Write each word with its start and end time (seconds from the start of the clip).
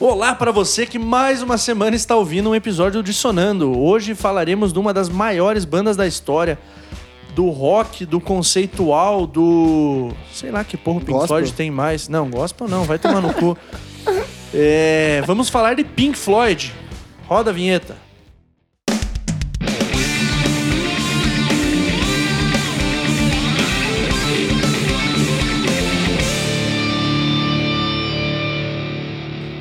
Olá 0.00 0.32
para 0.32 0.52
você 0.52 0.86
que 0.86 0.96
mais 0.96 1.42
uma 1.42 1.58
semana 1.58 1.96
está 1.96 2.14
ouvindo 2.14 2.50
um 2.50 2.54
episódio 2.54 3.02
de 3.02 3.12
Sonando. 3.12 3.76
Hoje 3.76 4.14
falaremos 4.14 4.72
de 4.72 4.78
uma 4.78 4.94
das 4.94 5.08
maiores 5.08 5.64
bandas 5.64 5.96
da 5.96 6.06
história, 6.06 6.56
do 7.34 7.48
rock, 7.50 8.06
do 8.06 8.20
conceitual, 8.20 9.26
do. 9.26 10.12
sei 10.32 10.52
lá 10.52 10.62
que 10.62 10.76
porra 10.76 10.98
o 10.98 11.00
Pink 11.00 11.12
Gospel? 11.12 11.26
Floyd 11.26 11.52
tem 11.52 11.68
mais. 11.68 12.08
Não, 12.08 12.30
gospel 12.30 12.68
não, 12.68 12.84
vai 12.84 12.98
tomar 12.98 13.20
no 13.20 13.34
cu. 13.34 13.58
É, 14.54 15.22
vamos 15.26 15.50
falar 15.50 15.74
de 15.74 15.84
Pink 15.84 16.16
Floyd. 16.16 16.74
Roda 17.26 17.50
a 17.50 17.52
vinheta. 17.52 18.07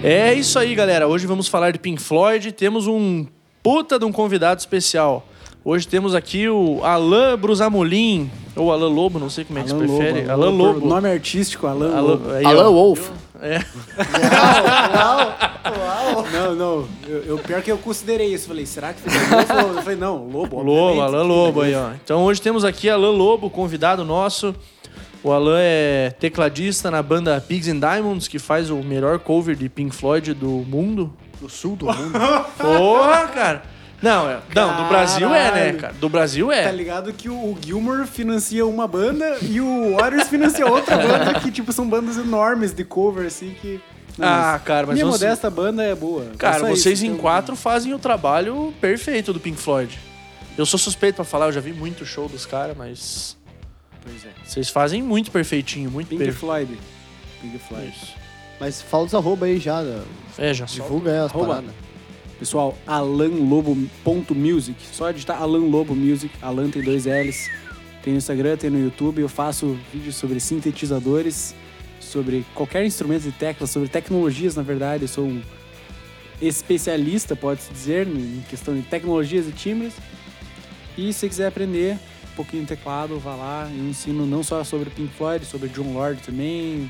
É 0.10 0.34
isso 0.34 0.58
aí, 0.58 0.74
galera. 0.74 1.06
Hoje 1.08 1.28
vamos 1.28 1.48
falar 1.50 1.72
de 1.72 1.80
Pink 1.80 2.02
Floyd. 2.02 2.52
Temos 2.54 2.88
um 2.88 3.26
puta 3.62 4.00
de 4.00 4.06
um 4.06 4.12
convidado 4.12 4.58
especial. 4.60 5.28
Hoje 5.66 5.86
temos 5.86 6.16
aqui 6.16 6.48
o 6.48 6.80
Alain 6.82 7.36
Brusamolin, 7.36 8.32
ou 8.56 8.72
Alain 8.72 8.90
Lobo, 8.94 9.20
não 9.20 9.30
sei 9.30 9.44
como 9.44 9.60
é 9.60 9.64
que 9.64 9.72
Alan 9.72 9.86
você 9.86 9.98
prefere. 9.98 10.20
Lobo, 10.22 10.32
Alain 10.32 10.58
Lobo. 10.58 10.74
Lobo. 10.76 10.88
Nome 10.88 11.10
artístico, 11.12 11.68
Alan 11.68 11.90
Alain- 11.94 12.08
Lobo. 12.08 12.32
aí, 12.32 12.46
ó. 12.46 12.50
Alan 12.50 12.70
Wolf. 12.72 13.10
É. 13.42 13.60
Não, 16.32 16.56
não. 16.56 16.88
Eu, 17.08 17.24
eu- 17.24 17.38
pior 17.38 17.62
que 17.62 17.72
eu 17.72 17.78
considerei 17.78 18.34
isso. 18.34 18.48
Falei, 18.48 18.66
será 18.66 18.94
que 18.94 19.02
fica 19.02 19.62
Lobo? 19.62 19.76
Eu 19.78 19.82
falei, 19.84 19.98
não, 19.98 20.26
Lobo. 20.28 20.62
Lobo. 20.64 21.02
Alain 21.02 21.28
Lobo 21.28 21.62
aí, 21.62 21.76
ó. 21.76 21.90
Então 22.04 22.24
hoje 22.24 22.42
temos 22.42 22.64
aqui 22.66 22.90
Alain 22.90 23.16
Lobo, 23.16 23.50
convidado 23.50 24.04
nosso. 24.06 24.56
O 25.24 25.32
Alain 25.32 25.56
é 25.60 26.14
tecladista 26.20 26.90
na 26.92 27.02
banda 27.02 27.42
Pigs 27.42 27.68
and 27.70 27.80
Diamonds, 27.80 28.28
que 28.28 28.40
faz 28.40 28.70
o 28.70 28.78
melhor 28.78 29.20
cover 29.20 29.56
de 29.56 29.68
Pink 29.68 29.96
Floyd 29.96 30.34
do 30.34 30.50
mundo. 30.68 31.14
Do 31.42 31.50
sul 31.50 31.76
do 31.76 31.86
mundo. 31.88 32.12
Porra, 32.58 33.28
cara! 33.28 33.64
Não, 34.00 34.30
é, 34.30 34.38
não, 34.54 34.84
do 34.84 34.90
Brasil 34.90 35.34
é, 35.34 35.52
né, 35.52 35.74
cara? 35.74 35.94
Do 35.94 36.08
Brasil 36.08 36.50
Tá 36.50 36.56
é. 36.56 36.72
ligado 36.72 37.12
que 37.12 37.28
o 37.30 37.58
Gilmore 37.60 38.06
financia 38.06 38.64
uma 38.64 38.88
banda 38.88 39.38
e 39.42 39.60
o 39.60 39.96
Waters 39.96 40.28
financia 40.30 40.68
outra 40.68 40.96
banda 41.02 41.40
que, 41.40 41.50
tipo, 41.50 41.74
são 41.74 41.90
bandas 41.90 42.16
enormes 42.16 42.74
de 42.76 42.84
cover, 42.84 43.26
assim, 43.26 43.56
que... 43.60 43.82
Não, 44.16 44.28
Ah, 44.28 44.62
cara, 44.64 44.86
mas 44.86 44.94
Minha 44.96 45.06
você- 45.08 45.26
modesta 45.26 45.50
banda 45.50 45.84
é 45.84 45.96
boa. 45.96 46.28
Cara, 46.38 46.58
É 46.68 46.70
vocês 46.70 47.02
em 47.02 47.08
então- 47.08 47.18
quatro 47.20 47.56
fazem 47.56 47.92
o 47.92 47.98
trabalho 47.98 48.72
perfeito 48.80 49.34
do 49.34 49.40
Pink 49.40 49.60
Floyd. 49.60 49.98
Eu 50.56 50.66
sou 50.68 50.80
suspeito 50.80 51.16
pra 51.16 51.26
falar, 51.26 51.48
eu 51.48 51.52
já 51.52 51.60
vi 51.62 51.74
muito 51.74 52.06
show 52.06 52.30
dos 52.30 52.46
caras, 52.46 52.78
mas 52.78 53.36
Pois 54.10 54.26
é. 54.26 54.30
vocês 54.46 54.70
fazem 54.70 55.02
muito 55.04 55.32
perfeitinho, 55.32 55.90
muito 55.92 56.08
Pink 56.08 56.20
perfeito. 56.20 56.40
Floyd. 56.40 56.78
Pink 57.42 57.58
Floyd. 57.60 57.94
Isso. 57.96 58.14
Mas 58.60 58.82
fala 58.82 59.04
os 59.06 59.14
arroba 59.14 59.46
aí 59.46 59.60
já. 59.60 59.82
né? 59.84 60.04
É, 60.38 60.54
já. 60.54 60.66
Divulga 60.66 61.12
aí 61.12 61.18
as 61.20 61.30
Arroba. 61.32 61.48
paradas. 61.48 61.72
Pessoal, 62.40 62.78
alanlobo.music. 62.86 64.76
Só 64.94 65.12
digitar 65.12 65.42
Alan 65.42 65.66
Lobo 65.70 65.96
Music. 65.96 66.34
Alan 66.42 66.70
tem 66.70 66.82
dois 66.82 67.06
L's. 67.06 67.50
Tem 68.04 68.14
no 68.14 68.18
Instagram, 68.18 68.56
tem 68.58 68.70
no 68.70 68.80
YouTube. 68.80 69.22
Eu 69.22 69.30
faço 69.30 69.78
vídeos 69.94 70.16
sobre 70.16 70.40
sintetizadores, 70.40 71.54
sobre 72.00 72.46
qualquer 72.56 72.86
instrumento 72.86 73.24
de 73.24 73.32
teclas, 73.32 73.70
sobre 73.70 73.90
tecnologias, 73.90 74.56
na 74.56 74.62
verdade. 74.64 75.04
Eu 75.04 75.08
sou 75.08 75.26
um 75.26 75.42
especialista, 76.42 77.36
pode-se 77.36 77.72
dizer, 77.74 78.08
em 78.08 78.44
questão 78.50 78.76
de 78.76 78.82
tecnologias 78.84 79.48
e 79.48 79.52
timbres. 79.52 79.94
E 80.98 81.12
se 81.14 81.20
você 81.20 81.30
quiser 81.30 81.48
aprender 81.48 81.98
pouquinho 82.38 82.64
de 82.64 82.70
teclado, 82.70 83.20
vá 83.20 83.36
lá. 83.36 83.70
Eu 83.70 83.90
ensino 83.90 84.26
não 84.26 84.44
só 84.44 84.64
sobre 84.64 84.90
Pink 84.90 85.14
Floyd, 85.14 85.44
sobre 85.46 85.68
John 85.70 85.94
Lord 85.94 86.22
também. 86.22 86.90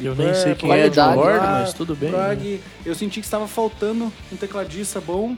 Eu 0.00 0.14
nem 0.14 0.32
sei 0.34 0.54
quem 0.54 0.72
é 0.72 0.88
John 0.88 1.14
Lord, 1.14 1.38
lá, 1.38 1.60
mas 1.60 1.72
tudo 1.74 1.94
bem. 1.94 2.10
né? 2.10 2.16
prog. 2.34 2.60
Eu 2.86 2.94
senti 2.94 3.20
que 3.20 3.26
estava 3.26 3.46
faltando 3.46 4.10
um 4.32 4.36
tecladista 4.36 5.00
bom 5.00 5.36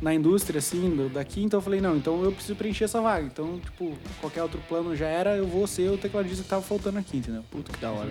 na 0.00 0.12
indústria, 0.12 0.58
assim, 0.58 1.10
daqui, 1.12 1.44
então 1.44 1.58
eu 1.58 1.62
falei, 1.62 1.80
não, 1.80 1.96
então 1.96 2.24
eu 2.24 2.32
preciso 2.32 2.56
preencher 2.56 2.84
essa 2.84 3.00
vaga. 3.00 3.24
Então, 3.24 3.60
tipo, 3.60 3.92
qualquer 4.20 4.42
outro 4.42 4.58
plano 4.68 4.96
já 4.96 5.06
era, 5.06 5.36
eu 5.36 5.46
vou 5.46 5.64
ser 5.66 5.90
o 5.90 5.96
tecladista 5.96 6.42
que 6.42 6.48
tava 6.48 6.62
faltando 6.62 6.98
aqui, 6.98 7.18
entendeu? 7.18 7.44
Puta 7.50 7.70
que 7.70 7.78
da 7.78 7.90
hora. 7.92 8.10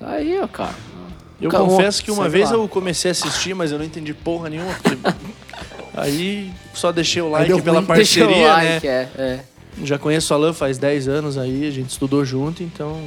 Aí, 0.00 0.36
ó, 0.40 0.48
cara. 0.48 0.74
Eu 1.40 1.50
Cara, 1.50 1.64
confesso 1.64 2.02
que 2.02 2.10
uma 2.10 2.28
vez 2.28 2.50
lá. 2.50 2.56
eu 2.56 2.66
comecei 2.68 3.10
a 3.10 3.12
assistir, 3.12 3.54
mas 3.54 3.70
eu 3.70 3.78
não 3.78 3.84
entendi 3.84 4.12
porra 4.14 4.48
nenhuma. 4.50 4.72
porque- 4.74 4.96
Aí 5.96 6.52
só 6.72 6.90
deixei 6.90 7.22
o 7.22 7.30
like 7.30 7.62
pela 7.62 7.82
parceria, 7.86 8.36
o 8.36 8.48
like, 8.48 8.86
né? 8.86 9.08
é, 9.16 9.20
é. 9.22 9.44
Já 9.82 9.98
conheço 9.98 10.32
o 10.32 10.36
Alan 10.36 10.52
faz 10.52 10.78
10 10.78 11.08
anos 11.08 11.38
aí, 11.38 11.66
a 11.66 11.70
gente 11.70 11.90
estudou 11.90 12.24
junto, 12.24 12.62
então. 12.62 13.00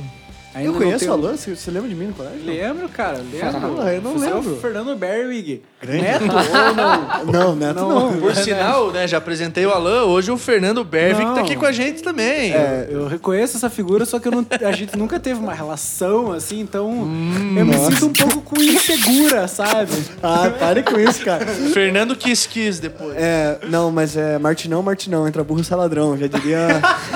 Ainda 0.57 0.69
Eu 0.69 0.73
conheço 0.73 1.00
tenho- 1.00 1.12
o 1.12 1.13
Alan, 1.16 1.38
você, 1.38 1.56
você 1.56 1.69
lembra 1.72 1.88
de 1.90 1.95
mim 1.95 2.07
no 2.07 2.13
colégio? 2.13 2.40
Lembro, 2.45 2.90
cara, 2.90 3.18
lembro. 3.31 3.81
Ah, 3.81 3.94
eu 3.94 4.01
não 4.01 4.13
Você 4.13 4.25
é 4.28 4.34
lembro. 4.34 4.53
o 4.53 4.59
Fernando 4.59 4.95
Berwig. 4.95 5.62
Grande. 5.79 6.01
Neto 6.01 6.23
ou 6.34 6.73
não? 6.75 7.25
Não, 7.31 7.56
Neto 7.56 7.75
não. 7.79 8.12
Não. 8.12 8.19
Por 8.19 8.35
sinal, 8.35 8.91
né, 8.91 9.07
já 9.07 9.18
apresentei 9.19 9.66
o 9.68 9.72
Alan, 9.72 10.06
hoje 10.06 10.31
o 10.31 10.38
Fernando 10.38 10.84
Bervik 10.84 11.23
Não. 11.23 11.35
tá 11.35 11.41
aqui 11.41 11.56
com 11.56 11.66
a 11.66 11.72
gente 11.72 12.01
também. 12.01 12.51
É, 12.53 12.88
eu 12.90 13.07
reconheço 13.07 13.56
essa 13.57 13.69
figura, 13.69 14.03
só 14.06 14.18
que 14.19 14.28
eu 14.28 14.31
não- 14.31 14.45
a 14.66 14.72
gente 14.72 14.97
nunca 14.97 15.19
teve 15.19 15.40
uma 15.40 15.53
relação 15.53 16.31
assim, 16.31 16.59
então 16.59 16.89
Hum, 16.89 17.56
eu 17.57 17.66
me 17.66 17.78
sinto 17.78 18.07
um 18.07 18.13
pouco 18.13 18.41
com 18.41 18.59
insegura, 18.59 19.47
sabe? 19.47 19.91
Ah, 20.24 20.50
pare 20.57 20.81
com 20.81 21.00
isso, 21.00 21.24
cara. 21.24 21.45
Fernando 21.45 22.16
quis 22.16 22.47
quis 22.47 22.79
depois. 22.79 23.13
É, 23.16 23.59
não, 23.69 23.91
mas 23.91 24.18
é 24.18 24.39
Martinão, 24.39 24.81
Martinão, 24.81 25.28
entra 25.28 25.44
burro 25.44 25.63
saladrão, 25.63 26.18
já 26.18 26.25
diria. 26.25 26.68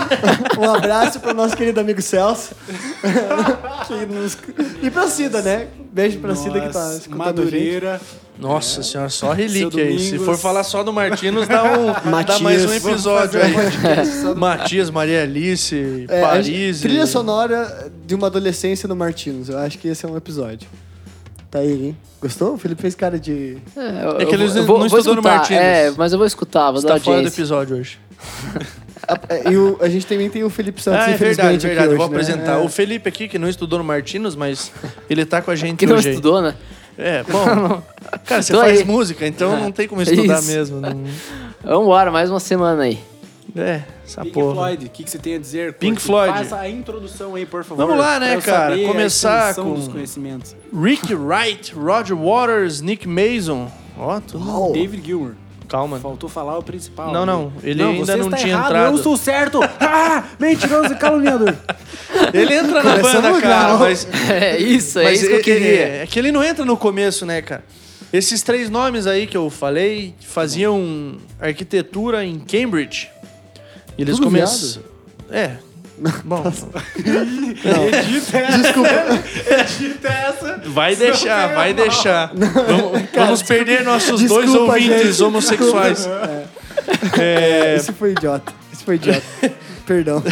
um 0.60 0.72
abraço 0.72 1.20
pro 1.20 1.34
nosso 1.34 1.58
querido 1.58 1.80
amigo 1.80 2.02
Celso. 2.02 2.52
que 3.88 4.06
nos... 4.06 4.38
E 4.82 4.90
pra 4.92 5.08
Cida, 5.08 5.42
né? 5.42 5.68
Beijo 5.92 6.20
pra 6.20 6.36
Cida 6.36 6.62
que 6.62 6.70
tá 6.70 6.80
Nossa, 6.80 6.98
escutando 6.98 7.10
gente. 7.12 7.18
Madureira. 7.18 8.02
Nossa 8.40 8.82
senhora, 8.82 9.10
só 9.10 9.32
relíquia 9.34 9.84
aí. 9.84 10.00
Se 10.00 10.18
for 10.18 10.38
falar 10.38 10.64
só 10.64 10.84
do 10.84 10.92
Martinos, 10.92 11.48
dá, 11.48 11.64
um, 11.64 11.88
dá 12.24 12.40
mais 12.40 12.66
um 12.66 12.74
episódio 12.74 13.40
aí. 13.42 13.54
um 14.32 14.36
Matias, 14.36 14.90
Maria 14.90 15.22
Alice, 15.24 16.06
É, 16.10 16.24
a 16.24 16.28
Paris. 16.28 16.46
gente- 16.48 16.78
e- 16.78 16.82
Trilha 16.82 17.06
sonora 17.06 17.92
de 18.06 18.16
uma 18.16 18.28
adolescência 18.28 18.88
no 18.88 18.96
Martins. 18.96 19.50
Eu 19.50 19.58
acho 19.60 19.78
que 19.78 19.88
esse 19.88 20.06
é 20.06 20.10
um 20.10 20.18
episódio. 20.18 20.68
Tá 21.52 21.60
aí, 21.60 21.88
hein? 21.88 21.98
Gostou? 22.22 22.54
O 22.54 22.58
Felipe 22.58 22.82
fez 22.82 22.96
cara 22.96 23.20
de. 23.20 23.58
É, 23.76 24.06
eu- 24.06 24.12
É 24.22 24.26
que 24.26 24.34
eu 24.34 24.40
eles 24.40 24.54
vou- 24.56 24.80
não 24.80 24.88
vou- 24.90 25.00
estudou 25.00 25.16
no 25.16 25.22
Martins. 25.22 25.58
É, 25.58 25.92
mas 25.98 26.12
eu 26.14 26.18
vou 26.18 26.26
escutar, 26.26 26.72
vou 26.72 26.80
Você 26.82 26.88
dar 26.88 26.94
tá 26.96 27.00
fora 27.02 27.22
do 27.22 27.28
episódio 27.28 27.76
hoje. 27.78 28.00
Ah, 29.08 29.20
é, 29.30 29.52
E 29.52 29.58
o- 29.58 29.78
a 29.82 29.90
gente 29.90 30.06
também 30.06 30.30
tem 30.30 30.44
o 30.44 30.50
Felipe 30.50 30.82
Santos, 30.82 31.02
Ah, 31.06 31.12
é 31.12 31.16
infelizmente. 31.16 31.38
verdade, 31.38 31.58
aqui 31.58 31.68
verdade. 31.68 31.88
hoje, 31.90 31.98
Vou 31.98 32.08
né? 32.10 32.14
apresentar. 32.16 32.52
É. 32.62 32.64
O 32.66 32.70
Felipe 32.70 33.10
aqui, 33.10 33.28
que 33.28 33.40
não 33.40 33.50
estudou 33.50 33.80
no 33.80 33.86
Martinos, 33.86 34.36
mas 34.36 34.72
ele 35.10 35.26
tá 35.26 35.42
com 35.42 35.52
a 35.52 35.56
gente 35.56 35.78
Que 35.78 35.86
não 35.86 35.96
hoje. 35.98 36.10
aí. 36.10 36.14
estudou, 36.16 36.42
né? 36.42 36.56
É, 36.98 37.24
bom. 37.24 37.82
Cara, 38.26 38.42
você 38.42 38.54
Tô 38.54 38.60
faz 38.60 38.80
aí. 38.80 38.86
música, 38.86 39.26
então 39.26 39.58
É. 39.58 39.62
não 39.62 39.72
tem 39.72 39.88
como 39.88 40.02
estudar 40.02 40.40
Isso. 40.40 40.48
mesmo. 40.52 40.82
não- 40.82 41.04
Vambora, 41.64 42.12
mais 42.12 42.30
uma 42.30 42.40
semana 42.40 42.84
aí. 42.84 43.00
É, 43.56 43.82
essa 44.06 44.22
Pink 44.22 44.34
porra. 44.34 44.54
Floyd, 44.54 44.86
o 44.86 44.90
que, 44.90 45.04
que 45.04 45.10
você 45.10 45.18
tem 45.18 45.36
a 45.36 45.38
dizer? 45.40 45.74
Pink 45.74 45.94
Curte? 45.96 46.06
Floyd. 46.06 46.34
Faça 46.38 46.58
a 46.58 46.70
introdução 46.70 47.36
aí, 47.36 47.46
por 47.46 47.64
favor. 47.66 47.86
Vamos 47.86 48.00
lá, 48.00 48.18
né, 48.20 48.40
cara? 48.40 48.76
a 48.76 48.88
Começar 48.88 49.56
com- 49.56 49.74
dos 49.74 49.88
conhecimentos. 49.90 50.56
Rick 50.74 51.14
Wright, 51.14 51.74
Roger 51.74 52.16
Waters, 52.16 52.80
Nick 52.82 53.06
Mason. 53.08 53.70
Ó, 53.98 54.20
tudo. 54.22 54.48
Uau. 54.48 54.72
David 54.72 55.06
Gilmour. 55.06 55.34
Calma. 55.72 56.00
Faltou 56.02 56.28
falar 56.28 56.58
o 56.58 56.64
principal. 56.64 57.14
Não, 57.14 57.26
né? 57.26 57.32
não, 57.32 57.54
ele 57.64 57.82
ainda 57.82 58.06
você 58.06 58.16
não 58.18 58.26
está 58.26 58.38
tinha 58.38 58.52
errado, 58.52 58.66
entrado. 58.66 58.92
Eu 58.92 58.96
estou 58.98 59.16
certo. 59.16 59.60
Ah, 59.80 60.26
mentiroso 60.40 60.94
e 60.94 60.96
caluniador. 60.98 61.56
Ele 62.34 62.54
entra 62.54 62.84
na 62.84 62.98
Começamos 62.98 63.22
banda, 63.22 63.42
cara, 63.42 63.64
legal. 63.64 63.80
mas. 63.80 64.08
É 64.30 64.58
isso, 64.58 65.00
é 65.00 65.04
mas 65.04 65.20
isso 65.20 65.28
que 65.28 65.34
eu 65.34 65.40
é- 65.40 65.44
queria. 65.44 65.70
É, 65.70 66.04
é 66.04 66.08
que 66.08 66.20
ele 66.20 66.32
não 66.32 66.44
entra 66.44 66.66
no 66.66 66.76
começo, 66.76 67.26
né, 67.26 67.42
cara? 67.42 67.64
Esses 68.12 68.42
três 68.42 68.70
nomes 68.70 69.08
aí 69.08 69.26
que 69.28 69.38
eu 69.38 69.50
falei 69.50 70.14
faziam 70.20 71.18
arquitetura 71.40 72.26
em 72.26 72.38
Cambridge. 72.40 73.10
E 73.98 74.02
eles 74.02 74.20
começam. 74.20 74.84
É. 75.30 75.56
Bom, 76.24 76.44
Edita 76.98 78.38
essa. 78.40 78.58
Desculpa. 78.58 78.90
Edita 79.60 80.08
essa. 80.08 80.62
vai 80.66 80.96
deixar, 80.96 81.54
vai 81.54 81.74
deixar. 81.74 82.32
Vamos, 82.34 83.10
vamos 83.14 83.44
perder 83.44 83.84
nossos 83.84 84.22
dois 84.24 84.46
desculpa, 84.46 84.74
ouvintes 84.74 85.18
gente, 85.18 85.24
homossexuais. 85.24 86.10
É, 87.20 87.76
Esse 87.76 87.92
foi 87.92 88.12
idiota. 88.12 88.52
Esse 88.74 88.84
foi 88.84 88.96
idiota. 88.96 89.22
Perdão. 89.86 90.24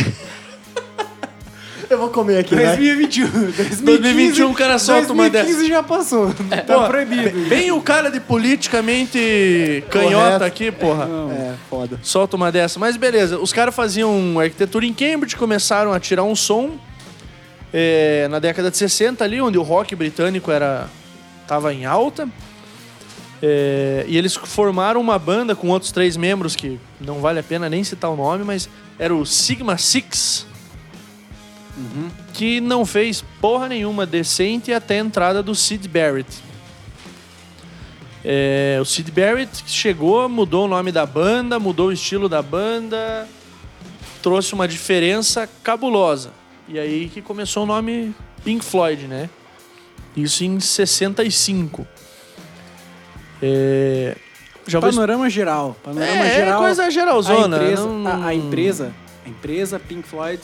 Eu 1.90 1.98
vou 1.98 2.10
comer 2.10 2.38
aqui, 2.38 2.56
né? 2.56 2.68
2021. 2.68 3.30
2015, 3.30 3.84
2021 3.84 4.52
o 4.52 4.54
cara 4.54 4.78
solta 4.78 5.12
uma 5.12 5.28
2015 5.30 5.68
já 5.68 5.82
passou. 5.82 6.32
Tá 6.68 6.82
Pô, 6.82 6.88
proibido. 6.88 7.50
Bem 7.50 7.72
o 7.72 7.82
cara 7.82 8.12
de 8.12 8.20
politicamente 8.20 9.84
canhota 9.90 10.26
Correto. 10.26 10.44
aqui, 10.44 10.72
porra. 10.72 11.08
É, 11.32 11.56
foda. 11.68 12.00
Solta 12.04 12.36
uma 12.36 12.52
dessa. 12.52 12.80
Mas 12.80 12.96
beleza, 12.96 13.40
os 13.40 13.52
caras 13.52 13.74
faziam 13.74 14.40
arquitetura 14.40 14.86
em 14.86 14.94
Cambridge, 14.94 15.36
começaram 15.36 15.92
a 15.92 16.00
tirar 16.00 16.24
um 16.24 16.36
som 16.36 16.78
é, 17.74 18.28
na 18.30 18.38
década 18.38 18.70
de 18.70 18.78
60 18.78 19.24
ali, 19.24 19.42
onde 19.42 19.58
o 19.58 19.64
rock 19.64 19.96
britânico 19.96 20.52
era 20.52 20.88
tava 21.48 21.74
em 21.74 21.86
alta. 21.86 22.30
É, 23.42 24.06
e 24.08 24.18
eles 24.18 24.36
formaram 24.36 25.00
uma 25.00 25.18
banda 25.18 25.56
com 25.56 25.70
outros 25.70 25.92
três 25.92 26.18
membros 26.18 26.56
que 26.56 26.80
não 27.00 27.20
vale 27.20 27.40
a 27.40 27.44
pena 27.44 27.70
nem 27.70 27.84
citar 27.84 28.12
o 28.12 28.16
nome, 28.16 28.44
mas 28.44 28.70
era 29.00 29.16
o 29.16 29.26
Sigma 29.26 29.78
Six, 29.78 30.46
que 32.34 32.60
não 32.62 32.86
fez 32.86 33.24
porra 33.42 33.68
nenhuma 33.70 34.06
decente 34.06 34.72
até 34.74 34.96
a 35.00 35.04
entrada 35.04 35.42
do 35.44 35.54
Sid 35.56 35.88
Barrett. 35.88 36.28
É, 38.24 38.78
o 38.82 38.86
Sid 38.86 39.12
Barrett 39.12 39.64
chegou, 39.68 40.28
mudou 40.28 40.66
o 40.66 40.68
nome 40.68 40.92
da 40.92 41.06
banda, 41.06 41.58
mudou 41.60 41.88
o 41.88 41.92
estilo 41.92 42.28
da 42.28 42.42
banda, 42.42 43.28
trouxe 44.22 44.54
uma 44.54 44.68
diferença 44.68 45.48
cabulosa. 45.64 46.32
E 46.68 46.78
aí 46.78 47.10
que 47.10 47.22
começou 47.22 47.64
o 47.64 47.66
nome 47.66 48.14
Pink 48.44 48.64
Floyd, 48.64 49.08
né? 49.08 49.30
Isso 50.16 50.44
em 50.44 50.60
65. 50.60 51.88
É, 53.42 54.18
já 54.68 54.80
vou 54.80 54.90
Panorama 54.90 55.30
geral. 55.30 55.76
Panorama 55.84 56.12
É, 56.12 56.28
é 56.28 56.36
geral. 56.36 56.62
coisa 56.62 56.92
geralzona, 56.92 57.58
A 57.58 57.62
empresa, 57.64 57.86
não- 57.86 58.08
a, 58.08 58.26
a 58.28 58.36
empresa, 58.36 58.94
a 59.26 59.30
empresa 59.30 59.80
Pink 59.80 60.08
Floyd, 60.08 60.42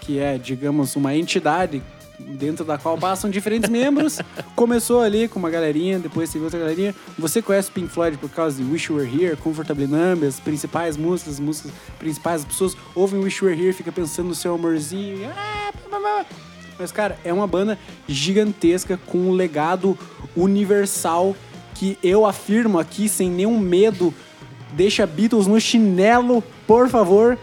que 0.00 0.18
é, 0.18 0.38
digamos, 0.38 0.96
uma 0.96 1.14
entidade 1.14 1.82
dentro 2.18 2.64
da 2.64 2.76
qual 2.76 2.98
passam 2.98 3.30
diferentes 3.30 3.70
membros, 3.70 4.18
começou 4.54 5.00
ali 5.00 5.26
com 5.26 5.38
uma 5.38 5.50
galerinha, 5.50 5.98
depois 5.98 6.30
teve 6.30 6.44
outra 6.44 6.58
galerinha. 6.58 6.94
Você 7.18 7.40
conhece 7.40 7.70
Pink 7.70 7.88
Floyd 7.88 8.18
por 8.18 8.28
causa 8.30 8.62
de 8.62 8.70
Wish 8.70 8.90
You 8.92 8.98
Were 8.98 9.24
Here, 9.24 9.36
Comfortably 9.36 9.86
Numb, 9.86 10.26
as 10.26 10.38
principais 10.38 10.96
músicas, 10.96 11.34
as 11.34 11.40
músicas 11.40 11.72
principais, 11.98 12.42
as 12.42 12.46
pessoas 12.46 12.76
ouvem 12.94 13.20
Wish 13.20 13.42
You 13.42 13.50
Were 13.50 13.62
Here, 13.62 13.72
fica 13.72 13.90
pensando 13.90 14.28
no 14.28 14.34
seu 14.34 14.54
amorzinho. 14.54 15.30
ah. 15.36 16.24
Mas, 16.78 16.90
cara, 16.90 17.18
é 17.22 17.30
uma 17.30 17.46
banda 17.46 17.78
gigantesca 18.08 18.98
com 19.06 19.18
um 19.18 19.32
legado 19.32 19.98
universal 20.34 21.36
que 21.74 21.98
eu 22.02 22.24
afirmo 22.24 22.78
aqui 22.78 23.06
sem 23.06 23.28
nenhum 23.30 23.58
medo. 23.58 24.14
Deixa 24.72 25.06
Beatles 25.06 25.46
no 25.46 25.60
chinelo, 25.60 26.42
por 26.66 26.88
favor. 26.88 27.38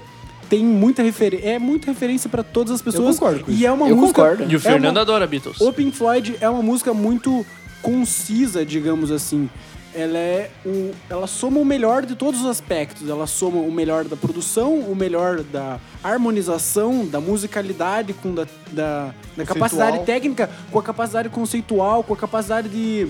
Tem 0.50 0.64
muita 0.64 1.02
referência. 1.04 1.46
É 1.50 1.60
muita 1.60 1.88
referência 1.92 2.30
pra 2.30 2.44
todas 2.44 2.74
as 2.74 2.82
pessoas. 2.82 3.18
concordo 3.20 3.44
com 3.46 3.52
E 3.52 3.66
é 3.66 3.72
uma 3.72 3.88
Eu 3.90 3.96
música. 3.98 4.22
concordo. 4.22 4.52
E 4.52 4.56
o 4.56 4.58
é 4.58 4.60
Fernando 4.60 4.96
uma- 4.96 5.02
adora 5.02 5.28
Beatles. 5.28 5.60
o 5.60 5.74
Pink 5.74 5.96
Floyd 5.96 6.38
é 6.40 6.50
uma 6.50 6.62
música 6.62 6.94
muito 6.94 7.46
concisa, 7.82 8.66
digamos 8.66 9.12
assim. 9.12 9.50
Ela 9.96 10.18
é 10.18 10.52
o, 10.66 10.92
ela 11.10 11.26
soma 11.26 11.60
o 11.60 11.66
melhor 11.66 12.06
de 12.06 12.14
todos 12.16 12.42
os 12.42 12.46
aspectos. 12.46 13.10
Ela 13.10 13.26
soma 13.26 13.58
o 13.60 13.72
melhor 13.72 14.04
da 14.06 14.16
produção, 14.16 14.76
o 14.80 14.96
melhor 14.96 15.42
da 15.42 15.80
harmonização, 16.04 17.06
da 17.06 17.20
musicalidade, 17.20 18.14
com 18.14 18.34
da, 18.34 18.46
da, 18.72 19.14
da 19.36 19.46
capacidade 19.46 20.06
técnica, 20.06 20.50
com 20.72 20.78
a 20.80 20.84
capacidade 20.84 21.30
conceitual, 21.30 22.04
com 22.04 22.14
a 22.14 22.18
capacidade 22.18 22.70
de 22.70 23.08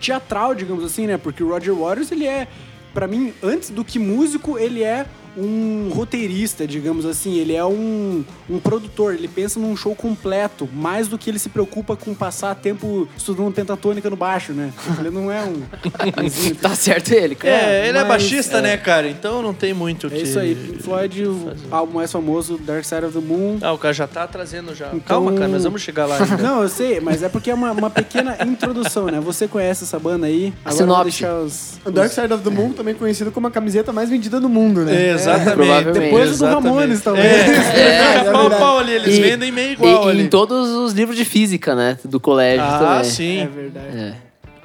teatral, 0.00 0.54
digamos 0.54 0.84
assim, 0.84 1.06
né? 1.06 1.16
Porque 1.16 1.42
o 1.42 1.48
Roger 1.48 1.74
Waters, 1.74 2.12
ele 2.12 2.26
é, 2.26 2.46
pra 2.92 3.06
mim, 3.06 3.32
antes 3.42 3.70
do 3.70 3.84
que 3.84 3.98
músico, 3.98 4.58
ele 4.58 4.82
é 4.82 5.06
um 5.38 5.90
roteirista, 5.94 6.66
digamos 6.66 7.06
assim. 7.06 7.36
Ele 7.38 7.54
é 7.54 7.64
um, 7.64 8.24
um 8.50 8.58
produtor. 8.58 9.14
Ele 9.14 9.28
pensa 9.28 9.58
num 9.60 9.76
show 9.76 9.94
completo, 9.94 10.68
mais 10.72 11.08
do 11.08 11.16
que 11.16 11.30
ele 11.30 11.38
se 11.38 11.48
preocupa 11.48 11.96
com 11.96 12.14
passar 12.14 12.54
tempo 12.54 13.08
estudando 13.16 13.52
pentatônica 13.52 14.08
no 14.10 14.16
baixo, 14.16 14.52
né? 14.52 14.72
Ele 14.98 15.10
não 15.10 15.30
é 15.30 15.42
um... 15.44 15.62
Tá 16.60 16.74
certo 16.74 17.12
ele, 17.12 17.34
cara. 17.34 17.54
É, 17.54 17.88
ele 17.88 17.98
é 17.98 18.00
mas- 18.00 18.08
baixista, 18.08 18.60
né, 18.60 18.76
cara? 18.76 19.08
Então 19.08 19.42
não 19.42 19.54
tem 19.54 19.72
muito 19.72 20.06
o 20.06 20.10
que... 20.10 20.16
É 20.16 20.22
isso 20.22 20.38
aí, 20.38 20.54
Pink 20.54 20.82
Floyd, 20.82 21.22
o 21.24 21.52
álbum 21.70 21.94
mais 21.94 22.10
famoso, 22.10 22.58
Dark 22.58 22.84
Side 22.84 23.04
of 23.04 23.18
the 23.18 23.24
Moon. 23.24 23.58
Ah, 23.62 23.72
o 23.72 23.78
cara 23.78 23.94
já 23.94 24.06
tá 24.06 24.26
trazendo 24.26 24.74
já. 24.74 24.88
Então- 24.88 25.00
Calma, 25.18 25.32
cara, 25.32 25.48
nós 25.48 25.64
vamos 25.64 25.80
chegar 25.82 26.06
lá 26.06 26.16
ainda. 26.18 26.36
Não, 26.42 26.62
eu 26.62 26.68
sei, 26.68 27.00
mas 27.00 27.22
é 27.22 27.28
porque 27.28 27.50
é 27.50 27.54
uma, 27.54 27.72
uma 27.72 27.90
pequena 27.90 28.36
introdução, 28.46 29.06
né? 29.06 29.20
Você 29.20 29.46
conhece 29.48 29.84
essa 29.84 29.98
banda 29.98 30.26
aí? 30.26 30.52
Agora 30.64 30.82
eu 30.82 30.86
vou 30.86 30.96
sinopse. 30.96 31.04
deixar 31.22 31.34
os... 31.40 31.78
O 31.84 31.90
Dark 31.90 32.10
Side 32.12 32.32
of 32.32 32.42
the 32.42 32.50
Moon, 32.50 32.72
também 32.72 32.94
conhecido 32.94 33.30
como 33.30 33.46
a 33.46 33.50
camiseta 33.50 33.92
mais 33.92 34.08
vendida 34.10 34.40
do 34.40 34.48
mundo, 34.48 34.84
né? 34.84 35.08
Exatamente. 35.36 35.92
Depois 36.00 36.28
do 36.28 36.34
exatamente. 36.34 36.64
Ramones, 36.64 37.00
talvez. 37.02 37.26
É, 37.26 38.18
É 38.20 38.24
pau 38.24 38.36
a 38.36 38.40
verdade. 38.42 38.60
pau 38.62 38.78
ali, 38.78 38.92
eles 38.92 39.18
E- 39.18 39.20
vendem 39.22 39.52
meio 39.52 39.72
igual 39.72 40.08
e, 40.08 40.10
ali. 40.10 40.22
em 40.24 40.28
todos 40.28 40.68
os 40.70 40.92
livros 40.92 41.16
de 41.16 41.24
física, 41.24 41.74
né? 41.74 41.98
Do 42.04 42.18
colégio 42.20 42.64
Ah, 42.64 42.78
também. 42.96 43.04
sim. 43.10 43.40
É 43.42 43.46
verdade. 43.46 43.86
É. 43.98 44.14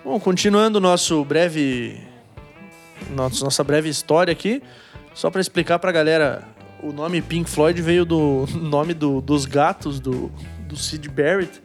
Bom, 0.03 0.19
continuando 0.19 0.79
nosso 0.79 1.23
breve. 1.23 1.97
Nosso, 3.15 3.43
nossa 3.43 3.63
breve 3.63 3.89
história 3.89 4.31
aqui, 4.31 4.61
só 5.13 5.29
pra 5.29 5.41
explicar 5.41 5.77
pra 5.79 5.91
galera, 5.91 6.43
o 6.81 6.91
nome 6.93 7.21
Pink 7.21 7.49
Floyd 7.49 7.81
veio 7.81 8.05
do 8.05 8.45
nome 8.55 8.93
do- 8.93 9.21
dos 9.21 9.45
gatos 9.45 9.99
do, 9.99 10.31
do 10.67 10.75
Sid 10.75 11.09
Barrett. 11.09 11.61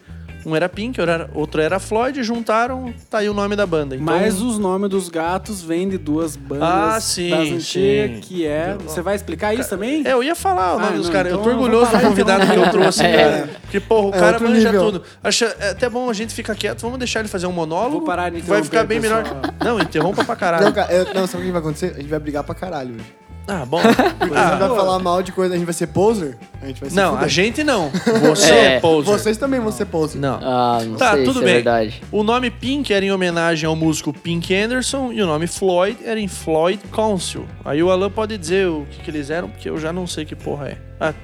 Um 0.49 0.57
era 0.57 0.67
Pink, 0.69 0.99
outro 1.35 1.61
era, 1.61 1.79
Floyd, 1.79 2.23
juntaram, 2.23 2.95
tá 3.11 3.19
aí 3.19 3.29
o 3.29 3.35
nome 3.35 3.55
da 3.55 3.67
banda. 3.67 3.95
Então, 3.95 4.07
Mas 4.07 4.41
os 4.41 4.59
nomes 4.59 4.89
dos 4.89 5.09
gatos 5.11 5.61
vêm 5.61 5.89
de 5.89 5.99
duas 5.99 6.37
bandas 6.37 6.63
Ah, 6.67 6.99
sim, 7.01 7.29
das 7.31 7.41
antigas, 7.41 7.65
sim. 7.67 8.21
que 8.23 8.47
é... 8.47 8.77
Você 8.83 9.03
vai 9.03 9.15
explicar 9.15 9.53
isso 9.53 9.69
também? 9.69 10.03
É, 10.07 10.13
eu 10.15 10.23
ia 10.25 10.35
falar 10.35 10.75
o 10.77 10.79
Ah, 10.79 10.83
nome 10.85 10.97
dos 10.97 11.07
não, 11.07 11.13
caras. 11.13 11.33
eu 11.33 11.39
então 11.39 11.45
tô 11.45 11.51
eu 11.51 11.57
vou 11.57 11.65
orgulhoso 11.67 11.93
do 11.97 12.01
convidado 12.01 12.45
então. 12.45 12.55
que 12.55 12.61
eu 12.69 12.71
trouxe, 12.71 13.03
É. 13.07 13.17
cara. 13.17 13.51
Porque, 13.63 13.81
porra, 13.81 14.07
o 14.07 14.15
É 14.15 14.19
cara 14.19 14.41
manja 14.41 14.73
nível. 14.73 14.81
tudo. 14.93 15.03
Acha, 15.23 15.55
é 15.61 15.71
até 15.71 15.89
bom 15.91 16.09
a 16.09 16.13
gente 16.15 16.33
ficar 16.33 16.55
quieto. 16.55 16.81
Vamos 16.81 16.99
deixar 16.99 17.21
ele 17.21 17.29
fazer 17.29 17.47
um 17.47 17.53
monólogo. 17.53 17.99
Vou 17.99 18.07
parar 18.07 18.31
de 18.31 18.41
Vai 18.41 18.63
ficar 18.65 18.85
bem 18.85 19.01
melhor. 19.01 19.25
pessoal. 19.25 19.43
Não, 19.63 19.79
interrompa 19.81 20.25
pra 20.25 20.35
caralho. 20.35 20.65
Não, 20.65 20.73
cara, 20.73 20.91
eu- 20.93 21.13
não, 21.15 21.27
sabe 21.27 21.43
o 21.43 21.47
que 21.47 21.53
vai 21.53 21.61
acontecer? 21.61 21.93
A 21.95 22.01
gente 22.01 22.09
vai 22.09 22.19
brigar 22.19 22.43
pra 22.43 22.55
caralho 22.55 22.95
hoje. 22.95 23.05
Ah, 23.49 23.65
bom. 23.65 23.79
A 23.81 24.25
gente 24.25 24.37
Ah, 24.37 24.57
vai 24.57 24.69
falar 24.69 24.99
mal 24.99 25.23
de 25.23 25.33
coisa, 25.33 25.55
a 25.55 25.57
gente 25.57 25.65
vai 25.65 25.73
ser 25.75 25.87
poser? 25.87 26.37
A 26.61 26.67
gente 26.67 26.81
vai 26.83 26.91
se 26.91 26.95
não, 26.97 27.11
fuder. 27.13 27.25
a 27.25 27.29
gente 27.29 27.65
não. 27.65 27.91
Você 28.29 28.53
É. 28.53 28.65
é 28.77 28.81
poser. 28.81 29.11
Vocês 29.19 29.37
também 29.39 29.59
vão 29.59 29.73
ser 29.73 29.87
poser. 29.87 30.21
Não. 30.21 30.39
Ah, 30.43 30.81
não 30.85 30.97
Tá, 30.97 31.15
sei 31.15 31.25
tudo 31.25 31.39
se 31.39 31.45
bem. 31.45 31.53
é 31.53 31.55
verdade. 31.55 32.03
O 32.13 32.23
nome 32.23 32.51
Pink 32.51 32.93
era 32.93 33.03
em 33.05 33.11
homenagem 33.11 33.67
ao 33.67 33.75
músico 33.75 34.13
Pink 34.13 34.55
Anderson 34.55 35.13
e 35.13 35.23
o 35.23 35.27
nome 35.27 35.47
Floyd 35.47 35.99
era 36.05 36.21
em 36.21 36.29
Floyd 36.29 36.79
Council. 36.93 37.47
Aí 37.65 37.83
o 37.83 37.91
Alan 37.91 38.11
pode 38.11 38.37
dizer 38.37 38.69
o 38.69 38.87
que, 38.91 39.01
que 39.03 39.11
eles 39.11 39.31
eram, 39.31 39.49
porque 39.49 39.71
eu 39.71 39.79
já 39.79 39.93
não 39.95 40.07
sei 40.07 40.27
que 40.27 40.37
porra 40.37 40.69
é. 40.69 40.77
Ah, 41.01 41.15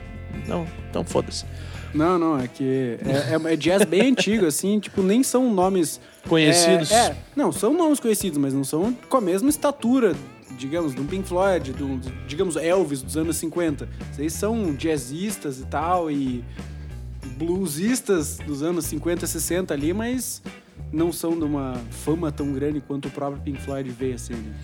não, 0.49 0.67
então 0.91 1.05
foda-se. 1.05 1.45
Não, 1.93 2.19
não, 2.19 2.41
é 2.41 2.49
que 2.49 2.99
é, 3.07 3.35
é- 3.49 3.53
é 3.53 3.57
jazz 3.57 3.85
bem 3.85 4.11
antigo, 4.11 4.47
assim, 4.47 4.81
tipo, 4.81 5.03
nem 5.03 5.23
são 5.23 5.53
nomes... 5.53 6.01
Conhecidos. 6.29 6.91
É, 6.91 7.09
é, 7.09 7.17
não, 7.37 7.53
são 7.53 7.75
nomes 7.75 8.01
conhecidos, 8.01 8.39
mas 8.39 8.55
não 8.55 8.65
são 8.65 8.97
com 9.11 9.17
a 9.19 9.21
mesma 9.21 9.51
estatura, 9.51 10.15
digamos, 10.57 10.95
do 10.95 11.05
Pink 11.05 11.29
Floyd, 11.29 11.75
digamos, 12.27 12.57
Elvis 12.57 13.03
dos 13.03 13.17
anos 13.17 13.37
50. 13.37 13.89
Vocês 14.13 14.33
são 14.33 14.75
jazzistas 14.75 15.61
e 15.61 15.67
tal, 15.67 16.11
e 16.11 16.45
bluesistas 17.37 18.39
dos 18.39 18.63
anos 18.63 18.85
50 18.87 19.25
e 19.25 19.29
60 19.29 19.75
ali, 19.75 19.93
mas 19.93 20.43
não 20.93 21.13
são 21.13 21.37
de 21.39 21.45
uma 21.45 21.81
fama 21.91 22.31
tão 22.31 22.53
grande 22.53 22.81
quanto 22.81 23.09
o 23.09 23.11
próprio 23.11 23.43
Pink 23.43 23.61
Floyd 23.61 23.89
veio, 23.91 24.15
assim, 24.15 24.35
né? 24.35 24.55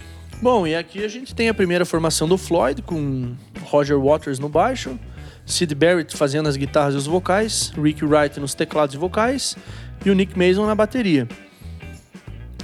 Bom, 0.42 0.66
e 0.66 0.74
aqui 0.74 1.04
a 1.04 1.08
gente 1.08 1.34
tem 1.34 1.48
a 1.50 1.54
primeira 1.54 1.84
formação 1.84 2.26
do 2.26 2.38
Floyd, 2.38 2.80
com 2.80 3.34
Roger 3.64 4.00
Waters 4.00 4.38
no 4.38 4.48
baixo, 4.48 4.98
Sid 5.44 5.74
Barrett 5.74 6.16
fazendo 6.16 6.48
as 6.48 6.56
guitarras 6.56 6.94
e 6.94 6.96
os 6.96 7.06
vocais, 7.06 7.72
Rick 7.76 8.04
Wright 8.04 8.40
nos 8.40 8.54
teclados 8.54 8.94
e 8.94 8.98
vocais 8.98 9.56
e 10.04 10.10
o 10.10 10.14
Nick 10.14 10.38
Mason 10.38 10.66
na 10.66 10.74
bateria. 10.74 11.28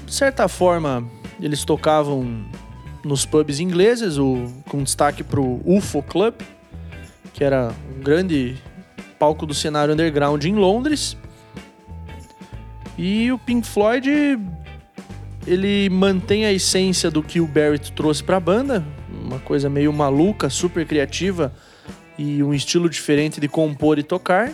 De 0.06 0.14
certa 0.14 0.48
forma, 0.48 1.06
eles 1.40 1.64
tocavam 1.64 2.46
nos 3.06 3.24
pubs 3.24 3.60
ingleses, 3.60 4.18
o, 4.18 4.52
com 4.68 4.82
destaque 4.82 5.22
para 5.22 5.40
o 5.40 5.62
UFO 5.64 6.02
Club, 6.02 6.34
que 7.32 7.44
era 7.44 7.72
um 7.96 8.02
grande 8.02 8.56
palco 9.18 9.46
do 9.46 9.54
cenário 9.54 9.94
underground 9.94 10.44
em 10.44 10.54
Londres. 10.54 11.16
E 12.98 13.30
o 13.30 13.38
Pink 13.38 13.66
Floyd 13.66 14.38
ele 15.46 15.88
mantém 15.88 16.44
a 16.44 16.52
essência 16.52 17.10
do 17.10 17.22
que 17.22 17.40
o 17.40 17.46
Barrett 17.46 17.92
trouxe 17.92 18.22
para 18.22 18.36
a 18.36 18.40
banda, 18.40 18.84
uma 19.08 19.38
coisa 19.38 19.70
meio 19.70 19.92
maluca, 19.92 20.50
super 20.50 20.84
criativa 20.84 21.54
e 22.18 22.42
um 22.42 22.52
estilo 22.52 22.90
diferente 22.90 23.40
de 23.40 23.48
compor 23.48 23.98
e 23.98 24.02
tocar. 24.02 24.52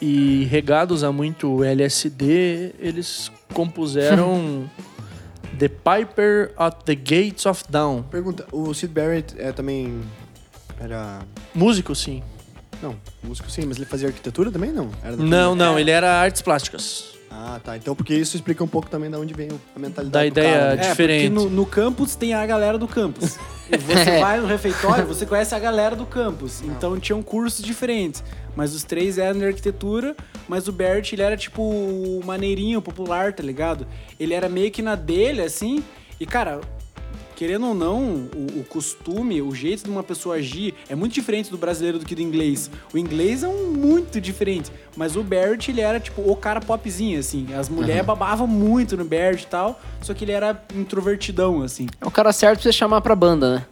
E 0.00 0.44
regados 0.50 1.02
a 1.02 1.10
muito 1.10 1.64
LSD, 1.64 2.74
eles 2.78 3.32
compuseram 3.52 4.70
The 5.54 5.68
Piper 5.68 6.52
at 6.56 6.84
the 6.84 6.94
Gates 6.94 7.46
of 7.46 7.64
Dawn. 7.68 8.02
Pergunta, 8.02 8.46
o 8.52 8.72
Sid 8.74 8.92
Barrett 8.92 9.34
é 9.38 9.52
também 9.52 10.02
era... 10.80 11.20
Músico, 11.54 11.94
sim. 11.94 12.22
Não, 12.82 12.96
músico 13.22 13.50
sim, 13.50 13.64
mas 13.66 13.76
ele 13.76 13.86
fazia 13.86 14.08
arquitetura 14.08 14.50
também, 14.50 14.72
não? 14.72 14.90
Era 15.02 15.16
Não, 15.16 15.54
não, 15.54 15.78
ele 15.78 15.90
era 15.90 16.20
artes 16.20 16.42
plásticas. 16.42 17.13
Ah, 17.36 17.60
tá. 17.62 17.76
Então, 17.76 17.96
porque 17.96 18.14
isso 18.14 18.36
explica 18.36 18.62
um 18.62 18.68
pouco 18.68 18.88
também 18.88 19.10
de 19.10 19.16
onde 19.16 19.34
vem 19.34 19.48
a 19.74 19.78
mentalidade 19.78 20.10
Da 20.10 20.20
do 20.20 20.26
ideia 20.26 20.58
cara, 20.60 20.74
né? 20.76 20.84
É, 20.86 20.88
Diferente. 20.90 21.30
porque 21.30 21.44
no, 21.48 21.50
no 21.50 21.66
campus 21.66 22.14
tem 22.14 22.32
a 22.32 22.46
galera 22.46 22.78
do 22.78 22.86
campus. 22.88 23.36
E 23.72 23.78
você 23.78 24.10
É. 24.10 24.20
vai 24.20 24.38
no 24.40 24.46
refeitório, 24.46 25.06
você 25.06 25.24
conhece 25.26 25.54
a 25.54 25.58
galera 25.58 25.96
do 25.96 26.04
campus. 26.04 26.60
Então 26.62 27.00
tinham 27.00 27.22
cursos 27.22 27.64
diferentes. 27.64 28.22
Mas 28.54 28.74
os 28.74 28.84
três 28.84 29.16
eram 29.16 29.38
de 29.38 29.46
arquitetura, 29.46 30.14
mas 30.46 30.68
o 30.68 30.72
Bert, 30.72 31.10
ele 31.14 31.22
era 31.22 31.34
tipo 31.34 31.62
o 31.62 32.20
maneirinho 32.26 32.82
popular, 32.82 33.32
tá 33.32 33.42
ligado? 33.42 33.86
Ele 34.20 34.34
era 34.34 34.50
meio 34.50 34.70
que 34.70 34.82
na 34.82 34.94
dele, 34.94 35.40
assim. 35.40 35.82
E, 36.20 36.26
cara, 36.26 36.60
querendo 37.34 37.66
ou 37.68 37.74
não, 37.74 38.28
o, 38.34 38.60
o 38.60 38.64
costume, 38.68 39.42
o 39.42 39.54
jeito 39.54 39.84
de 39.84 39.90
uma 39.90 40.02
pessoa 40.02 40.36
agir 40.36 40.74
é 40.88 40.94
muito 40.94 41.12
diferente 41.12 41.50
do 41.50 41.58
brasileiro 41.58 41.98
do 41.98 42.04
que 42.04 42.14
do 42.14 42.22
inglês. 42.22 42.70
O 42.92 42.98
inglês 42.98 43.42
é 43.42 43.48
um 43.48 43.72
muito 43.72 44.20
diferente. 44.20 44.70
Mas 44.96 45.16
o 45.16 45.22
Bert, 45.22 45.68
ele 45.68 45.80
era 45.80 45.98
tipo 45.98 46.22
o 46.22 46.36
cara 46.36 46.60
popzinho, 46.60 47.18
assim. 47.18 47.46
As 47.54 47.68
mulheres 47.68 48.04
babavam 48.04 48.46
muito 48.46 48.96
no 48.96 49.04
Bert 49.04 49.42
e 49.42 49.46
tal, 49.46 49.80
só 50.00 50.14
que 50.14 50.24
ele 50.24 50.32
era 50.32 50.62
introvertidão, 50.74 51.62
assim. 51.62 51.86
É 52.00 52.06
o 52.06 52.10
cara 52.10 52.32
certo 52.32 52.60
pra 52.60 52.62
você 52.62 52.72
chamar 52.72 53.00
pra 53.00 53.14
banda, 53.16 53.56
né? 53.56 53.66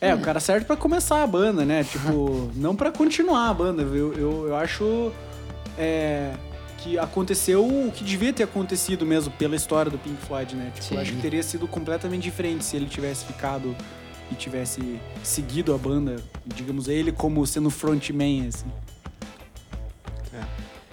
É, 0.00 0.12
o 0.14 0.18
cara 0.18 0.40
certo 0.40 0.66
pra 0.66 0.76
começar 0.76 1.22
a 1.22 1.26
banda, 1.28 1.64
né? 1.64 1.84
Tipo, 1.84 2.50
não 2.56 2.74
pra 2.74 2.90
continuar 2.90 3.48
a 3.48 3.54
banda. 3.54 3.82
Eu, 3.82 4.12
eu, 4.14 4.48
eu 4.48 4.56
acho 4.56 5.12
é, 5.78 6.32
que 6.82 6.98
aconteceu 6.98 7.64
o 7.64 7.92
que 7.92 8.02
devia 8.02 8.32
ter 8.32 8.42
acontecido 8.42 9.06
mesmo 9.06 9.32
pela 9.32 9.54
história 9.54 9.90
do 9.90 9.98
Pink 9.98 10.20
Floyd, 10.26 10.56
né? 10.56 10.72
Tipo, 10.74 10.86
Sim. 10.86 10.94
eu 10.94 11.00
acho 11.00 11.12
que 11.12 11.20
teria 11.20 11.42
sido 11.42 11.68
completamente 11.68 12.22
diferente 12.22 12.64
se 12.64 12.76
ele 12.76 12.86
tivesse 12.86 13.24
ficado 13.24 13.74
e 14.30 14.34
tivesse 14.34 14.98
seguido 15.22 15.74
a 15.74 15.78
banda, 15.78 16.16
digamos, 16.44 16.88
ele 16.88 17.12
como 17.12 17.46
sendo 17.46 17.70
frontman, 17.70 18.48
assim. 18.48 18.66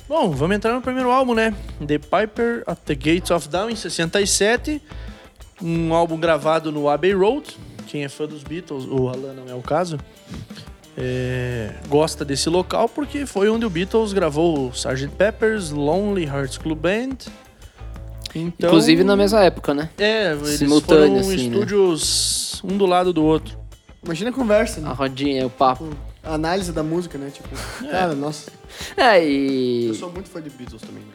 Bom, 0.07 0.31
vamos 0.31 0.55
entrar 0.55 0.73
no 0.73 0.81
primeiro 0.81 1.11
álbum, 1.11 1.35
né? 1.35 1.53
The 1.85 1.99
Piper 1.99 2.63
at 2.65 2.79
the 2.79 2.95
Gates 2.95 3.29
of 3.29 3.47
Dawn, 3.47 3.69
em 3.69 3.75
67. 3.75 4.81
Um 5.61 5.93
álbum 5.93 6.19
gravado 6.19 6.71
no 6.71 6.89
Abbey 6.89 7.13
Road. 7.13 7.55
Quem 7.85 8.03
é 8.03 8.09
fã 8.09 8.25
dos 8.25 8.43
Beatles, 8.43 8.85
o 8.85 9.07
Alan 9.07 9.33
não 9.33 9.47
é 9.47 9.53
o 9.53 9.61
caso, 9.61 9.99
é, 11.01 11.71
gosta 11.87 12.25
desse 12.25 12.49
local 12.49 12.89
porque 12.89 13.25
foi 13.25 13.49
onde 13.49 13.65
o 13.65 13.69
Beatles 13.69 14.11
gravou 14.11 14.67
o 14.67 14.69
Sgt. 14.71 15.07
Pepper's 15.17 15.71
Lonely 15.71 16.25
Hearts 16.25 16.57
Club 16.57 16.77
Band. 16.77 17.17
Então, 18.35 18.69
Inclusive 18.69 19.03
na 19.05 19.15
mesma 19.15 19.41
época, 19.41 19.73
né? 19.73 19.89
É, 19.97 20.33
eles 20.33 20.59
Simultâneo, 20.59 21.07
foram 21.07 21.19
assim, 21.19 21.49
né? 21.49 21.55
estúdios 21.55 22.61
um 22.63 22.77
do 22.77 22.85
lado 22.85 23.13
do 23.13 23.23
outro. 23.23 23.57
Imagina 24.03 24.29
a 24.29 24.33
conversa, 24.33 24.81
né? 24.81 24.89
A 24.89 24.93
rodinha, 24.93 25.47
o 25.47 25.49
papo. 25.49 25.89
A 26.21 26.33
análise 26.33 26.71
da 26.73 26.83
música, 26.83 27.17
né? 27.17 27.31
Tipo, 27.33 27.49
cara, 27.89 28.13
nossa. 28.13 28.51
É, 28.95 29.25
e. 29.25 29.87
Eu 29.87 29.93
sou 29.93 30.11
muito 30.11 30.29
fã 30.29 30.41
de 30.41 30.49
Beatles 30.49 30.81
também, 30.81 31.01
né? 31.01 31.13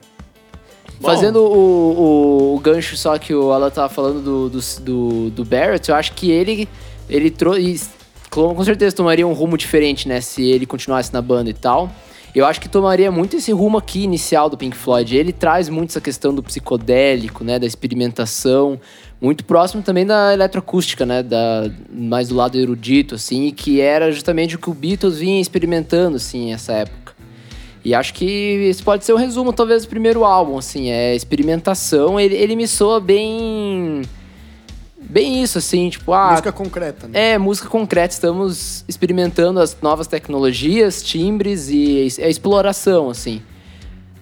Bom. 0.98 1.08
Fazendo 1.08 1.40
o, 1.40 2.52
o, 2.52 2.56
o 2.56 2.60
gancho 2.60 2.96
só 2.96 3.18
que 3.18 3.34
o 3.34 3.52
Alan 3.52 3.70
tava 3.70 3.88
falando 3.88 4.22
do, 4.22 4.48
do, 4.48 4.60
do, 4.80 5.30
do 5.30 5.44
Barrett, 5.44 5.90
eu 5.90 5.94
acho 5.94 6.12
que 6.12 6.30
ele, 6.30 6.68
ele 7.08 7.30
trouxe. 7.30 7.90
Com 8.34 8.64
certeza 8.64 8.96
tomaria 8.96 9.26
um 9.26 9.32
rumo 9.32 9.56
diferente, 9.56 10.08
né? 10.08 10.20
Se 10.20 10.42
ele 10.42 10.66
continuasse 10.66 11.12
na 11.12 11.22
banda 11.22 11.48
e 11.48 11.54
tal. 11.54 11.90
Eu 12.34 12.44
acho 12.44 12.60
que 12.60 12.68
tomaria 12.68 13.12
muito 13.12 13.36
esse 13.36 13.52
rumo 13.52 13.78
aqui 13.78 14.02
inicial 14.02 14.50
do 14.50 14.56
Pink 14.56 14.76
Floyd. 14.76 15.16
Ele 15.16 15.32
traz 15.32 15.68
muito 15.68 15.90
essa 15.90 16.00
questão 16.00 16.34
do 16.34 16.42
psicodélico, 16.42 17.44
né? 17.44 17.60
Da 17.60 17.66
experimentação. 17.66 18.80
Muito 19.20 19.44
próximo 19.44 19.84
também 19.84 20.04
da 20.04 20.32
eletroacústica, 20.32 21.06
né? 21.06 21.22
Da, 21.22 21.70
mais 21.88 22.28
do 22.28 22.34
lado 22.34 22.58
erudito, 22.58 23.14
assim. 23.14 23.52
Que 23.52 23.80
era 23.80 24.10
justamente 24.10 24.56
o 24.56 24.58
que 24.58 24.68
o 24.68 24.74
Beatles 24.74 25.18
vinha 25.18 25.40
experimentando, 25.40 26.16
assim, 26.16 26.50
nessa 26.50 26.72
época. 26.72 27.14
E 27.84 27.94
acho 27.94 28.12
que 28.14 28.24
esse 28.24 28.82
pode 28.82 29.04
ser 29.04 29.12
um 29.12 29.18
resumo, 29.18 29.52
talvez, 29.52 29.84
do 29.84 29.88
primeiro 29.88 30.24
álbum, 30.24 30.58
assim, 30.58 30.90
é 30.90 31.14
experimentação. 31.14 32.18
Ele, 32.18 32.34
ele 32.34 32.56
me 32.56 32.66
soa 32.66 32.98
bem. 32.98 34.02
Bem 35.08 35.42
isso, 35.42 35.58
assim, 35.58 35.88
tipo, 35.90 36.12
ah. 36.12 36.30
Música 36.30 36.52
concreta, 36.52 37.06
né? 37.06 37.32
É, 37.32 37.38
música 37.38 37.68
concreta. 37.68 38.12
Estamos 38.12 38.84
experimentando 38.88 39.60
as 39.60 39.76
novas 39.80 40.06
tecnologias, 40.06 41.02
timbres 41.02 41.68
e 41.68 42.08
a 42.20 42.28
exploração, 42.28 43.10
assim. 43.10 43.42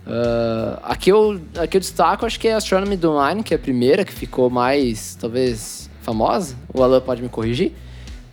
Ah, 0.06 0.80
aqui, 0.82 1.10
eu, 1.10 1.40
aqui 1.58 1.76
eu 1.76 1.80
destaco, 1.80 2.26
acho 2.26 2.38
que 2.38 2.48
é 2.48 2.54
Astronomy 2.54 2.98
Online, 3.04 3.42
que 3.42 3.54
é 3.54 3.56
a 3.56 3.60
primeira, 3.60 4.04
que 4.04 4.12
ficou 4.12 4.50
mais, 4.50 5.16
talvez, 5.20 5.88
famosa. 6.02 6.56
O 6.72 6.82
Alan 6.82 7.00
pode 7.00 7.22
me 7.22 7.28
corrigir. 7.28 7.72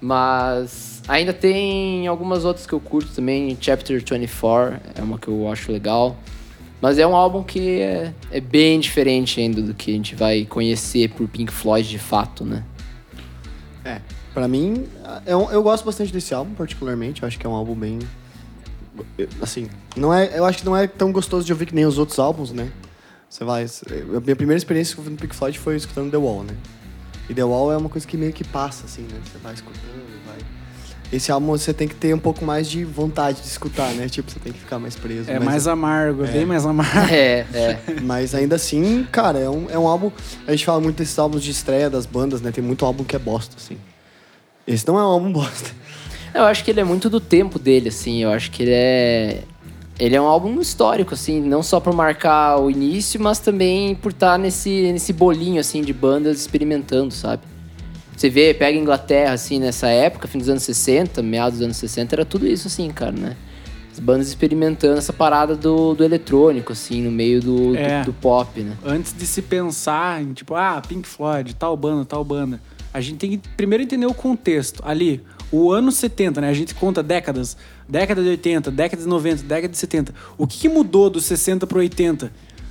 Mas 0.01 1.01
ainda 1.07 1.33
tem 1.33 2.07
algumas 2.07 2.45
outras 2.45 2.65
que 2.65 2.73
eu 2.73 2.79
curto 2.79 3.11
também. 3.13 3.57
Chapter 3.59 3.99
24 3.99 4.79
é 4.95 5.01
uma 5.01 5.17
que 5.17 5.27
eu 5.27 5.51
acho 5.51 5.71
legal. 5.71 6.17
Mas 6.81 6.97
é 6.97 7.05
um 7.05 7.15
álbum 7.15 7.43
que 7.43 7.81
é, 7.81 8.13
é 8.31 8.39
bem 8.39 8.79
diferente 8.79 9.39
ainda 9.41 9.61
do 9.61 9.73
que 9.73 9.91
a 9.91 9.93
gente 9.93 10.15
vai 10.15 10.45
conhecer 10.45 11.09
por 11.09 11.27
Pink 11.27 11.51
Floyd 11.51 11.87
de 11.87 11.99
fato, 11.99 12.45
né? 12.45 12.63
É. 13.83 13.99
Pra 14.33 14.47
mim, 14.47 14.85
é 15.25 15.35
um- 15.35 15.51
eu 15.51 15.61
gosto 15.61 15.83
bastante 15.83 16.13
desse 16.13 16.33
álbum, 16.33 16.53
particularmente. 16.53 17.21
Eu 17.21 17.27
acho 17.27 17.37
que 17.37 17.45
é 17.45 17.49
um 17.49 17.53
álbum 17.53 17.75
bem. 17.75 17.99
Assim, 19.41 19.69
não 19.95 20.13
é, 20.13 20.37
eu 20.37 20.45
acho 20.45 20.59
que 20.59 20.65
não 20.65 20.75
é 20.75 20.87
tão 20.87 21.11
gostoso 21.11 21.45
de 21.45 21.51
ouvir 21.51 21.65
que 21.65 21.75
nem 21.75 21.85
os 21.85 21.97
outros 21.97 22.19
álbuns, 22.19 22.51
né? 22.51 22.71
Você 23.29 23.43
vai. 23.43 23.63
A 23.65 24.19
minha 24.21 24.35
primeira 24.35 24.57
experiência 24.57 24.95
ouvindo 24.97 25.19
Pink 25.19 25.35
Floyd 25.35 25.57
foi 25.59 25.75
escutando 25.75 26.09
The 26.11 26.17
Wall, 26.17 26.43
né? 26.43 26.53
E 27.29 27.33
The 27.33 27.43
Wall 27.43 27.71
é 27.71 27.77
uma 27.77 27.89
coisa 27.89 28.07
que 28.07 28.17
meio 28.17 28.33
que 28.33 28.43
passa, 28.43 28.85
assim, 28.85 29.03
né? 29.03 29.19
Você 29.23 29.37
vai 29.37 29.53
escutando. 29.53 29.79
Esse 31.11 31.31
álbum 31.31 31.47
você 31.47 31.73
tem 31.73 31.87
que 31.87 31.95
ter 31.95 32.13
um 32.13 32.19
pouco 32.19 32.45
mais 32.45 32.69
de 32.69 32.83
vontade 32.85 33.41
de 33.41 33.47
escutar, 33.47 33.91
né? 33.93 34.07
Tipo, 34.07 34.29
você 34.29 34.39
tem 34.39 34.53
que 34.53 34.59
ficar 34.59 34.77
mais 34.77 34.95
preso. 34.95 35.29
É 35.29 35.35
mas- 35.39 35.45
mais 35.45 35.67
amargo, 35.67 36.23
é 36.23 36.27
bem 36.27 36.45
mais 36.45 36.65
amargo. 36.65 36.91
É, 37.11 37.45
é. 37.51 37.79
Mas 38.03 38.35
ainda 38.35 38.55
assim, 38.55 39.07
cara, 39.11 39.39
é 39.39 39.49
um, 39.49 39.67
é 39.71 39.77
um 39.79 39.87
álbum. 39.87 40.11
A 40.47 40.51
gente 40.51 40.65
fala 40.65 40.79
muito 40.79 40.97
desses 40.97 41.17
álbuns 41.17 41.43
de 41.43 41.49
estreia 41.49 41.89
das 41.89 42.05
bandas, 42.05 42.41
né? 42.41 42.51
Tem 42.51 42.63
muito 42.63 42.85
álbum 42.85 43.03
que 43.03 43.15
é 43.15 43.19
bosta, 43.19 43.55
assim. 43.57 43.77
Esse 44.67 44.87
não 44.87 44.99
é 44.99 45.03
um 45.03 45.07
álbum 45.07 45.31
bosta. 45.33 45.71
Eu 46.31 46.43
acho 46.43 46.63
que 46.63 46.69
ele 46.69 46.79
é 46.79 46.83
muito 46.83 47.09
do 47.09 47.19
tempo 47.19 47.57
dele, 47.57 47.89
assim. 47.89 48.21
Eu 48.21 48.29
acho 48.31 48.51
que 48.51 48.61
ele 48.61 48.71
é. 48.73 49.41
Ele 49.97 50.15
é 50.15 50.21
um 50.21 50.25
álbum 50.27 50.61
histórico, 50.61 51.13
assim, 51.15 51.41
não 51.41 51.61
só 51.63 51.79
por 51.79 51.93
marcar 51.93 52.57
o 52.57 52.69
início, 52.71 53.19
mas 53.19 53.39
também 53.39 53.95
por 53.95 54.11
estar 54.11 54.37
nesse, 54.37 54.91
nesse 54.93 55.11
bolinho, 55.11 55.59
assim, 55.59 55.81
de 55.81 55.91
bandas 55.91 56.39
experimentando, 56.39 57.13
sabe? 57.13 57.41
Você 58.19 58.29
vê, 58.29 58.53
pega 58.53 58.77
a 58.77 58.81
Inglaterra, 58.81 59.31
assim, 59.31 59.59
nessa 59.61 59.87
época, 59.87 60.27
fim 60.27 60.39
dos 60.39 60.49
anos 60.49 60.63
60, 60.63 61.23
meados 61.23 61.59
dos 61.59 61.63
anos 61.63 61.77
60, 61.77 62.15
era 62.15 62.25
tudo 62.25 62.45
isso, 62.45 62.67
assim, 62.67 62.89
cara, 62.91 63.13
né? 63.13 63.37
As 63.93 63.97
bandas 63.97 64.27
experimentando 64.27 64.97
essa 64.97 65.13
parada 65.13 65.55
do, 65.55 65.93
do 65.93 66.03
eletrônico, 66.03 66.73
assim, 66.73 67.01
no 67.01 67.11
meio 67.11 67.39
do, 67.39 67.77
É. 67.77 68.01
do, 68.01 68.07
do 68.07 68.13
pop, 68.13 68.59
né? 68.59 68.75
Antes 68.83 69.15
de 69.17 69.25
se 69.25 69.41
pensar 69.41 70.21
em, 70.21 70.33
tipo, 70.33 70.53
ah, 70.53 70.81
Pink 70.85 71.07
Floyd, 71.07 71.55
tal 71.55 71.77
banda, 71.77 72.03
tal 72.03 72.25
banda, 72.25 72.59
a 72.93 72.99
gente 72.99 73.19
tem 73.19 73.37
que 73.37 73.49
primeiro 73.55 73.85
entender 73.85 74.05
o 74.05 74.13
contexto. 74.13 74.83
Ali, 74.85 75.23
o 75.49 75.71
ano 75.71 75.89
70, 75.89 76.41
né? 76.41 76.49
A 76.49 76.53
gente 76.53 76.75
conta 76.75 77.01
décadas. 77.01 77.55
Década 77.87 78.21
de 78.21 78.27
80, 78.27 78.69
década 78.69 79.01
de 79.01 79.07
90, 79.07 79.43
década 79.43 79.69
de 79.69 79.77
70. 79.77 80.13
O 80.37 80.45
que, 80.45 80.57
que 80.57 80.67
mudou 80.67 81.09
do 81.09 81.21
60 81.21 81.65
pro 81.65 81.79
80? 81.79 82.29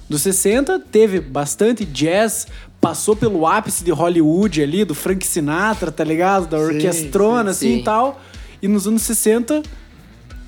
Do 0.09 0.19
60 0.19 0.79
teve 0.91 1.21
bastante 1.21 1.85
jazz, 1.85 2.47
passou 2.81 3.17
pelo 3.17 3.47
ápice 3.47 3.83
de 3.85 3.91
Hollywood 3.91 4.63
ali, 4.63 4.85
do 4.85 4.95
Frank 4.95 5.27
Sinatra, 5.27 5.91
tá 5.91 6.05
ligado? 6.05 6.47
Da 6.47 6.59
orquestrona, 6.59 7.53
sim, 7.53 7.67
assim 7.69 7.75
sim. 7.77 7.81
e 7.81 7.85
tal. 7.85 8.21
E 8.63 8.69
nos 8.69 8.87
anos 8.87 9.03
60, 9.03 9.63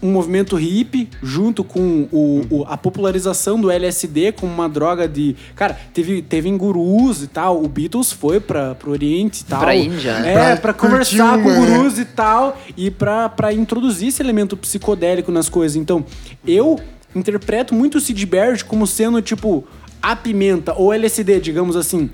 um 0.03 0.11
movimento 0.13 0.57
hippie 0.57 1.09
junto 1.23 1.63
com 1.63 2.09
o, 2.11 2.47
o- 2.51 2.65
a 2.67 2.77
popularização 2.77 3.61
do 3.61 3.71
LSD 3.71 4.33
como 4.33 4.53
uma 4.53 4.69
droga 4.69 5.07
de. 5.09 5.37
Cara, 5.55 5.79
teve, 5.93 6.23
teve 6.23 6.49
em 6.49 6.57
gurus 6.57 7.23
e 7.23 7.27
tal. 7.27 7.63
O 7.63 7.69
Beatles 7.69 8.11
foi 8.13 8.41
pra, 8.41 8.75
pro 8.75 8.93
Oriente 8.93 9.43
e 9.43 9.45
tal. 9.45 9.61
Pra 9.61 9.75
Índia, 9.77 10.19
né? 10.21 10.33
É, 10.33 10.57
Pra 10.57 10.57
pra, 10.57 10.73
conversar 10.73 11.37
uma, 11.37 11.43
com 11.43 11.51
né? 11.51 11.57
gurus 11.77 11.99
e 11.99 12.05
tal. 12.05 12.57
E 12.77 12.91
pra, 12.91 13.29
pra 13.29 13.53
introduzir 13.53 14.09
esse 14.09 14.23
elemento 14.23 14.57
psicodélico 14.57 15.31
nas 15.31 15.49
coisas. 15.49 15.77
Então, 15.77 16.05
eu 16.47 16.79
interpreto 17.15 17.75
muito 17.75 17.99
o 17.99 18.01
Sid 18.01 18.25
Barrett 18.25 18.65
como 18.65 18.87
sendo, 18.87 19.21
tipo, 19.21 19.65
a 20.03 20.15
pimenta 20.17 20.75
ou 20.75 20.93
LSD, 20.93 21.41
digamos 21.41 21.77
assim. 21.77 22.11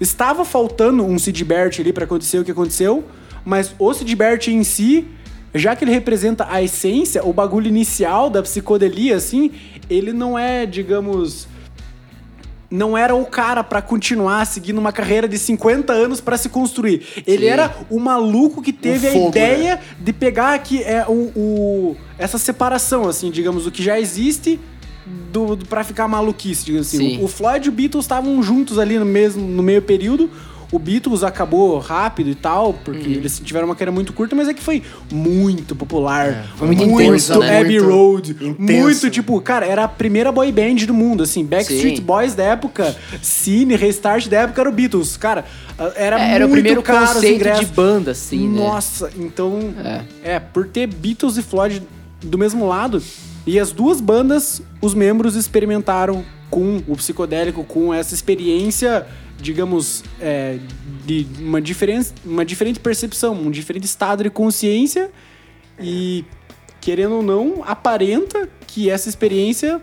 Estava 0.00 0.44
faltando 0.44 1.04
um 1.04 1.18
Sid 1.18 1.44
Barrett 1.44 1.80
ali 1.80 1.92
pra 1.92 2.04
acontecer 2.04 2.38
o 2.38 2.44
que 2.44 2.50
aconteceu, 2.50 3.04
mas 3.44 3.74
o 3.78 3.92
Sid 3.92 4.14
Barrett 4.16 4.50
em 4.50 4.64
si, 4.64 5.06
já 5.54 5.74
que 5.76 5.84
ele 5.84 5.90
representa 5.92 6.46
a 6.48 6.62
essência, 6.62 7.24
o 7.24 7.32
bagulho 7.32 7.66
inicial 7.68 8.30
da 8.30 8.42
psicodelia, 8.42 9.16
assim, 9.16 9.50
ele 9.90 10.12
não 10.12 10.38
é, 10.38 10.64
digamos, 10.64 11.46
não 12.70 12.96
era 12.96 13.14
o 13.14 13.26
cara 13.26 13.64
pra 13.64 13.82
continuar 13.82 14.46
seguindo 14.46 14.78
uma 14.78 14.92
carreira 14.92 15.26
de 15.28 15.36
50 15.38 15.92
anos 15.92 16.20
pra 16.20 16.36
se 16.38 16.48
construir. 16.48 17.02
Ele 17.26 17.44
Sim. 17.46 17.50
era 17.50 17.74
o 17.90 17.98
maluco 17.98 18.62
que 18.62 18.72
teve 18.72 19.08
O 19.08 19.10
a 19.10 19.12
fogo, 19.12 19.28
ideia 19.30 19.80
de 19.98 20.12
pegar 20.12 20.54
aqui 20.54 20.80
é, 20.82 21.04
o, 21.08 21.32
o- 21.36 21.96
essa 22.16 22.38
separação, 22.38 23.08
assim, 23.08 23.28
digamos, 23.30 23.66
o 23.66 23.70
que 23.72 23.82
já 23.82 23.98
existe 23.98 24.60
do, 25.32 25.56
do, 25.56 25.66
pra 25.66 25.84
ficar 25.84 26.06
maluquice, 26.08 26.64
digamos 26.64 26.86
assim. 26.88 27.16
Sim. 27.16 27.18
O, 27.20 27.24
o 27.24 27.28
Floyd 27.28 27.66
e 27.66 27.68
o 27.68 27.72
Beatles 27.72 28.04
estavam 28.04 28.42
juntos 28.42 28.78
ali 28.78 28.98
no 28.98 29.04
mesmo 29.04 29.42
no 29.46 29.62
meio 29.62 29.82
período. 29.82 30.30
O 30.72 30.78
Beatles 30.78 31.24
acabou 31.24 31.80
rápido 31.80 32.30
e 32.30 32.34
tal, 32.36 32.72
porque 32.72 33.08
Uhum. 33.08 33.14
eles 33.14 33.40
tiveram 33.44 33.66
uma 33.66 33.74
carreira 33.74 33.90
muito 33.90 34.12
curta, 34.12 34.36
mas 34.36 34.46
é 34.46 34.54
que 34.54 34.62
foi 34.62 34.80
muito 35.10 35.74
popular. 35.74 36.46
Foi 36.56 36.68
muito 36.68 36.84
intenso, 36.84 37.40
né? 37.40 37.58
Abbey 37.58 37.80
Muito 37.80 37.90
Road. 37.92 38.30
intenso. 38.40 38.56
Muito, 38.82 39.10
tipo, 39.10 39.40
cara, 39.40 39.66
era 39.66 39.82
a 39.82 39.88
primeira 39.88 40.30
boy 40.30 40.52
band 40.52 40.76
do 40.86 40.94
mundo, 40.94 41.24
assim. 41.24 41.44
Backstreet 41.44 41.96
Sim. 41.96 42.02
Boys 42.04 42.36
da 42.36 42.44
época, 42.44 42.94
Cine, 43.20 43.74
Restart 43.74 44.28
da 44.28 44.42
época 44.42 44.60
era 44.60 44.70
o 44.70 44.72
Beatles. 44.72 45.16
Cara, 45.16 45.44
era 45.96 46.20
É, 46.20 46.34
era 46.36 46.46
o 46.46 46.48
muito 46.48 46.60
primeiro 46.60 46.82
caro 46.84 47.14
conceito 47.14 47.52
de 47.58 47.66
banda, 47.66 48.12
assim, 48.12 48.46
né? 48.48 48.60
Nossa, 48.60 49.10
então... 49.18 49.74
É. 50.22 50.34
É, 50.36 50.38
por 50.38 50.68
ter 50.68 50.86
Beatles 50.86 51.36
e 51.36 51.42
Floyd 51.42 51.82
do 52.22 52.38
mesmo 52.38 52.68
lado, 52.68 53.02
e 53.46 53.58
as 53.58 53.72
duas 53.72 54.00
bandas, 54.00 54.62
os 54.80 54.94
membros 54.94 55.34
experimentaram 55.34 56.24
com 56.50 56.82
o 56.86 56.96
psicodélico, 56.96 57.64
com 57.64 57.94
essa 57.94 58.12
experiência, 58.12 59.06
digamos, 59.38 60.02
é, 60.20 60.58
de 61.06 61.26
uma, 61.38 61.60
diferença, 61.60 62.12
uma 62.24 62.44
diferente 62.44 62.80
percepção, 62.80 63.34
um 63.34 63.50
diferente 63.50 63.84
estado 63.84 64.22
de 64.24 64.30
consciência, 64.30 65.10
e 65.80 66.24
querendo 66.80 67.16
ou 67.16 67.22
não, 67.22 67.62
aparenta 67.64 68.48
que 68.66 68.90
essa 68.90 69.08
experiência 69.08 69.80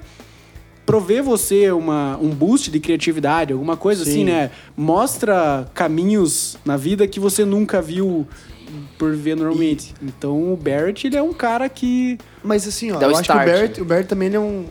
provê 0.86 1.22
você 1.22 1.70
uma, 1.72 2.18
um 2.18 2.30
boost 2.30 2.72
de 2.72 2.80
criatividade, 2.80 3.52
alguma 3.52 3.76
coisa 3.76 4.06
Sim. 4.06 4.10
assim, 4.10 4.24
né? 4.24 4.52
Mostra 4.76 5.70
caminhos 5.74 6.58
na 6.64 6.78
vida 6.78 7.06
que 7.08 7.20
você 7.20 7.44
nunca 7.44 7.82
viu 7.82 8.26
por 8.97 9.15
ver 9.15 9.36
normalmente. 9.36 9.93
Então 10.01 10.53
o 10.53 10.57
Barrett, 10.57 11.07
ele 11.07 11.17
é 11.17 11.21
um 11.24 11.33
cara 11.33 11.67
que. 11.69 12.17
Mas 12.43 12.67
assim, 12.67 12.91
ó, 12.91 12.97
Dá 13.00 13.07
o 13.07 13.12
eu 13.12 13.17
acho 13.17 13.24
que 13.29 13.31
o 13.31 13.36
Barrett, 13.36 13.81
o 13.81 13.86
Barrett 13.86 14.07
também 14.09 14.27
ele 14.27 14.36
é 14.36 14.39
um. 14.39 14.65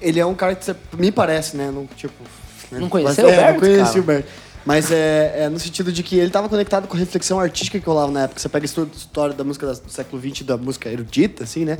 ele 0.00 0.20
é 0.20 0.26
um 0.26 0.34
cara 0.34 0.54
que 0.54 0.64
você- 0.64 0.76
me 0.96 1.10
parece, 1.12 1.56
né? 1.56 1.70
Não, 1.72 1.86
tipo, 1.96 2.22
né? 2.70 2.78
Não 2.80 2.88
conheceu 2.88 3.24
Mas, 3.24 3.32
o 3.32 3.34
é, 3.34 3.40
Barrett, 3.40 3.52
Não 3.54 3.60
conheci 3.60 3.84
cara? 3.84 4.00
o 4.00 4.02
Barrett. 4.02 4.28
Mas 4.66 4.90
é, 4.90 5.44
é 5.44 5.48
no 5.48 5.58
sentido 5.58 5.90
de 5.90 6.02
que 6.02 6.16
ele 6.18 6.30
tava 6.30 6.46
conectado 6.48 6.86
com 6.86 6.94
a 6.96 6.98
reflexão 7.00 7.40
artística 7.40 7.78
que 7.80 7.86
rolava 7.86 8.12
na 8.12 8.24
época. 8.24 8.38
Você 8.38 8.48
pega 8.50 8.64
a 8.64 8.66
histó- 8.66 8.86
história 8.94 9.34
da 9.34 9.42
música 9.42 9.66
do 9.66 9.90
século 9.90 10.20
XX, 10.20 10.42
da 10.44 10.56
música 10.58 10.90
erudita, 10.90 11.44
assim, 11.44 11.64
né? 11.64 11.78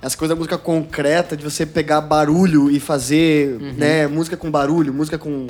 Essa 0.00 0.16
coisa 0.16 0.34
da 0.34 0.38
música 0.38 0.56
concreta, 0.56 1.36
de 1.36 1.42
você 1.42 1.66
pegar 1.66 2.00
barulho 2.00 2.70
e 2.70 2.78
fazer, 2.78 3.58
né? 3.76 4.06
Música 4.06 4.36
com 4.36 4.48
barulho, 4.48 4.94
música 4.94 5.18
com... 5.18 5.48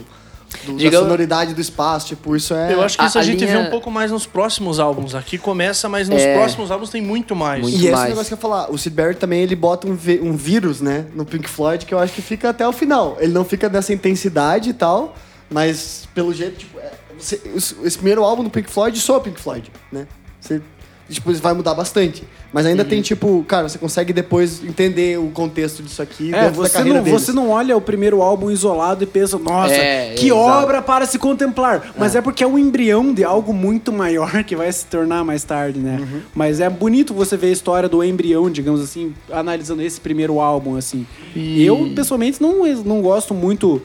Do, 0.64 0.72
da 0.72 0.78
Digamos- 0.78 1.06
sonoridade 1.06 1.54
do 1.54 1.60
espaço, 1.60 2.08
tipo, 2.08 2.34
isso 2.36 2.52
é... 2.54 2.72
Eu 2.74 2.82
acho 2.82 2.96
que 2.98 3.04
A- 3.04 3.06
isso 3.06 3.18
a, 3.18 3.20
a 3.20 3.24
gente 3.24 3.44
linha- 3.44 3.60
vê 3.62 3.66
um 3.68 3.70
pouco 3.70 3.90
mais 3.90 4.10
nos 4.10 4.26
próximos 4.26 4.78
álbuns. 4.80 5.14
Aqui 5.14 5.38
começa, 5.38 5.88
mas 5.88 6.08
nos 6.08 6.20
É. 6.20 6.34
próximos 6.34 6.70
álbuns 6.70 6.90
tem 6.90 7.00
muito 7.02 7.34
mais. 7.36 7.62
Muito. 7.62 7.76
E 7.76 7.82
esse 7.82 7.90
mais. 7.92 8.08
negócio 8.10 8.28
que 8.28 8.34
eu 8.34 8.36
ia 8.36 8.42
falar, 8.42 8.70
o 8.70 8.76
Sid 8.78 8.94
Barrett 8.94 9.18
também 9.20 9.40
ele 9.42 9.54
bota 9.56 9.86
um, 9.86 9.92
um 10.22 10.36
vírus, 10.36 10.80
né, 10.80 11.06
no 11.14 11.24
Pink 11.24 11.48
Floyd, 11.48 11.84
que 11.86 11.94
eu 11.94 11.98
acho 11.98 12.12
que 12.12 12.22
fica 12.22 12.50
até 12.50 12.66
o 12.66 12.72
final. 12.72 13.16
Ele 13.20 13.32
não 13.32 13.44
fica 13.44 13.68
nessa 13.68 13.92
intensidade 13.92 14.70
e 14.70 14.72
tal, 14.72 15.14
mas 15.50 16.06
pelo 16.14 16.32
jeito, 16.34 16.58
tipo, 16.58 16.78
é, 16.78 16.90
você- 17.18 17.40
esse, 17.56 17.76
esse 17.84 17.96
primeiro 17.96 18.22
álbum 18.24 18.44
do 18.44 18.50
Pink 18.50 18.70
Floyd 18.70 18.98
soa 19.00 19.20
Pink 19.20 19.40
Floyd, 19.40 19.70
né? 19.92 20.06
Você, 20.40 20.60
tipo, 21.08 21.32
vai 21.34 21.54
mudar 21.54 21.74
bastante. 21.74 22.22
Mas 22.52 22.64
ainda 22.66 22.82
Uhum. 22.82 22.88
tem, 22.88 23.02
tipo, 23.02 23.44
cara, 23.46 23.68
você 23.68 23.78
consegue 23.78 24.12
depois 24.12 24.62
entender 24.64 25.18
o 25.18 25.28
contexto 25.30 25.82
disso 25.82 26.00
aqui 26.02 26.34
É, 26.34 26.50
você 26.50 26.82
não, 26.84 27.02
deles. 27.02 27.12
você 27.22 27.32
não 27.32 27.50
olha 27.50 27.76
o 27.76 27.80
primeiro 27.80 28.22
álbum 28.22 28.50
isolado 28.50 29.04
e 29.04 29.06
pensa, 29.06 29.38
nossa, 29.38 29.72
É, 29.74 30.14
que 30.14 30.26
exato. 30.26 30.40
obra 30.40 30.80
para 30.82 31.04
se 31.06 31.18
contemplar. 31.18 31.92
Mas 31.98 32.14
é. 32.14 32.20
porque 32.22 32.42
é 32.42 32.46
um 32.46 32.58
embrião 32.58 33.12
de 33.12 33.24
algo 33.24 33.52
muito 33.52 33.92
maior 33.92 34.30
que 34.44 34.54
vai 34.56 34.70
se 34.72 34.86
tornar 34.86 35.24
mais 35.24 35.44
tarde, 35.44 35.78
né? 35.78 35.98
Uhum. 36.00 36.20
Mas 36.34 36.60
é 36.60 36.68
bonito 36.70 37.12
você 37.14 37.36
ver 37.36 37.48
a 37.48 37.52
história 37.52 37.88
do 37.88 38.02
embrião, 38.04 38.50
digamos 38.50 38.80
assim, 38.82 39.14
analisando 39.30 39.82
esse 39.82 40.00
primeiro 40.00 40.40
álbum, 40.40 40.76
assim. 40.76 41.06
E- 41.36 41.62
Eu, 41.64 41.90
pessoalmente, 41.94 42.40
não, 42.40 42.64
não 42.84 43.00
gosto 43.02 43.34
muito 43.34 43.82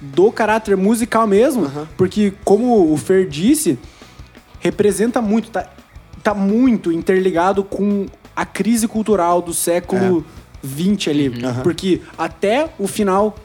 do 0.00 0.30
caráter 0.30 0.76
musical 0.76 1.26
mesmo, 1.26 1.70
porque, 1.96 2.32
como 2.44 2.92
o 2.92 2.96
Fer 2.98 3.26
disse, 3.26 3.78
representa 4.60 5.20
muito, 5.22 5.50
tá, 5.50 5.68
tá 6.26 6.34
muito 6.34 6.90
interligado 6.90 7.62
com 7.62 8.06
a 8.34 8.44
crise 8.44 8.88
cultural 8.88 9.40
do 9.40 9.54
século 9.54 10.24
XX 10.64 11.08
ali. 11.08 11.32
Porque 11.62 12.00
até 12.18 12.68
o 12.80 12.88
final 12.88 13.36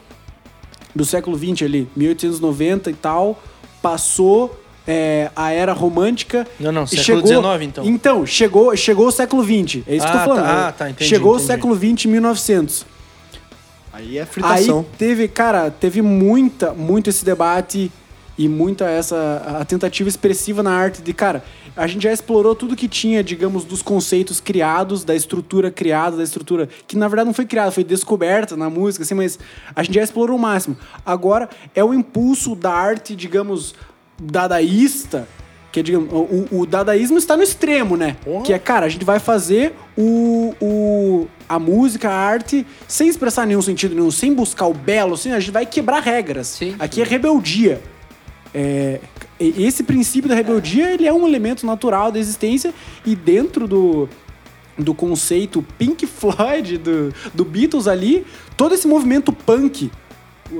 do 0.94 1.04
século 1.04 1.38
XX 1.38 1.62
ali, 1.62 1.88
1890 1.94 2.90
e 2.90 2.94
tal, 2.94 3.40
passou 3.80 4.60
é, 4.86 5.30
a 5.36 5.52
era 5.52 5.72
romântica. 5.72 6.44
Não, 6.58 6.72
não, 6.72 6.86
século 6.86 7.24
chegou, 7.24 7.52
XIX, 7.52 7.62
então. 7.68 7.84
Então, 7.84 8.26
chegou, 8.26 8.76
chegou 8.76 9.06
o 9.06 9.12
século 9.12 9.44
XX. 9.44 9.82
É 9.86 9.96
isso 9.96 10.06
que 10.06 10.12
eu 10.12 10.18
Ah, 10.18 10.24
tô 10.24 10.30
falando. 10.30 10.44
tá, 10.44 10.68
ah, 10.68 10.72
tá, 10.72 10.90
entendi, 10.90 11.08
chegou 11.08 11.34
entendi. 11.34 11.44
o 11.44 11.46
século 11.46 11.76
XX, 11.76 12.06
1900. 12.06 12.86
Aí 13.92 14.18
é 14.18 14.22
Aí 14.22 14.26
fritação. 14.26 14.84
teve, 14.98 15.28
cara, 15.28 15.70
teve 15.70 16.02
muita, 16.02 16.72
muito 16.72 17.08
esse 17.08 17.24
debate 17.24 17.92
e 18.42 18.48
muita 18.48 18.86
essa 18.90 19.60
a 19.60 19.64
tentativa 19.64 20.08
expressiva 20.08 20.64
na 20.64 20.72
arte 20.72 21.00
de, 21.00 21.12
cara, 21.12 21.44
a 21.76 21.86
gente 21.86 22.02
já 22.02 22.12
explorou 22.12 22.56
tudo 22.56 22.74
que 22.74 22.88
tinha, 22.88 23.22
digamos, 23.22 23.64
dos 23.64 23.80
conceitos 23.82 24.40
criados, 24.40 25.04
da 25.04 25.14
estrutura 25.14 25.70
criada, 25.70 26.16
da 26.16 26.24
estrutura 26.24 26.68
que 26.86 26.96
na 26.96 27.06
verdade 27.06 27.26
não 27.26 27.34
foi 27.34 27.46
criada, 27.46 27.70
foi 27.70 27.84
descoberta 27.84 28.56
na 28.56 28.68
música, 28.68 29.04
assim, 29.04 29.14
mas 29.14 29.38
a 29.76 29.82
gente 29.84 29.94
já 29.94 30.02
explorou 30.02 30.36
o 30.36 30.40
máximo. 30.40 30.76
Agora 31.06 31.48
é 31.72 31.84
o 31.84 31.94
impulso 31.94 32.56
da 32.56 32.72
arte, 32.72 33.14
digamos, 33.14 33.76
dadaísta, 34.20 35.28
que 35.70 35.78
é, 35.78 35.82
digamos, 35.84 36.12
o, 36.12 36.60
o 36.60 36.66
dadaísmo 36.66 37.16
está 37.16 37.36
no 37.36 37.44
extremo, 37.44 37.96
né? 37.96 38.16
Que 38.42 38.52
é, 38.52 38.58
cara, 38.58 38.86
a 38.86 38.88
gente 38.88 39.04
vai 39.04 39.20
fazer 39.20 39.74
o, 39.96 40.52
o, 40.60 41.28
a 41.48 41.60
música, 41.60 42.10
a 42.10 42.14
arte, 42.14 42.66
sem 42.88 43.08
expressar 43.08 43.46
nenhum 43.46 43.62
sentido 43.62 43.94
nenhum, 43.94 44.10
sem 44.10 44.34
buscar 44.34 44.66
o 44.66 44.74
belo, 44.74 45.14
assim, 45.14 45.32
a 45.32 45.38
gente 45.38 45.52
vai 45.52 45.64
quebrar 45.64 46.02
regras. 46.02 46.48
Sim. 46.48 46.74
Aqui 46.78 47.00
é 47.00 47.04
rebeldia. 47.04 47.80
É, 48.54 49.00
esse 49.40 49.82
princípio 49.82 50.28
da 50.28 50.34
rebeldia, 50.34 50.92
ele 50.92 51.06
é 51.06 51.12
um 51.12 51.26
elemento 51.26 51.64
natural 51.66 52.12
da 52.12 52.18
existência 52.18 52.72
e 53.04 53.16
dentro 53.16 53.66
do, 53.66 54.08
do 54.76 54.94
conceito 54.94 55.64
Pink 55.78 56.06
Floyd, 56.06 56.78
do, 56.78 57.14
do 57.32 57.44
Beatles 57.44 57.88
ali, 57.88 58.26
todo 58.56 58.74
esse 58.74 58.86
movimento 58.86 59.32
punk 59.32 59.90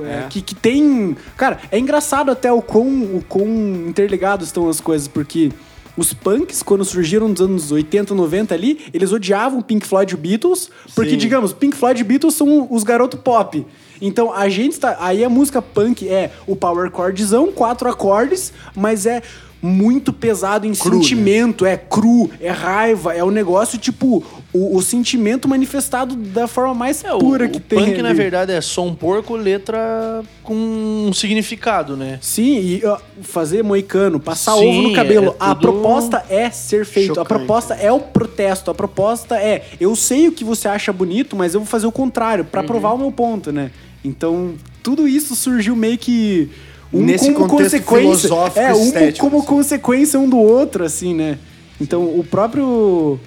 é, 0.05 0.27
que, 0.31 0.41
que 0.41 0.55
tem... 0.55 1.17
Cara, 1.37 1.61
é 1.71 1.79
engraçado 1.79 2.31
até 2.31 2.51
o 2.51 2.63
quão, 2.63 2.87
o 2.87 3.25
quão 3.29 3.47
interligados 3.87 4.47
estão 4.47 4.69
as 4.69 4.81
coisas, 4.81 5.07
porque 5.07 5.53
os 5.97 6.15
punks, 6.15 6.63
quando 6.63 6.85
surgiram 6.85 7.29
nos 7.29 7.41
anos 7.41 7.71
80, 7.71 8.15
90 8.15 8.55
ali, 8.55 8.81
eles 8.95 9.13
odiavam 9.13 9.61
Pink 9.61 9.87
Floyd 9.87 10.15
e 10.15 10.17
Beatles, 10.17 10.71
porque, 10.95 11.11
Sim. 11.11 11.17
digamos, 11.19 11.53
Pink 11.53 11.77
Floyd 11.77 12.01
e 12.01 12.05
Beatles 12.05 12.35
são 12.35 12.67
os 12.71 12.83
garoto 12.83 13.19
pop. 13.19 13.67
Então, 14.01 14.33
a 14.33 14.49
gente 14.49 14.79
tá... 14.79 14.97
Aí 15.01 15.25
a 15.25 15.29
música 15.29 15.61
punk 15.61 16.09
é 16.09 16.31
o 16.47 16.57
power 16.57 16.91
chordzão, 16.95 17.53
quatro 17.53 17.89
acordes, 17.89 18.53
mas 18.75 19.07
é 19.07 19.23
muito 19.65 20.13
pesado 20.13 20.67
em 20.67 20.75
Cru, 20.75 20.97
né? 20.97 21.03
sentimento, 21.03 21.65
é 21.65 21.77
cru, 21.77 22.29
é 22.41 22.51
raiva, 22.51 23.15
é 23.15 23.23
o 23.23 23.31
negócio, 23.31 23.79
tipo, 23.79 24.25
o, 24.53 24.77
o 24.77 24.83
sentimento 24.83 25.47
manifestado 25.49 26.17
da 26.17 26.49
forma 26.49 26.75
mais 26.75 27.05
É, 27.05 27.13
o, 27.15 27.19
pura 27.19 27.47
o 27.47 27.49
que 27.49 27.61
tem. 27.61 27.79
punk, 27.79 28.03
na 28.03 28.09
ali. 28.09 28.19
verdade, 28.19 28.51
é 28.51 28.61
só 28.61 28.85
um 28.85 28.93
porco, 28.93 29.37
letra 29.37 30.23
com 30.43 30.53
um 30.55 31.13
significado, 31.13 31.97
né? 31.97 32.19
Sim, 32.21 32.59
e 32.59 32.83
ó, 32.85 32.99
fazer 33.23 33.63
moicano, 33.63 34.19
passar 34.19 34.55
Sim, 34.57 34.69
ovo 34.69 34.83
no 34.89 34.93
cabelo. 34.95 35.29
é 35.31 35.35
A 35.39 35.55
tudo 35.55 35.61
proposta 35.61 36.25
é 36.29 36.51
ser 36.51 36.85
feito. 36.85 37.13
A 37.13 37.15
chocante, 37.15 37.29
proposta 37.29 37.75
é 37.75 37.93
o 37.93 38.01
protesto. 38.01 38.69
A 38.71 38.75
proposta 38.75 39.37
é, 39.37 39.63
eu 39.81 39.95
sei 39.95 40.27
o 40.27 40.33
que 40.33 40.43
você 40.43 40.67
acha 40.67 40.93
bonito, 40.93 41.37
mas 41.37 41.55
eu 41.55 41.61
vou 41.61 41.67
fazer 41.69 41.87
o 41.87 41.93
contrário, 41.93 42.43
Uhum. 42.43 42.51
pra 42.51 42.65
provar 42.65 42.93
o 42.95 42.99
meu 42.99 43.13
ponto, 43.13 43.53
né? 43.53 43.71
Então, 44.05 44.55
tudo 44.83 45.07
isso 45.07 45.37
surgiu 45.37 45.77
meio 45.77 45.97
que 45.97 46.51
um 46.93 47.03
Nesse 47.03 47.33
como 47.33 47.49
consequência. 47.49 48.29
É, 48.57 48.75
um 48.75 48.85
estético, 48.85 49.27
como 49.27 49.39
assim. 49.39 49.47
consequência 49.47 50.21
um 50.21 50.29
do 50.29 50.39
outro, 50.39 50.85
assim, 50.85 51.15
né? 51.15 51.39
Então, 51.81 52.03
o 52.03 52.23
próprio 52.23 53.19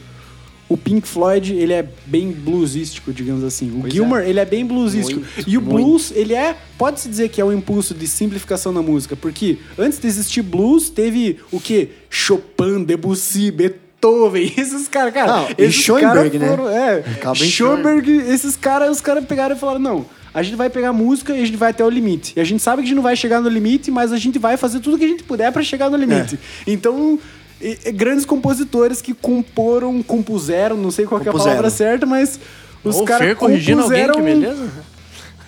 o 0.67 0.75
Pink 0.75 1.07
Floyd, 1.07 1.53
ele 1.53 1.73
é 1.73 1.87
bem 2.05 2.31
bluesístico, 2.31 3.13
digamos 3.13 3.43
assim. 3.43 3.69
O 3.69 3.81
Pois 3.81 3.93
Gilmour, 3.93 4.19
ele 4.21 4.39
é 4.39 4.45
bem 4.45 4.65
bluesístico. 4.65 5.19
Muito, 5.19 5.49
e 5.49 5.57
o 5.57 5.61
muito. 5.61 5.75
blues, 5.75 6.11
ele 6.15 6.33
é, 6.33 6.55
pode-se 6.77 7.07
dizer 7.07 7.29
que 7.29 7.39
é 7.39 7.45
um 7.45 7.53
impulso 7.53 7.93
de 7.93 8.07
simplificação 8.07 8.71
na 8.71 8.81
música, 8.81 9.15
porque 9.15 9.59
antes 9.77 9.99
de 9.99 10.07
existir 10.07 10.41
blues, 10.41 10.89
teve 10.89 11.39
o 11.51 11.59
quê? 11.59 11.89
Chopin, 12.09 12.83
Debussy, 12.83 13.51
Beethoven, 13.51 14.53
esses 14.57 14.87
caras, 14.87 15.13
cara, 15.13 15.31
Não, 15.31 15.49
e 15.49 15.55
esses 15.59 15.83
Schoenberg, 15.83 16.31
caras 16.31 16.41
né? 16.41 16.49
foram, 16.49 16.69
é, 16.69 16.99
Acaba 16.99 17.37
em 17.37 17.49
Schoenberg, 17.49 18.11
esses 18.29 18.55
caras, 18.55 18.89
os 18.89 19.01
caras 19.01 19.23
pegaram 19.25 19.55
e 19.55 19.59
falaram, 19.59 19.79
não, 19.79 20.05
a 20.35 20.43
gente 20.43 20.55
vai 20.57 20.69
pegar 20.69 20.91
música 20.93 21.33
e 21.33 21.41
a 21.41 21.45
gente 21.45 21.55
vai 21.57 21.71
até 21.71 21.83
o 21.83 21.89
limite. 21.89 22.33
E 22.35 22.39
a 22.41 22.43
gente 22.43 22.61
sabe 22.61 22.81
que 22.81 22.85
a 22.85 22.87
gente 22.89 22.95
não 22.97 23.01
vai 23.03 23.15
chegar 23.15 23.39
no 23.41 23.47
limite, 23.49 23.89
mas 23.89 24.11
a 24.11 24.17
gente 24.17 24.37
vai 24.37 24.57
fazer 24.57 24.81
tudo 24.81 24.97
que 24.99 25.05
a 25.05 25.07
gente 25.07 25.23
puder 25.23 25.49
pra 25.51 25.63
chegar 25.63 25.89
no 25.89 25.95
limite. 25.95 26.37
É. 26.67 26.71
Então, 26.71 27.17
e- 27.61 27.77
e 27.85 27.91
grandes 27.93 28.25
compositores 28.25 29.01
que 29.01 29.13
comporam, 29.13 30.03
compuseram, 30.03 30.75
não 30.75 30.91
sei 30.91 31.05
qual 31.05 31.21
que 31.21 31.27
é 31.27 31.29
a 31.29 31.31
Compuseram. 31.31 31.55
palavra 31.57 31.69
certa, 31.71 32.05
mas 32.05 32.37
os 32.83 32.99
caras 33.01 33.27
Fer 33.29 33.35
corrigindo 33.37 33.81
alguém, 33.83 34.01
que 34.05 34.11
compuseram 34.11 34.39
beleza. 34.41 34.69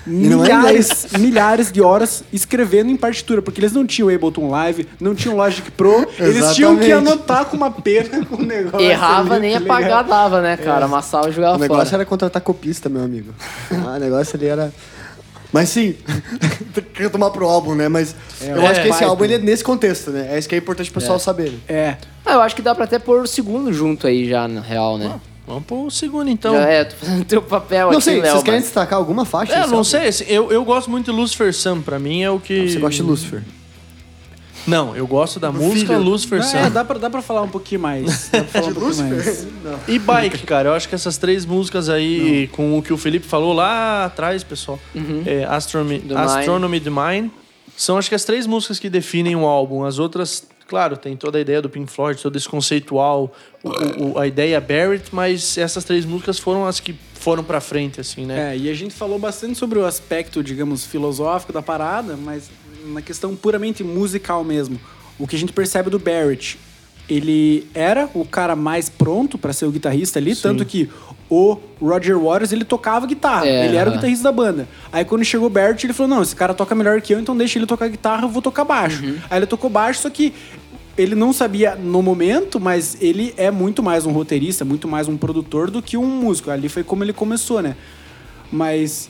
É 0.08 0.10
milhares, 0.10 1.08
milhares 1.20 1.72
de 1.72 1.82
horas 1.82 2.24
escrevendo 2.32 2.90
em 2.90 2.96
partitura, 2.96 3.42
porque 3.42 3.60
eles 3.60 3.74
não 3.74 3.86
tinham 3.86 4.10
Ableton 4.10 4.50
Live, 4.50 4.88
não 5.00 5.14
tinham 5.14 5.36
Logic 5.36 5.70
Pro, 5.72 6.08
eles 6.18 6.56
tinham 6.56 6.78
que 6.78 6.92
anotar 6.92 7.46
com 7.46 7.58
uma 7.58 7.70
pena 7.70 8.26
com 8.26 8.38
o 8.38 8.46
negócio. 8.46 8.88
Errava, 8.88 9.36
ali, 9.36 9.48
nem 9.48 9.56
apagar 9.56 10.04
dava, 10.04 10.42
né, 10.42 10.56
cara? 10.58 10.86
Amassava 10.86 11.30
e 11.30 11.32
jogava 11.32 11.58
O 11.58 11.60
negócio 11.60 11.86
fora. 11.86 11.98
era 11.98 12.06
contratar 12.06 12.42
copista, 12.42 12.88
meu 12.90 13.04
amigo. 13.04 13.34
Ah, 13.72 13.96
o 13.98 14.00
negócio 14.00 14.38
ali 14.38 14.48
era. 14.48 14.74
Mas 15.52 15.70
sim, 15.70 15.96
tem 16.74 16.84
que 16.84 17.04
retomar 17.04 17.32
pro 17.32 17.48
álbum, 17.48 17.74
né? 17.76 17.88
Mas 17.88 18.16
eu 18.42 18.62
é, 18.62 18.68
acho 18.68 18.82
que 18.82 18.90
esse 18.90 19.00
vai, 19.00 19.08
álbum 19.08 19.24
né? 19.24 19.34
ele 19.34 19.36
é 19.36 19.46
nesse 19.46 19.64
contexto, 19.64 20.12
né? 20.12 20.30
É 20.32 20.38
isso 20.38 20.48
que 20.48 20.56
é 20.56 20.58
importante 20.58 20.90
o 20.90 20.94
pessoal 20.94 21.20
saber. 21.20 21.54
É. 21.68 21.98
Ah, 22.26 22.34
eu 22.34 22.42
acho 22.42 22.56
que 22.56 22.62
dá 22.62 22.76
pra 22.76 22.84
até 22.84 23.00
pôr 23.00 23.22
o 23.22 23.28
segundo 23.28 23.72
junto 23.72 24.08
aí 24.08 24.28
já, 24.28 24.48
na 24.48 24.62
real, 24.62 24.98
né? 24.98 25.20
Vamos 25.48 25.64
pro 25.64 25.90
segundo, 25.90 26.30
então. 26.30 26.54
Já 26.54 26.62
é, 26.68 26.84
tô 26.84 26.96
fazendo 26.98 27.24
teu 27.26 27.42
papel 27.42 27.88
Não 27.88 27.94
aqui, 27.94 28.04
sei, 28.04 28.22
Léo. 28.22 28.32
vocês 28.34 28.44
querem 28.44 28.60
mas- 28.60 28.66
destacar 28.66 29.00
alguma 29.00 29.24
faixa? 29.24 29.54
É, 29.54 29.66
não 29.66 29.82
sei, 29.84 30.10
assim, 30.10 30.26
eu, 30.28 30.52
eu 30.52 30.64
gosto 30.66 30.92
muito 30.92 31.10
de 31.10 31.18
Lucifer 31.18 31.54
Sam, 31.54 31.82
pra 31.82 31.98
mim 31.98 32.22
é 32.22 32.30
o 32.30 32.38
que... 32.38 32.70
Você 32.70 32.78
gosta 32.80 32.96
de 32.98 33.04
Lucifer? 33.04 33.44
Não, 34.68 34.94
eu 34.98 35.08
gosto 35.08 35.40
da 35.40 35.50
música 35.50 35.94
filho. 35.94 36.04
Lucifer 36.04 36.40
É, 36.40 36.44
Sam. 36.44 36.70
dá 36.72 36.84
pra, 36.84 36.98
dá 37.00 37.10
pra 37.10 37.22
falar 37.22 37.42
um 37.42 37.48
pouquinho 37.48 37.80
mais. 37.80 38.28
Dá 38.30 38.44
pra 38.44 38.48
falar 38.62 38.68
um 38.68 38.74
pouquinho 38.74 39.08
mais. 39.16 39.48
Não. 39.64 39.80
E 39.88 39.98
Bike, 39.98 40.46
cara, 40.46 40.68
eu 40.70 40.74
acho 40.74 40.90
que 40.90 40.96
essas 40.96 41.18
três 41.18 41.46
músicas 41.46 41.88
aí, 41.88 42.50
com 42.52 42.78
o 42.78 42.82
que 42.84 42.92
o 42.92 42.98
Felipe 42.98 43.26
falou 43.26 43.54
lá 43.54 44.04
atrás, 44.04 44.44
pessoal, 44.44 44.78
é, 45.26 45.46
Astronomy, 45.46 46.00
Mine. 46.00 46.14
Astronomy 46.14 46.80
the 46.82 46.90
Mine, 46.90 47.32
são 47.78 47.98
acho 47.98 48.10
que 48.10 48.16
as 48.16 48.26
três 48.26 48.46
músicas 48.46 48.78
que 48.78 48.90
definem 48.90 49.38
o 49.38 49.46
álbum. 49.46 49.86
As 49.86 50.00
outras, 50.00 50.44
claro, 50.68 50.98
tem 50.98 51.16
toda 51.16 51.38
a 51.38 51.42
ideia 51.42 51.62
do 51.62 51.70
Pink 51.70 51.92
Floyd, 51.92 52.22
todo 52.22 52.36
esse 52.36 52.48
conceitual, 52.48 53.34
o- 53.64 54.12
o- 54.14 54.20
a 54.20 54.28
ideia 54.28 54.60
Barrett, 54.60 55.14
mas 55.14 55.58
essas 55.58 55.84
três 55.84 56.06
músicas 56.06 56.38
foram 56.40 56.66
as 56.66 56.80
que 56.80 56.96
foram 57.16 57.44
pra 57.44 57.60
frente, 57.62 58.00
assim, 58.02 58.26
né? 58.26 58.54
É, 58.54 58.58
e 58.58 58.70
a 58.70 58.74
gente 58.74 58.94
falou 58.94 59.18
bastante 59.18 59.58
sobre 59.58 59.80
o 59.80 59.86
aspecto, 59.86 60.44
digamos, 60.44 60.86
filosófico 60.86 61.52
da 61.54 61.62
parada, 61.62 62.16
mas 62.18 62.50
na 62.86 63.02
questão 63.02 63.36
puramente 63.36 63.84
musical 63.84 64.44
mesmo. 64.44 64.80
O 65.20 65.26
que 65.28 65.36
a 65.36 65.40
gente 65.40 65.52
percebe 65.52 65.90
do 65.90 65.98
Barrett, 66.00 66.58
ele 67.10 67.68
era 67.74 68.10
o 68.14 68.26
cara 68.26 68.56
mais 68.56 68.90
pronto 68.90 69.38
pra 69.38 69.54
ser 69.54 69.66
o 69.66 69.72
guitarrista 69.72 70.20
ali, 70.20 70.36
tanto 70.36 70.66
que 70.66 70.90
o 71.30 71.58
Roger 71.82 72.18
Waters, 72.18 72.52
ele 72.52 72.64
tocava 72.64 73.06
guitarra. 73.06 73.48
É, 73.48 73.66
ele 73.68 73.78
era 73.78 73.90
o 73.90 73.94
guitarrista 73.94 74.24
da 74.24 74.32
banda. 74.32 74.68
Aí 74.92 75.04
quando 75.04 75.24
chegou 75.24 75.48
o 75.48 75.50
Barrett, 75.50 75.86
ele 75.86 75.94
falou: 75.94 76.16
Não, 76.16 76.22
esse 76.22 76.36
cara 76.36 76.54
toca 76.54 76.74
melhor 76.74 77.02
que 77.02 77.14
eu, 77.14 77.20
então 77.20 77.36
deixa 77.36 77.60
ele 77.60 77.66
tocar 77.66 77.88
guitarra, 77.88 78.24
eu 78.24 78.30
vou 78.30 78.42
tocar 78.42 78.64
baixo. 78.64 79.04
Uhum. 79.04 79.18
Aí 79.30 79.40
ele 79.40 79.46
tocou 79.46 79.70
baixo, 79.70 80.02
só 80.02 80.10
que 80.10 80.34
ele 80.98 81.14
não 81.14 81.32
sabia 81.32 81.76
no 81.76 82.02
momento, 82.02 82.60
mas 82.60 82.98
ele 83.00 83.34
é 83.38 83.52
muito 83.52 83.84
mais 83.84 84.06
um 84.06 84.12
roteirista, 84.12 84.66
muito 84.66 84.88
mais 84.88 85.08
um 85.08 85.16
produtor 85.16 85.70
do 85.70 85.82
que 85.82 85.96
um 85.96 86.08
músico. 86.08 86.50
Ali 86.50 86.70
foi 86.70 86.84
como 86.84 87.04
ele 87.04 87.14
começou, 87.14 87.62
né? 87.62 87.76
Mas 88.52 89.10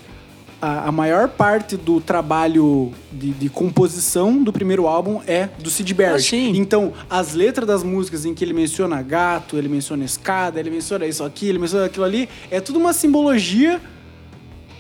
a, 0.62 0.88
a 0.88 0.92
maior 0.92 1.30
parte 1.30 1.78
do 1.78 2.02
trabalho 2.02 2.92
de, 3.12 3.32
de 3.32 3.50
composição 3.50 4.42
do 4.42 4.52
primeiro 4.52 4.88
álbum 4.88 5.22
é 5.28 5.50
do 5.60 5.70
Sid 5.70 5.94
Barrett. 5.94 6.36
Ah. 6.36 6.58
Então, 6.58 6.94
as 7.10 7.34
letras 7.34 7.68
das 7.68 7.84
músicas 7.84 8.26
em 8.26 8.34
que 8.34 8.44
ele 8.44 8.54
menciona 8.54 9.02
gato, 9.02 9.58
ele 9.58 9.70
menciona 9.70 10.04
escada, 10.04 10.60
ele 10.60 10.70
menciona 10.70 11.06
isso 11.06 11.24
aqui, 11.24 11.48
ele 11.48 11.60
menciona 11.60 11.86
aquilo 11.86 12.06
ali, 12.06 12.28
é 12.50 12.60
tudo 12.60 12.80
uma 12.80 12.94
simbologia 12.94 13.80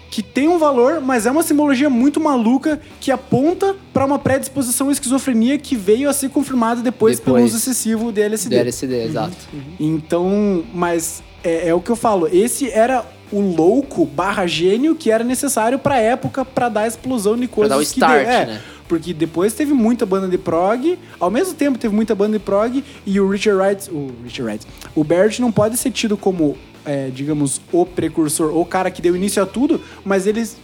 que 0.09 0.23
tem 0.23 0.47
um 0.47 0.57
valor, 0.57 1.01
mas 1.01 1.25
é 1.25 1.31
uma 1.31 1.43
simbologia 1.43 1.89
muito 1.89 2.19
maluca 2.19 2.79
que 2.99 3.11
aponta 3.11 3.75
para 3.93 4.05
uma 4.05 4.17
predisposição 4.17 4.89
à 4.89 4.91
esquizofrenia 4.91 5.57
que 5.57 5.75
veio 5.75 6.09
a 6.09 6.13
ser 6.13 6.29
confirmada 6.29 6.81
depois, 6.81 7.19
pelo 7.19 7.35
Depois. 7.35 7.53
uso 7.53 7.61
excessivo 7.61 8.11
de 8.11 8.21
LSD. 8.21 8.55
Do 8.55 8.61
LSD, 8.61 9.03
exato. 9.03 9.35
Então, 9.79 10.63
mas 10.73 11.21
é, 11.43 11.69
é 11.69 11.73
o 11.73 11.81
que 11.81 11.91
eu 11.91 11.95
falo. 11.95 12.27
Esse 12.31 12.69
era 12.71 13.05
o 13.31 13.41
louco 13.41 14.05
barra 14.05 14.47
gênio 14.47 14.95
que 14.95 15.11
era 15.11 15.23
necessário 15.23 15.79
pra 15.79 15.97
época 15.97 16.45
pra 16.45 16.69
dar 16.69 16.81
a 16.81 16.87
explosão 16.87 17.37
de 17.37 17.47
coisas 17.47 17.69
dar 17.69 17.77
o 17.77 17.79
que 17.79 17.85
start, 17.85 18.23
deu. 18.23 18.31
É, 18.31 18.45
né? 18.45 18.61
Porque 18.87 19.13
depois 19.13 19.53
teve 19.53 19.73
muita 19.73 20.05
banda 20.05 20.27
de 20.27 20.37
prog, 20.37 20.97
ao 21.19 21.29
mesmo 21.29 21.53
tempo 21.53 21.77
teve 21.77 21.93
muita 21.93 22.15
banda 22.15 22.37
de 22.37 22.43
prog 22.43 22.83
e 23.05 23.19
o 23.19 23.29
Richard 23.29 23.61
Wright, 23.61 23.91
o 23.91 24.11
Richard 24.23 24.43
Wright, 24.43 24.67
o 24.95 25.03
Barrett 25.03 25.41
não 25.41 25.51
pode 25.51 25.75
ser 25.77 25.91
tido 25.91 26.15
como, 26.15 26.57
é, 26.85 27.09
digamos, 27.13 27.59
o 27.71 27.85
precursor, 27.85 28.55
o 28.57 28.65
cara 28.65 28.89
que 28.89 29.01
deu 29.01 29.15
início 29.15 29.43
a 29.43 29.45
tudo, 29.45 29.81
mas 30.05 30.25
eles 30.25 30.57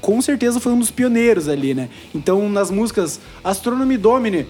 com 0.00 0.20
certeza 0.20 0.60
foi 0.60 0.72
um 0.72 0.78
dos 0.78 0.90
pioneiros 0.90 1.48
ali, 1.48 1.74
né? 1.74 1.88
Então, 2.14 2.48
nas 2.48 2.70
músicas 2.70 3.18
Astronomy 3.42 3.96
Domine, 3.96 4.46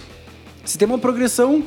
se 0.65 0.77
tem 0.77 0.87
uma 0.87 0.99
progressão 0.99 1.63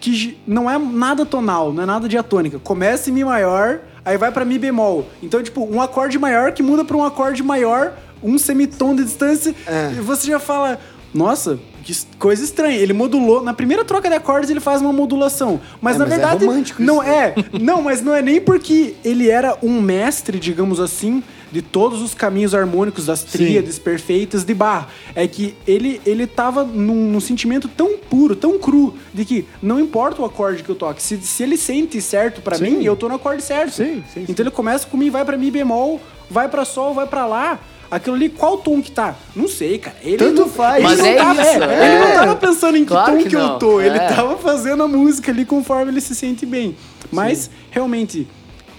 que 0.00 0.38
não 0.46 0.70
é 0.70 0.78
nada 0.78 1.26
tonal, 1.26 1.72
não 1.72 1.82
é 1.82 1.86
nada 1.86 2.08
diatônica. 2.08 2.58
Começa 2.58 3.10
em 3.10 3.12
Mi 3.12 3.24
maior, 3.24 3.80
aí 4.04 4.16
vai 4.16 4.30
pra 4.30 4.44
Mi 4.44 4.58
bemol. 4.58 5.06
Então, 5.22 5.42
tipo, 5.42 5.64
um 5.64 5.80
acorde 5.80 6.18
maior 6.18 6.52
que 6.52 6.62
muda 6.62 6.84
pra 6.84 6.96
um 6.96 7.04
acorde 7.04 7.42
maior, 7.42 7.94
um 8.22 8.38
semitom 8.38 8.94
de 8.94 9.04
distância, 9.04 9.54
É. 9.66 9.92
e 9.96 10.00
você 10.00 10.26
já 10.28 10.38
fala, 10.38 10.78
nossa, 11.12 11.58
que 11.82 11.94
coisa 12.18 12.42
estranha. 12.42 12.76
Ele 12.78 12.92
modulou, 12.92 13.42
na 13.42 13.52
primeira 13.54 13.84
troca 13.84 14.08
de 14.08 14.14
acordes 14.16 14.50
ele 14.50 14.60
faz 14.60 14.80
uma 14.80 14.92
modulação, 14.92 15.60
mas 15.80 15.96
É, 15.96 15.98
na 15.98 16.04
mas 16.06 16.12
é 16.14 16.16
verdade 16.18 16.44
romântico 16.46 16.82
não 16.82 17.02
isso. 17.02 17.12
é. 17.12 17.34
Não, 17.60 17.82
mas 17.82 18.02
não 18.02 18.14
é 18.14 18.22
nem 18.22 18.40
porque 18.40 18.94
ele 19.04 19.28
era 19.28 19.56
um 19.62 19.80
mestre, 19.80 20.38
digamos 20.38 20.80
assim, 20.80 21.22
de 21.54 21.62
todos 21.62 22.02
os 22.02 22.14
caminhos 22.14 22.52
harmônicos 22.52 23.06
das 23.06 23.22
tríades 23.22 23.78
perfeitas 23.78 24.42
de 24.42 24.52
Bach. 24.52 24.88
É 25.14 25.28
que 25.28 25.54
ele, 25.68 26.00
ele 26.04 26.26
tava 26.26 26.64
num, 26.64 27.12
num 27.12 27.20
sentimento 27.20 27.68
tão 27.68 27.96
puro, 27.96 28.34
tão 28.34 28.58
cru, 28.58 28.94
de 29.14 29.24
que 29.24 29.46
não 29.62 29.78
importa 29.78 30.20
o 30.20 30.24
acorde 30.24 30.64
que 30.64 30.68
eu 30.68 30.74
toque, 30.74 31.00
se, 31.00 31.16
se 31.18 31.44
ele 31.44 31.56
sente 31.56 32.02
certo 32.02 32.42
pra 32.42 32.56
Sim. 32.56 32.64
mim, 32.64 32.84
eu 32.84 32.96
tô 32.96 33.08
no 33.08 33.14
acorde 33.14 33.40
certo. 33.40 33.70
Sim, 33.70 34.02
sim, 34.12 34.26
Então 34.28 34.42
ele 34.42 34.50
começa 34.50 34.84
com 34.88 34.96
Mi, 34.96 35.08
vai 35.10 35.24
pra 35.24 35.36
Mi 35.36 35.48
bemol, 35.48 36.00
vai 36.28 36.48
pra 36.48 36.64
Sol, 36.64 36.92
vai 36.92 37.06
pra 37.06 37.24
Lá. 37.24 37.60
Aquilo 37.88 38.16
ali, 38.16 38.28
qual 38.28 38.58
tom 38.58 38.82
que 38.82 38.90
tá? 38.90 39.14
Não 39.36 39.46
sei, 39.46 39.78
cara. 39.78 39.94
Ele 40.02 40.16
Tanto 40.16 40.40
não, 40.40 40.48
faz. 40.48 40.78
Ele 40.78 40.84
Mas 40.88 40.98
não 40.98 41.06
é 41.06 41.14
tava, 41.14 41.42
isso, 41.42 41.62
é, 41.62 41.74
é. 41.74 41.86
Ele 41.86 42.04
não 42.04 42.14
tava 42.14 42.34
pensando 42.34 42.76
em 42.76 42.80
que 42.80 42.88
Claro 42.88 43.12
tom 43.12 43.22
que 43.22 43.28
que, 43.28 43.36
eu 43.36 43.58
tô. 43.58 43.80
Ele 43.80 43.96
é. 43.96 44.08
tava 44.08 44.36
fazendo 44.38 44.82
a 44.82 44.88
música 44.88 45.30
ali 45.30 45.44
conforme 45.44 45.92
ele 45.92 46.00
se 46.00 46.12
sente 46.16 46.44
bem. 46.44 46.74
Mas, 47.12 47.48
realmente, 47.70 48.26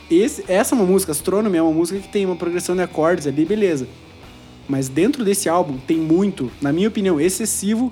esse, 0.10 0.44
essa 0.48 0.76
é 0.76 0.78
uma 0.78 0.86
música, 0.86 1.12
Astronomy, 1.12 1.58
é 1.58 1.62
uma 1.62 1.72
música 1.72 2.00
que 2.00 2.08
tem 2.08 2.26
uma 2.26 2.36
progressão 2.36 2.76
de 2.76 2.82
acordes 2.82 3.28
ali, 3.28 3.46
beleza. 3.46 3.88
Mas 4.68 4.88
dentro 4.88 5.24
desse 5.24 5.48
álbum 5.48 5.78
tem 5.78 5.98
muito, 5.98 6.52
na 6.62 6.72
minha 6.72 6.88
opinião, 6.88 7.20
excessivo 7.20 7.92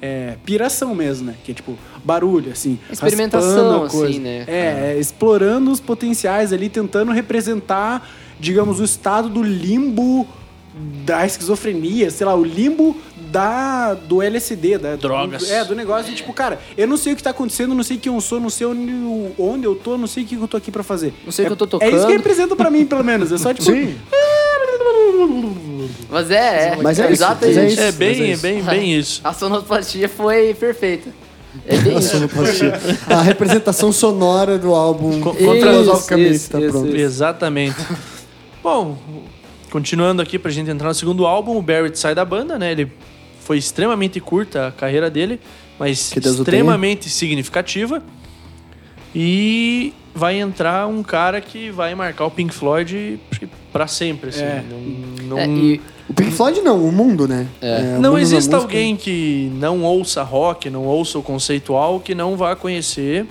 é, 0.00 0.36
piração 0.44 0.94
mesmo, 0.94 1.26
né? 1.26 1.36
Que 1.44 1.52
é 1.52 1.54
tipo 1.54 1.78
barulho, 2.04 2.50
assim. 2.50 2.78
Experimentação, 2.90 3.84
assim, 3.84 4.18
né? 4.18 4.44
É, 4.48 4.94
é, 4.94 4.98
explorando 4.98 5.70
os 5.70 5.78
potenciais 5.78 6.52
ali, 6.52 6.68
tentando 6.68 7.12
representar, 7.12 8.08
digamos, 8.38 8.80
o 8.80 8.84
estado 8.84 9.28
do 9.28 9.42
limbo 9.42 10.26
da 10.74 11.26
esquizofrenia, 11.26 12.10
sei 12.10 12.26
lá, 12.26 12.34
o 12.34 12.42
limbo 12.44 12.96
da 13.30 13.94
do 13.94 14.22
LSD, 14.22 14.78
da 14.78 14.96
Drogas. 14.96 15.42
Do, 15.46 15.52
é, 15.52 15.64
do 15.64 15.74
negócio 15.74 16.10
de 16.10 16.16
tipo, 16.16 16.32
cara, 16.32 16.58
eu 16.76 16.86
não 16.86 16.96
sei 16.96 17.12
o 17.12 17.16
que 17.16 17.22
tá 17.22 17.30
acontecendo, 17.30 17.74
não 17.74 17.82
sei 17.82 17.96
quem 17.98 18.12
eu 18.12 18.20
sou, 18.20 18.38
não 18.40 18.50
sei 18.50 18.66
onde, 18.66 18.90
eu- 18.90 19.34
onde 19.38 19.64
eu 19.66 19.74
tô, 19.74 19.96
não 19.98 20.06
sei 20.06 20.22
o 20.22 20.26
que 20.26 20.34
eu 20.34 20.48
tô 20.48 20.56
aqui 20.56 20.70
pra 20.70 20.82
fazer. 20.82 21.12
Não 21.24 21.32
sei 21.32 21.44
o 21.44 21.46
é, 21.46 21.48
que 21.48 21.62
eu 21.62 21.66
tô 21.66 21.78
É 21.80 21.86
isso 21.88 21.90
tocando. 21.96 22.06
que 22.08 22.12
representa 22.16 22.56
pra 22.56 22.70
mim, 22.70 22.84
pelo 22.86 23.02
menos. 23.04 23.30
É 23.32 23.38
só 23.38 23.52
tipo, 23.52 23.70
Sim. 23.70 23.96
Mas 26.10 26.30
é, 26.30 26.68
é. 26.68 26.76
Mas 26.82 26.98
é 26.98 27.04
isso, 27.04 27.12
exatamente. 27.12 27.58
é 27.58 27.66
isso. 27.68 27.80
É 27.80 27.92
bem, 27.92 28.08
é 28.20 28.24
é 28.28 28.32
isso. 28.32 28.42
bem, 28.42 28.62
bem 28.62 28.94
isso. 28.98 29.20
A 29.24 29.32
sonoplastia 29.32 30.08
foi 30.08 30.54
perfeita. 30.54 31.10
É 31.66 31.76
bem 31.78 31.96
A 31.96 31.98
isso. 32.00 32.10
sonoplastia. 32.10 32.80
A 33.08 33.20
representação 33.22 33.92
sonora 33.92 34.58
do 34.58 34.74
álbum 34.74 35.20
Co- 35.20 35.34
filosoficamente 35.34 36.32
isso, 36.34 36.50
tá 36.50 36.60
isso, 36.60 36.70
pronto. 36.70 36.88
isso. 36.88 36.96
Exatamente. 36.96 37.76
Bom, 38.62 38.96
continuando 39.72 40.20
aqui 40.20 40.38
pra 40.38 40.50
gente 40.50 40.70
entrar 40.70 40.88
no 40.88 40.94
segundo 40.94 41.24
álbum, 41.24 41.56
o 41.56 41.62
Barrett 41.62 41.98
sai 41.98 42.14
da 42.14 42.26
banda, 42.26 42.58
né? 42.58 42.72
Ele 42.72 42.92
foi 43.40 43.56
extremamente 43.56 44.20
curta 44.20 44.66
a 44.66 44.70
carreira 44.70 45.10
dele, 45.10 45.40
mas 45.78 46.14
extremamente 46.14 47.08
significativa. 47.08 48.02
E 49.14 49.94
vai 50.14 50.38
entrar 50.38 50.86
um 50.86 51.02
cara 51.02 51.40
que 51.40 51.70
vai 51.70 51.94
marcar 51.94 52.26
o 52.26 52.30
Pink 52.30 52.52
Floyd 52.52 53.18
pra 53.72 53.86
sempre, 53.86 54.28
assim. 54.28 54.42
É. 54.42 54.62
Não, 54.70 54.80
não, 55.28 55.38
É, 55.38 55.48
e 55.48 55.80
O 56.06 56.12
Pink 56.12 56.32
Floyd 56.32 56.60
não, 56.60 56.84
o 56.86 56.92
mundo, 56.92 57.26
né? 57.26 57.46
É, 57.62 57.96
o 57.96 58.00
não 58.00 58.18
existe 58.18 58.54
alguém 58.54 58.94
que 58.94 59.50
não 59.54 59.82
ouça 59.82 60.22
rock, 60.22 60.68
não 60.68 60.84
ouça 60.84 61.18
o 61.18 61.22
conceitual, 61.22 61.98
que 61.98 62.14
não 62.14 62.36
vá 62.36 62.54
conhecer 62.54 63.26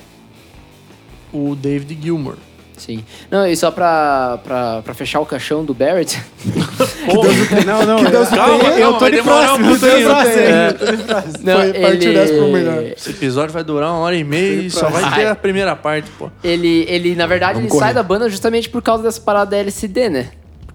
o 1.31 1.55
David 1.55 1.99
Gilmour. 2.01 2.37
Sim. 2.81 3.05
Não, 3.29 3.45
e 3.45 3.55
só 3.55 3.69
pra, 3.69 4.39
pra, 4.43 4.81
pra 4.81 4.93
fechar 4.95 5.19
o 5.19 5.25
caixão 5.25 5.63
do 5.63 5.71
Barrett. 5.71 6.19
não, 7.63 7.85
não, 7.85 8.03
Deus 8.03 8.31
eu, 8.31 8.37
calma, 8.37 8.63
eu 8.63 8.79
calma, 8.79 8.93
tô 8.93 8.99
vai 8.99 9.11
de 9.11 9.17
demorar 9.17 9.45
próximo, 9.45 9.65
um 9.67 9.71
eu 9.71 9.79
tô 9.79 9.85
de 9.85 10.03
pouquinho. 10.03 10.41
É. 10.41 10.67
eu 10.67 10.73
tô 10.73 10.85
de 10.85 11.03
próximo. 11.03 11.33
Não, 11.43 11.59
Foi 11.59 11.73
partir 11.73 12.13
dessa 12.13 12.33
pro 12.33 12.47
melhor. 12.47 12.83
Esse 12.83 13.09
episódio 13.11 13.53
vai 13.53 13.63
durar 13.63 13.91
uma 13.91 13.99
hora 13.99 14.15
e 14.15 14.23
meia 14.23 14.61
e 14.63 14.71
só 14.71 14.89
vai 14.89 15.13
ter 15.13 15.27
a 15.27 15.35
primeira 15.35 15.75
parte, 15.75 16.09
pô. 16.17 16.31
Ele, 16.43 16.85
ele 16.89 17.13
na 17.13 17.27
verdade, 17.27 17.53
Vamos 17.53 17.69
ele 17.69 17.79
sai 17.79 17.89
correr. 17.89 17.93
da 17.93 18.03
banda 18.03 18.27
justamente 18.27 18.67
por 18.67 18.81
causa 18.81 19.03
dessa 19.03 19.21
parada 19.21 19.51
da 19.51 19.57
LSD, 19.57 20.09
né? 20.09 20.29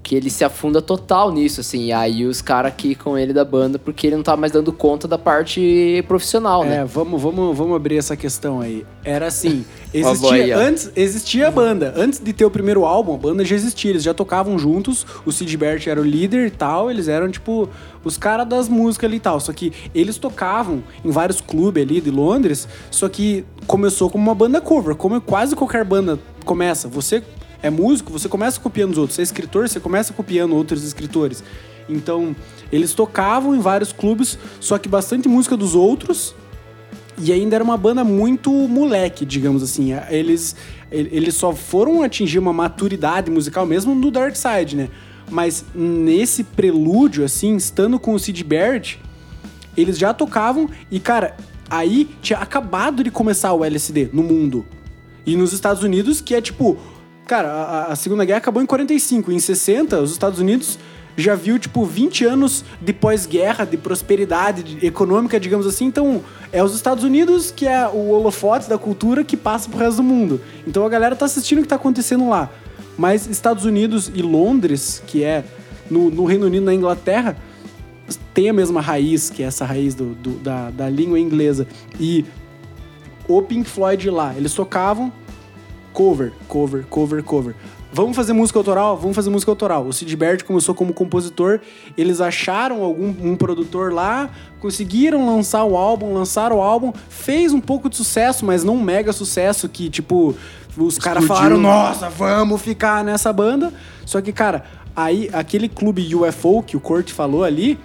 Porque 0.06 0.14
ele 0.14 0.30
se 0.30 0.44
afunda 0.44 0.80
total 0.80 1.32
nisso, 1.32 1.60
assim. 1.60 1.86
E 1.86 1.92
aí 1.92 2.24
os 2.24 2.40
caras 2.40 2.74
com 2.96 3.18
ele 3.18 3.32
da 3.32 3.44
banda, 3.44 3.76
porque 3.76 4.06
ele 4.06 4.14
não 4.14 4.22
tá 4.22 4.36
mais 4.36 4.52
dando 4.52 4.72
conta 4.72 5.08
da 5.08 5.18
parte 5.18 6.04
profissional, 6.06 6.62
É, 6.62 6.68
né? 6.68 6.84
vamos, 6.84 7.20
vamos, 7.20 7.58
vamos 7.58 7.74
abrir 7.74 7.96
essa 7.96 8.16
questão 8.16 8.60
aí. 8.60 8.86
Era 9.02 9.26
assim, 9.26 9.64
existia 9.92 10.56
antes, 10.56 10.92
existia 10.94 11.48
a 11.48 11.50
banda. 11.50 11.92
Antes 11.96 12.20
de 12.20 12.32
ter 12.32 12.44
o 12.44 12.50
primeiro 12.52 12.84
álbum, 12.84 13.16
a 13.16 13.18
banda 13.18 13.44
já 13.44 13.56
existia, 13.56 13.90
eles 13.90 14.04
já 14.04 14.14
tocavam 14.14 14.56
juntos. 14.56 15.04
O 15.24 15.32
Sid 15.32 15.56
Barrett 15.56 15.90
era 15.90 16.00
o 16.00 16.04
líder 16.04 16.46
e 16.46 16.50
tal, 16.50 16.88
eles 16.88 17.08
eram 17.08 17.28
tipo 17.28 17.68
os 18.04 18.16
caras 18.16 18.46
das 18.46 18.68
músicas 18.68 19.08
ali 19.08 19.16
e 19.16 19.20
tal. 19.20 19.40
Só 19.40 19.52
que 19.52 19.72
eles 19.92 20.18
tocavam 20.18 20.84
em 21.04 21.10
vários 21.10 21.40
clubes 21.40 21.82
ali 21.82 22.00
de 22.00 22.12
Londres, 22.12 22.68
só 22.92 23.08
que 23.08 23.44
começou 23.66 24.08
como 24.08 24.22
uma 24.22 24.36
banda 24.36 24.60
cover, 24.60 24.94
como 24.94 25.20
quase 25.20 25.56
qualquer 25.56 25.84
banda 25.84 26.16
começa. 26.44 26.86
Você 26.86 27.24
é 27.62 27.70
músico, 27.70 28.12
você 28.12 28.28
começa 28.28 28.60
copiando 28.60 28.92
os 28.92 28.98
outros. 28.98 29.14
Você 29.16 29.22
é 29.22 29.24
escritor, 29.24 29.68
você 29.68 29.80
começa 29.80 30.12
copiando 30.12 30.54
outros 30.54 30.84
escritores. 30.84 31.42
Então, 31.88 32.34
eles 32.72 32.92
tocavam 32.94 33.54
em 33.54 33.60
vários 33.60 33.92
clubes, 33.92 34.38
só 34.60 34.76
que 34.78 34.88
bastante 34.88 35.28
música 35.28 35.56
dos 35.56 35.74
outros. 35.74 36.34
E 37.18 37.32
ainda 37.32 37.54
era 37.54 37.64
uma 37.64 37.76
banda 37.78 38.04
muito 38.04 38.50
moleque, 38.52 39.24
digamos 39.24 39.62
assim. 39.62 39.92
Eles, 40.10 40.54
ele- 40.92 41.08
eles 41.12 41.34
só 41.34 41.52
foram 41.52 42.02
atingir 42.02 42.38
uma 42.38 42.52
maturidade 42.52 43.30
musical 43.30 43.64
mesmo 43.64 43.94
no 43.94 44.10
Dark 44.10 44.36
Side, 44.36 44.76
né? 44.76 44.88
Mas 45.30 45.64
nesse 45.74 46.44
prelúdio, 46.44 47.24
assim, 47.24 47.56
estando 47.56 47.98
com 47.98 48.12
o 48.14 48.18
Sid 48.18 48.44
Barrett, 48.44 49.00
eles 49.76 49.98
já 49.98 50.12
tocavam 50.12 50.68
e, 50.90 51.00
cara, 51.00 51.36
aí 51.70 52.08
tinha 52.20 52.38
acabado 52.38 53.02
de 53.02 53.10
começar 53.10 53.52
o 53.54 53.64
LSD 53.64 54.10
no 54.12 54.22
mundo. 54.22 54.66
E 55.24 55.34
nos 55.36 55.52
Estados 55.52 55.82
Unidos, 55.82 56.20
que 56.20 56.34
é 56.34 56.40
tipo. 56.40 56.76
Cara, 57.26 57.48
a, 57.50 57.92
a 57.92 57.96
Segunda 57.96 58.24
Guerra 58.24 58.38
acabou 58.38 58.62
em 58.62 58.66
45. 58.66 59.32
Em 59.32 59.38
60, 59.38 60.00
os 60.00 60.12
Estados 60.12 60.38
Unidos 60.38 60.78
já 61.16 61.34
viu, 61.34 61.58
tipo, 61.58 61.84
20 61.84 62.24
anos 62.26 62.64
de 62.80 62.92
pós-guerra, 62.92 63.64
de 63.64 63.76
prosperidade 63.76 64.62
de- 64.62 64.86
econômica, 64.86 65.40
digamos 65.40 65.66
assim. 65.66 65.86
Então, 65.86 66.22
é 66.52 66.62
os 66.62 66.74
Estados 66.74 67.02
Unidos 67.04 67.50
que 67.50 67.66
é 67.66 67.86
o 67.88 68.10
holofote 68.10 68.68
da 68.68 68.78
cultura 68.78 69.24
que 69.24 69.36
passa 69.36 69.68
pro 69.68 69.78
resto 69.78 69.96
do 69.98 70.02
mundo. 70.02 70.40
Então 70.66 70.84
a 70.84 70.88
galera 70.88 71.16
tá 71.16 71.24
assistindo 71.24 71.58
o 71.58 71.62
que 71.62 71.68
tá 71.68 71.76
acontecendo 71.76 72.28
lá. 72.28 72.50
Mas 72.98 73.26
Estados 73.26 73.64
Unidos 73.64 74.10
e 74.14 74.22
Londres, 74.22 75.02
que 75.06 75.22
é 75.24 75.44
no, 75.90 76.10
no 76.10 76.24
Reino 76.24 76.46
Unido, 76.46 76.64
na 76.66 76.74
Inglaterra, 76.74 77.36
tem 78.32 78.48
a 78.48 78.52
mesma 78.52 78.80
raiz, 78.80 79.30
que 79.30 79.42
é 79.42 79.46
essa 79.46 79.64
raiz 79.64 79.94
do, 79.94 80.14
do- 80.14 80.38
da, 80.38 80.70
da 80.70 80.88
língua 80.88 81.18
inglesa. 81.18 81.66
E 81.98 82.24
o 83.26 83.42
Pink 83.42 83.68
Floyd 83.68 84.08
lá, 84.10 84.34
eles 84.36 84.52
tocavam 84.54 85.12
cover, 85.96 86.30
cover, 86.46 86.84
cover, 86.90 87.22
cover. 87.24 87.54
vamos 87.90 88.14
fazer 88.14 88.34
música 88.34 88.58
autoral, 88.58 88.98
vamos 88.98 89.16
fazer 89.16 89.30
música 89.30 89.50
autoral. 89.50 89.86
O 89.86 89.94
Sid 89.94 90.14
Barrett 90.14 90.44
começou 90.44 90.74
como 90.74 90.92
compositor, 90.92 91.58
eles 91.96 92.20
acharam 92.20 92.82
algum 92.82 93.14
um 93.22 93.34
produtor 93.34 93.94
lá, 93.94 94.28
conseguiram 94.60 95.24
lançar 95.24 95.64
o 95.64 95.74
álbum, 95.74 96.12
lançaram 96.12 96.58
o 96.58 96.60
álbum, 96.60 96.92
fez 97.08 97.54
um 97.54 97.60
pouco 97.62 97.88
de 97.88 97.96
sucesso, 97.96 98.44
mas 98.44 98.62
não 98.62 98.74
um 98.74 98.82
mega 98.82 99.10
sucesso 99.10 99.70
que, 99.70 99.88
tipo, 99.88 100.34
os 100.76 100.98
caras 100.98 101.24
falaram, 101.24 101.56
nossa, 101.56 102.10
vamos 102.10 102.60
ficar 102.60 103.02
nessa 103.02 103.32
banda. 103.32 103.72
Só 104.04 104.20
que, 104.20 104.34
cara, 104.34 104.64
aí 104.94 105.30
aquele 105.32 105.66
clube 105.66 106.14
UFO 106.14 106.62
que 106.62 106.76
o 106.76 106.80
Kurt 106.80 107.10
falou 107.10 107.42
ali, 107.42 107.78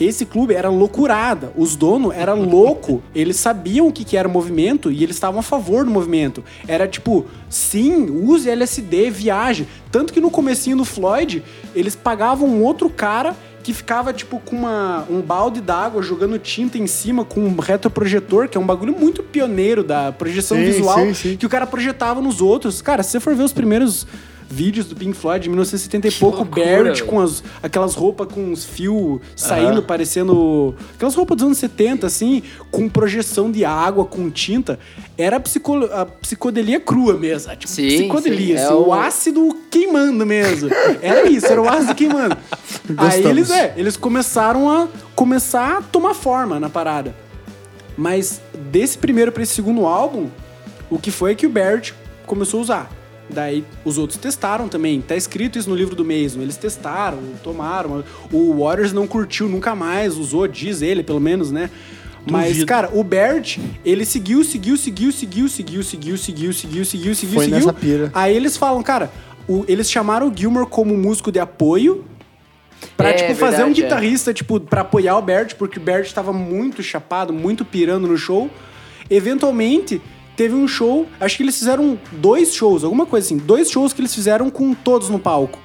esse 0.00 0.24
clube 0.26 0.54
era 0.54 0.68
loucurada. 0.68 1.52
Os 1.56 1.76
donos 1.76 2.14
eram 2.14 2.42
louco. 2.42 3.02
Eles 3.14 3.36
sabiam 3.36 3.88
o 3.88 3.92
que, 3.92 4.04
que 4.04 4.16
era 4.16 4.26
o 4.26 4.30
movimento 4.30 4.90
e 4.90 5.02
eles 5.02 5.16
estavam 5.16 5.40
a 5.40 5.42
favor 5.42 5.84
do 5.84 5.90
movimento. 5.90 6.42
Era 6.66 6.88
tipo, 6.88 7.26
sim, 7.48 8.08
use 8.10 8.48
LSD, 8.48 9.10
viaje. 9.10 9.68
Tanto 9.90 10.12
que 10.12 10.20
no 10.20 10.30
comecinho 10.30 10.76
do 10.76 10.84
Floyd, 10.84 11.42
eles 11.74 11.94
pagavam 11.94 12.48
um 12.48 12.62
outro 12.62 12.88
cara 12.90 13.36
que 13.62 13.72
ficava, 13.72 14.12
tipo, 14.12 14.40
com 14.40 14.56
uma, 14.56 15.06
um 15.08 15.20
balde 15.20 15.60
d'água 15.60 16.02
jogando 16.02 16.38
tinta 16.38 16.76
em 16.76 16.86
cima 16.86 17.24
com 17.24 17.40
um 17.40 17.56
retroprojetor, 17.56 18.48
que 18.48 18.58
é 18.58 18.60
um 18.60 18.66
bagulho 18.66 18.94
muito 18.98 19.22
pioneiro 19.22 19.84
da 19.84 20.10
projeção 20.10 20.56
Sim, 20.56 20.64
visual, 20.64 20.98
sim, 20.98 21.14
sim. 21.14 21.36
que 21.36 21.46
o 21.46 21.48
cara 21.48 21.66
projetava 21.66 22.20
nos 22.20 22.40
outros. 22.40 22.82
Cara, 22.82 23.02
se 23.02 23.10
você 23.10 23.20
for 23.20 23.34
ver 23.34 23.44
os 23.44 23.52
primeiros 23.52 24.06
vídeos 24.52 24.86
do 24.86 24.94
Pink 24.94 25.16
Floyd 25.16 25.42
de 25.42 25.48
1970 25.48 26.08
e 26.08 26.10
pouco, 26.12 26.36
loucura, 26.38 26.64
Barrett 26.66 27.02
com 27.04 27.18
as, 27.20 27.42
aquelas 27.62 27.94
roupas 27.94 28.28
com 28.30 28.52
os 28.52 28.64
fios 28.64 29.20
saindo, 29.34 29.82
parecendo. 29.82 30.74
Aquelas 30.94 31.14
roupas 31.14 31.36
dos 31.38 31.46
anos 31.46 31.58
70, 31.58 32.06
assim, 32.06 32.42
com 32.70 32.88
projeção 32.88 33.50
de 33.50 33.64
água, 33.64 34.04
com 34.04 34.30
tinta. 34.30 34.78
Era 35.16 35.36
a, 35.36 35.40
psico, 35.40 35.84
a 35.86 36.04
psicodelia 36.04 36.78
crua 36.80 37.14
mesmo. 37.14 37.50
Tipo, 37.56 37.72
Sim, 37.72 37.86
psicodelia, 37.86 38.56
sim, 38.58 38.62
é 38.62 38.66
assim, 38.66 38.74
o... 38.74 38.88
o- 38.88 38.92
ácido 38.92 39.56
queimando 39.70 40.26
mesmo. 40.26 40.68
Era 41.00 41.28
isso, 41.30 41.46
era 41.46 41.60
o 41.62 41.68
ácido 41.68 41.94
queimando. 41.94 42.36
Aí 42.88 42.94
Gostamos. 42.94 43.26
eles, 43.30 43.50
é, 43.50 43.72
eles 43.76 43.96
começaram 43.96 44.68
a 44.70 44.88
começar 45.14 45.78
a 45.78 45.82
tomar 45.82 46.12
forma 46.14 46.60
na 46.60 46.68
parada. 46.68 47.14
Mas 47.96 48.40
desse 48.70 48.98
primeiro 48.98 49.32
pra 49.32 49.42
esse 49.42 49.54
segundo 49.54 49.86
álbum, 49.86 50.28
o 50.90 50.98
que 50.98 51.10
foi 51.10 51.34
que 51.34 51.46
o 51.46 51.50
Barrett 51.50 51.94
começou 52.26 52.58
a 52.58 52.62
usar. 52.62 53.01
Daí 53.30 53.64
os 53.84 53.96
outros 53.98 54.18
testaram 54.18 54.68
também. 54.68 55.00
Tá 55.00 55.16
escrito 55.16 55.58
isso 55.58 55.68
no 55.70 55.74
livro 55.76 55.94
do 55.94 56.04
Mason. 56.04 56.40
Eles 56.42 56.56
testaram, 56.56 57.18
tomaram. 57.42 58.04
O 58.30 58.62
Waters 58.64 58.92
não 58.92 59.06
curtiu 59.06 59.48
nunca 59.48 59.74
mais, 59.74 60.16
usou, 60.18 60.46
diz 60.46 60.82
ele, 60.82 61.02
pelo 61.02 61.20
menos, 61.20 61.50
né? 61.50 61.70
Mas, 62.30 62.48
Duvido. 62.48 62.66
cara, 62.66 62.90
o 62.92 63.02
Barrett, 63.02 63.60
ele 63.84 64.04
seguiu, 64.04 64.44
seguiu, 64.44 64.76
seguiu, 64.76 65.10
seguiu, 65.12 65.48
seguiu, 65.48 65.82
seguiu, 65.82 66.16
seguiu, 66.16 66.52
seguiu, 66.52 66.84
seguiu, 66.84 67.14
seguiu, 67.14 67.34
Foi 67.34 67.44
seguiu. 67.44 67.58
nessa 67.58 67.72
pira. 67.72 68.10
Aí 68.14 68.36
eles 68.36 68.56
falam, 68.56 68.80
cara, 68.82 69.10
o- 69.48 69.64
eles 69.66 69.90
chamaram 69.90 70.28
o 70.28 70.32
Gilmore 70.36 70.66
como 70.68 70.96
músico 70.96 71.32
de 71.32 71.38
apoio 71.40 72.04
Pra, 72.96 73.10
É, 73.10 73.12
tipo, 73.12 73.34
fazer 73.36 73.62
um 73.62 73.66
verdade, 73.66 73.80
é. 73.80 73.84
guitarrista, 73.84 74.34
tipo, 74.34 74.58
pra 74.58 74.80
apoiar 74.80 75.16
o 75.16 75.22
Bert, 75.22 75.54
porque 75.54 75.78
o 75.78 75.82
Bert 75.82 76.12
tava 76.12 76.32
muito 76.32 76.82
chapado, 76.82 77.32
muito 77.32 77.64
pirando 77.64 78.08
no 78.08 78.16
show. 78.18 78.50
Eventualmente, 79.08 80.00
teve 80.36 80.54
um 80.54 80.66
show, 80.66 81.06
acho 81.20 81.36
que 81.36 81.42
eles 81.42 81.58
fizeram 81.58 81.98
dois 82.12 82.54
shows, 82.54 82.84
alguma 82.84 83.06
coisa 83.06 83.26
assim, 83.26 83.36
dois 83.36 83.70
shows 83.70 83.92
que 83.92 84.00
eles 84.00 84.14
fizeram 84.14 84.50
com 84.50 84.74
todos 84.74 85.08
no 85.08 85.18
palco. 85.18 85.58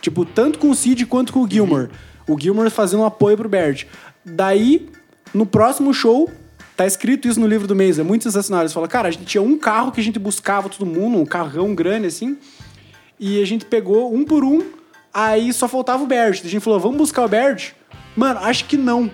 Tipo, 0.00 0.24
tanto 0.24 0.58
com 0.58 0.70
o 0.70 0.74
Sid 0.74 1.04
quanto 1.06 1.32
com 1.32 1.42
o 1.42 1.50
Gilmore. 1.50 1.90
O 2.26 2.38
Gilmore 2.38 2.70
fazendo 2.70 3.00
um 3.00 3.06
apoio 3.06 3.36
pro 3.36 3.48
Bert. 3.48 3.86
Daí, 4.24 4.88
no 5.34 5.44
próximo 5.44 5.92
show, 5.92 6.30
tá 6.76 6.86
escrito 6.86 7.28
isso 7.28 7.38
no 7.38 7.46
livro 7.46 7.66
do 7.66 7.74
mês, 7.74 7.98
é 7.98 8.02
muito 8.02 8.24
sensacional. 8.24 8.62
Eles 8.62 8.72
falam, 8.72 8.88
cara, 8.88 9.08
a 9.08 9.10
gente 9.10 9.24
tinha 9.24 9.42
um 9.42 9.58
carro 9.58 9.92
que 9.92 10.00
a 10.00 10.04
gente 10.04 10.18
buscava 10.18 10.68
todo 10.68 10.86
mundo, 10.86 11.18
um 11.18 11.26
carrão 11.26 11.74
grande 11.74 12.06
assim, 12.06 12.38
e 13.18 13.42
a 13.42 13.46
gente 13.46 13.66
pegou 13.66 14.14
um 14.14 14.24
por 14.24 14.44
um, 14.44 14.62
aí 15.12 15.52
só 15.52 15.68
faltava 15.68 16.02
o 16.02 16.06
Bert. 16.06 16.40
A 16.44 16.48
gente 16.48 16.62
falou, 16.62 16.80
vamos 16.80 16.96
buscar 16.96 17.24
o 17.24 17.28
Bert? 17.28 17.72
Mano, 18.16 18.40
acho 18.40 18.64
que 18.64 18.76
não. 18.76 19.10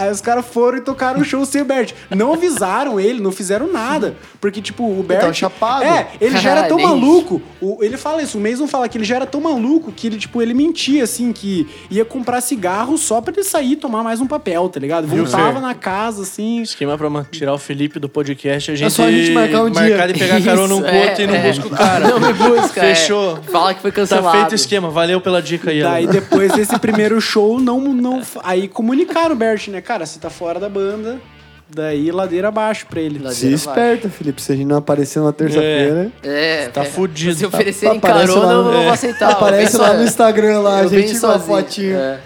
Aí 0.00 0.10
os 0.10 0.20
caras 0.20 0.46
foram 0.46 0.78
e 0.78 0.80
tocaram 0.80 1.20
o 1.20 1.24
show 1.24 1.44
sem 1.44 1.62
o 1.62 1.64
Bert. 1.64 1.92
Não 2.10 2.32
avisaram 2.32 2.98
ele, 2.98 3.20
não 3.20 3.30
fizeram 3.32 3.70
nada. 3.70 4.16
Porque, 4.40 4.60
tipo, 4.62 4.82
o 4.84 5.02
Bert. 5.02 5.20
tava 5.20 5.32
chapado. 5.34 5.84
É, 5.84 6.08
ele 6.20 6.36
já 6.38 6.50
era 6.50 6.62
tão 6.68 6.78
maluco. 6.80 7.42
o- 7.60 7.78
ele 7.82 7.96
fala 7.96 8.22
isso, 8.22 8.38
o 8.38 8.40
Mason 8.40 8.66
fala 8.66 8.88
que 8.88 8.96
ele 8.96 9.04
já 9.04 9.16
era 9.16 9.26
tão 9.26 9.40
maluco 9.40 9.92
que 9.92 10.06
ele, 10.06 10.16
tipo, 10.16 10.40
ele 10.40 10.54
mentia, 10.54 11.04
assim, 11.04 11.32
que 11.32 11.68
ia 11.90 12.04
comprar 12.04 12.40
cigarro 12.40 12.96
só 12.96 13.20
pra 13.20 13.32
ele 13.34 13.44
sair 13.44 13.72
e 13.72 13.76
tomar 13.76 14.02
mais 14.02 14.20
um 14.20 14.26
papel, 14.26 14.68
tá 14.68 14.80
ligado? 14.80 15.06
Voltava 15.06 15.60
na 15.60 15.74
casa, 15.74 16.22
assim. 16.22 16.62
Esquema 16.62 16.96
pra 16.96 17.10
tirar 17.30 17.52
o 17.52 17.58
Felipe 17.58 17.98
do 17.98 18.08
podcast, 18.08 18.70
a 18.70 18.74
gente, 18.74 18.86
É 18.86 18.90
só 18.90 19.04
a 19.04 19.10
gente 19.12 19.32
marcar 19.32 19.62
um 19.64 19.70
dia. 19.70 19.82
marcar 19.82 20.06
de 20.06 20.14
pegar 20.18 20.42
carona 20.42 20.74
um 20.74 20.80
com 20.82 20.86
outro 20.86 21.20
é, 21.20 21.22
e 21.22 21.26
não 21.26 21.34
é. 21.34 21.48
busca 21.48 21.66
o 21.66 21.70
cara. 21.70 22.08
Não 22.08 22.20
me 22.20 22.32
busca. 22.32 22.80
é. 22.84 22.94
Fechou. 22.94 23.38
Fala 23.50 23.74
que 23.74 23.80
foi 23.82 23.90
Tá 23.90 23.96
cancelado. 23.96 24.36
feito 24.38 24.52
o 24.52 24.54
esquema, 24.54 24.88
valeu 24.90 25.20
pela 25.20 25.42
dica 25.42 25.70
aí. 25.70 25.82
Daí 25.82 26.06
depois 26.06 26.52
desse 26.52 26.78
primeiro 26.78 27.20
show, 27.20 27.60
não, 27.60 27.80
não. 27.80 28.22
Aí 28.42 28.68
comunicaram 28.68 29.34
o 29.34 29.38
Bert, 29.38 29.68
né? 29.68 29.80
Cara, 29.90 30.06
você 30.06 30.20
tá 30.20 30.30
fora 30.30 30.60
da 30.60 30.68
banda. 30.68 31.20
Daí 31.68 32.12
ladeira 32.12 32.46
abaixo 32.46 32.86
pra 32.88 33.00
ele. 33.00 33.18
Ladeira 33.18 33.34
Se 33.34 33.46
abaixo. 33.46 33.68
esperta, 33.70 34.08
Felipe. 34.08 34.40
Se 34.40 34.52
a 34.52 34.54
gente 34.54 34.66
não 34.68 34.76
aparecer 34.76 35.20
na 35.20 35.32
terça-feira, 35.32 36.12
É, 36.22 36.68
Tá 36.68 36.82
é. 36.82 36.84
fudido. 36.84 37.34
Se 37.34 37.44
oferecerem 37.44 37.98
Aparece 37.98 38.26
carona, 38.28 38.46
lá 38.46 38.52
eu 38.52 38.62
não 38.64 38.80
é. 38.80 38.84
vou 38.84 38.92
aceitar. 38.92 39.30
eu 39.30 39.36
aparece 39.36 39.76
lá 39.76 39.94
no 39.94 40.04
Instagram 40.04 40.60
lá, 40.60 40.78
a 40.78 40.82
eu 40.84 40.88
venho 40.88 41.08
gente 41.08 41.18
com 41.20 41.26
a 41.26 41.32
sozinho. 41.40 41.56
fotinho. 41.56 41.96
É. 41.96 42.20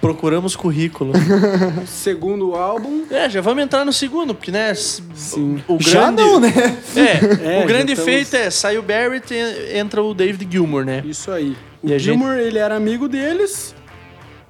Procuramos 0.00 0.56
currículo. 0.56 1.12
Segundo 1.86 2.54
álbum. 2.54 3.02
é, 3.10 3.28
já 3.28 3.42
vamos 3.42 3.62
entrar 3.64 3.84
no 3.84 3.92
segundo, 3.92 4.34
porque, 4.34 4.50
né? 4.50 4.72
Sim. 4.74 5.62
O 5.68 5.74
grande, 5.76 5.90
Já 5.90 6.10
não, 6.10 6.40
né? 6.40 6.48
É, 6.96 7.58
É, 7.60 7.64
o 7.64 7.66
grande 7.66 7.92
estamos- 7.92 8.10
feito 8.12 8.34
é 8.34 8.48
sai 8.48 8.78
o 8.78 8.82
Barrett 8.82 9.34
e 9.34 9.76
entra 9.76 10.02
o 10.02 10.14
David 10.14 10.48
Gilmour, 10.50 10.84
né? 10.86 11.02
Isso 11.04 11.30
aí. 11.30 11.54
O 11.82 11.88
E 11.90 11.94
a 11.94 11.98
Gilmore, 11.98 12.38
ele 12.40 12.58
era 12.58 12.76
amigo 12.76 13.08
deles. 13.08 13.74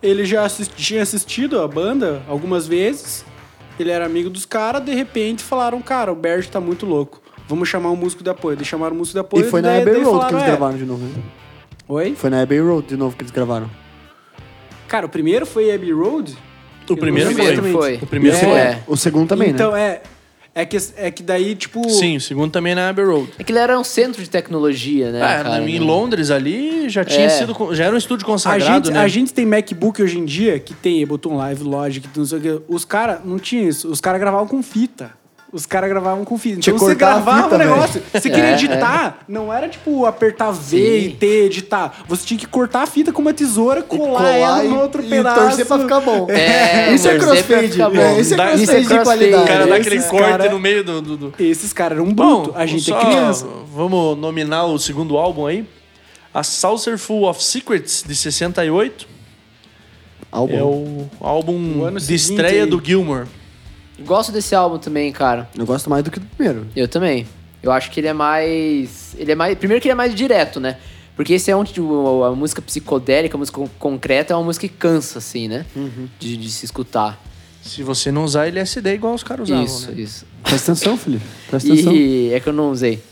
Ele 0.03 0.25
já 0.25 0.45
assisti- 0.45 0.77
tinha 0.77 1.03
assistido 1.03 1.61
a 1.61 1.67
banda 1.69 2.23
algumas 2.29 2.67
vezes. 2.67 3.25
Ele 3.79 3.91
era 3.91 4.07
amigo 4.07 4.31
dos 4.31 4.45
caras. 4.47 4.83
De 4.85 4.95
repente 4.95 5.43
falaram: 5.43 5.81
Cara, 5.83 6.13
o 6.13 6.15
Bert 6.15 6.49
tá 6.49 6.61
muito 6.61 6.87
louco. 6.87 7.21
Vamos 7.49 7.69
chamar 7.69 7.91
um 7.91 7.97
músico 7.97 8.23
de 8.23 8.31
apoio. 8.31 8.57
Eles 8.57 8.67
chamaram 8.67 8.95
um 8.95 8.99
músico 8.99 9.15
de 9.15 9.21
apoio. 9.21 9.47
E 9.47 9.51
foi 9.51 9.61
na 9.63 9.77
Abbey 9.79 9.95
Road 9.95 10.05
que 10.05 10.05
falaram, 10.11 10.31
eles 10.39 10.43
"É." 10.43 10.47
gravaram 10.47 10.77
de 10.79 10.85
novo, 10.85 11.05
né? 11.05 11.23
Oi? 11.89 12.15
Foi 12.15 12.31
na 12.31 12.43
Abbey 12.43 12.61
Road 12.61 12.87
de 12.87 12.97
novo 12.97 13.17
que 13.17 13.23
eles 13.23 13.31
gravaram. 13.33 13.71
Cara, 14.87 15.07
o 15.07 15.09
primeiro 15.09 15.47
foi 15.47 15.73
Abbey 15.73 15.93
Road. 15.93 16.37
O 16.89 16.97
primeiro 16.97 17.31
não 17.31 17.37
foi. 17.37 17.47
lembro 17.47 17.73
foi. 17.73 17.95
O 17.97 18.07
primeiro 18.07 18.37
É. 18.37 18.41
foi. 18.41 18.59
É. 18.59 18.83
O 18.87 18.97
segundo 18.97 19.29
também, 19.29 19.51
então, 19.51 19.73
né? 19.73 19.81
é. 19.83 20.03
É 20.61 20.67
que, 20.67 20.77
é 20.97 21.11
que 21.11 21.23
daí, 21.23 21.55
tipo. 21.55 21.89
Sim, 21.89 22.17
o 22.17 22.21
segundo 22.21 22.51
também 22.51 22.75
na 22.75 22.89
Abbey 22.89 23.05
Road. 23.05 23.31
É 23.39 23.45
que 23.45 23.53
ele 23.53 23.61
era 23.61 23.79
um 23.79 23.85
centro 23.85 24.21
de 24.21 24.29
tecnologia, 24.29 25.13
né? 25.13 25.23
Ah, 25.23 25.45
cara, 25.45 25.61
em 25.71 25.79
né? 25.79 25.85
Londres 25.87 26.33
ali 26.33 26.89
já 26.89 27.05
tinha 27.05 27.27
É. 27.27 27.29
sido. 27.29 27.55
Já 27.75 27.85
era 27.85 27.95
um 27.95 27.99
estúdio 27.99 28.25
A 28.25 28.27
consagrado, 28.27 28.87
gente, 28.87 28.95
né? 28.95 29.01
a 29.01 29.07
gente 29.07 29.33
tem 29.33 29.47
MacBook 29.47 30.03
hoje 30.03 30.19
em 30.19 30.25
dia 30.25 30.59
que 30.59 30.75
tem 30.75 31.01
Ableton 31.03 31.37
Live, 31.37 31.63
Logic, 31.63 32.09
não 32.17 32.27
sei 32.27 32.39
o 32.39 32.41
que. 32.41 32.61
Os 32.67 32.85
caras 32.85 33.21
não 33.25 33.39
tinha 33.39 33.63
isso. 33.69 33.89
Os 33.89 34.01
caras 34.01 34.21
gravavam 34.21 34.49
com 34.49 34.61
fita. 34.61 35.13
Os 35.51 35.65
caras 35.65 35.89
gravavam 35.89 36.27
com 36.27 36.37
fita. 36.37 36.59
Então 36.59 36.77
você 36.79 36.95
gravava 36.95 37.45
fita, 37.45 37.55
o 37.55 37.59
negócio. 37.59 38.03
Você 38.13 38.29
queria 38.29 38.51
É, 38.51 38.53
editar, 38.53 39.21
não 39.27 39.51
era 39.51 39.67
tipo 39.67 40.05
apertar 40.05 40.51
V 40.51 40.77
Sim. 40.77 41.07
e 41.07 41.11
T, 41.15 41.27
editar. 41.47 42.05
Você 42.07 42.27
tinha 42.27 42.39
que 42.39 42.47
cortar 42.47 42.83
a 42.83 42.87
fita 42.87 43.13
com 43.13 43.23
uma 43.23 43.33
tesoura, 43.33 43.83
colar, 43.83 44.19
colar 44.19 44.37
ela 44.37 44.65
e- 44.65 44.69
no 44.69 44.79
outro 44.79 45.03
e 45.03 45.09
pedaço. 45.09 45.41
torcer 45.41 45.65
pra 45.67 45.79
ficar 45.79 46.01
bom. 46.01 46.27
É, 46.29 46.93
Isso 46.93 47.09
é 47.09 47.17
torcer 47.19 47.45
pra 47.45 47.57
crossfade. 47.57 47.73
ficar 47.73 47.89
bom. 47.89 47.97
É, 47.99 48.21
Isso 48.21 48.35
é 48.35 48.37
crossfade 48.37 48.63
isso 48.63 48.73
é 48.73 48.81
de 48.81 48.87
crossfade. 48.87 49.05
qualidade. 49.05 49.43
O 49.43 49.47
cara 49.47 49.67
dá 49.67 49.77
aquele 49.77 49.97
Esses 49.97 50.11
corte 50.11 50.29
cara- 50.29 50.51
no 50.51 50.59
meio 50.61 50.85
do. 50.85 51.01
do, 51.01 51.17
do- 51.17 51.35
Esses 51.43 51.73
caras 51.73 51.97
eram 51.99 52.13
Bom, 52.13 52.43
brutos. 52.43 52.61
A 52.61 52.67
gente 52.67 52.83
só 52.85 53.01
é 53.01 53.05
criança. 53.07 53.47
Vamos 53.75 54.19
nominar 54.19 54.67
o 54.67 54.79
segundo 54.79 55.17
álbum 55.17 55.47
aí. 55.47 55.67
A 56.35 56.43
Saucerful 56.43 57.25
of 57.25 57.43
Secrets, 57.43 58.05
de 58.07 58.15
68. 58.15 59.09
Álbum. 60.31 60.55
É 60.59 60.63
o 60.63 61.07
álbum 61.27 61.87
O 61.87 61.91
de 61.99 62.15
estreia 62.15 62.65
aí. 62.65 62.69
do 62.69 62.79
Gilmour. 62.85 63.27
Gosto 64.01 64.31
desse 64.33 64.55
álbum 64.55 64.79
também, 64.79 65.13
cara. 65.13 65.49
Eu 65.57 65.67
gosto 65.67 65.91
mais 65.91 66.05
do 66.05 66.11
que 66.11 66.21
do 66.21 66.27
primeiro. 66.27 66.67
Eu 66.77 66.87
também. 66.89 67.27
Eu 67.63 67.73
acho 67.73 67.91
que 67.91 67.99
ele 68.01 68.07
é 68.07 68.13
mais. 68.13 69.15
Ele 69.19 69.33
é 69.33 69.35
mais. 69.35 69.57
Primeiro 69.59 69.81
que 69.83 69.89
ele 69.89 69.93
é 69.93 69.97
mais 69.97 70.15
direto, 70.15 70.61
né? 70.61 70.77
Porque 71.17 71.35
esse 71.35 71.51
é 71.51 71.57
um 71.57 71.65
tipo. 71.65 72.23
A 72.25 72.31
música 72.35 72.63
psicodélica, 72.63 73.37
a 73.37 73.39
música 73.39 73.59
con- 73.59 73.69
concreta, 73.79 74.33
é 74.33 74.37
uma 74.37 74.45
música 74.45 74.69
que 74.69 74.75
cansa, 74.75 75.19
assim, 75.19 75.49
né? 75.49 75.67
De, 76.21 76.37
de 76.37 76.51
se 76.51 76.65
escutar. 76.65 77.21
Se 77.61 77.83
você 77.83 78.11
não 78.13 78.23
usar 78.25 78.47
LSD 78.47 78.95
igual 78.95 79.15
os 79.15 79.23
caras 79.25 79.49
usavam, 79.49 79.65
isso, 79.65 79.91
né? 79.91 80.01
isso. 80.01 80.27
Presta 80.45 80.73
atenção, 80.73 80.97
Felipe. 80.97 81.25
Presta 81.51 81.73
atenção. 81.73 81.93
E 81.93 82.33
é 82.33 82.39
que 82.41 82.49
eu 82.49 82.53
não 82.53 82.71
usei. 82.71 83.03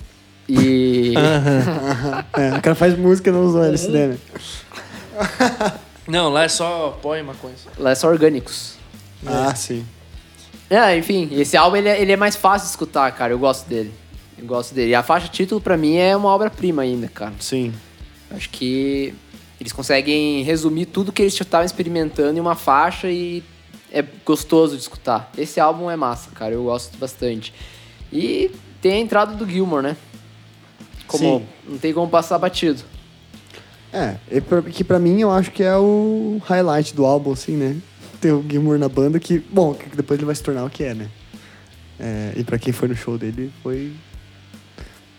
E. 0.49 1.13
É, 2.39 2.57
o 2.59 2.63
cara 2.63 2.75
faz 2.77 2.97
música 2.97 3.29
e 3.31 3.33
não 3.33 3.45
usou 3.45 3.65
LSD, 3.65 4.07
né? 4.09 4.19
Não, 6.07 6.29
lá 6.31 6.45
é 6.45 6.49
só 6.49 6.99
pó 7.03 7.17
e 7.17 7.23
maconha. 7.23 7.55
Lá 7.79 7.91
é 7.91 7.95
só 7.95 8.09
orgânicos. 8.09 8.75
Ah, 9.27 9.55
sim. 9.55 9.85
É, 10.69 10.97
enfim, 10.97 11.29
esse 11.33 11.57
álbum 11.57 11.77
ele 11.77 11.89
é, 11.89 12.01
ele 12.01 12.13
é 12.13 12.17
mais 12.17 12.35
fácil 12.37 12.67
de 12.67 12.71
escutar, 12.71 13.11
cara. 13.13 13.33
Eu 13.33 13.39
gosto 13.39 13.69
dele. 13.69 13.93
Eu 14.39 14.47
gosto 14.47 14.75
dele. 14.75 14.91
E 14.91 14.95
a 14.95 15.03
faixa 15.03 15.29
título, 15.29 15.61
pra 15.61 15.77
mim, 15.77 15.97
é 15.97 16.17
uma 16.17 16.29
obra-prima 16.29 16.83
ainda, 16.83 17.09
cara. 17.09 17.33
Sim. 17.39 17.73
Acho 18.31 18.51
que 18.51 19.15
eles 19.61 19.73
conseguem 19.73 20.43
resumir 20.43 20.87
tudo 20.87 21.13
que 21.13 21.23
eles 21.23 21.39
estavam 21.39 21.65
experimentando 21.65 22.37
em 22.37 22.41
uma 22.41 22.55
faixa 22.55 23.09
e 23.09 23.43
é 23.93 24.05
gostoso 24.25 24.75
de 24.75 24.83
escutar. 24.83 25.31
Esse 25.39 25.61
álbum 25.61 25.91
é 25.91 25.97
massa, 25.97 26.31
cara. 26.31 26.55
Eu 26.55 26.65
gosto 26.65 26.99
bastante. 26.99 27.55
E 28.13 28.51
tem 28.83 28.93
a 28.93 28.99
entrada 28.99 29.35
do 29.35 29.49
Gilmore, 29.49 29.83
né? 29.83 29.97
Como, 31.07 31.39
Sim. 31.39 31.47
não 31.69 31.79
tem 31.79 31.95
como 31.95 32.09
passar 32.09 32.39
batido. 32.39 32.83
É, 33.93 34.17
que 34.73 34.85
pra 34.85 34.99
mim 34.99 35.21
eu 35.21 35.31
acho 35.31 35.51
que 35.51 35.63
é 35.63 35.77
o 35.77 36.41
highlight 36.45 36.95
do 36.95 37.07
álbum, 37.07 37.33
assim, 37.33 37.57
né? 37.57 37.77
Ter 38.21 38.33
o 38.33 38.45
Gilmour 38.49 38.79
na 38.79 38.89
banda, 38.89 39.19
que, 39.21 39.39
bom, 39.39 39.75
que 39.75 39.95
depois 39.97 40.19
ele 40.19 40.27
vai 40.27 40.35
se 40.35 40.43
tornar 40.43 40.65
o 40.65 40.71
que 40.71 40.85
é, 40.85 40.95
né? 40.95 41.09
É, 41.99 42.33
e 42.37 42.45
pra 42.45 42.59
quem 42.59 42.73
foi 42.73 42.89
no 42.89 42.95
show 42.97 43.17
dele, 43.19 43.51
foi 43.63 43.93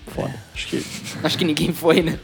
foda. 0.07 0.33
Acho 0.53 0.67
que. 0.67 0.83
Acho 1.23 1.37
que 1.37 1.45
ninguém 1.45 1.73
foi, 1.73 2.01
né? 2.01 2.19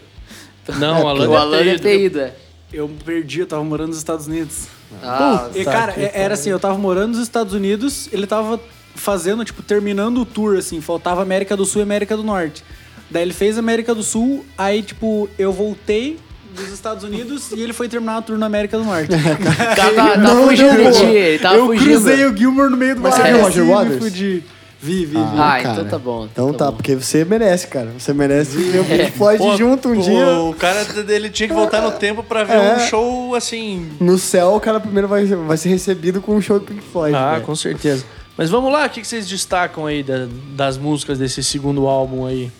Não, 0.79 1.03
o 1.03 1.07
Alan, 1.07 1.27
o 1.29 1.35
Alan 1.35 1.57
deve 1.57 1.69
deve 1.71 1.79
ter 1.83 1.99
ido, 2.05 2.19
é. 2.19 2.33
Eu 2.71 2.87
me 2.87 2.97
perdi, 2.97 3.39
eu 3.41 3.45
tava 3.47 3.63
morando 3.63 3.89
nos 3.89 3.97
Estados 3.97 4.25
Unidos. 4.27 4.65
Ah, 5.03 5.49
E, 5.53 5.63
tá, 5.63 5.71
cara, 5.71 5.91
que 5.93 6.01
é- 6.01 6.11
era 6.13 6.33
assim, 6.33 6.49
eu 6.49 6.59
tava 6.59 6.77
morando 6.77 7.09
nos 7.13 7.19
Estados 7.19 7.53
Unidos, 7.53 8.09
ele 8.11 8.25
tava 8.25 8.59
fazendo, 8.95 9.43
tipo, 9.43 9.61
terminando 9.61 10.19
o 10.21 10.25
tour, 10.25 10.57
assim, 10.57 10.79
faltava 10.81 11.21
América 11.21 11.55
do 11.57 11.65
Sul 11.65 11.81
e 11.81 11.83
América 11.83 12.15
do 12.17 12.23
Norte. 12.23 12.63
Daí 13.11 13.21
ele 13.23 13.33
fez 13.33 13.57
América 13.57 13.93
do 13.93 14.01
Sul, 14.01 14.43
aí, 14.57 14.81
tipo, 14.81 15.29
eu 15.37 15.51
voltei 15.51 16.17
dos 16.53 16.69
Estados 16.71 17.03
Unidos 17.03 17.51
e 17.51 17.59
ele 17.61 17.73
foi 17.73 17.87
terminar 17.89 18.19
o 18.19 18.21
tour 18.21 18.37
na 18.37 18.45
América 18.45 18.77
do 18.77 18.83
Norte. 18.83 19.09
tá, 19.75 19.75
tá, 19.75 19.91
tá 20.11 20.17
Não, 20.17 20.47
fugindo 20.47 20.75
de 20.77 20.91
ti, 20.97 21.37
pô. 21.37 21.43
tava 21.43 21.55
eu 21.57 21.65
fugindo. 21.67 21.85
cruzei 21.85 22.25
o 22.25 22.37
Gilmore 22.37 22.69
no 22.69 22.77
meio 22.77 22.95
do 22.95 23.01
Mas 23.01 23.15
você 23.15 23.23
viu 23.23 23.37
o 23.37 23.41
Roger 23.41 23.65
Waters? 23.65 24.13
Vi, 24.13 24.43
vi, 24.81 25.05
vi. 25.05 25.17
Ah, 25.17 25.59
cara. 25.63 25.69
então 25.75 25.85
tá 25.85 25.97
bom. 25.97 26.25
Então 26.31 26.53
tá, 26.53 26.65
bom. 26.69 26.73
porque 26.75 26.93
você 26.95 27.23
merece, 27.23 27.67
cara. 27.67 27.89
Você 27.97 28.11
merece 28.13 28.57
ver 28.57 28.79
o 28.81 28.83
Pink 28.85 29.11
Floyd 29.11 29.37
Pô, 29.41 29.55
junto 29.55 29.87
um 29.87 29.97
o, 29.97 30.01
dia. 30.01 30.27
O 30.41 30.53
cara 30.53 30.83
dele 31.03 31.29
tinha 31.29 31.47
que 31.47 31.55
voltar 31.55 31.81
no 31.81 31.91
tempo 31.91 32.21
pra 32.21 32.43
ver 32.43 32.55
É. 32.55 32.75
um 32.75 32.79
show 32.81 33.33
assim. 33.33 33.89
No 34.01 34.17
céu, 34.17 34.55
o 34.55 34.59
cara 34.59 34.81
primeiro 34.81 35.07
vai, 35.07 35.23
vai 35.25 35.55
ser 35.55 35.69
recebido 35.69 36.21
com 36.21 36.35
um 36.35 36.41
show 36.41 36.59
do 36.59 36.65
Pink 36.65 36.81
Floyd. 36.81 37.15
Ah, 37.15 37.31
velho. 37.35 37.45
com 37.45 37.55
certeza. 37.55 38.03
Mas 38.35 38.49
vamos 38.49 38.73
lá, 38.73 38.85
o 38.85 38.89
que 38.89 38.99
que 38.99 39.07
vocês 39.07 39.25
destacam 39.25 39.85
aí 39.85 40.03
da- 40.03 40.27
das 40.55 40.77
músicas 40.77 41.17
desse 41.17 41.41
segundo 41.43 41.87
álbum 41.87 42.25
aí? 42.25 42.51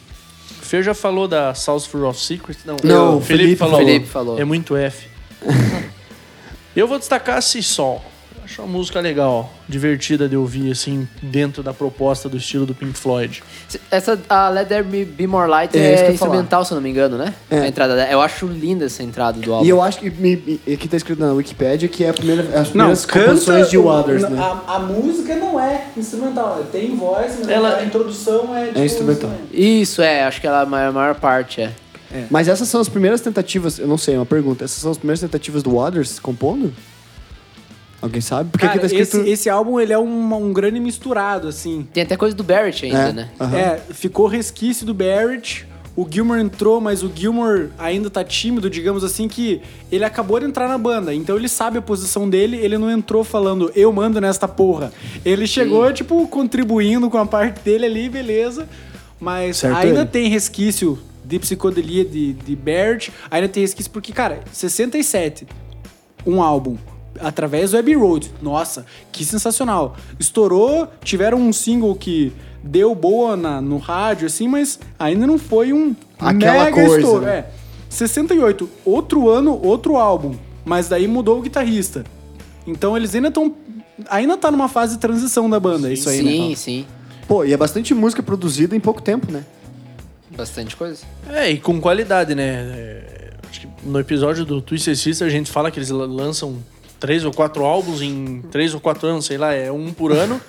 O 0.64 0.66
Fer 0.66 0.82
já 0.82 0.94
falou 0.94 1.28
da 1.28 1.54
South 1.54 1.82
Full 1.82 2.08
of 2.08 2.18
Secret? 2.18 2.58
Não, 2.66 2.78
Não, 2.82 3.18
o 3.18 3.22
Felipe, 3.22 3.44
Felipe 3.44 3.60
falou. 3.60 3.80
Felipe 3.80 4.06
falou. 4.08 4.40
É 4.40 4.46
muito 4.46 4.78
F. 4.78 5.08
Eu 6.74 6.88
vou 6.88 6.98
destacar 6.98 7.38
a 7.38 7.42
Sol. 7.42 8.04
Acho 8.44 8.62
uma 8.62 8.68
música 8.78 9.00
legal, 9.00 9.54
divertida 9.70 10.28
de 10.28 10.36
ouvir, 10.36 10.70
assim, 10.70 11.08
dentro 11.22 11.64
da 11.64 11.74
proposta 11.74 12.28
do 12.28 12.36
estilo 12.36 12.66
do 12.66 12.76
Pink 12.76 12.98
Floyd. 12.98 13.42
Essa, 13.90 14.20
a 14.28 14.50
Let 14.50 14.68
There 14.68 14.84
Be 14.84 15.06
Be 15.06 15.26
More 15.26 15.50
Light 15.50 15.74
É, 15.78 15.80
é, 15.80 15.90
ia 15.92 15.98
falar. 15.98 16.12
instrumental, 16.12 16.66
se 16.66 16.74
eu 16.74 16.76
não 16.76 16.82
me 16.82 16.90
engano, 16.90 17.18
né? 17.18 17.34
É. 17.50 17.60
A 17.60 17.68
entrada. 17.68 17.94
Eu 18.12 18.20
acho 18.20 18.46
linda 18.46 18.86
essa 18.86 19.02
entrada 19.02 19.40
do 19.40 19.54
álbum. 19.54 19.66
E 19.66 19.70
eu 19.70 19.82
acho 19.82 19.98
que 20.00 20.10
me- 20.10 20.36
me- 20.66 20.74
aqui 20.74 20.90
tá 20.90 20.98
escrito 20.98 21.20
na 21.20 21.32
Wikipedia 21.32 21.88
que 21.88 22.04
é 22.04 22.10
a 22.10 22.14
primeira, 22.14 22.44
as 22.44 22.54
Não, 22.68 22.72
primeiras 22.72 23.06
canta... 23.06 23.26
composições 23.28 23.70
de 23.70 23.78
o- 23.78 23.84
Waters, 23.86 24.24
né? 24.24 24.38
a, 24.38 24.76
a 24.76 24.80
música 24.80 25.36
não 25.36 25.58
é 25.58 25.86
instrumental, 25.96 26.66
tem 26.70 26.96
voz, 26.98 27.36
mas 27.40 27.48
Ela- 27.48 27.78
a 27.78 27.86
introdução 27.86 28.54
é, 28.56 28.68
tipo, 28.68 28.80
instrumental. 28.80 29.32
Isso, 29.54 30.02
é, 30.02 30.24
acho 30.26 30.42
que 30.42 30.48
ela, 30.48 30.62
a 30.62 30.66
maior, 30.66 30.90
a 30.90 30.92
maior 30.92 31.16
parte 31.16 31.62
é. 31.62 31.72
Mas 32.30 32.48
essas 32.48 32.68
são 32.68 32.80
as 32.80 32.88
primeiras 32.88 33.22
tentativas, 33.22 33.80
eu 33.80 33.88
não 33.88 33.98
sei, 33.98 34.14
é 34.14 34.20
uma 34.20 34.26
pergunta. 34.26 34.64
Essas 34.64 34.78
são 34.78 34.92
as 34.92 34.98
primeiras 34.98 35.20
tentativas 35.22 35.64
do 35.64 35.72
Waters 35.76 36.20
compondo? 36.20 36.72
Alguém 38.04 38.20
sabe? 38.22 38.50
Porque 38.52 38.66
Cara, 38.68 38.80
aqui 38.80 38.90
tá 38.94 39.02
escrito. 39.02 39.24
esse, 39.24 39.30
esse 39.32 39.50
álbum 39.50 39.80
ele 39.80 39.94
é 39.94 39.98
um, 39.98 40.34
um 40.36 40.52
grande 40.52 40.78
misturado, 40.80 41.48
assim. 41.48 41.88
Tem 41.94 42.04
até 42.04 42.18
coisa 42.18 42.36
do 42.36 42.44
Barrett 42.44 42.86
ainda, 42.86 42.98
É, 42.98 43.14
né? 43.14 43.30
aham. 43.40 43.58
É, 43.58 43.80
ficou 43.92 44.28
resquício 44.28 44.86
do 44.86 44.94
Barrett. 44.94 45.66
O 45.96 46.06
Gilmore 46.10 46.42
entrou, 46.42 46.82
mas 46.82 47.02
o 47.04 47.10
Gilmore 47.16 47.70
ainda 47.78 48.10
tá 48.10 48.24
tímido, 48.24 48.68
digamos 48.70 49.04
assim, 49.04 49.28
que 49.28 49.62
ele 49.92 50.04
acabou 50.04 50.40
de 50.40 50.46
entrar 50.48 50.68
na 50.68 50.78
banda. 50.78 51.14
Então 51.14 51.38
ele 51.38 51.48
sabe 51.48 51.78
a 51.78 51.82
posição 51.84 52.28
dele, 52.30 52.58
ele 52.58 52.78
não 52.80 52.90
entrou 52.92 53.24
falando, 53.24 53.72
eu 53.76 53.94
mando 53.94 54.20
nesta 54.20 54.48
porra. 54.48 54.92
Ele 55.24 55.46
chegou, 55.48 55.94
tipo, 55.94 56.28
contribuindo 56.28 57.10
com 57.12 57.18
a 57.20 57.26
parte 57.28 57.62
dele 57.62 57.86
ali, 57.86 58.10
beleza. 58.10 58.68
Mas 59.20 59.58
Certo 59.58 59.78
ainda 59.78 60.02
ele. 60.02 60.10
tem 60.10 60.28
resquício 60.30 61.00
de 61.24 61.40
psicodelia 61.40 62.04
de, 62.04 62.34
de 62.34 62.56
Barrett. 62.56 63.14
Ainda 63.32 63.48
tem 63.48 63.62
resquício, 63.62 63.92
porque, 63.92 64.12
cara, 64.12 64.40
67, 64.52 65.48
um 66.26 66.42
álbum. 66.42 66.76
Através 67.20 67.72
do 67.72 67.78
Abbey 67.78 67.96
Road. 67.96 68.32
Nossa, 68.42 68.86
que 69.12 69.24
sensacional. 69.24 69.96
Estourou, 70.20 70.88
tiveram 71.04 71.38
um 71.40 71.54
single 71.54 71.94
que 71.96 72.34
deu 72.64 72.96
boa 72.96 73.36
na- 73.36 73.62
no 73.62 73.78
rádio, 73.78 74.26
assim, 74.28 74.48
mas 74.48 74.80
ainda 74.98 75.28
não 75.28 75.38
foi 75.38 75.72
um 75.74 75.96
Aquela 76.20 76.66
mega 76.66 76.72
coisa, 76.86 76.98
estouro. 77.00 77.26
né? 77.26 77.38
É. 77.40 77.46
68, 77.90 78.70
outro 78.86 79.30
ano, 79.30 79.60
outro 79.64 79.98
álbum. 79.98 80.36
Mas 80.66 80.88
daí 80.88 81.08
mudou 81.08 81.40
o 81.40 81.42
guitarrista. 81.42 82.04
Então 82.66 82.96
eles 82.98 83.14
ainda 83.14 83.28
estão. 83.28 83.54
Ainda 84.10 84.36
tá 84.38 84.50
numa 84.50 84.68
fase 84.68 84.96
de 84.96 85.00
transição 85.02 85.48
da 85.50 85.60
banda, 85.60 85.92
isso 85.94 86.10
aí, 86.10 86.18
sim, 86.20 86.50
né? 86.50 86.56
sim. 86.56 86.86
Pô, 87.28 87.46
e 87.46 87.54
é 87.54 87.58
bastante 87.58 87.94
música 87.94 88.24
produzida 88.24 88.76
em 88.76 88.80
pouco 88.80 89.02
tempo, 89.02 89.32
né? 89.32 89.44
Bastante 90.36 90.76
coisa. 90.76 91.04
É, 91.30 91.52
e 91.52 91.60
com 91.60 91.80
qualidade, 91.80 92.34
né? 92.34 92.44
É, 92.48 93.30
acho 93.50 93.62
que 93.62 93.68
no 93.84 94.00
episódio 94.00 94.44
do 94.46 94.62
Twisted 94.62 94.96
Sister 94.98 95.28
a 95.28 95.30
gente 95.30 95.52
fala 95.52 95.70
que 95.70 95.78
eles 95.78 95.90
la- 95.92 96.06
lançam 96.06 96.56
três 97.04 97.26
ou 97.26 97.34
quatro 97.34 97.66
álbuns 97.66 98.02
em 98.02 98.42
três 98.50 98.74
ou 98.74 98.80
quatro 98.80 99.06
anos, 99.10 99.26
sei 99.26 99.38
lá, 99.38 99.54
é 99.54 99.70
um 99.70 99.92
por 99.92 100.14
ano. 100.14 100.40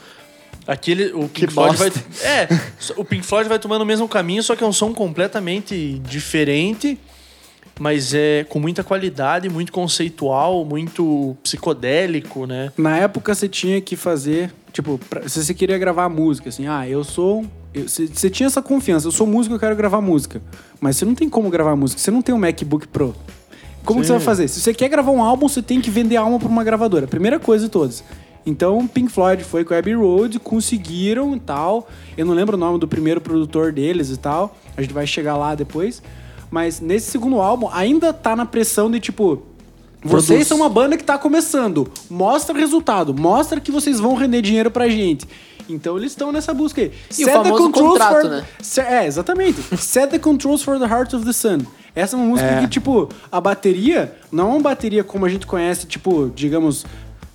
Aquele, 0.69 1.07
o 1.13 1.23
Pink 1.29 1.33
Que 1.33 1.47
Floyd 1.49 1.77
vai. 1.77 1.91
bosta. 1.91 2.05
É, 2.25 2.47
o 2.97 3.05
Pink 3.05 3.27
Floyd 3.27 3.49
vai 3.49 3.59
tomando 3.59 3.83
o 3.83 3.85
mesmo 3.85 4.09
caminho, 4.09 4.41
só 4.41 4.55
que 4.55 4.63
é 4.63 4.67
um 4.67 4.73
som 4.73 4.95
completamente 4.95 5.99
diferente, 6.09 6.97
mas 7.81 8.15
é 8.15 8.45
com 8.49 8.61
muita 8.61 8.85
qualidade, 8.85 9.49
muito 9.49 9.73
conceitual, 9.73 10.65
muito 10.65 11.37
psicodélico, 11.43 12.47
né? 12.47 12.71
Na 12.79 12.99
época 12.99 13.35
você 13.35 13.49
tinha 13.49 13.81
que 13.81 13.97
fazer, 13.97 14.55
tipo, 14.73 14.97
pra- 15.11 15.29
se 15.29 15.45
você 15.45 15.53
queria 15.53 15.77
gravar 15.77 16.09
música, 16.09 16.49
assim, 16.51 16.69
ah, 16.69 16.89
eu 16.89 17.03
sou. 17.03 17.45
eu- 17.75 17.89
Você 17.89 18.07
você 18.07 18.31
tinha 18.31 18.47
essa 18.47 18.63
confiança, 18.63 19.09
eu 19.09 19.13
sou 19.13 19.27
músico, 19.27 19.57
eu 19.57 19.59
quero 19.59 19.75
gravar 19.75 20.01
música. 20.01 20.41
Mas 20.81 20.97
você 20.97 21.05
não 21.05 21.17
tem 21.17 21.29
como 21.29 21.51
gravar 21.51 21.75
música, 21.75 22.01
você 22.01 22.13
não 22.13 22.23
tem 22.23 22.33
um 22.33 22.39
MacBook 22.39 22.87
Pro. 22.87 23.13
Como 23.85 24.01
que 24.01 24.07
você 24.07 24.13
vai 24.13 24.21
fazer? 24.21 24.49
Se 24.49 24.61
você 24.61 24.73
quer 24.75 24.89
gravar 24.89 25.11
um 25.13 25.23
álbum, 25.23 25.49
você 25.49 25.61
tem 25.63 25.81
que 25.81 25.91
vender 25.91 26.17
a 26.17 26.23
alma 26.23 26.39
pra 26.39 26.49
uma 26.49 26.65
gravadora. 26.65 27.07
Primeira 27.07 27.39
coisa 27.39 27.65
de 27.67 27.71
todas. 27.71 28.03
Então, 28.47 28.87
Pink 28.87 29.11
Floyd 29.11 29.43
foi 29.43 29.65
com 29.65 29.73
a 29.75 29.79
Abbey 29.79 29.95
Road, 29.95 30.39
conseguiram 30.39 31.35
e 31.35 31.41
tal. 31.41 31.89
Eu 32.17 32.27
não 32.27 32.35
lembro 32.35 32.57
o 32.57 32.61
nome 32.61 32.79
do 32.79 32.87
primeiro 32.87 33.21
produtor 33.21 33.73
deles 33.73 34.11
e 34.11 34.17
tal. 34.19 34.57
A 34.77 34.83
gente 34.83 34.93
vai 34.93 35.07
chegar 35.07 35.37
lá 35.37 35.55
depois. 35.55 36.03
Mas 36.51 36.79
nesse 36.81 37.11
segundo 37.11 37.41
álbum, 37.41 37.69
ainda 37.73 38.13
tá 38.13 38.37
na 38.37 38.45
pressão 38.47 38.91
de 38.91 39.01
tipo. 39.01 39.43
Vocês 40.03 40.27
Produz. 40.27 40.47
são 40.49 40.59
uma 40.59 40.69
banda 40.69 40.99
que 40.99 41.05
tá 41.05 41.17
começando. 41.17 41.91
Mostra 42.11 42.55
o 42.55 42.59
resultado. 42.59 43.15
Mostra 43.15 43.59
que 43.59 43.73
vocês 43.73 43.99
vão 43.99 44.15
render 44.15 44.43
dinheiro 44.43 44.71
pra 44.71 44.87
gente. 44.89 45.27
Então 45.67 45.97
eles 45.97 46.13
estão 46.13 46.31
nessa 46.31 46.53
busca 46.53 46.83
aí. 46.83 46.93
E 47.19 47.25
o 47.25 47.29
famoso 47.31 47.71
contrato, 47.71 48.29
né? 48.29 48.45
Se- 48.61 48.83
É, 48.83 49.07
exatamente. 49.07 49.63
Set 49.79 50.11
the 50.11 50.19
controls 50.19 50.63
for 50.63 50.79
the 50.79 50.85
heart 50.87 51.15
of 51.15 51.25
the 51.25 51.33
sun. 51.33 51.61
Essa 51.95 52.17
é 52.17 52.19
uma 52.19 52.27
música 52.27 52.49
É. 52.49 52.61
que, 52.61 52.69
tipo, 52.69 53.09
a 53.31 53.41
bateria 53.41 54.15
não 54.33 54.49
é 54.49 54.51
uma 54.55 54.61
bateria 54.61 55.05
como 55.05 55.25
a 55.25 55.29
gente 55.29 55.47
conhece, 55.47 55.87
tipo, 55.87 56.31
digamos. 56.35 56.85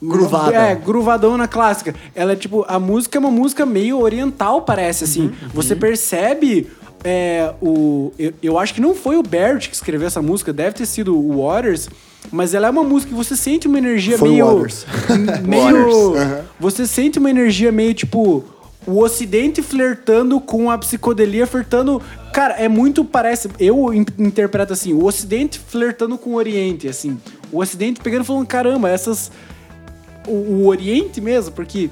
Gruvada. 0.02 0.54
É, 0.56 0.76
gruvadona 0.76 1.48
clássica. 1.48 1.94
Ela 2.16 2.32
é 2.32 2.36
tipo. 2.36 2.66
A 2.68 2.80
música 2.80 3.18
é 3.18 3.20
uma 3.20 3.32
música 3.32 3.66
meio 3.66 4.00
oriental, 4.00 4.62
parece, 4.62 5.04
assim. 5.04 5.24
Uhum, 5.24 5.34
Você 5.54 5.76
percebe. 5.76 6.68
é, 7.04 7.54
o, 7.62 8.12
eu, 8.20 8.34
eu 8.44 8.60
acho 8.60 8.74
que 8.74 8.82
não 8.82 8.94
foi 8.96 9.16
o 9.18 9.24
Barrett 9.24 9.70
que 9.70 9.76
escreveu 9.76 10.08
essa 10.08 10.22
música, 10.22 10.52
deve 10.54 10.76
ter 10.76 10.86
sido 10.86 11.18
o 11.18 11.46
Waters, 11.46 11.90
mas 12.32 12.54
ela 12.54 12.68
é 12.68 12.70
uma 12.70 12.84
música 12.84 13.10
que 13.12 13.18
você 13.18 13.36
sente 13.38 13.68
uma 13.68 13.78
energia 13.78 14.18
Foi 14.18 14.30
meio. 14.30 14.46
Waters. 14.46 14.86
meio. 15.46 15.64
Waters, 15.64 16.22
aham. 16.22 16.42
Você 16.60 16.86
sente 16.88 17.20
uma 17.20 17.30
energia 17.30 17.72
meio 17.72 17.94
tipo. 17.94 18.44
O 18.88 19.04
Ocidente 19.04 19.62
flertando 19.62 20.40
com 20.40 20.72
a 20.72 20.78
psicodelia, 20.78 21.46
flertando. 21.46 22.02
Cara, 22.34 22.54
é 22.56 22.68
muito. 22.68 23.04
Parece. 23.04 23.50
Eu 23.60 23.94
in- 23.94 24.06
interpreto 24.18 24.74
assim: 24.74 24.94
o 24.94 25.04
Ocidente 25.06 25.60
flertando 25.60 26.18
com 26.18 26.32
o 26.32 26.36
Oriente, 26.36 26.88
assim. 26.88 27.18
O 27.52 27.60
Ocidente 27.60 28.00
pegando 28.02 28.24
e 28.24 28.26
falando: 28.28 28.46
caramba, 28.48 28.90
essas. 28.90 29.32
O, 30.28 30.32
o 30.34 30.68
Oriente 30.68 31.20
mesmo, 31.22 31.52
porque. 31.54 31.90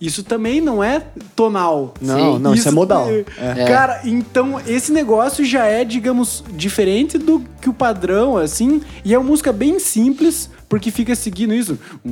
Isso 0.00 0.22
também 0.22 0.60
não 0.60 0.82
é 0.84 1.00
tonal. 1.34 1.94
Não, 2.00 2.38
não, 2.38 2.52
isso, 2.54 2.68
é 2.68 2.72
modal. 2.72 3.08
é-. 3.08 3.64
Cara, 3.64 4.00
então 4.04 4.60
esse 4.66 4.92
negócio 4.92 5.44
já 5.44 5.64
é, 5.66 5.82
digamos, 5.84 6.44
diferente 6.52 7.16
do 7.16 7.42
que 7.60 7.70
o 7.70 7.72
padrão, 7.72 8.36
assim, 8.36 8.82
e 9.04 9.14
é 9.14 9.18
uma 9.18 9.26
música 9.30 9.50
bem 9.52 9.78
simples, 9.78 10.50
porque 10.68 10.90
fica 10.90 11.14
seguindo 11.14 11.54
isso. 11.54 11.78
Uh, 12.04 12.10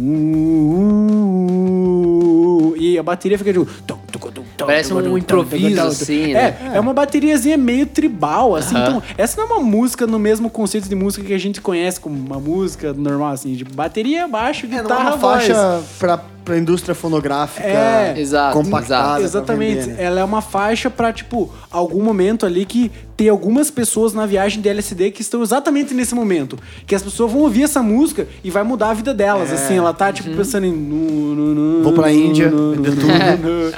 e 2.78 2.98
a 2.98 3.02
bateria 3.02 3.38
fica 3.38 3.52
tipo. 3.52 3.64
tum, 3.86 3.96
tum, 4.10 4.18
tum, 4.18 4.30
tum, 4.56 4.66
Parece 4.66 4.92
um 4.92 5.18
improviso, 5.18 5.80
assim, 5.80 6.32
É, 6.32 6.50
né? 6.60 6.72
é 6.74 6.80
uma 6.80 6.92
bateriazinha 6.92 7.56
meio 7.56 7.86
tribal, 7.86 8.54
assim. 8.54 8.76
Aham. 8.76 8.88
Então, 8.88 9.02
essa 9.18 9.40
não 9.40 9.48
é 9.48 9.52
uma 9.54 9.62
música 9.62 10.06
no 10.06 10.18
mesmo 10.18 10.48
conceito 10.50 10.88
de 10.88 10.94
música 10.94 11.24
que 11.26 11.34
a 11.34 11.38
gente 11.38 11.60
conhece 11.60 12.00
como 12.00 12.16
uma 12.16 12.38
música 12.38 12.92
normal, 12.92 13.32
assim, 13.32 13.54
de 13.54 13.64
bateria, 13.64 14.26
baixo, 14.28 14.66
É, 14.66 14.68
não 14.68 14.78
é 14.78 14.82
guitarra, 14.82 15.08
uma 15.10 15.16
voz. 15.16 15.46
faixa 15.46 15.82
pra 15.98 16.18
pra 16.44 16.58
indústria 16.58 16.94
fonográfica 16.94 17.66
É. 17.66 18.14
Exato, 18.18 18.56
compactada. 18.56 19.22
Exatamente. 19.22 19.80
vender, 19.80 19.92
né? 19.94 20.04
Ela 20.04 20.20
é 20.20 20.24
uma 20.24 20.42
faixa 20.42 20.90
pra, 20.90 21.12
tipo, 21.12 21.52
algum 21.70 22.02
momento 22.02 22.44
ali 22.44 22.64
que 22.64 22.90
tem 23.16 23.28
algumas 23.28 23.70
pessoas 23.70 24.12
na 24.12 24.26
viagem 24.26 24.60
de 24.60 24.68
LSD 24.68 25.10
que 25.12 25.22
estão 25.22 25.42
exatamente 25.42 25.94
nesse 25.94 26.14
momento. 26.14 26.58
Que 26.86 26.94
as 26.94 27.02
pessoas 27.02 27.30
vão 27.32 27.42
ouvir 27.42 27.62
essa 27.64 27.82
música 27.82 28.26
e 28.42 28.50
vai 28.50 28.62
mudar 28.62 28.90
a 28.90 28.94
vida 28.94 29.14
delas. 29.14 29.50
É. 29.50 29.54
Assim, 29.54 29.76
ela 29.76 29.92
tá, 29.92 30.12
tipo, 30.12 30.30
pensando 30.34 30.66
em. 30.66 30.72
nu, 30.72 31.34
nu, 31.34 31.54
nu, 31.54 31.82
Vou 31.84 31.92
pra 31.92 32.12
Índia, 32.12 32.50
nu, 32.50 32.74
nu, 32.74 32.82
vender 32.82 32.90
nu, 32.90 32.96
tudo. 33.00 33.42
nu. 33.42 33.72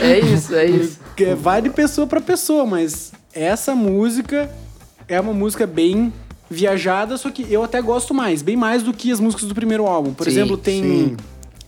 É 0.00 0.18
isso, 0.20 0.54
é 0.54 0.66
isso. 0.66 0.98
É, 1.18 1.34
vai 1.34 1.60
de 1.62 1.70
pessoa 1.70 2.06
pra 2.06 2.20
pessoa, 2.20 2.64
mas 2.64 3.12
essa 3.34 3.74
música 3.74 4.50
é 5.06 5.20
uma 5.20 5.32
música 5.32 5.66
bem 5.66 6.12
viajada, 6.50 7.16
só 7.16 7.30
que 7.30 7.46
eu 7.50 7.62
até 7.62 7.80
gosto 7.80 8.12
mais, 8.12 8.42
bem 8.42 8.56
mais 8.56 8.82
do 8.82 8.92
que 8.92 9.10
as 9.10 9.18
músicas 9.20 9.46
do 9.48 9.54
primeiro 9.54 9.86
álbum. 9.86 10.12
Por 10.12 10.24
Sim, 10.24 10.30
exemplo, 10.30 10.56
tem 10.56 10.82
sim. 10.82 11.16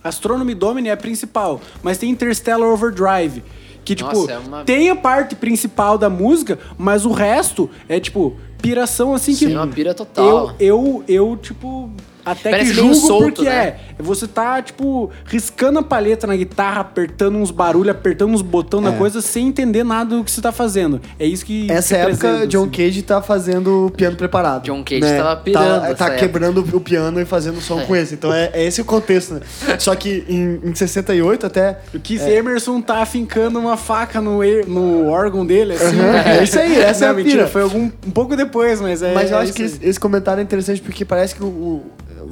Astronomy 0.04 0.54
Domini 0.54 0.88
é 0.90 0.92
a 0.92 0.96
principal, 0.96 1.60
mas 1.82 1.96
tem 1.98 2.10
Interstellar 2.10 2.68
Overdrive, 2.68 3.42
que 3.84 3.94
tipo, 3.94 4.12
Nossa, 4.12 4.32
é 4.32 4.38
uma- 4.38 4.64
tem 4.64 4.90
a 4.90 4.96
parte 4.96 5.34
principal 5.34 5.96
da 5.96 6.10
música, 6.10 6.58
mas 6.76 7.06
o 7.06 7.10
resto 7.10 7.68
é 7.88 7.98
tipo 7.98 8.36
piração 8.60 9.14
assim 9.14 9.32
que 9.32 9.46
Sim, 9.46 9.54
uma 9.56 9.66
pira 9.66 9.92
total. 9.94 10.54
Eu 10.58 11.04
eu 11.08 11.30
eu 11.30 11.36
tipo 11.36 11.90
até 12.24 12.50
Parece 12.50 12.70
que 12.70 12.76
julgo 12.76 12.94
solto, 12.94 13.34
porque 13.36 13.48
né? 13.48 13.76
é, 13.98 14.02
você 14.02 14.26
tá 14.26 14.60
tipo 14.62 15.10
riscando 15.26 15.78
a 15.78 15.82
palheta 15.82 16.26
na 16.26 16.34
guitarra, 16.36 16.80
apertando 16.80 17.36
uns 17.36 17.50
barulhos, 17.50 17.90
apertando 17.90 18.32
uns 18.32 18.42
botões 18.42 18.82
na 18.82 18.94
É. 18.94 18.96
coisa 18.96 19.20
sem 19.20 19.48
entender 19.48 19.84
nada 19.84 20.16
do 20.16 20.24
que 20.24 20.30
você 20.30 20.40
tá 20.40 20.52
fazendo. 20.52 21.00
É 21.18 21.26
isso 21.26 21.44
que 21.44 21.70
Essa 21.70 21.96
época, 21.96 22.12
representa, 22.28 22.46
John 22.46 22.62
assim. 22.62 22.70
Cage 22.70 23.02
tá 23.02 23.20
fazendo 23.22 23.86
o 23.86 23.90
piano 23.90 24.16
preparado. 24.16 24.64
John 24.64 24.82
Cage 24.82 25.00
né? 25.00 25.16
tava 25.18 25.36
pirando 25.40 25.80
Tá, 25.80 25.86
essa 25.86 25.94
tá 25.96 26.04
época. 26.06 26.18
quebrando 26.20 26.66
o 26.76 26.80
piano 26.80 27.20
e 27.20 27.24
fazendo 27.24 27.60
som 27.60 27.80
com 27.84 27.94
esse. 27.94 28.14
Então 28.14 28.32
é, 28.32 28.50
é 28.54 28.64
esse 28.64 28.80
o 28.80 28.84
contexto, 28.84 29.34
né? 29.34 29.40
Só 29.78 29.94
que 29.94 30.24
em, 30.28 30.60
em 30.70 30.74
68 30.74 31.46
até... 31.46 31.78
O 31.94 31.98
Keith 32.00 32.22
Emerson 32.22 32.80
tá 32.80 33.02
afincando 33.02 33.58
uma 33.58 33.76
faca 33.76 34.20
no, 34.20 34.40
no 34.66 35.08
órgão 35.08 35.44
dele, 35.44 35.74
assim. 35.74 35.98
Aham, 36.00 36.16
é 36.30 36.42
isso 36.44 36.58
aí, 36.58 36.80
essa 36.80 37.04
é 37.04 37.08
Não, 37.08 37.14
a 37.14 37.16
mentira, 37.16 37.36
pira. 37.38 37.48
foi 37.48 37.62
algum, 37.62 37.84
um 38.06 38.10
pouco 38.10 38.36
depois, 38.36 38.80
mas 38.80 39.02
é. 39.02 39.12
Mas 39.14 39.30
eu 39.30 39.36
é 39.36 39.40
acho 39.40 39.48
isso 39.50 39.56
que 39.56 39.62
aí. 39.62 39.68
esse, 39.68 39.78
esse 39.86 40.00
comentário 40.00 40.40
é 40.40 40.42
interessante 40.42 40.80
porque 40.80 41.04
parece 41.04 41.34
que 41.34 41.42
o... 41.42 41.46
o- 41.46 41.82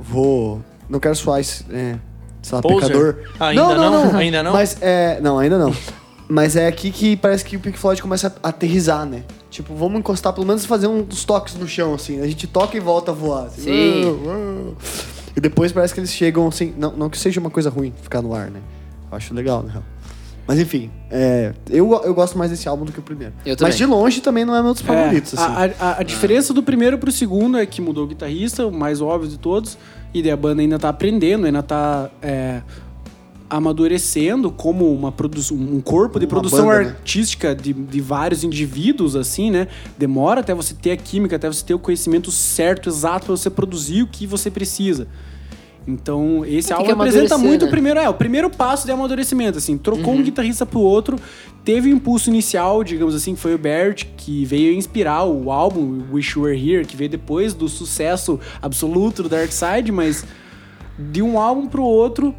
vou... 0.03 0.61
Não 0.89 1.01
quero 1.01 1.15
soar, 1.15 1.41
esse, 1.41 1.65
é, 1.71 1.97
sei 2.43 2.57
lá, 2.57 2.63
Poser. 2.63 2.81
pecador. 2.81 3.17
Ainda 3.41 3.75
não? 3.75 4.17
Ainda 4.17 4.43
não? 4.43 4.53
Mas 4.53 4.77
é... 4.81 5.21
Não, 5.21 5.39
ainda 5.39 5.57
não. 5.59 5.75
Mas 6.29 6.57
é 6.57 6.67
aqui 6.67 6.91
que 6.91 7.17
parece 7.17 7.45
que 7.45 7.57
o 7.57 7.61
Pink 7.61 7.79
Floyd 7.79 8.01
começa 8.03 8.35
a 8.43 8.49
aterrizar, 8.49 9.07
né? 9.07 9.23
Tipo, 9.51 9.75
vamos 9.75 9.99
encostar, 9.99 10.33
pelo 10.33 10.47
menos 10.47 10.65
fazer 10.65 10.87
uns 10.87 11.25
toques 11.25 11.55
no 11.55 11.69
chão, 11.69 11.95
assim. 11.95 12.21
A 12.21 12.27
gente 12.27 12.47
toca 12.47 12.77
e 12.77 12.81
volta 12.81 13.11
a 13.11 13.15
voar. 13.15 13.47
assim. 13.47 13.63
Sim. 13.63 14.77
E 15.37 15.41
depois 15.41 15.73
parece 15.73 15.95
que 15.95 16.01
eles 16.01 16.13
chegam, 16.13 16.47
assim... 16.49 16.75
Não, 16.77 16.93
não 16.93 17.09
que 17.09 17.19
seja 17.19 17.41
uma 17.41 17.51
coisa 17.51 17.71
ruim 17.71 17.93
ficar 18.03 18.21
no 18.21 18.35
ar, 18.35 18.51
né? 18.51 18.61
Eu 19.11 19.17
acho 19.17 19.33
legal, 19.35 19.63
na 19.63 19.73
real. 19.73 19.85
Mas 20.47 20.59
enfim, 20.59 20.91
é, 21.11 21.53
eu, 21.71 21.89
eu 22.05 22.13
gosto 22.15 22.37
mais 22.37 22.51
desse 22.51 22.69
álbum 22.69 22.85
do 22.85 22.93
que 22.93 22.99
o 22.99 23.03
primeiro. 23.03 23.33
Eu 23.47 23.57
também. 23.57 23.71
Mas 23.71 23.79
de 23.79 23.87
longe 23.87 24.21
também 24.21 24.45
não 24.45 24.55
é 24.57 24.63
meu 24.63 24.73
dos 24.73 24.83
favoritos, 24.83 25.35
É, 25.35 25.37
assim. 25.41 25.75
a, 25.79 25.85
a- 25.87 26.01
a 26.01 26.03
diferença 26.03 26.53
do 26.53 26.63
primeiro 26.63 26.99
pro 26.99 27.13
segundo 27.13 27.57
é 27.59 27.65
que 27.65 27.81
mudou 27.81 28.05
o 28.05 28.07
guitarrista, 28.09 28.67
o 28.67 28.73
mais 28.73 29.01
óbvio 29.01 29.31
de 29.31 29.39
todos, 29.39 29.79
e 30.13 30.21
daí 30.23 30.33
a 30.33 30.37
banda 30.37 30.61
ainda 30.61 30.79
tá 30.79 30.89
aprendendo, 30.89 31.47
ainda 31.47 31.63
tá 31.63 32.11
é, 32.21 32.61
amadurecendo 33.49 34.51
como 34.51 34.91
uma 34.93 35.09
um 35.53 35.81
corpo 35.81 36.19
de 36.19 36.25
Uma 36.27 36.31
produção 36.31 36.67
banda, 36.67 36.85
né? 36.85 36.89
artística 36.91 37.55
de, 37.55 37.73
de 37.73 38.01
vários 38.01 38.43
indivíduos, 38.43 39.15
assim, 39.15 39.51
né? 39.51 39.69
Demora 39.99 40.41
até 40.41 40.55
você 40.55 40.75
ter 40.75 40.93
a 40.93 40.97
química, 40.97 41.37
até 41.37 41.47
você 41.49 41.65
ter 41.65 41.75
o 41.75 41.79
conhecimento 41.79 42.31
certo, 42.31 42.89
exato, 42.89 43.27
pra 43.27 43.37
você 43.37 43.51
produzir 43.51 44.03
o 44.03 44.07
que 44.07 44.27
você 44.27 44.51
precisa. 44.51 45.07
Então, 45.87 46.45
esse 46.47 46.73
álbum 46.73 46.87
representa 46.87 47.35
amadurecer, 47.35 47.39
muito 47.39 47.63
né? 47.63 47.69
o 47.69 47.71
primeiro, 47.71 48.01
é, 48.01 48.09
o 48.09 48.15
primeiro 48.15 48.49
passo 48.49 48.87
de 48.87 48.93
amadurecimento, 48.93 49.59
assim, 49.59 49.77
trocou 49.77 50.15
Uhum. 50.15 50.21
um 50.21 50.23
guitarrista 50.23 50.65
pro 50.65 50.79
outro, 50.81 51.19
teve 51.65 51.91
o 51.91 51.93
impulso 51.93 52.31
inicial, 52.31 52.85
digamos 52.85 53.15
assim, 53.15 53.35
que 53.35 53.41
foi 53.41 53.55
o 53.55 53.59
Bert, 53.59 54.05
que 54.17 54.45
veio 54.45 54.73
inspirar 54.73 55.25
o 55.25 55.51
álbum 55.51 56.03
Wish 56.13 56.39
You 56.39 56.45
Were 56.45 56.57
Here, 56.57 56.85
que 56.85 56.97
veio 56.97 57.11
depois 57.11 57.53
do 57.53 57.69
sucesso 57.69 58.39
absoluto 58.61 59.25
do 59.25 59.29
Dark 59.29 59.51
Side, 59.51 59.91
mas 59.91 60.25
de 60.99 61.21
um 61.21 61.39
álbum 61.39 61.67
pro 61.67 61.83
outro 61.83 62.35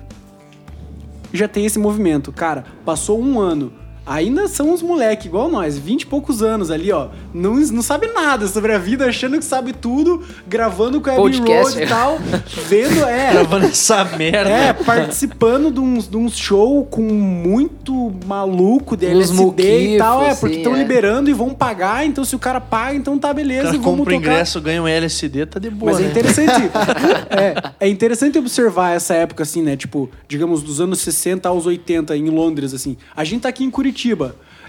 já 1.33 1.47
tem 1.47 1.65
esse 1.65 1.79
movimento. 1.79 2.31
Cara, 2.31 2.63
passou 2.85 3.19
um 3.21 3.39
ano. 3.39 3.73
Ainda 4.05 4.49
são 4.49 4.71
uns 4.71 4.81
moleque 4.81 5.27
igual 5.27 5.49
nós, 5.49 5.77
20 5.77 6.01
e 6.01 6.05
poucos 6.05 6.43
anos 6.43 6.69
ali, 6.69 6.91
ó. 6.91 7.07
Não, 7.33 7.55
não 7.55 7.81
sabe 7.81 8.07
nada 8.07 8.47
sobre 8.47 8.73
a 8.73 8.77
vida, 8.77 9.05
achando 9.05 9.39
que 9.39 9.45
sabe 9.45 9.71
tudo, 9.71 10.21
gravando 10.45 10.99
com 10.99 11.09
a 11.09 11.13
Abbey. 11.13 11.39
Road 11.39 11.81
e 11.81 11.87
tal, 11.87 12.19
vendo, 12.67 13.05
é, 13.05 13.31
Gravando 13.33 13.67
essa 13.67 14.03
merda. 14.03 14.49
é, 14.49 14.73
participando 14.73 15.71
de 15.71 15.79
uns, 15.79 16.09
de 16.09 16.17
uns 16.17 16.37
show 16.37 16.85
com 16.85 17.01
muito 17.01 18.13
maluco 18.25 18.97
de 18.97 19.05
Uns 19.07 19.31
LSD 19.31 19.95
e 19.95 19.97
tal. 19.97 20.17
É, 20.17 20.23
muquifos, 20.23 20.39
porque 20.39 20.55
assim, 20.55 20.63
estão 20.63 20.75
é. 20.75 20.79
liberando 20.79 21.29
e 21.29 21.33
vão 21.33 21.53
pagar, 21.53 22.05
então 22.05 22.25
se 22.25 22.35
o 22.35 22.39
cara 22.39 22.59
paga, 22.59 22.97
então 22.97 23.17
tá 23.17 23.31
O 23.31 23.33
beleza 23.33 23.63
cara 23.63 23.75
e 23.75 23.79
vamos 23.79 23.99
compra 23.99 24.15
o 24.15 24.17
tocar. 24.17 24.31
ingresso, 24.33 24.59
ganha 24.59 24.83
um 24.83 24.87
LSD, 24.87 25.45
tá 25.45 25.59
de 25.59 25.69
boa, 25.69 25.93
Mas 25.93 26.01
é 26.01 26.03
né? 26.03 26.11
interessante. 26.11 26.71
é, 27.31 27.71
é 27.79 27.87
interessante 27.87 28.37
observar 28.37 28.95
essa 28.97 29.13
época, 29.13 29.43
assim, 29.43 29.61
né? 29.61 29.77
Tipo, 29.77 30.09
digamos, 30.27 30.61
dos 30.61 30.81
anos 30.81 30.99
60 30.99 31.47
aos 31.47 31.65
80 31.65 32.17
em 32.17 32.29
Londres, 32.29 32.73
assim. 32.73 32.97
A 33.15 33.23
gente 33.23 33.43
tá 33.43 33.49
aqui 33.49 33.63
em 33.63 33.71
Curitiba. 33.71 33.92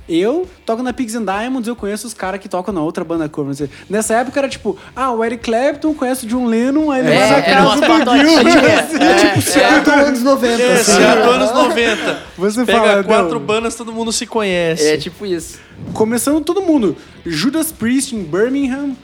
Eu 0.06 0.46
toco 0.66 0.82
na 0.82 0.92
Pigs 0.92 1.14
and 1.16 1.24
Diamonds, 1.24 1.66
eu 1.66 1.74
conheço 1.74 2.06
os 2.06 2.12
caras 2.12 2.38
que 2.38 2.46
tocam 2.46 2.74
na 2.74 2.82
outra 2.82 3.02
banda 3.02 3.26
cover. 3.26 3.70
Nessa 3.88 4.12
época 4.16 4.38
era 4.38 4.48
tipo, 4.50 4.76
ah, 4.94 5.10
o 5.12 5.24
Eric 5.24 5.42
Clapton 5.44 5.94
conhece 5.94 6.26
o 6.26 6.28
John 6.28 6.44
Lennon, 6.44 6.90
aí 6.90 7.00
ele 7.00 7.10
É, 7.10 7.18
vai 7.20 7.30
na 7.30 7.36
era 7.46 7.62
casa 7.64 8.04
do. 8.04 8.18
Gil. 8.18 8.38
É, 9.00 9.14
Tipo, 9.14 9.40
Seattle 9.40 9.94
anos 9.94 10.22
90. 10.22 10.62
Esse 10.62 10.90
assim. 10.92 11.02
é 11.02 11.22
do 11.22 11.30
anos 11.30 11.50
90. 11.54 12.18
Você 12.36 12.64
Pega 12.66 12.78
fala, 12.78 13.04
quatro 13.04 13.38
não. 13.38 13.46
bandas, 13.46 13.74
todo 13.76 13.94
mundo 13.94 14.12
se 14.12 14.26
conhece. 14.26 14.86
É 14.86 14.98
tipo 14.98 15.24
isso. 15.24 15.58
Começando 15.94 16.42
todo 16.44 16.60
mundo. 16.60 16.94
Judas 17.24 17.72
Priest 17.72 18.14
em 18.14 18.22
Birmingham, 18.22 18.94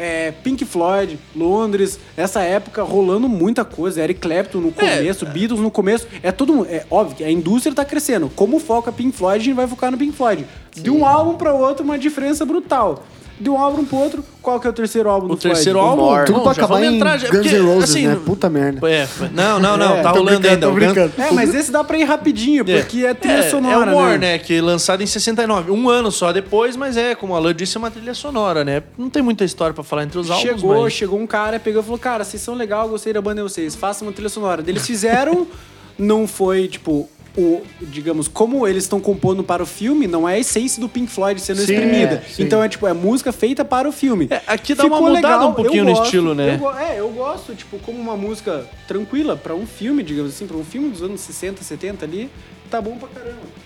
é, 0.00 0.32
Pink 0.42 0.64
Floyd, 0.64 1.18
Londres, 1.36 2.00
essa 2.16 2.40
época 2.40 2.82
rolando 2.82 3.28
muita 3.28 3.66
coisa. 3.66 4.02
Eric 4.02 4.20
Clapton 4.20 4.58
no 4.58 4.72
começo, 4.72 5.26
Beatles 5.26 5.60
no 5.60 5.70
começo. 5.70 6.08
É 6.22 6.32
todo. 6.32 6.64
É 6.64 6.86
óbvio 6.90 7.16
que 7.16 7.24
a 7.24 7.30
indústria 7.30 7.74
tá 7.74 7.84
crescendo. 7.84 8.30
Como 8.34 8.58
foca 8.58 8.90
Pink 8.90 9.14
Floyd, 9.14 9.36
a 9.36 9.44
gente 9.44 9.54
vai 9.54 9.66
focar 9.66 9.90
no 9.90 9.98
Pink 9.98 10.16
Floyd. 10.16 10.46
De 10.74 10.90
um 10.90 11.04
álbum 11.04 11.34
para 11.34 11.52
outro, 11.52 11.84
uma 11.84 11.98
diferença 11.98 12.46
brutal. 12.46 13.04
De 13.40 13.48
um 13.48 13.56
álbum 13.56 13.86
pro 13.86 13.96
outro, 13.96 14.22
qual 14.42 14.60
que 14.60 14.66
é 14.66 14.70
o 14.70 14.72
terceiro 14.72 15.08
álbum 15.08 15.28
do 15.28 15.32
O 15.32 15.36
terceiro 15.36 15.78
Floyd? 15.78 15.90
álbum, 15.98 16.02
More. 16.12 16.26
Tudo 16.26 16.36
Bom, 16.36 16.42
pra 16.42 16.52
acabar 16.52 16.82
em 16.84 16.96
entrar, 16.96 17.16
já- 17.18 17.28
Guns 17.30 17.40
porque, 17.40 17.56
N' 17.56 17.60
Roses, 17.66 17.90
assim, 17.90 18.06
né? 18.06 18.18
Puta 18.22 18.50
merda. 18.50 18.90
É, 18.90 19.08
não, 19.32 19.58
não, 19.58 19.76
não, 19.78 19.96
É, 19.96 20.02
tá 20.02 20.10
rolando 20.10 20.46
ainda. 20.46 20.66
É, 21.16 21.32
mas 21.32 21.54
esse 21.54 21.72
dá 21.72 21.82
pra 21.82 21.96
ir 21.96 22.04
rapidinho, 22.04 22.64
porque 22.66 23.06
é, 23.06 23.14
trilha 23.14 23.38
é, 23.38 23.42
sonora, 23.48 23.90
é 23.90 23.94
o 23.94 23.96
War, 23.96 24.10
né? 24.10 24.18
né? 24.32 24.38
Que 24.38 24.60
lançado 24.60 25.02
em 25.02 25.06
69. 25.06 25.70
Um 25.72 25.88
ano 25.88 26.12
só 26.12 26.32
depois, 26.32 26.76
mas 26.76 26.98
é, 26.98 27.14
como 27.14 27.34
a 27.34 27.38
Alan 27.38 27.54
disse, 27.54 27.76
é 27.76 27.78
uma 27.78 27.90
trilha 27.90 28.12
sonora, 28.12 28.62
né? 28.62 28.82
Não 28.98 29.08
tem 29.08 29.22
muita 29.22 29.42
história 29.42 29.72
pra 29.72 29.82
falar 29.82 30.02
entre 30.04 30.18
os 30.18 30.30
álbuns, 30.30 30.46
Chegou, 30.46 30.82
mas... 30.82 30.92
chegou 30.92 31.18
um 31.18 31.26
cara, 31.26 31.58
pegou 31.58 31.80
e 31.80 31.84
falou: 31.84 31.98
Cara, 31.98 32.24
vocês 32.24 32.42
são 32.42 32.54
legal, 32.54 32.88
gostei 32.90 33.14
da 33.14 33.22
banda 33.22 33.42
de 33.42 33.48
vocês, 33.50 33.74
façam 33.74 34.06
uma 34.06 34.12
trilha 34.12 34.28
sonora. 34.28 34.62
Eles 34.66 34.86
fizeram, 34.86 35.46
não 35.98 36.26
foi 36.28 36.68
tipo. 36.68 37.08
O, 37.36 37.62
digamos, 37.80 38.26
como 38.26 38.66
eles 38.66 38.84
estão 38.84 39.00
compondo 39.00 39.44
para 39.44 39.62
o 39.62 39.66
filme, 39.66 40.08
não 40.08 40.28
é 40.28 40.34
a 40.34 40.38
essência 40.40 40.80
do 40.80 40.88
Pink 40.88 41.10
Floyd 41.10 41.40
sendo 41.40 41.58
Sim, 41.58 41.74
exprimida. 41.74 42.14
é, 42.14 42.42
então 42.42 42.62
é 42.62 42.68
tipo, 42.68 42.86
é 42.88 42.92
música 42.92 43.30
feita 43.32 43.64
para 43.64 43.88
o 43.88 43.92
filme. 43.92 44.26
É, 44.30 44.42
aqui 44.46 44.74
dá 44.74 44.84
uma 44.84 45.00
mudada 45.00 45.46
um 45.46 45.54
pouquinho 45.54 45.82
eu 45.82 45.84
no 45.84 45.90
gosto, 45.92 46.04
estilo, 46.04 46.34
né? 46.34 46.58
eu 46.60 46.78
é, 46.78 46.98
eu 46.98 47.08
gosto, 47.10 47.54
tipo, 47.54 47.78
como 47.78 47.98
uma 47.98 48.16
música 48.16 48.66
tranquila 48.88 49.36
para 49.36 49.54
um 49.54 49.64
filme, 49.64 50.02
digamos 50.02 50.34
assim, 50.34 50.46
para 50.46 50.56
um 50.56 50.64
filme 50.64 50.88
dos 50.88 51.02
anos 51.02 51.20
60, 51.20 51.62
70 51.62 52.04
ali, 52.04 52.28
tá 52.68 52.80
bom 52.80 52.96
pra 52.96 53.08
caramba. 53.08 53.59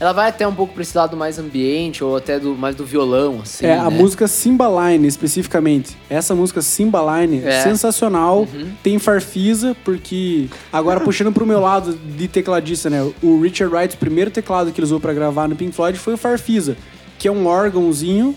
Ela 0.00 0.14
vai 0.14 0.30
até 0.30 0.48
um 0.48 0.54
pouco 0.54 0.72
pra 0.72 0.82
esse 0.82 0.96
lado 0.96 1.14
mais 1.14 1.38
ambiente, 1.38 2.02
ou 2.02 2.16
até 2.16 2.40
do, 2.40 2.56
mais 2.56 2.74
do 2.74 2.86
violão, 2.86 3.40
assim. 3.42 3.66
é, 3.66 3.76
a 3.78 3.90
né? 3.90 3.98
música 3.98 4.26
Simbaline, 4.26 5.06
especificamente. 5.06 5.94
Essa 6.08 6.34
música 6.34 6.62
Simbaline, 6.62 7.42
É. 7.44 7.62
sensacional. 7.62 8.48
Tem 8.82 8.98
farfisa, 8.98 9.76
porque... 9.84 10.48
Agora, 10.72 11.00
puxando 11.00 11.30
pro 11.32 11.44
meu 11.44 11.60
lado 11.60 11.92
de 11.92 12.26
tecladista, 12.28 12.88
né? 12.88 13.02
O 13.22 13.42
Richard 13.42 13.74
Wright, 13.74 13.94
o 13.94 13.98
primeiro 13.98 14.30
teclado 14.30 14.72
que 14.72 14.80
ele 14.80 14.86
usou 14.86 14.98
pra 14.98 15.12
gravar 15.12 15.46
no 15.46 15.54
Pink 15.54 15.72
Floyd 15.72 15.98
foi 15.98 16.14
o 16.14 16.16
farfisa, 16.16 16.78
que 17.18 17.28
é 17.28 17.30
um 17.30 17.46
órgãozinho 17.46 18.34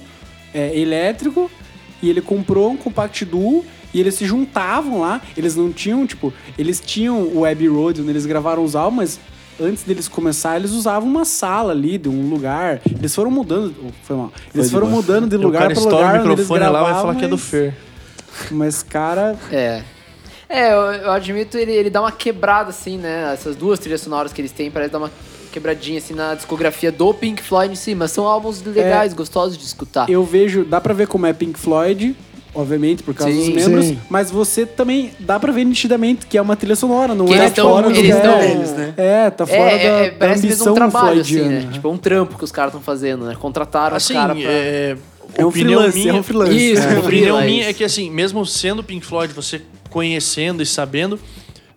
é, 0.53 0.77
elétrico, 0.77 1.49
e 2.01 2.09
ele 2.09 2.19
comprou 2.19 2.71
um 2.71 2.75
Compact 2.75 3.23
Duo, 3.23 3.63
e 3.93 4.01
eles 4.01 4.15
se 4.15 4.25
juntavam 4.25 4.99
lá. 4.99 5.21
Eles 5.37 5.55
não 5.55 5.71
tinham, 5.71 6.05
tipo... 6.05 6.33
Eles 6.57 6.81
tinham 6.85 7.23
o 7.33 7.45
Abbey 7.45 7.69
Road, 7.69 8.01
onde 8.01 8.09
eles 8.09 8.25
gravaram 8.25 8.65
os 8.65 8.75
álbuns, 8.75 9.17
antes 9.59 9.83
deles 9.83 10.07
começar, 10.07 10.55
eles 10.57 10.71
usavam 10.71 11.07
uma 11.09 11.25
sala 11.25 11.71
ali, 11.73 11.97
de 11.97 12.09
um 12.09 12.29
lugar. 12.29 12.81
Eles 12.97 13.13
foram 13.13 13.31
mudando. 13.31 13.73
oh, 13.85 13.89
Foi 14.03 14.15
mal. 14.15 14.31
Eles 14.53 14.67
de 14.67 14.73
foram 14.73 14.87
boa. 14.87 15.01
mudando 15.01 15.27
de 15.29 15.37
lugar 15.37 15.71
estoura 15.71 15.95
lugar. 15.95 16.25
o 16.25 16.29
microfone 16.29 16.59
lá 16.59 16.67
e 16.67 16.71
vai 16.71 16.81
gravavam, 16.81 17.01
falar 17.01 17.15
que 17.15 17.25
é 17.25 17.27
do 17.27 17.35
mas- 17.37 17.45
Fer. 17.45 17.73
Mas, 18.51 18.83
cara. 18.83 19.35
É. 19.51 19.83
É, 20.49 20.71
eu, 20.73 20.77
eu 20.77 21.11
admito, 21.11 21.57
ele, 21.57 21.71
ele 21.71 21.89
dá 21.89 22.01
uma 22.01 22.11
quebrada, 22.11 22.69
assim, 22.69 22.97
né? 22.97 23.31
Essas 23.33 23.55
duas 23.55 23.79
trilhas 23.79 24.01
sonoras 24.01 24.31
que 24.33 24.39
eles 24.41 24.51
têm, 24.51 24.69
parece 24.69 24.91
dar 24.91 24.99
uma 24.99 25.11
quebradinha, 25.51 25.97
assim, 25.99 26.13
na 26.13 26.35
discografia 26.35 26.91
do 26.91 27.13
Pink 27.13 27.41
Floyd 27.41 27.73
em 27.73 27.75
si. 27.75 27.95
Mas 27.95 28.11
são 28.11 28.25
álbuns 28.27 28.61
legais, 28.61 29.13
gostosos 29.13 29.57
de 29.57 29.63
escutar. 29.63 30.09
Eu 30.09 30.23
vejo, 30.23 30.63
dá 30.63 30.79
pra 30.81 30.93
ver 30.93 31.07
como 31.07 31.25
é 31.25 31.33
Pink 31.33 31.59
Floyd 31.59 32.15
obviamente, 32.55 33.01
por 33.03 33.13
causa 33.13 33.33
Sim. 33.33 33.51
dos 33.51 33.63
membros, 33.65 33.85
Sim. 33.85 33.99
mas 34.09 34.29
você 34.31 34.65
também 34.65 35.11
dá 35.19 35.39
pra 35.39 35.51
ver 35.51 35.63
nitidamente 35.63 36.25
que 36.27 36.37
é 36.37 36.41
uma 36.41 36.55
trilha 36.55 36.75
sonora, 36.75 37.15
não 37.15 37.25
Que 37.25 37.33
é 37.33 37.37
eles 37.37 37.53
tão- 37.53 37.69
fora 37.69 37.89
do 37.89 37.95
eles 37.95 38.15
é, 38.15 38.39
deles, 38.47 38.71
né? 38.71 38.93
É, 38.97 39.29
tá 39.29 39.45
fora 39.45 39.59
É, 39.59 39.77
da, 39.77 39.83
é, 40.05 40.09
da 40.11 40.17
parece 40.17 40.41
mesmo 40.47 40.53
ambição 40.53 40.71
um 40.73 40.75
trabalho, 40.75 41.21
assim, 41.21 41.41
né? 41.41 41.69
Tipo, 41.71 41.87
é 41.87 41.91
um 41.91 41.97
trampo 41.97 42.37
que 42.37 42.43
os 42.43 42.51
caras 42.51 42.69
estão 42.71 42.81
fazendo, 42.81 43.25
né? 43.25 43.35
Contrataram 43.39 43.95
Assim, 43.95 44.13
os 44.13 44.19
caras 44.19 44.37
pra... 44.37 44.51
é, 44.51 44.97
É 45.37 45.43
um 45.43 45.47
opinião 45.47 45.79
freelance, 45.81 45.97
minha, 45.99 46.11
é 46.11 46.13
um 46.15 46.23
freelance. 46.23 46.71
Isso, 46.73 46.81
A 46.81 46.85
é. 46.85 46.87
opinião 46.99 47.03
freelance. 47.03 47.45
minha 47.47 47.69
é 47.69 47.73
que, 47.73 47.83
assim, 47.83 48.09
mesmo 48.11 48.45
sendo 48.45 48.83
Pink 48.83 49.05
Floyd, 49.05 49.33
você 49.33 49.61
conhecendo 49.89 50.61
e 50.61 50.65
sabendo, 50.65 51.19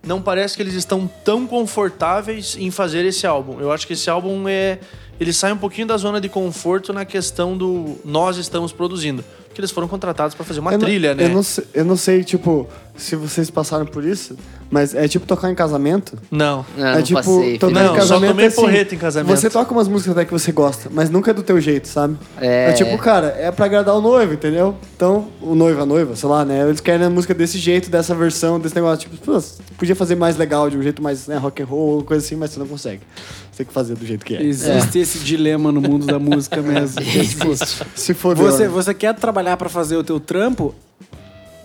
não 0.07 0.21
parece 0.23 0.57
que 0.57 0.63
eles 0.63 0.75
estão 0.75 1.11
tão 1.25 1.47
confortáveis 1.47 2.57
em 2.59 2.71
fazer 2.71 3.05
esse 3.05 3.27
álbum. 3.27 3.61
Eu 3.61 3.73
acho 3.73 3.87
que 3.87 3.93
esse 3.95 4.09
álbum 4.11 4.47
é. 4.49 4.79
Ele 5.19 5.33
sai 5.33 5.51
um 5.51 5.57
pouquinho 5.57 5.87
da 5.87 5.97
zona 5.97 6.21
de 6.21 6.29
conforto 6.29 6.93
na 6.93 7.05
questão 7.07 7.57
do 7.57 7.97
nós 8.05 8.37
estamos 8.37 8.71
produzindo. 8.73 9.25
Porque 9.57 9.63
eles 9.63 9.71
foram 9.71 9.89
contratados 9.89 10.35
para 10.35 10.45
fazer 10.45 10.61
uma 10.61 10.71
Eu 10.71 10.79
não- 10.79 10.85
trilha, 10.87 11.15
né? 11.15 11.25
Eu 11.25 11.29
não, 11.31 11.41
eu 11.73 11.85
não 11.87 11.97
sei, 11.97 12.23
tipo, 12.23 12.69
se 12.97 13.17
vocês 13.17 13.51
passaram 13.51 13.87
por 13.87 14.05
isso, 14.05 14.37
mas 14.71 14.95
é 14.95 15.07
tipo 15.07 15.27
tocar 15.27 15.51
em 15.51 15.55
casamento. 15.55 16.19
Não. 16.31 16.65
Não, 16.77 16.87
é 16.87 16.95
não 16.97 17.03
tipo, 17.03 17.23
passei. 17.23 17.59
tocar 17.59 17.75
Não, 17.75 17.83
em 17.83 17.89
só 17.89 17.95
casamento 17.95 18.31
tomei 18.31 18.45
é 18.45 18.49
assim, 18.49 18.61
porreta 18.61 18.95
em 18.95 18.99
casamento. 18.99 19.37
Você 19.37 19.51
toca 19.51 19.73
umas 19.73 19.89
músicas 19.89 20.17
até 20.17 20.25
que 20.25 20.33
você 20.33 20.53
gosta, 20.53 20.91
mas 20.93 21.11
nunca 21.11 21.31
é 21.31 21.35
do 21.35 21.43
teu 21.43 21.61
jeito, 21.61 21.89
sabe? 21.89 22.17
É. 22.41 22.73
tipo, 22.73 22.97
cara, 22.99 23.29
é 23.39 23.51
pra 23.51 23.67
agradar 23.67 23.95
o 23.95 24.01
noivo, 24.01 24.35
entendeu? 24.35 24.75
Então, 24.97 25.29
o 25.41 25.55
noivo, 25.55 25.83
a 25.83 25.87
noiva, 25.87 26.17
sei 26.17 26.29
lá, 26.29 26.45
né? 26.45 26.67
Eles 26.67 26.81
querem 26.81 27.07
a 27.07 27.11
música 27.11 27.35
desse 27.35 27.59
jeito, 27.59 27.91
dessa 27.91 28.15
versão, 28.15 28.59
desse 28.59 28.75
negócio. 28.75 29.09
Tipo, 29.09 29.17
pô, 29.19 29.35
você 29.35 29.63
podia 29.79 29.95
fazer 29.95 30.17
mais 30.17 30.37
legal, 30.37 30.69
de 30.69 30.77
um 30.77 30.83
jeito 30.83 31.03
mais 31.03 31.27
né, 31.27 31.37
rock 31.37 31.63
and 31.63 31.67
roll, 31.67 32.03
coisa 32.03 32.25
assim, 32.25 32.37
mas 32.37 32.51
você 32.51 32.59
não 32.59 32.67
consegue. 32.67 33.03
Você 33.51 33.59
tem 33.59 33.67
que 33.67 33.73
fazer 33.73 33.95
do 33.95 34.05
jeito 34.05 34.25
que 34.25 34.37
é. 34.37 34.43
Existe 34.43 34.99
esse 34.99 35.19
dilema 35.21 35.73
no 35.73 35.81
mundo 35.81 36.07
da 36.07 36.19
música 36.19 36.61
mesmo. 36.61 37.01
é, 37.01 37.25
tipo, 37.25 37.49
Se 37.95 38.13
for 38.13 38.35
você, 38.37 38.69
você 38.69 38.93
quer 38.93 39.15
trabalhar 39.15 39.57
pra 39.57 39.69
fazer 39.69 39.97
o 39.97 40.05
teu 40.05 40.21
trampo, 40.21 40.75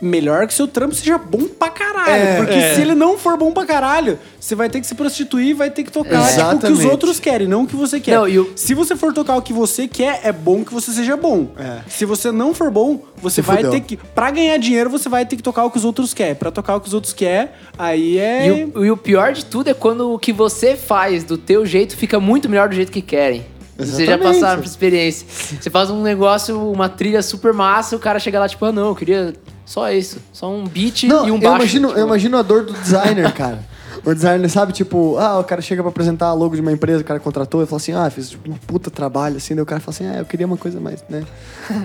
melhor 0.02 0.48
que 0.48 0.54
seu 0.54 0.68
trampo 0.68 0.96
seja 0.96 1.18
bom 1.18 1.48
pra 1.48 1.70
caralho. 1.70 2.12
É, 2.12 2.38
porque 2.38 2.56
é. 2.56 2.76
se 2.76 2.82
ele 2.82 2.96
não 2.96 3.18
for 3.18 3.38
bom 3.38 3.52
pra 3.52 3.66
caralho, 3.66 4.18
você 4.40 4.56
vai 4.56 4.70
ter 4.70 4.82
que 4.82 4.88
se 4.88 4.96
prostituir 4.96 5.50
e 5.50 5.54
vai 5.54 5.70
ter 5.70 5.84
que 5.84 5.92
tocar 5.92 6.28
tipo, 6.28 6.56
o 6.56 6.60
que 6.60 6.72
os 6.72 6.86
outros 6.86 7.20
querem, 7.20 7.48
não 7.48 7.64
o 7.64 7.68
que 7.68 7.76
você 7.76 8.00
quer. 8.00 8.16
Não, 8.16 8.24
o- 8.26 8.52
Se 8.56 8.74
você 8.74 8.96
for 8.96 9.14
tocar 9.14 9.36
o 9.38 9.42
que 9.42 9.54
você 9.54 9.88
quer, 9.88 10.22
é 10.24 10.32
bom 10.32 10.64
que 10.66 10.74
você 10.74 10.92
seja 10.92 11.16
bom. 11.16 11.50
É. 11.58 11.80
Se 11.88 12.06
você 12.06 12.32
não 12.32 12.54
for 12.54 12.72
bom, 12.72 13.04
você 13.18 13.36
Se 13.36 13.42
vai 13.42 13.58
fudeu. 13.58 13.72
ter 13.72 13.82
que. 13.82 13.98
Pra 13.98 14.32
ganhar 14.32 14.58
dinheiro, 14.58 14.90
você 14.90 15.08
vai 15.08 15.26
ter 15.26 15.36
que 15.36 15.44
tocar 15.44 15.64
o 15.66 15.72
que 15.72 15.78
os 15.78 15.86
outros 15.86 16.14
querem. 16.14 16.36
Pra 16.36 16.50
tocar 16.52 16.76
o 16.76 16.82
que 16.82 16.88
os 16.88 16.94
outros 16.94 17.14
querem, 17.14 17.50
aí 17.78 18.18
é. 18.18 18.48
E 18.48 18.66
o, 18.66 18.86
e 18.86 18.92
o 18.92 18.98
pior 18.98 19.34
de 19.34 19.46
tudo 19.46 19.70
é 19.70 19.74
quando 19.74 20.12
o 20.14 20.20
que 20.20 20.34
você 20.34 20.76
faz 20.76 21.24
do 21.24 21.38
teu 21.38 21.66
jeito 21.66 21.96
fica 21.96 22.20
muito 22.20 22.50
melhor 22.50 22.68
do 22.70 22.76
jeito 22.76 22.92
que 22.92 23.02
querem. 23.02 23.46
Vocês 23.78 24.08
já 24.08 24.18
passaram 24.18 24.62
por 24.62 24.68
experiência. 24.68 25.26
Você 25.60 25.70
faz 25.70 25.90
um 25.90 26.04
negócio, 26.04 26.72
uma 26.72 26.88
trilha 26.88 27.22
super 27.24 27.52
massa, 27.52 27.96
e 27.96 27.98
o 27.98 28.00
cara 28.00 28.20
chega 28.20 28.40
lá, 28.40 28.48
tipo, 28.48 28.64
ah, 28.64 28.72
não, 28.72 28.90
eu 28.90 28.96
queria 28.96 29.34
só 29.72 29.92
isso. 29.92 30.20
Só 30.34 30.50
um 30.52 30.66
beat 30.68 31.04
Não, 31.04 31.28
e 31.28 31.32
um 31.32 31.36
eu 31.36 31.42
baixo. 31.42 31.56
imagino, 31.64 31.88
tipo. 31.88 32.00
eu 32.00 32.06
imagino 32.06 32.38
a 32.38 32.42
dor 32.42 32.66
do 32.66 32.74
designer, 32.74 33.32
cara. 33.34 33.60
O 34.04 34.14
designer, 34.16 34.50
sabe, 34.50 34.74
tipo, 34.74 35.16
ah, 35.20 35.38
o 35.40 35.44
cara 35.44 35.62
chega 35.62 35.84
pra 35.84 35.90
apresentar 35.92 36.28
a 36.28 36.34
logo 36.34 36.56
de 36.56 36.62
uma 36.62 36.72
empresa, 36.72 37.02
o 37.02 37.06
cara 37.06 37.20
contratou 37.20 37.62
e 37.62 37.68
fala 37.68 37.78
assim, 37.78 37.94
ah, 37.94 38.10
fiz 38.10 38.32
tipo, 38.32 38.50
um 38.50 38.56
puta 38.56 38.90
trabalho, 38.90 39.38
assim, 39.38 39.54
daí 39.54 39.62
o 39.62 39.66
cara 39.66 39.80
fala 39.80 39.96
assim, 39.96 40.08
ah, 40.08 40.20
eu 40.20 40.26
queria 40.26 40.46
uma 40.48 40.58
coisa 40.58 40.80
mais, 40.80 41.04
né? 41.08 41.24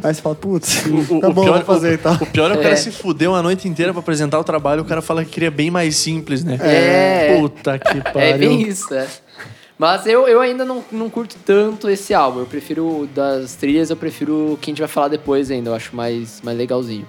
Aí 0.03 0.15
você 0.15 0.23
fala, 0.23 0.35
putz, 0.35 0.85
O, 0.87 1.21
tá 1.21 1.29
o 1.29 1.33
bom, 1.33 1.45
pior, 1.45 1.57
vou 1.57 1.65
fazer 1.75 1.93
e 1.95 1.99
tal. 1.99 2.15
o, 2.15 2.23
o 2.23 2.27
pior 2.27 2.51
é 2.51 2.55
o 2.55 2.61
É. 2.61 2.63
cara 2.63 2.77
se 2.77 2.91
fudeu 2.91 3.35
a 3.35 3.43
noite 3.43 3.69
inteira 3.69 3.93
pra 3.93 4.01
apresentar 4.01 4.39
o 4.41 4.45
trabalho, 4.45 4.81
o 4.83 4.85
cara 4.87 5.03
fala 5.03 5.25
que 5.25 5.31
queria 5.31 5.51
bem 5.51 5.71
mais 5.71 5.95
simples, 5.97 6.43
né? 6.43 6.59
É. 6.63 7.39
Puta 7.39 7.79
que 7.79 8.01
pariu. 8.01 8.17
É 8.21 8.39
bem 8.39 8.63
isso, 8.63 8.95
é. 8.95 9.07
Mas 9.79 10.07
eu, 10.07 10.27
eu 10.27 10.41
ainda 10.41 10.65
não, 10.65 10.83
não 10.91 11.11
curto 11.11 11.37
tanto 11.45 11.91
esse 11.91 12.15
álbum. 12.15 12.41
Eu 12.41 12.47
prefiro, 12.47 13.07
das 13.15 13.57
trilhas, 13.57 13.91
eu 13.91 13.97
prefiro 13.97 14.55
o 14.55 14.57
que 14.59 14.71
a 14.71 14.73
gente 14.73 14.79
vai 14.79 14.89
falar 14.89 15.09
depois 15.09 15.51
ainda. 15.51 15.69
Eu 15.69 15.75
acho 15.75 15.95
mais, 15.95 16.41
mais 16.43 16.57
legalzinho. 16.57 17.07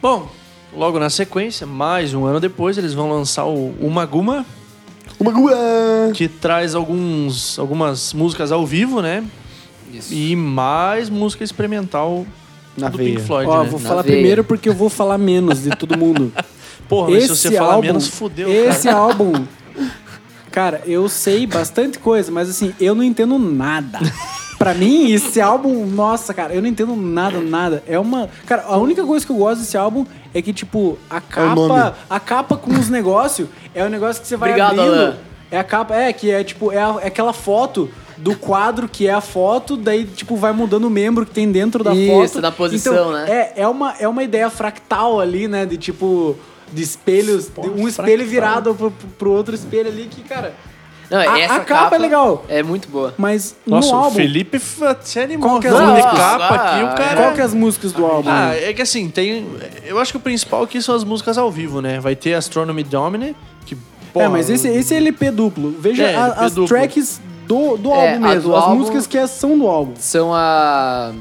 Bom, 0.00 0.28
logo 0.74 0.98
na 0.98 1.10
sequência, 1.10 1.66
mais 1.66 2.14
um 2.14 2.24
ano 2.26 2.40
depois, 2.40 2.78
eles 2.78 2.94
vão 2.94 3.10
lançar 3.10 3.44
o 3.46 3.74
Uma 3.80 4.04
Guma, 4.06 4.44
Uma 5.18 5.30
gua! 5.32 5.54
que 6.14 6.28
traz 6.28 6.74
alguns, 6.74 7.58
algumas 7.58 8.12
músicas 8.12 8.52
ao 8.52 8.66
vivo, 8.66 9.00
né? 9.00 9.24
Isso. 9.92 10.12
E 10.12 10.34
mais 10.36 11.08
música 11.08 11.42
experimental 11.44 12.26
Na 12.76 12.88
do 12.88 12.98
veia. 12.98 13.14
Pink 13.14 13.26
Floyd, 13.26 13.48
Ó, 13.50 13.62
né? 13.62 13.68
vou 13.70 13.80
Na 13.80 13.88
falar 13.88 14.02
veia. 14.02 14.14
primeiro 14.16 14.44
porque 14.44 14.68
eu 14.68 14.74
vou 14.74 14.88
falar 14.90 15.16
menos 15.18 15.62
de 15.62 15.70
todo 15.70 15.96
mundo. 15.96 16.32
Porra, 16.88 17.10
mas 17.10 17.24
se 17.24 17.28
você 17.30 17.50
falar 17.52 17.80
menos, 17.80 18.06
fudeu, 18.08 18.48
Esse 18.48 18.84
cara. 18.88 18.98
álbum. 18.98 19.32
Cara, 20.52 20.82
eu 20.86 21.08
sei 21.08 21.46
bastante 21.46 21.98
coisa, 21.98 22.30
mas 22.32 22.48
assim, 22.48 22.72
eu 22.80 22.94
não 22.94 23.02
entendo 23.02 23.38
nada. 23.38 23.98
Pra 24.58 24.72
mim, 24.74 25.10
esse 25.12 25.40
álbum, 25.40 25.84
nossa, 25.86 26.32
cara, 26.32 26.54
eu 26.54 26.62
não 26.62 26.68
entendo 26.68 26.96
nada, 26.96 27.40
nada. 27.40 27.82
É 27.86 27.98
uma. 27.98 28.28
Cara, 28.46 28.64
a 28.66 28.76
única 28.78 29.04
coisa 29.04 29.24
que 29.26 29.30
eu 29.32 29.36
gosto 29.36 29.60
desse 29.60 29.76
álbum 29.76 30.06
é 30.34 30.40
que, 30.40 30.52
tipo, 30.52 30.98
a 31.10 31.20
nome. 31.54 31.68
capa. 31.68 31.96
a 32.08 32.18
capa 32.20 32.56
com 32.56 32.70
os 32.72 32.88
negócios 32.88 33.48
é 33.74 33.84
o 33.84 33.88
negócio 33.90 34.22
que 34.22 34.28
você 34.28 34.36
vai 34.36 34.50
Obrigado, 34.50 34.80
abrindo. 34.80 34.94
Alan. 34.94 35.16
É 35.50 35.58
a 35.58 35.64
capa, 35.64 35.94
é, 35.94 36.12
que 36.12 36.30
é 36.30 36.42
tipo, 36.42 36.72
é, 36.72 36.78
a- 36.78 36.98
é 37.02 37.06
aquela 37.06 37.32
foto 37.32 37.88
do 38.16 38.34
quadro 38.34 38.88
que 38.88 39.06
é 39.06 39.12
a 39.12 39.20
foto, 39.20 39.76
daí, 39.76 40.04
tipo, 40.04 40.34
vai 40.36 40.52
mudando 40.52 40.84
o 40.86 40.90
membro 40.90 41.24
que 41.26 41.32
tem 41.32 41.52
dentro 41.52 41.84
da 41.84 41.94
Isso, 41.94 42.32
foto. 42.32 42.40
na 42.40 42.50
posição, 42.50 42.92
então, 42.94 43.12
né? 43.12 43.26
É, 43.28 43.62
é, 43.62 43.68
uma, 43.68 43.94
é 44.00 44.08
uma 44.08 44.22
ideia 44.24 44.48
fractal 44.50 45.20
ali, 45.20 45.46
né? 45.46 45.66
De 45.66 45.76
tipo, 45.76 46.34
de 46.72 46.82
espelhos, 46.82 47.48
de 47.48 47.68
um 47.68 47.86
espelho 47.86 48.24
fractal. 48.26 48.26
virado 48.26 48.74
pro, 48.74 48.90
pro 49.18 49.30
outro 49.32 49.54
espelho 49.54 49.88
ali, 49.88 50.08
que, 50.10 50.22
cara. 50.22 50.54
Não, 51.10 51.18
A- 51.18 51.38
essa 51.38 51.54
a 51.56 51.60
capa 51.60 51.94
é 51.96 51.98
legal. 51.98 52.44
É 52.48 52.62
muito 52.62 52.88
boa. 52.88 53.14
Mas 53.16 53.54
Nossa, 53.66 53.88
no 53.88 53.94
o 53.94 53.96
álbum. 54.04 54.16
Felipe 54.16 54.60
se 55.02 55.20
animou. 55.20 55.48
Qual 55.48 55.60
que 55.60 55.66
é 55.68 55.70
as 55.70 55.80
músicas? 55.80 56.18
capa 56.18 56.44
Ah, 56.54 56.74
aqui, 56.74 56.84
o 56.84 56.88
cara... 56.96 57.16
Qual 57.22 57.32
que 57.34 57.40
é 57.40 57.44
as 57.44 57.54
músicas 57.54 57.92
do 57.92 58.04
álbum? 58.04 58.28
Ah, 58.30 58.54
é 58.54 58.72
que 58.72 58.82
assim, 58.82 59.08
tem... 59.08 59.46
Eu 59.84 59.98
acho 60.00 60.12
que 60.12 60.16
o 60.18 60.20
principal 60.20 60.62
aqui 60.64 60.82
são 60.82 60.94
as 60.94 61.04
músicas 61.04 61.38
ao 61.38 61.50
vivo, 61.50 61.80
né? 61.80 62.00
Vai 62.00 62.16
ter 62.16 62.34
Astronomy 62.34 62.82
Domine, 62.82 63.36
que... 63.64 63.74
é, 63.74 63.78
porra, 64.12 64.28
mas 64.30 64.50
esse, 64.50 64.68
esse 64.68 64.94
é 64.94 64.96
LP 64.96 65.30
duplo. 65.30 65.74
Veja 65.78 66.02
É, 66.04 66.16
a- 66.16 66.26
LP 66.26 66.44
as 66.44 66.54
duplo. 66.54 66.68
tracks 66.76 67.20
do, 67.46 67.76
do 67.76 67.92
É, 67.92 68.10
álbum 68.12 68.20
mesmo. 68.28 68.42
do 68.50 68.56
as 68.56 68.62
álbum- 68.64 68.76
músicas 68.76 69.06
que 69.06 69.26
são 69.28 69.56
do 69.56 69.66
álbum. 69.68 69.92
São 69.98 70.34
a. 70.34 71.12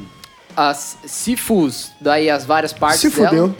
As 0.57 0.97
Sifus, 1.05 1.91
daí 1.99 2.29
as 2.29 2.45
várias 2.45 2.71
partes 2.71 3.01
Se 3.01 3.09
dela. 3.09 3.53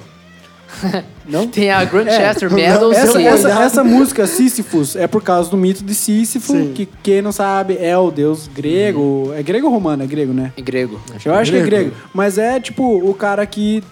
Não? 1.27 1.47
Tem 1.47 1.71
a 1.71 1.83
Grandchester 1.83 2.51
É, 2.51 2.53
Meadows. 2.55 2.95
Essa, 2.95 3.21
essa, 3.21 3.49
essa 3.49 3.83
música, 3.85 4.27
Sísifos, 4.27 4.95
é 4.95 5.07
por 5.07 5.23
causa 5.23 5.49
do 5.49 5.57
mito 5.57 5.83
de 5.83 5.95
Sísifo, 5.95 6.53
Sim. 6.53 6.73
que 6.73 6.85
quem 7.01 7.21
não 7.21 7.31
sabe 7.31 7.77
é 7.79 7.97
o 7.97 8.11
deus 8.11 8.47
grego. 8.47 9.31
É 9.35 9.41
grego 9.41 9.67
ou 9.67 9.73
romano? 9.73 10.03
É 10.03 10.07
grego, 10.07 10.33
né? 10.33 10.53
Em 10.57 10.63
grego. 10.63 10.99
Eu 11.23 11.33
acho 11.33 11.51
que 11.51 11.57
é 11.57 11.61
grego. 11.61 11.89
grego. 11.91 11.95
Mas 12.13 12.37
é 12.37 12.59
tipo 12.59 12.83
o 13.09 13.13
cara 13.13 13.45
que 13.45 13.83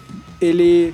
ele 0.42 0.94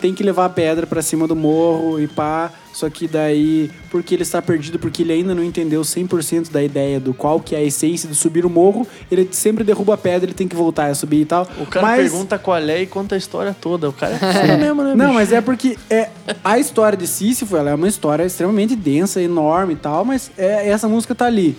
tem 0.00 0.14
que 0.14 0.22
levar 0.22 0.46
a 0.46 0.48
pedra 0.50 0.86
pra 0.86 1.02
cima 1.02 1.26
do 1.26 1.36
morro 1.36 2.00
e 2.00 2.06
pá. 2.06 2.50
Só 2.80 2.88
que 2.88 3.06
daí, 3.06 3.70
porque 3.90 4.14
ele 4.14 4.22
está 4.22 4.40
perdido, 4.40 4.78
porque 4.78 5.02
ele 5.02 5.12
ainda 5.12 5.34
não 5.34 5.44
entendeu 5.44 5.82
100% 5.82 6.50
da 6.50 6.62
ideia 6.62 6.98
do 6.98 7.12
qual 7.12 7.38
que 7.38 7.54
é 7.54 7.58
a 7.58 7.62
essência 7.62 8.08
de 8.08 8.14
subir 8.14 8.46
o 8.46 8.48
morro, 8.48 8.88
ele 9.12 9.28
sempre 9.32 9.62
derruba 9.62 9.92
a 9.92 9.98
pedra, 9.98 10.24
ele 10.24 10.34
tem 10.34 10.48
que 10.48 10.56
voltar 10.56 10.86
a 10.86 10.94
subir 10.94 11.20
e 11.20 11.24
tal. 11.26 11.46
O 11.58 11.66
cara 11.66 11.86
mas, 11.86 12.10
pergunta 12.10 12.38
qual 12.38 12.56
é 12.56 12.80
e 12.80 12.86
conta 12.86 13.16
a 13.16 13.18
história 13.18 13.54
toda. 13.60 13.90
O 13.90 13.92
cara 13.92 14.14
é 14.14 14.18
foda 14.18 14.56
mesmo, 14.56 14.82
né, 14.82 14.94
Não, 14.94 15.06
bicho? 15.08 15.14
mas 15.14 15.30
é 15.30 15.42
porque 15.42 15.76
é, 15.90 16.08
a 16.42 16.58
história 16.58 16.96
de 16.96 17.06
Sísifo, 17.06 17.54
ela 17.54 17.68
é 17.68 17.74
uma 17.74 17.86
história 17.86 18.24
extremamente 18.24 18.74
densa, 18.74 19.20
enorme 19.20 19.74
e 19.74 19.76
tal, 19.76 20.02
mas 20.02 20.30
é, 20.38 20.66
essa 20.70 20.88
música 20.88 21.14
tá 21.14 21.26
ali. 21.26 21.58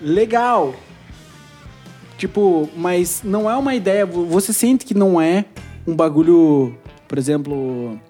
Legal. 0.00 0.74
Tipo, 2.16 2.70
mas 2.74 3.20
não 3.22 3.50
é 3.50 3.54
uma 3.54 3.74
ideia. 3.74 4.06
Você 4.06 4.54
sente 4.54 4.86
que 4.86 4.94
não 4.94 5.20
é 5.20 5.44
um 5.86 5.94
bagulho, 5.94 6.74
por 7.06 7.18
exemplo. 7.18 8.00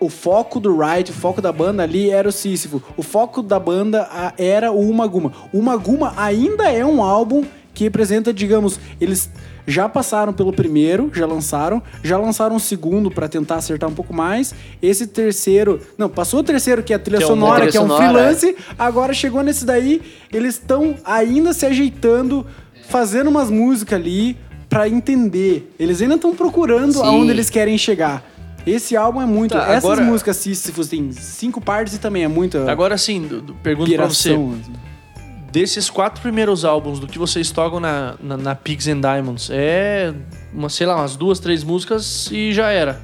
O 0.00 0.08
foco 0.08 0.60
do 0.60 0.76
Wright, 0.76 1.10
o 1.10 1.14
foco 1.14 1.40
da 1.40 1.52
banda 1.52 1.82
ali 1.82 2.10
era 2.10 2.28
o 2.28 2.32
Sísifo. 2.32 2.82
O 2.96 3.02
foco 3.02 3.42
da 3.42 3.58
banda 3.58 4.08
era 4.36 4.70
o 4.70 4.80
Umaguma. 4.88 5.32
O 5.52 5.58
Umaguma 5.58 6.12
ainda 6.16 6.70
é 6.70 6.84
um 6.84 7.02
álbum 7.02 7.44
que 7.72 7.84
representa, 7.84 8.32
digamos, 8.32 8.78
eles 9.00 9.28
já 9.66 9.88
passaram 9.88 10.32
pelo 10.32 10.52
primeiro, 10.52 11.10
já 11.12 11.26
lançaram, 11.26 11.82
já 12.02 12.16
lançaram 12.16 12.56
o 12.56 12.60
segundo 12.60 13.10
pra 13.10 13.28
tentar 13.28 13.56
acertar 13.56 13.88
um 13.90 13.94
pouco 13.94 14.14
mais. 14.14 14.54
Esse 14.80 15.06
terceiro, 15.06 15.80
não, 15.98 16.08
passou 16.08 16.40
o 16.40 16.44
terceiro 16.44 16.82
que 16.82 16.92
é 16.92 16.96
a 16.96 16.98
trilha 16.98 17.18
Que 17.18 17.24
é 17.24 17.26
sonora, 17.26 17.56
trilha 17.56 17.72
que 17.72 17.76
é 17.76 17.80
um 17.80 17.88
sonora, 17.88 18.12
freelance. 18.12 18.56
Agora 18.78 19.12
chegou 19.12 19.42
nesse 19.42 19.64
daí, 19.64 20.00
eles 20.32 20.54
estão 20.54 20.94
ainda 21.04 21.52
se 21.52 21.66
ajeitando, 21.66 22.46
fazendo 22.88 23.28
umas 23.28 23.50
músicas 23.50 23.98
ali 23.98 24.36
pra 24.68 24.88
entender. 24.88 25.72
Eles 25.78 26.00
ainda 26.02 26.16
estão 26.16 26.34
procurando 26.34 26.94
Sim. 26.94 27.02
aonde 27.02 27.30
eles 27.30 27.50
querem 27.50 27.76
chegar. 27.78 28.22
Esse 28.66 28.96
álbum 28.96 29.20
é 29.20 29.26
muito. 29.26 29.52
Tá, 29.52 29.62
Essas 29.64 29.84
agora- 29.84 30.02
músicas 30.02 30.36
Sísifos 30.38 30.88
tem 30.88 31.12
cinco 31.12 31.60
partes 31.60 31.94
e 31.94 31.98
também 31.98 32.24
é 32.24 32.28
muito. 32.28 32.58
Agora 32.68 32.96
sim, 32.96 33.28
pergunto 33.62 33.92
pra 33.94 34.06
você. 34.06 34.30
assim. 34.30 34.60
Desses 35.52 35.88
quatro 35.88 36.20
primeiros 36.20 36.64
álbuns, 36.64 36.98
do 36.98 37.06
que 37.06 37.16
vocês 37.18 37.50
tocam 37.52 37.78
na, 37.78 38.14
na, 38.20 38.36
na 38.36 38.54
Pigs 38.56 38.88
and 38.88 39.00
Diamonds, 39.00 39.50
é, 39.52 40.12
uma, 40.52 40.68
sei 40.68 40.84
lá, 40.84 40.96
umas 40.96 41.14
duas, 41.14 41.38
três 41.38 41.62
músicas 41.62 42.28
e 42.32 42.52
já 42.52 42.70
era. 42.72 43.00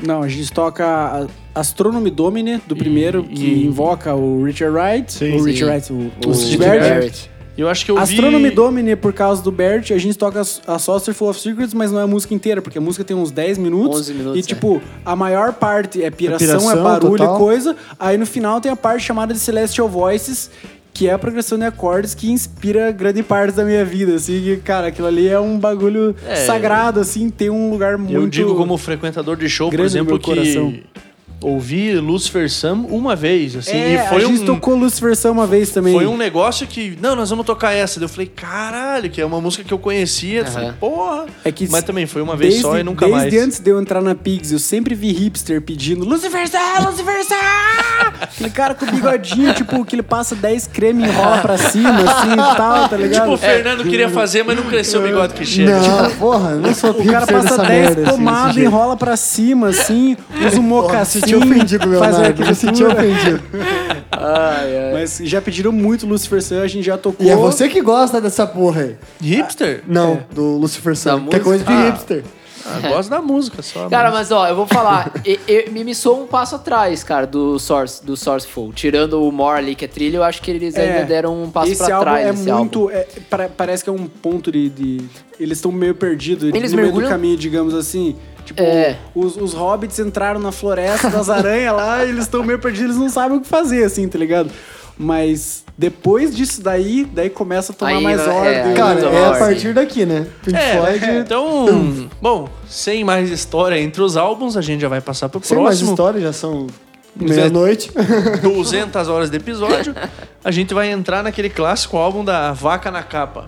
Não, 0.00 0.22
a 0.22 0.28
gente 0.28 0.52
toca 0.52 1.26
Astronomy 1.52 2.08
Domine, 2.08 2.62
do 2.68 2.76
primeiro, 2.76 3.24
que 3.24 3.42
e- 3.44 3.66
invoca 3.66 4.14
o 4.14 4.44
Richard 4.44 4.76
Wright. 4.76 5.12
Sim, 5.12 5.34
o 5.34 5.40
sim. 5.40 5.50
Richard 5.50 5.72
Wright, 5.90 5.92
o, 5.92 6.28
o, 6.28 6.30
O 6.30 6.34
Sid 6.34 6.56
Barrett. 6.58 6.88
Barrett. 6.88 7.30
Eu 7.58 7.68
acho 7.68 7.84
que 7.84 7.90
eu 7.90 7.96
vi... 7.96 8.02
Astronomy 8.02 8.50
Domine, 8.50 8.94
por 8.94 9.12
causa 9.12 9.42
do 9.42 9.50
Bert, 9.50 9.90
a 9.90 9.98
gente 9.98 10.16
toca 10.16 10.40
a 10.66 10.78
Saucer 10.78 11.12
Full 11.12 11.28
of 11.28 11.40
Secrets, 11.40 11.74
mas 11.74 11.90
não 11.90 11.98
é 11.98 12.04
a 12.04 12.06
música 12.06 12.32
inteira, 12.32 12.62
porque 12.62 12.78
a 12.78 12.80
música 12.80 13.02
tem 13.04 13.16
uns 13.16 13.32
10 13.32 13.58
minutos. 13.58 13.98
11 14.02 14.14
minutos, 14.14 14.36
E, 14.36 14.40
é. 14.40 14.42
tipo, 14.54 14.80
a 15.04 15.16
maior 15.16 15.52
parte 15.52 16.02
é 16.02 16.08
piração, 16.10 16.46
é, 16.46 16.58
piração 16.60 16.82
barulho 16.84 17.16
total. 17.18 17.34
e 17.34 17.38
coisa. 17.38 17.76
Aí 17.98 18.16
no 18.16 18.24
final 18.26 18.60
tem 18.60 18.70
a 18.70 18.76
parte 18.76 19.04
chamada 19.04 19.34
de 19.34 19.40
Celestial 19.40 19.88
Voices, 19.88 20.50
que 20.94 21.08
é 21.08 21.12
a 21.12 21.18
progressão 21.18 21.58
de 21.58 21.64
acordes 21.64 22.14
que 22.14 22.30
inspira 22.30 22.90
grande 22.92 23.22
parte 23.24 23.54
da 23.54 23.64
minha 23.64 23.84
vida, 23.84 24.14
assim. 24.14 24.40
que, 24.40 24.56
cara, 24.58 24.86
aquilo 24.88 25.08
ali 25.08 25.28
é 25.28 25.38
um 25.40 25.58
bagulho 25.58 26.14
É. 26.26 26.36
sagrado, 26.36 27.00
assim, 27.00 27.28
tem 27.28 27.50
um 27.50 27.70
lugar 27.70 27.98
muito... 27.98 28.12
Eu 28.14 28.28
digo 28.28 28.54
como 28.54 28.76
frequentador 28.78 29.36
de 29.36 29.48
show, 29.48 29.68
por 29.70 29.80
exemplo, 29.80 30.12
meu 30.12 30.18
que. 30.20 30.84
Ouvi 31.40 31.94
Lucifer 31.98 32.50
Sam 32.50 32.84
uma 32.88 33.14
vez, 33.14 33.54
assim, 33.56 33.76
É, 33.76 33.94
e 33.94 34.08
foi 34.08 34.24
a 34.24 34.26
gente 34.26 34.42
um... 34.42 34.46
tocou 34.46 34.74
Lucifer 34.74 35.14
Sam 35.16 35.32
uma 35.32 35.46
vez 35.46 35.70
também. 35.70 35.94
Foi 35.94 36.06
um 36.06 36.16
negócio 36.16 36.66
que, 36.66 36.98
não, 37.00 37.14
nós 37.14 37.30
vamos 37.30 37.46
tocar 37.46 37.72
essa. 37.72 38.00
Daí 38.00 38.04
eu 38.04 38.08
falei, 38.08 38.26
caralho, 38.34 39.08
que 39.10 39.20
é 39.20 39.24
uma 39.24 39.40
música 39.40 39.62
que 39.62 39.72
eu 39.72 39.78
conhecia. 39.78 40.40
Eu 40.40 40.46
falei, 40.46 40.72
porra. 40.72 41.26
É 41.44 41.52
que 41.52 41.68
Mas 41.70 41.84
também 41.84 42.06
foi 42.06 42.22
uma 42.22 42.36
vez 42.36 42.54
desde, 42.54 42.68
só 42.68 42.78
e 42.78 42.82
nunca 42.82 43.06
desde 43.06 43.30
mais. 43.36 43.46
antes 43.46 43.60
de 43.60 43.70
eu 43.70 43.80
entrar 43.80 44.00
na 44.02 44.14
Pigs, 44.14 44.52
eu 44.52 44.58
sempre 44.58 44.94
vi 44.94 45.12
hipster 45.12 45.60
pedindo 45.62 46.04
Lucifer 46.04 46.48
Sam, 46.48 46.88
Lucifer 46.88 47.24
Sam! 47.24 47.36
Aquele 48.20 48.50
cara 48.50 48.74
com 48.74 48.86
bigodinho, 48.86 49.54
tipo, 49.54 49.84
que 49.84 49.94
ele 49.94 50.02
passa 50.02 50.34
10 50.34 50.66
creme 50.68 51.04
e 51.04 51.06
enrola 51.08 51.38
pra 51.38 51.56
cima, 51.56 51.90
assim 51.90 52.32
e 52.32 52.56
tal, 52.56 52.88
tá 52.88 52.96
ligado? 52.96 53.22
Tipo, 53.22 53.34
o 53.34 53.38
Fernando 53.38 53.84
queria 53.84 54.08
fazer, 54.08 54.42
mas 54.42 54.56
não 54.56 54.64
cresceu 54.64 55.00
o 55.00 55.04
bigode 55.04 55.34
que 55.34 55.44
chega. 55.44 55.78
Não, 55.78 56.10
porra, 56.16 56.50
eu 56.50 56.60
não 56.60 56.74
sou 56.74 56.90
O 56.90 57.04
cara 57.04 57.26
passa 57.26 57.42
dessa 57.56 57.62
10 57.62 57.68
merda, 57.68 58.02
assim, 58.02 58.10
pomadas, 58.10 58.42
desse 58.46 58.54
jeito. 58.54 58.68
enrola 58.68 58.96
pra 58.96 59.16
cima, 59.16 59.68
assim, 59.68 60.16
usa 60.46 60.60
um 60.60 60.68
Porra, 60.68 60.82
mocassim, 60.82 61.20
senti 61.28 61.36
ofendido, 61.36 61.88
Leonardo. 61.88 62.46
Me 62.46 62.54
senti 62.54 62.84
ofendido. 62.84 63.42
Ai, 64.12 64.76
ai. 64.76 64.92
Mas 64.94 65.18
já 65.24 65.40
pediram 65.40 65.72
muito 65.72 66.06
Lucifer 66.06 66.42
Sam, 66.42 66.62
a 66.62 66.66
gente 66.66 66.84
já 66.84 66.96
tocou. 66.98 67.24
E 67.26 67.30
é 67.30 67.36
você 67.36 67.68
que 67.68 67.80
gosta 67.80 68.20
dessa 68.20 68.46
porra 68.46 68.82
aí. 68.82 68.96
Hipster? 69.20 69.82
Não, 69.86 70.22
do 70.34 70.56
Lucifer 70.58 70.96
Sam. 70.96 71.20
Da 71.24 71.30
Que 71.30 71.36
é 71.36 71.40
coisa 71.40 71.64
de 71.64 71.70
música? 71.70 71.90
hipster. 71.90 72.24
Ah, 72.70 72.86
gosto 72.88 73.08
da 73.08 73.22
música 73.22 73.62
só. 73.62 73.88
Cara, 73.88 74.10
mas- 74.10 74.28
mas 74.28 74.32
ó, 74.32 74.46
eu 74.46 74.54
vou 74.54 74.66
falar, 74.68 75.10
e- 75.24 75.40
e- 75.48 75.70
me, 75.70 75.84
me 75.84 75.94
soa 75.94 76.22
um 76.24 76.26
passo 76.26 76.56
atrás, 76.56 77.02
cara, 77.02 77.26
do 77.26 77.58
Source, 77.58 78.04
do 78.04 78.14
Sourceful. 78.14 78.72
Tirando 78.74 79.22
o 79.26 79.32
More 79.32 79.58
ali, 79.58 79.74
que 79.74 79.86
é 79.86 79.88
trilha, 79.88 80.18
eu 80.18 80.22
acho 80.22 80.42
que 80.42 80.50
eles 80.50 80.74
ainda 80.76 81.04
deram 81.04 81.44
um 81.44 81.50
passo 81.50 81.70
esse 81.72 81.82
pra 81.82 81.94
álbum 81.94 82.04
trás 82.04 82.26
é 82.26 82.30
nesse 82.32 82.52
muito. 82.52 82.80
álbum. 82.80 82.90
é- 82.92 83.06
pa- 83.30 83.48
parece 83.56 83.84
que 83.84 83.88
é 83.88 83.92
um 83.92 84.06
ponto 84.06 84.52
de. 84.52 84.68
de- 84.68 85.00
eles 85.40 85.56
estão 85.58 85.70
meio 85.72 85.94
perdidos 85.94 86.50
Eles 86.52 86.72
no 86.72 86.76
meio 86.76 86.88
do 86.88 86.92
mergulham- 86.94 87.08
caminho, 87.08 87.36
digamos 87.38 87.72
assim. 87.74 88.16
Tipo, 88.48 88.62
É. 88.62 88.96
os, 89.14 89.36
os 89.36 89.54
hobbits 89.54 89.98
entraram 89.98 90.40
na 90.40 90.52
floresta 90.52 91.08
das 91.08 91.28
aranhas 91.30 91.74
lá 91.74 92.04
e 92.04 92.08
eles 92.10 92.24
estão 92.24 92.42
meio 92.42 92.58
perdidos, 92.58 92.90
eles 92.90 92.96
não 92.96 93.08
sabem 93.08 93.38
o 93.38 93.40
que 93.40 93.46
fazer, 93.48 93.84
assim, 93.84 94.06
tá 94.08 94.18
ligado? 94.18 94.50
Mas 94.96 95.64
depois 95.76 96.34
disso 96.36 96.60
daí, 96.60 97.04
daí 97.12 97.30
começa 97.30 97.72
a 97.72 97.74
tomar 97.74 97.92
Aí, 97.92 98.02
mais 98.02 98.20
é, 98.20 98.28
ordem. 98.28 98.60
aí 98.62 98.74
Cara, 98.74 99.00
é 99.00 99.26
a 99.28 99.32
partir 99.38 99.72
daqui, 99.72 100.04
né? 100.04 100.26
Pink 100.44 100.56
É, 100.58 100.76
Floyd. 100.76 101.06
então, 101.20 102.08
bom, 102.20 102.48
sem 102.68 103.04
mais 103.04 103.30
história 103.30 103.78
entre 103.80 104.02
os 104.02 104.16
álbuns, 104.16 104.56
a 104.56 104.60
gente 104.60 104.80
já 104.80 104.88
vai 104.88 105.00
passar 105.00 105.28
pro 105.28 105.40
Sem 105.42 105.56
mais 105.56 105.68
próximo. 105.76 105.90
história, 105.90 106.20
já 106.20 106.32
são 106.32 106.66
meia-noite. 107.14 107.92
200 108.42 109.08
horas 109.08 109.30
de 109.30 109.36
episódio. 109.36 109.94
A 110.42 110.50
gente 110.50 110.74
vai 110.74 110.90
entrar 110.90 111.22
naquele 111.22 111.48
clássico 111.50 111.96
álbum 111.96 112.24
da 112.24 112.52
Vaca 112.52 112.90
na 112.90 113.02
Capa. 113.04 113.46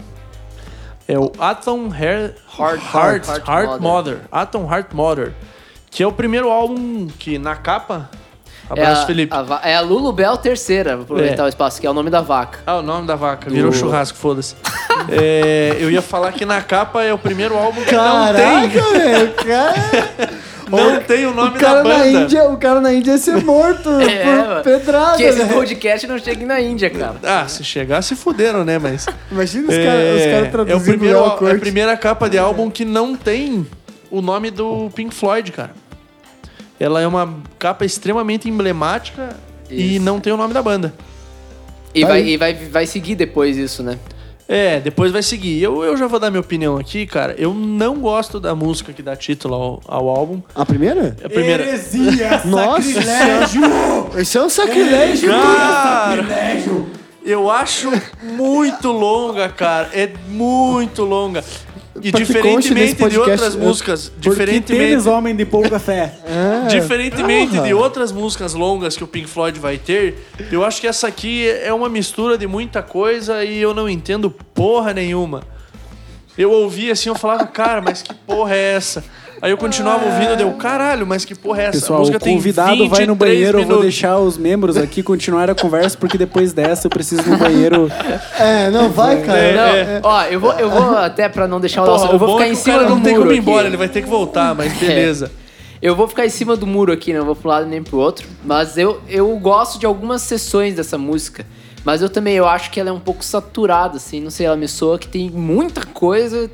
É 1.13 1.19
o 1.19 1.33
Atom 1.39 1.89
Hair, 1.91 2.35
Heart- 2.59 2.83
Heart, 2.95 3.27
Heart 3.29 3.49
Heart, 3.49 3.67
Mother. 3.81 3.81
Mother. 3.81 4.19
Atom 4.31 4.73
Heart 4.73 4.93
Mother. 4.93 5.33
Que 5.91 6.03
é 6.03 6.07
o 6.07 6.13
primeiro 6.13 6.49
álbum 6.51 7.09
que 7.19 7.37
na 7.39 7.57
capa. 7.57 8.09
É 8.69 8.73
Abraço, 8.85 9.03
a, 9.03 9.07
Felipe. 9.07 9.35
a 9.35 9.61
é 9.69 9.75
a 9.75 9.81
Lulu 9.81 10.13
Bell 10.13 10.37
terceira, 10.37 10.95
vou 10.95 11.03
aproveitar 11.03 11.43
É. 11.43 11.47
o 11.47 11.49
espaço, 11.49 11.81
que 11.81 11.87
é 11.89 11.91
o 11.91 11.93
nome 11.93 12.09
da 12.09 12.21
vaca. 12.21 12.61
Ah, 12.65 12.77
o 12.77 12.83
nome 12.83 13.05
da 13.09 13.17
vaca. 13.17 13.51
Virou 13.51 13.73
churrasco, 13.73 14.17
foda-se. 14.17 14.55
É, 15.09 15.79
eu 15.81 15.91
ia 15.91 16.03
falar 16.03 16.31
que 16.33 16.45
na 16.45 16.61
capa 16.61 17.03
é 17.03 17.13
o 17.13 17.17
primeiro 17.19 17.57
álbum 17.57 17.83
que 17.83 17.91
não 17.93 18.27
Caraca, 18.27 18.35
tem. 18.39 18.69
velho. 18.69 19.33
Cara, 19.35 19.75
Não 20.77 21.01
tem 21.03 21.27
o 21.27 21.35
nome 21.35 21.57
o 21.57 21.61
cara 21.61 21.83
da 21.83 21.89
na 21.89 21.99
banda. 22.05 22.21
Índia, 22.23 22.45
o 22.45 22.57
cara 22.57 22.81
na 22.81 22.93
Índia 22.93 23.13
ia 23.13 23.19
ser 23.19 23.43
morto 23.45 23.89
É, 24.01 24.55
por 24.55 24.63
pedrada, 24.63 25.17
que 25.17 25.23
esse 25.25 25.39
velho. 25.39 25.53
podcast 25.55 26.07
não 26.07 26.19
chegue 26.19 26.45
na 26.45 26.61
Índia, 26.61 26.89
cara. 26.91 27.17
Ah, 27.23 27.49
se 27.49 27.65
chegar, 27.65 28.03
se 28.03 28.15
fuderam, 28.15 28.65
né? 28.65 28.79
Mas. 28.79 29.07
Imagina 29.31 29.69
os 29.69 29.77
caras 29.77 30.17
os 30.17 30.25
cara 30.25 30.47
é, 30.47 30.51
traduzindo 30.51 30.73
é 30.73 30.77
o 30.77 30.83
primeiro, 30.99 31.19
é 31.49 31.53
a 31.53 31.59
primeira 31.59 31.97
capa 31.97 32.29
de 32.29 32.39
álbum 32.39 32.71
que 32.71 32.85
não 32.85 33.15
tem 33.17 33.67
o 34.11 34.21
nome 34.21 34.51
do 34.51 34.91
Pink 34.95 35.15
Floyd, 35.15 35.51
cara. 35.53 35.73
Ela 36.79 37.01
é 37.01 37.07
uma 37.07 37.35
capa 37.59 37.85
extremamente 37.85 38.49
emblemática 38.49 39.37
e 39.69 39.97
Isso. 39.97 40.05
não 40.05 40.19
tem 40.19 40.33
o 40.33 40.37
nome 40.37 40.55
da 40.55 40.63
banda. 40.63 40.95
E, 41.95 42.03
Tá 42.03 42.09
vai, 42.09 42.21
aí. 42.23 42.29
e 42.31 42.37
vai, 42.37 42.55
vai 42.55 42.87
seguir 42.87 43.15
depois 43.17 43.57
isso, 43.57 43.83
né? 43.83 43.99
É, 44.53 44.81
depois 44.81 45.13
vai 45.13 45.23
seguir. 45.23 45.63
Eu, 45.63 45.85
eu 45.85 45.97
já 45.97 46.09
vou 46.09 46.19
dar 46.19 46.29
minha 46.29 46.41
opinião 46.41 46.77
aqui, 46.77 47.07
cara. 47.07 47.37
Eu 47.39 47.55
não 47.55 48.01
gosto 48.01 48.41
da 48.41 48.53
música 48.53 48.93
que 48.93 49.01
dá 49.01 49.15
título 49.15 49.55
ao, 49.55 49.81
ao 49.87 50.09
álbum. 50.09 50.43
A 50.53 50.67
primeira? 50.67 51.17
É 51.23 51.27
a 51.27 51.31
primeira. 51.31 51.63
Heresia, 51.63 52.43
Nossa 52.47 52.83
sacrilégio! 52.83 53.63
Esse 54.19 54.37
é 54.37 54.43
um 54.43 54.49
sacrilégio. 54.51 55.31
Cara, 55.31 56.27
eu 57.25 57.49
acho 57.49 57.93
muito 58.25 58.91
longa, 58.91 59.49
cara. 59.49 59.89
É 59.93 60.11
muito 60.29 61.05
longa. 61.05 61.45
E 62.03 62.13
diferentemente 62.13 63.09
de 63.09 63.19
outras 63.19 63.55
eu- 63.55 63.61
músicas, 63.61 64.13
diferentemente 64.19 64.89
tênis, 64.91 65.07
homem 65.07 65.35
de 65.35 65.45
pouca 65.45 65.79
fé. 65.79 66.15
É. 66.31 66.69
Diferentemente 66.69 67.59
de 67.61 67.75
outras 67.75 68.13
músicas 68.13 68.55
longas 68.55 68.97
que 68.97 69.03
o 69.03 69.07
Pink 69.07 69.29
Floyd 69.29 69.59
vai 69.59 69.77
ter, 69.79 70.27
eu 70.51 70.65
acho 70.65 70.81
que 70.81 70.87
essa 70.87 71.09
aqui 71.09 71.49
é 71.49 71.73
uma 71.73 71.89
mistura 71.89 72.39
de 72.39 72.47
muita 72.47 72.83
coisa 72.83 73.45
e 73.45 73.59
eu 73.61 73.75
não 73.75 73.89
entendo 73.89 74.31
porra 74.31 74.93
nenhuma. 74.95 75.43
Eu 76.39 76.53
ouvia 76.53 76.93
assim, 76.93 77.09
eu 77.09 77.15
falava, 77.17 77.47
cara, 77.47 77.83
mas 77.83 78.03
que 78.03 78.15
porra 78.15 78.55
é 78.55 78.75
essa? 78.75 79.05
Aí 79.43 79.51
eu 79.51 79.57
continuava 79.57 80.05
ouvindo, 80.05 80.37
deu, 80.37 80.51
caralho, 80.53 81.07
mas 81.07 81.25
que 81.25 81.35
porra 81.35 81.63
é 81.63 81.65
essa? 81.67 81.81
Pessoal, 81.81 81.97
a 81.97 82.01
música 82.01 82.19
o 82.19 82.21
convidado 82.21 82.77
tem 82.77 82.89
vai 82.91 83.07
no 83.07 83.15
23 83.15 83.19
banheiro, 83.19 83.59
eu 83.59 83.63
vou 83.63 83.77
minutos. 83.77 83.83
deixar 83.85 84.19
os 84.19 84.37
membros 84.37 84.77
aqui 84.77 85.03
continuar 85.03 85.49
a 85.49 85.55
conversa, 85.55 85.97
porque 85.97 86.19
depois 86.19 86.53
dessa 86.53 86.87
eu 86.87 86.91
preciso 86.91 87.23
ir 87.23 87.31
no 87.31 87.39
banheiro. 87.39 87.91
É, 88.39 88.71
não, 88.71 88.91
vai, 88.91 89.23
cara. 89.23 89.39
É, 89.39 89.55
Não, 89.57 89.63
é. 89.77 90.01
ó, 90.03 90.23
eu 90.25 90.41
vou, 90.41 90.53
eu 90.55 90.71
vou 90.71 90.97
até 90.97 91.29
pra 91.29 91.47
não 91.49 91.61
deixar 91.61 91.83
o 91.83 91.87
Porra, 91.87 91.99
nosso. 91.99 92.11
Eu 92.13 92.17
o 92.17 92.19
vou 92.19 92.29
bom 92.29 92.35
ficar 92.39 92.47
é 92.47 92.49
em 92.49 92.53
que 92.55 92.59
o 92.61 92.63
cima 92.63 92.77
cara 92.77 92.89
do 92.89 92.95
não 92.95 93.03
tem 93.03 93.13
muro. 93.13 93.25
como 93.25 93.35
ir 93.35 93.39
embora, 93.39 93.59
aqui. 93.61 93.69
ele 93.69 93.77
vai 93.77 93.89
ter 93.89 94.03
que 94.03 94.09
voltar, 94.09 94.55
mas 94.55 94.73
beleza. 94.79 95.31
Eu 95.83 95.95
vou 95.97 96.07
ficar 96.09 96.27
em 96.27 96.31
cima 96.31 96.57
do 96.57 96.67
muro 96.67 96.93
aqui, 96.93 97.13
não 97.13 97.25
vou 97.25 97.35
pro 97.37 97.49
lado 97.49 97.67
nem 97.67 97.83
pro 97.83 97.99
outro. 97.99 98.27
Mas 98.45 98.77
eu, 98.77 99.01
eu 99.09 99.29
gosto 99.39 99.79
de 99.79 99.87
algumas 99.87 100.21
sessões 100.23 100.75
dessa 100.75 100.99
música. 100.99 101.47
Mas 101.85 102.03
eu 102.03 102.11
também 102.11 102.35
eu 102.35 102.47
acho 102.47 102.71
que 102.71 102.79
ela 102.79 102.91
é 102.91 102.93
um 102.93 103.01
pouco 103.01 103.25
saturada, 103.25 103.97
assim. 103.97 104.21
Não 104.21 104.31
sei, 104.31 104.45
ela 104.47 104.57
me 104.57 104.69
soa 104.69 104.99
que 104.99 105.09
tem 105.09 105.31
muita 105.31 105.85
coisa 105.87 106.51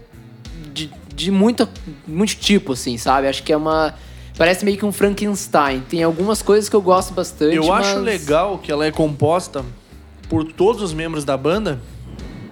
de, 0.72 0.90
de 1.16 1.30
muita, 1.30 1.68
muito 2.06 2.36
tipo, 2.36 2.74
assim, 2.74 2.98
sabe? 2.98 3.26
Acho 3.26 3.42
que 3.42 3.52
é 3.52 3.56
uma. 3.56 3.94
Parece 4.36 4.64
meio 4.66 4.76
que 4.76 4.84
um 4.84 4.92
Frankenstein. 4.92 5.80
Tem 5.88 6.02
algumas 6.02 6.42
coisas 6.42 6.68
que 6.68 6.76
eu 6.76 6.82
gosto 6.82 7.14
bastante. 7.14 7.56
Eu 7.56 7.72
acho 7.72 7.94
mas- 7.94 8.04
legal 8.04 8.58
que 8.58 8.70
ela 8.70 8.84
é 8.84 8.92
composta 8.92 9.64
por 10.28 10.44
todos 10.44 10.82
os 10.82 10.92
membros 10.92 11.24
da 11.24 11.36
banda, 11.36 11.80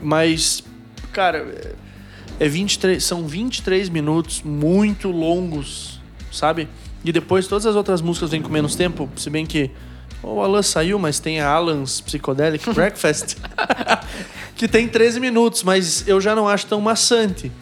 mas, 0.01 0.65
cara, 1.12 1.75
é 2.41 2.49
23, 2.49 3.03
são 3.05 3.27
23 3.27 3.89
minutos 3.91 4.41
muito 4.43 5.11
longos, 5.11 6.01
sabe? 6.33 6.69
E 7.05 7.12
depois 7.12 7.47
todas 7.47 7.67
as 7.67 7.77
outras 7.77 8.01
músicas 8.01 8.31
vêm 8.31 8.41
com 8.41 8.49
menos 8.49 8.75
tempo, 8.75 9.11
se 9.17 9.29
bem 9.29 9.45
que 9.45 9.71
o 10.23 10.41
Alan 10.41 10.62
saiu, 10.62 10.99
mas 10.99 11.19
tem 11.21 11.39
a 11.41 11.49
Alan's 11.51 12.01
Psychedelic 12.01 12.65
Breakfast, 12.73 13.37
que 14.57 14.67
tem 14.67 14.89
13 14.89 15.21
minutos, 15.21 15.62
mas 15.62 16.09
eu 16.09 16.19
já 16.19 16.35
não 16.35 16.49
acho 16.49 16.67
tão 16.67 16.81
maçante. 16.81 17.53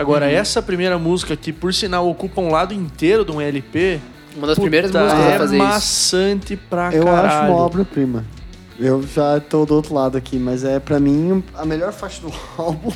Agora, 0.00 0.26
Uhum. 0.26 0.32
essa 0.32 0.62
primeira 0.62 0.98
música, 0.98 1.36
que 1.36 1.52
por 1.52 1.72
sinal 1.74 2.08
ocupa 2.08 2.40
um 2.40 2.50
lado 2.50 2.72
inteiro 2.74 3.24
de 3.24 3.32
um 3.32 3.40
LP, 3.40 4.00
Uma 4.36 4.46
das 4.46 4.58
primeiras 4.58 4.90
Puta, 4.92 5.02
músicas 5.04 5.24
é 5.26 5.34
a 5.34 5.38
fazer 5.38 5.56
isso. 5.56 5.64
maçante 5.66 6.56
pra 6.56 6.94
Eu 6.94 7.04
caralho. 7.04 7.26
acho 7.28 7.52
uma 7.52 7.56
obra-prima. 7.64 8.24
Eu 8.78 9.02
já 9.02 9.38
tô 9.40 9.66
do 9.66 9.74
outro 9.74 9.92
lado 9.92 10.16
aqui, 10.16 10.38
mas 10.38 10.64
é 10.64 10.78
pra 10.80 10.98
mim 11.00 11.42
a 11.54 11.66
melhor 11.66 11.92
faixa 11.92 12.22
do 12.22 12.32
álbum. 12.56 12.90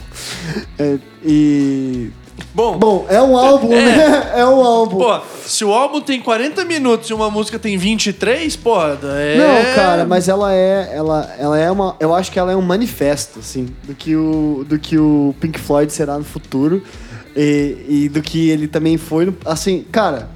É, 0.78 0.98
e. 1.22 2.10
Bom, 2.52 2.78
Bom, 2.78 3.06
é 3.08 3.20
um 3.20 3.36
álbum, 3.36 3.68
né? 3.68 4.32
É 4.34 4.44
um 4.44 4.60
álbum. 4.60 4.98
pô, 4.98 5.20
se 5.44 5.64
o 5.64 5.72
álbum 5.72 6.00
tem 6.00 6.20
40 6.20 6.64
minutos 6.64 7.08
e 7.08 7.14
uma 7.14 7.30
música 7.30 7.58
tem 7.58 7.76
23, 7.76 8.56
pô, 8.56 8.76
é... 8.82 9.38
Não, 9.38 9.74
cara, 9.74 10.04
mas 10.04 10.28
ela 10.28 10.52
é, 10.52 10.90
ela, 10.92 11.34
ela 11.38 11.58
é 11.58 11.70
uma, 11.70 11.96
eu 12.00 12.14
acho 12.14 12.32
que 12.32 12.38
ela 12.38 12.50
é 12.50 12.56
um 12.56 12.62
manifesto, 12.62 13.38
assim, 13.38 13.68
do 13.84 13.94
que 13.94 14.16
o, 14.16 14.64
do 14.68 14.78
que 14.78 14.98
o 14.98 15.34
Pink 15.40 15.58
Floyd 15.58 15.92
será 15.92 16.18
no 16.18 16.24
futuro 16.24 16.82
e, 17.36 17.76
e 17.88 18.08
do 18.08 18.20
que 18.20 18.50
ele 18.50 18.66
também 18.66 18.96
foi, 18.96 19.26
no, 19.26 19.36
assim, 19.44 19.84
cara, 19.92 20.28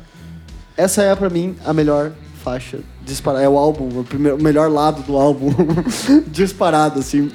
essa 0.76 1.03
é 1.03 1.14
pra 1.16 1.28
mim 1.28 1.57
a 1.64 1.72
melhor 1.72 2.12
faixa 2.44 2.78
disparada, 3.03 3.44
é 3.44 3.49
o 3.49 3.59
álbum, 3.59 4.01
o, 4.01 4.05
primeiro, 4.05 4.36
o 4.36 4.42
melhor 4.42 4.70
lado 4.70 5.03
do 5.03 5.16
álbum 5.16 5.51
disparado, 6.28 7.01
assim. 7.01 7.30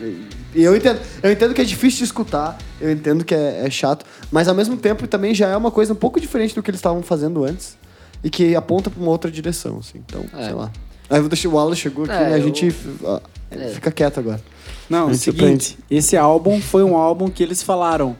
E 0.55 0.63
eu 0.63 0.75
entendo, 0.75 0.99
eu 1.21 1.31
entendo 1.31 1.53
que 1.53 1.61
é 1.61 1.63
difícil 1.63 1.99
de 1.99 2.03
escutar, 2.05 2.57
eu 2.79 2.91
entendo 2.91 3.23
que 3.25 3.33
é, 3.33 3.65
é 3.65 3.69
chato, 3.69 4.05
mas 4.31 4.47
ao 4.47 4.53
mesmo 4.55 4.77
tempo 4.77 5.07
também 5.07 5.33
já 5.33 5.47
é 5.47 5.57
uma 5.57 5.71
coisa 5.71 5.93
um 5.93 5.95
pouco 5.95 6.19
diferente 6.19 6.53
do 6.53 6.61
que 6.61 6.69
eles 6.69 6.79
estavam 6.79 7.01
fazendo 7.01 7.43
antes 7.43 7.77
e 8.23 8.29
que 8.29 8.55
aponta 8.55 8.89
pra 8.89 9.01
uma 9.01 9.09
outra 9.11 9.31
direção, 9.31 9.79
assim. 9.79 9.99
Então, 10.05 10.23
É. 10.37 10.45
sei 10.45 10.53
lá. 10.53 10.71
Aí 11.09 11.17
eu 11.17 11.23
vou 11.23 11.29
deixar 11.29 11.49
o 11.49 11.53
Wallace 11.53 11.81
chegou 11.81 12.05
aqui, 12.05 12.13
É, 12.13 12.19
né? 12.29 12.33
A 12.35 12.37
eu- 12.37 12.43
gente 12.43 12.75
ó, 13.03 13.19
É. 13.51 13.67
fica 13.69 13.91
quieto 13.91 14.19
agora. 14.19 14.41
Não, 14.89 15.09
o 15.09 15.15
seguinte, 15.15 15.77
esse 15.89 16.15
álbum 16.15 16.61
foi 16.61 16.83
um 16.83 16.95
álbum 16.95 17.29
que 17.29 17.41
eles 17.41 17.61
falaram, 17.63 18.15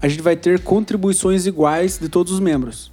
a 0.00 0.08
gente 0.08 0.20
vai 0.22 0.36
ter 0.36 0.60
contribuições 0.60 1.46
iguais 1.46 1.98
de 1.98 2.08
todos 2.08 2.32
os 2.32 2.40
membros. 2.40 2.92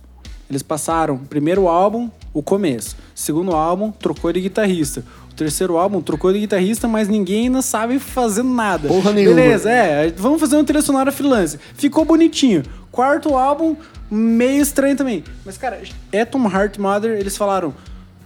Eles 0.50 0.62
passaram, 0.64 1.18
primeiro 1.18 1.68
álbum, 1.68 2.10
o 2.34 2.41
começo. 2.43 2.96
Segundo 3.16 3.52
álbum, 3.52 3.91
trocou 3.91 4.32
de 4.32 4.39
guitarrista. 4.41 5.04
Terceiro 5.36 5.78
álbum, 5.78 6.02
trocou 6.02 6.32
de 6.32 6.40
guitarrista, 6.40 6.88
mas 6.88 7.08
ninguém 7.08 7.46
ainda 7.46 7.62
sabe 7.62 8.00
fazer 8.00 8.44
nada. 8.44 8.88
Porra 8.88 9.12
nenhuma. 9.12 9.36
Beleza, 9.36 9.70
é, 9.70 10.10
vamos 10.16 10.40
fazer 10.40 10.56
uma 10.56 10.64
trilha 10.64 10.82
sonora 10.82 11.12
freelance. 11.12 11.60
Ficou 11.76 12.06
bonitinho. 12.06 12.64
Quarto 12.92 13.36
álbum, 13.36 13.76
meio 14.10 14.62
estranho 14.62 14.96
também. 14.96 15.24
Mas, 15.46 15.58
cara, 15.58 15.82
Atom 16.14 16.50
Heart 16.50 16.78
Mother, 16.78 17.18
eles 17.20 17.36
falaram... 17.36 17.74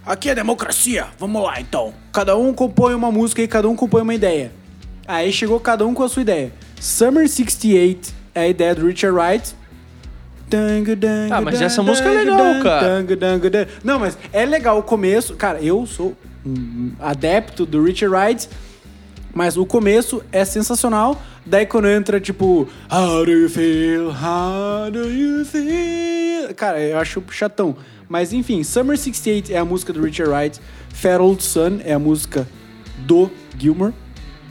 Aqui 0.05 0.29
é 0.29 0.35
democracia, 0.35 1.07
vamos 1.19 1.43
lá 1.43 1.59
então. 1.59 1.93
Cada 2.11 2.35
um 2.35 2.53
compõe 2.53 2.95
uma 2.95 3.11
música 3.11 3.41
e 3.41 3.47
cada 3.47 3.67
um 3.67 3.75
compõe 3.75 4.01
uma 4.01 4.13
ideia. 4.13 4.51
Aí 5.07 5.31
chegou 5.31 5.59
cada 5.59 5.85
um 5.85 5.93
com 5.93 6.03
a 6.03 6.09
sua 6.09 6.21
ideia. 6.21 6.51
Summer 6.79 7.27
68 7.27 8.13
é 8.33 8.41
a 8.41 8.47
ideia 8.47 8.73
do 8.73 8.87
Richard 8.87 9.15
Wright. 9.15 9.55
Ah, 11.31 11.41
mas 11.41 11.61
essa 11.61 11.83
música 11.83 12.09
é 12.09 12.23
legal, 12.23 12.63
cara. 12.63 13.05
Não, 13.83 13.99
mas 13.99 14.17
é 14.33 14.45
legal 14.45 14.79
o 14.79 14.83
começo. 14.83 15.35
Cara, 15.35 15.61
eu 15.61 15.85
sou 15.85 16.15
adepto 16.99 17.65
do 17.65 17.83
Richard 17.83 18.15
Wright, 18.15 18.49
mas 19.33 19.57
o 19.57 19.65
começo 19.65 20.23
é 20.31 20.43
sensacional. 20.45 21.21
Daí 21.45 21.65
quando 21.65 21.87
entra, 21.87 22.19
tipo, 22.19 22.67
How 22.91 23.25
do 23.25 23.31
you 23.31 23.49
feel? 23.49 24.09
How 24.09 24.91
do 24.91 25.09
you 25.09 25.45
feel? 25.45 26.53
Cara, 26.55 26.79
eu 26.79 26.97
acho 26.97 27.23
chatão. 27.29 27.75
Mas 28.07 28.33
enfim, 28.33 28.63
Summer 28.63 28.97
68 28.97 29.51
é 29.51 29.57
a 29.57 29.65
música 29.65 29.93
do 29.93 30.01
Richard 30.01 30.31
Wright. 30.31 30.59
Fat 30.89 31.19
Old 31.19 31.43
Sun 31.43 31.79
é 31.83 31.93
a 31.93 31.99
música 31.99 32.47
do 33.05 33.29
Gilmore. 33.57 33.93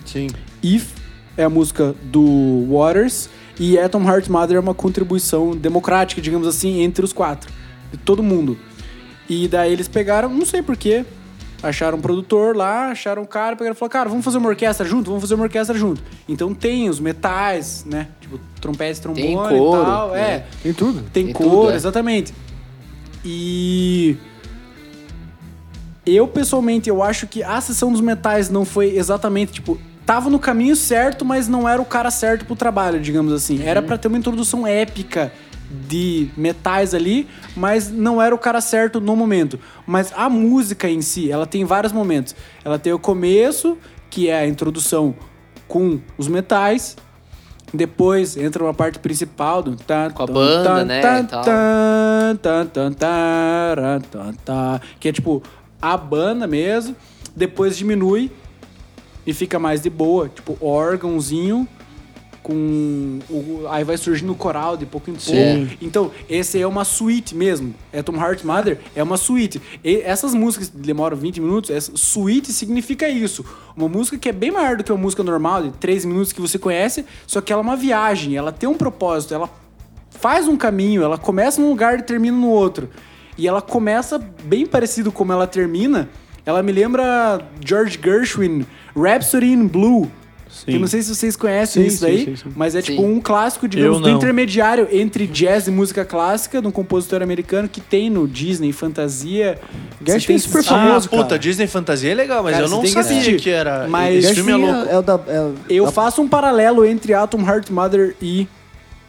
Sim. 0.05 0.29
If 0.63 0.93
é 1.37 1.45
a 1.45 1.51
música 1.51 1.95
do 2.05 2.67
Waters 2.71 3.29
e 3.61 3.79
Atom 3.79 4.03
Heart 4.09 4.29
Mother 4.29 4.57
é 4.57 4.61
uma 4.61 4.75
contribuição 4.75 5.57
democrática, 5.57 6.21
digamos 6.21 6.47
assim, 6.47 6.81
entre 6.83 7.05
os 7.05 7.13
quatro, 7.13 7.53
de 7.93 7.99
todo 7.99 8.23
mundo. 8.23 8.57
E 9.29 9.47
daí 9.47 9.73
eles 9.73 9.89
pegaram, 9.89 10.29
não 10.29 10.47
sei 10.47 10.63
porquê, 10.63 11.05
acharam 11.63 11.99
um 11.99 12.01
produtor 12.01 12.57
lá, 12.57 12.91
acharam 12.91 13.23
um 13.23 13.27
cara, 13.27 13.57
pegaram 13.57 13.75
e 13.75 13.79
falaram, 13.79 13.93
cara, 13.93 14.09
vamos 14.09 14.25
fazer 14.25 14.39
uma 14.39 14.49
orquestra 14.49 14.87
junto? 14.87 15.07
Vamos 15.07 15.23
fazer 15.23 15.35
uma 15.35 15.45
orquestra 15.45 15.77
junto. 15.77 16.03
Então 16.29 16.55
tem 16.55 16.89
os 16.89 17.01
metais, 17.01 17.85
né? 17.87 18.09
Tipo, 18.21 18.39
trompete, 18.61 19.01
trombone 19.01 19.27
Tem 19.27 19.33
e 19.33 19.59
coro, 19.59 19.85
tal. 19.85 20.15
É, 20.15 20.21
né? 20.21 20.45
Tem 20.63 20.73
tudo. 20.73 21.03
tem, 21.13 21.25
Tem 21.27 21.33
cor, 21.33 21.51
tudo, 21.51 21.71
é. 21.71 21.75
exatamente. 21.75 22.33
E 23.25 24.17
eu 26.07 26.27
pessoalmente 26.29 26.89
eu 26.89 27.03
acho 27.03 27.27
que 27.27 27.43
a 27.43 27.61
sessão 27.61 27.93
dos 27.93 28.01
metais 28.01 28.49
não 28.49 28.65
foi 28.65 28.97
exatamente 28.97 29.53
tipo 29.53 29.79
tava 30.07 30.31
no 30.31 30.39
caminho 30.39 30.75
certo, 30.75 31.23
mas 31.23 31.49
não 31.49 31.69
era 31.69 31.83
o 31.83 31.85
cara 31.85 32.11
certo 32.11 32.47
pro 32.47 32.57
trabalho, 32.57 32.99
digamos 32.99 33.31
assim. 33.31 33.63
Era 33.63 33.83
pra 33.83 33.99
ter 33.99 34.09
uma 34.09 34.17
introdução 34.17 34.67
épica 34.67 35.31
de 35.71 36.31
metais 36.37 36.95
ali, 36.95 37.29
mas 37.57 37.91
não 37.91 38.21
era 38.21 38.35
o 38.35 38.39
cara 38.39 38.61
certo 38.61 39.01
no 39.01 39.15
momento. 39.15 39.59
Mas 39.87 40.13
a 40.17 40.29
música 40.29 40.89
em 40.89 41.03
si, 41.03 41.31
ela 41.31 41.47
tem 41.47 41.65
vários 41.65 41.93
momentos. 41.93 42.35
Ela 42.65 42.79
tem 42.79 42.93
o 42.93 42.99
começo, 42.99 43.77
que 44.09 44.29
é 44.29 44.39
a 44.39 44.47
introdução 44.47 45.15
com 45.67 46.01
os 46.17 46.29
metais. 46.29 46.97
Depois 47.73 48.37
entra 48.37 48.65
uma 48.65 48.73
parte 48.73 48.99
principal 48.99 49.63
do 49.63 49.77
tan, 49.77 50.11
Com 50.11 50.23
a 50.23 50.27
banda, 50.27 50.65
tan, 50.65 50.85
né, 50.85 51.03
tan, 51.03 51.25
taran, 52.93 54.01
tan, 54.01 54.33
tan, 54.33 54.81
que 54.99 55.09
é 55.09 55.13
tipo 55.13 55.43
a 55.81 55.97
banda 55.97 56.47
mesmo. 56.47 56.97
Depois 57.37 57.77
diminui 57.77 58.33
e 59.27 59.35
fica 59.35 59.59
mais 59.59 59.83
de 59.83 59.91
boa, 59.91 60.31
tipo 60.31 60.57
órgãozinho 60.63 61.69
com 62.49 63.19
o, 63.29 63.67
aí 63.69 63.85
vai 63.85 63.99
surgindo 63.99 64.33
o 64.33 64.35
coral 64.35 64.75
de 64.75 64.87
pouco 64.87 65.11
em 65.11 65.13
pouco. 65.13 65.31
Sim. 65.31 65.69
Então, 65.83 66.11
esse 66.31 66.59
é 66.59 66.67
uma 66.67 66.83
suíte 66.83 67.35
mesmo. 67.35 67.75
Atom 67.93 68.17
Heart 68.17 68.43
Mother 68.43 68.81
é 68.97 69.03
uma 69.03 69.19
suíte. 69.19 69.61
E 69.85 69.97
essas 69.97 70.33
músicas 70.33 70.71
demoram 70.71 71.15
20 71.15 71.43
minutos, 71.43 71.69
essa 71.69 71.93
suíte 71.95 72.51
significa 72.51 73.07
isso. 73.07 73.45
Uma 73.77 73.87
música 73.87 74.17
que 74.17 74.31
é 74.31 74.33
bem 74.33 74.51
maior 74.51 74.79
do 74.79 74.83
que 74.83 74.91
uma 74.91 75.01
música 75.01 75.23
normal, 75.23 75.65
de 75.65 75.73
3 75.73 76.07
minutos 76.07 76.33
que 76.33 76.41
você 76.41 76.59
conhece, 76.59 77.05
só 77.27 77.43
que 77.43 77.53
ela 77.53 77.61
é 77.61 77.65
uma 77.65 77.77
viagem, 77.77 78.35
ela 78.35 78.51
tem 78.51 78.67
um 78.67 78.75
propósito, 78.75 79.35
ela 79.35 79.51
faz 80.09 80.49
um 80.49 80.57
caminho, 80.57 81.03
ela 81.03 81.19
começa 81.19 81.61
num 81.61 81.69
lugar 81.69 81.99
e 81.99 82.03
termina 82.03 82.37
no 82.37 82.49
outro. 82.49 82.89
E 83.37 83.47
ela 83.47 83.61
começa 83.61 84.19
bem 84.43 84.65
parecido 84.65 85.13
como 85.13 85.35
ela 85.35 85.47
termina. 85.47 86.09
Ela 86.47 86.63
me 86.63 86.73
lembra 86.73 87.47
George 87.63 88.01
Gershwin, 88.03 88.65
Rhapsody 88.97 89.53
in 89.53 89.67
Blue. 89.67 90.11
Que 90.65 90.75
eu 90.75 90.81
não 90.81 90.87
sei 90.87 91.03
se 91.03 91.15
vocês 91.15 91.37
conhecem 91.37 91.83
Sim, 91.83 91.89
isso 91.89 91.99
sim, 91.99 92.05
daí, 92.05 92.25
sim, 92.25 92.37
sim. 92.37 92.53
mas 92.57 92.75
é 92.75 92.81
Sim. 92.81 92.93
tipo 92.93 93.03
um 93.07 93.21
clássico, 93.21 93.69
digamos, 93.69 94.01
do 94.01 94.09
intermediário 94.09 94.89
entre 94.91 95.27
jazz 95.27 95.67
e 95.67 95.71
música 95.71 96.05
clássica, 96.05 96.61
de 96.63 96.67
um 96.67 96.71
compositor 96.71 97.23
americano 97.23 97.69
que 97.69 97.81
tem 97.81 98.09
no 98.09 98.27
Disney 98.27 98.73
Fantasia. 98.73 99.59
Gershwin 100.07 100.27
tem 100.27 100.37
é 100.37 100.39
super 100.39 100.63
famoso. 100.65 101.07
ah, 101.07 101.11
puta, 101.11 101.25
cara. 101.31 101.39
Disney 101.39 101.67
Fantasia 101.67 102.13
é 102.13 102.15
legal, 102.15 102.43
mas 102.43 102.53
Cara, 102.55 102.65
eu 102.67 102.71
não 102.71 102.85
sabia 102.87 103.01
assistir. 103.01 103.37
que 103.41 103.51
era. 103.51 103.87
Mas- 103.89 104.25
Esse 104.25 104.35
filme 104.37 104.53
é 104.53 104.57
louco. 104.57 104.89
É, 104.91 104.99
o 104.99 105.03
da. 105.03 105.21
É, 105.27 105.51
Eu 105.69 105.85
da- 105.87 105.93
faço 105.93 106.23
um 106.23 106.29
paralelo 106.29 106.85
entre 106.85 107.13
Atom 107.15 107.41
Heart 107.47 107.71
Mother 107.71 108.17
e. 108.23 108.49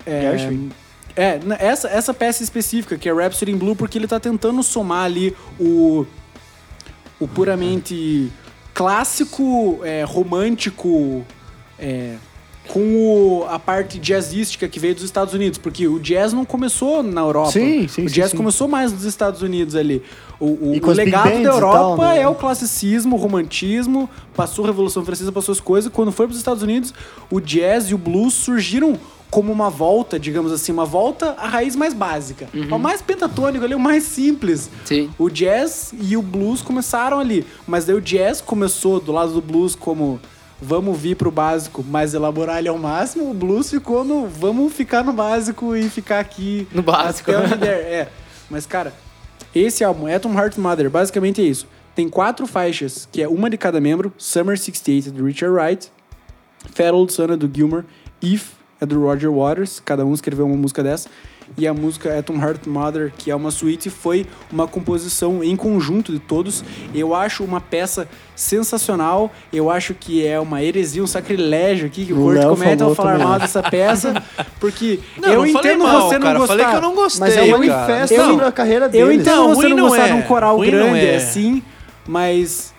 É, 0.06 0.22
Gershwin? 0.32 0.70
É, 1.16 1.40
essa, 1.60 1.88
essa 1.90 2.14
peça 2.14 2.44
específica, 2.44 2.98
que 2.98 3.10
é 3.10 3.14
Rhapsody 3.14 3.52
in 3.52 3.58
Blue, 3.58 3.76
porque 3.76 3.98
ele 3.98 4.08
tá 4.08 4.20
tentando 4.20 4.62
somar 4.64 5.06
ali 5.06 5.36
o. 5.60 6.06
O 7.20 7.28
puramente 7.28 8.32
clássico, 8.84 9.80
é, 9.84 10.04
romântico. 10.04 11.26
é, 11.78 12.16
com 12.68 12.80
o- 13.42 13.46
a 13.50 13.58
parte 13.58 13.98
jazzística 13.98 14.68
que 14.68 14.80
veio 14.80 14.94
dos 14.94 15.04
Estados 15.04 15.34
Unidos, 15.34 15.58
porque 15.58 15.88
o 15.88 15.98
jazz 16.00 16.34
não 16.34 16.46
começou 16.46 17.02
na 17.02 17.22
Europa. 17.22 17.52
Sim, 17.52 17.88
sim, 17.88 18.04
O 18.06 18.10
jazz 18.10 18.30
sim. 18.32 18.38
começou 18.38 18.68
mais 18.68 18.92
nos 18.92 19.06
Estados 19.06 19.42
Unidos 19.42 19.76
ali. 19.76 20.04
O, 20.40 20.46
o- 20.46 20.80
o 20.80 20.92
legado 20.92 21.32
da 21.42 21.50
Europa 21.50 21.78
tal, 21.78 21.98
né? 22.14 22.22
é 22.22 22.28
o 22.28 22.36
classicismo, 22.36 23.16
o 23.16 23.20
romantismo, 23.20 24.08
passou 24.36 24.66
a 24.66 24.68
Revolução 24.68 25.04
Francesa, 25.04 25.32
passou 25.32 25.52
as 25.54 25.60
coisas. 25.60 25.92
Quando 25.92 26.12
foi 26.12 26.28
para 26.28 26.34
os 26.34 26.38
Estados 26.38 26.62
Unidos, 26.62 26.94
o 27.32 27.40
jazz 27.40 27.90
e 27.90 27.96
o 27.96 27.98
blues 27.98 28.34
surgiram 28.36 29.00
como 29.30 29.52
uma 29.52 29.70
volta, 29.70 30.20
digamos 30.20 30.52
assim, 30.52 30.72
uma 30.72 30.86
volta 30.86 31.36
à 31.38 31.48
raiz 31.48 31.76
mais 31.76 31.94
básica. 31.94 32.48
O 32.72 32.78
mais 32.80 33.02
pentatônico 33.02 33.64
ali, 33.64 33.76
o 33.76 33.80
mais 33.80 34.04
simples. 34.04 34.70
Sim. 34.86 35.10
O 35.20 35.30
jazz 35.30 35.94
e 36.02 36.18
o 36.18 36.22
blues 36.22 36.62
começaram 36.62 37.20
ali. 37.20 37.46
Mas 37.68 37.86
daí 37.86 37.96
o 37.96 38.02
jazz 38.02 38.42
começou 38.42 39.00
do 39.00 39.12
lado 39.12 39.34
do 39.34 39.42
blues 39.42 39.76
como 39.76 40.20
vamos 40.62 41.00
vir 41.00 41.16
pro 41.16 41.30
básico, 41.32 41.86
mas 41.88 42.14
elaborar 42.14 42.58
ele 42.58 42.68
ao 42.70 42.78
máximo. 42.78 43.30
O 43.30 43.34
blues 43.34 43.70
ficou 43.70 44.04
no 44.04 44.28
vamos 44.28 44.74
ficar 44.74 45.04
no 45.04 45.14
básico 45.14 45.76
e 45.76 45.88
ficar 45.90 46.20
aqui 46.20 46.68
No 46.74 46.82
básico. 46.82 47.30
até 47.32 47.40
onde 47.40 47.56
der. 47.58 47.80
É. 47.80 48.10
Mas, 48.50 48.66
cara, 48.66 48.94
esse 49.54 49.84
álbum, 49.84 50.08
Atom 50.08 50.34
Heart 50.34 50.58
Mother, 50.58 50.90
basicamente 50.90 51.40
é 51.40 51.46
isso. 51.46 51.68
Tem 51.96 52.10
quatro 52.10 52.48
faixas, 52.48 53.08
que 53.12 53.22
é 53.22 53.28
uma 53.28 53.50
de 53.50 53.58
cada 53.58 53.80
membro. 53.80 54.12
Summer 54.18 54.58
68 54.58 55.10
é 55.10 55.12
do 55.12 55.24
Richard 55.26 55.54
Wright. 55.56 55.92
Fat 56.74 56.92
Old 56.94 57.14
Son 57.14 57.26
é 57.26 57.38
do 57.38 57.50
Gilmer. 57.54 57.86
If 58.22 58.52
é 58.82 58.86
do 58.86 59.02
Roger 59.04 59.32
Waters. 59.32 59.82
Cada 59.84 60.06
um 60.06 60.14
escreveu 60.14 60.46
uma 60.46 60.56
música 60.58 60.82
dessa. 60.84 61.10
E 61.58 61.66
a 61.68 61.74
música 61.74 62.18
Atom 62.20 62.36
Heart 62.40 62.68
Mother, 62.68 63.12
que 63.18 63.32
é 63.32 63.36
uma 63.36 63.50
suíte, 63.50 63.90
foi 63.90 64.28
uma 64.52 64.68
composição 64.68 65.44
em 65.44 65.56
conjunto 65.56 66.12
de 66.12 66.20
todos. 66.20 66.64
Eu 66.94 67.16
acho 67.16 67.44
uma 67.44 67.60
peça 67.60 68.08
sensacional. 68.36 69.32
Eu 69.52 69.70
acho 69.72 69.96
que 69.96 70.26
é 70.26 70.40
uma 70.40 70.62
heresia, 70.64 71.04
um 71.04 71.08
sacrilégio 71.08 71.88
aqui 71.88 72.06
que 72.06 72.14
o 72.14 72.18
Kurt 72.18 72.42
comete 72.44 72.84
ao 72.84 72.94
falar 72.94 73.18
mal 73.18 73.40
dessa 73.40 73.64
peça. 73.64 74.14
Porque 74.60 75.00
Não, 75.20 75.30
eu 75.30 75.44
não 75.46 75.52
falei 75.52 75.72
entendo 75.72 75.84
mal, 75.86 76.02
você 76.08 76.20
não 76.20 76.28
cara. 76.28 76.40
gostar. 76.40 76.54
Falei 76.58 76.70
que 76.70 76.76
eu 76.76 76.82
não 76.82 76.96
gostei. 76.96 77.20
Mas 77.20 77.38
é 77.38 77.42
um 77.42 77.46
cara. 77.48 77.58
manifesto 77.88 78.14
Eu- 78.14 78.26
sobre 78.26 78.46
a 78.46 78.52
carreira 78.52 78.88
dele. 78.88 79.04
Eu 79.04 79.12
entendo 79.12 79.36
Não, 79.36 79.56
você 79.56 79.68
não 79.70 79.78
não 79.78 79.88
gostar 79.90 80.04
é. 80.06 80.08
de 80.08 80.14
um 80.14 80.22
coral 80.22 80.58
Ruim 80.58 80.70
não 80.72 80.78
grande 80.92 81.06
é. 81.06 81.16
assim, 81.16 81.64
mas 82.08 82.74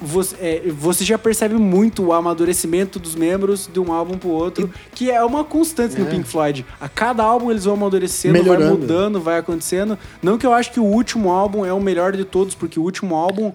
você, 0.00 0.36
é, 0.40 0.62
você 0.70 1.04
já 1.04 1.18
percebe 1.18 1.54
muito 1.56 2.04
o 2.04 2.12
amadurecimento 2.12 2.98
dos 2.98 3.14
membros 3.14 3.68
de 3.72 3.80
um 3.80 3.92
álbum 3.92 4.16
pro 4.16 4.28
outro, 4.28 4.70
que 4.94 5.10
é 5.10 5.22
uma 5.24 5.42
constante 5.44 5.98
no 5.98 6.06
É. 6.06 6.10
Pink 6.10 6.28
Floyd. 6.28 6.64
A 6.80 6.88
cada 6.88 7.22
álbum 7.24 7.50
eles 7.50 7.64
vão 7.64 7.74
amadurecendo, 7.74 8.34
vai 8.34 8.42
Melhorando. 8.42 8.78
mudando, 8.78 9.20
vai 9.20 9.38
acontecendo. 9.38 9.98
Não 10.22 10.38
que 10.38 10.46
eu 10.46 10.52
acho 10.52 10.70
que 10.72 10.78
o 10.80 10.84
último 10.84 11.30
álbum 11.30 11.64
é 11.66 11.72
o 11.72 11.80
melhor 11.80 12.16
de 12.16 12.24
todos, 12.24 12.54
porque 12.54 12.78
o 12.78 12.82
último 12.82 13.14
álbum 13.16 13.52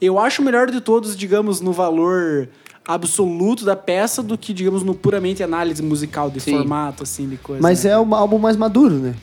eu 0.00 0.18
acho 0.18 0.40
o 0.40 0.44
melhor 0.44 0.70
de 0.70 0.80
todos, 0.80 1.16
digamos, 1.16 1.60
no 1.60 1.72
valor 1.72 2.48
absoluto 2.86 3.64
da 3.64 3.76
peça 3.76 4.22
do 4.22 4.36
que, 4.38 4.52
digamos, 4.52 4.82
no 4.82 4.94
puramente 4.94 5.42
análise 5.42 5.82
musical, 5.82 6.30
de 6.30 6.40
Sim. 6.40 6.52
formato, 6.56 7.02
assim, 7.02 7.28
de 7.28 7.36
coisa. 7.36 7.62
Mas 7.62 7.84
né? 7.84 7.90
é 7.90 7.98
um 7.98 8.14
álbum 8.14 8.38
mais 8.38 8.56
maduro, 8.56 8.94
né? 8.94 9.14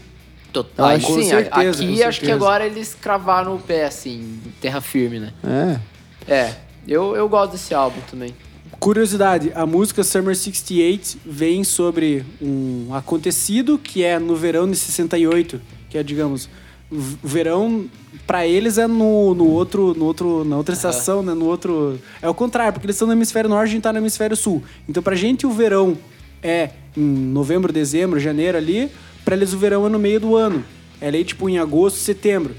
Total. 0.53 0.87
Acho- 0.87 1.07
Com 1.07 1.13
sim, 1.15 1.23
certeza, 1.29 1.83
aqui 1.83 2.03
acho 2.03 2.19
que 2.21 2.31
agora 2.31 2.65
eles 2.65 2.95
cravaram 2.99 3.55
o 3.55 3.59
pé, 3.59 3.85
assim, 3.85 4.39
terra 4.61 4.79
firme, 4.81 5.19
né? 5.19 5.33
É. 5.43 5.79
É, 6.27 6.53
eu, 6.87 7.15
eu 7.15 7.27
gosto 7.29 7.53
desse 7.53 7.73
álbum 7.73 7.99
também. 8.09 8.33
Curiosidade, 8.79 9.51
a 9.55 9.65
música 9.65 10.03
Summer 10.03 10.35
68 10.35 11.17
vem 11.25 11.63
sobre 11.63 12.23
um 12.41 12.93
acontecido 12.93 13.77
que 13.79 14.03
é 14.03 14.19
no 14.19 14.35
verão 14.35 14.69
de 14.69 14.75
68, 14.77 15.59
que 15.89 15.97
é, 15.97 16.03
digamos, 16.03 16.47
v- 16.91 17.17
verão 17.23 17.85
pra 18.27 18.45
eles 18.45 18.77
é 18.77 18.85
no, 18.85 19.33
no 19.33 19.47
outro, 19.47 19.93
no 19.95 20.05
outro, 20.05 20.43
na 20.43 20.57
outra 20.57 20.75
estação, 20.75 21.23
né? 21.23 21.33
No 21.33 21.45
outro. 21.45 21.99
É 22.21 22.29
o 22.29 22.33
contrário, 22.33 22.73
porque 22.73 22.85
eles 22.85 22.95
estão 22.97 23.07
no 23.07 23.13
hemisfério 23.13 23.49
norte 23.49 23.69
e 23.69 23.71
a 23.71 23.73
gente 23.73 23.83
tá 23.83 23.91
no 23.93 23.99
hemisfério 23.99 24.35
sul. 24.37 24.61
Então 24.87 25.01
pra 25.01 25.15
gente 25.15 25.47
o 25.47 25.51
verão 25.51 25.97
é 26.43 26.69
em 26.95 27.01
novembro, 27.01 27.71
dezembro, 27.73 28.19
janeiro 28.19 28.57
ali, 28.57 28.91
pra 29.25 29.35
eles 29.35 29.53
o 29.53 29.57
verão 29.57 29.85
é 29.87 29.89
no 29.89 29.97
meio 29.97 30.19
do 30.19 30.35
ano. 30.35 30.63
É 31.01 31.07
ali 31.07 31.23
tipo 31.23 31.49
em 31.49 31.57
agosto, 31.57 31.97
setembro. 31.97 32.53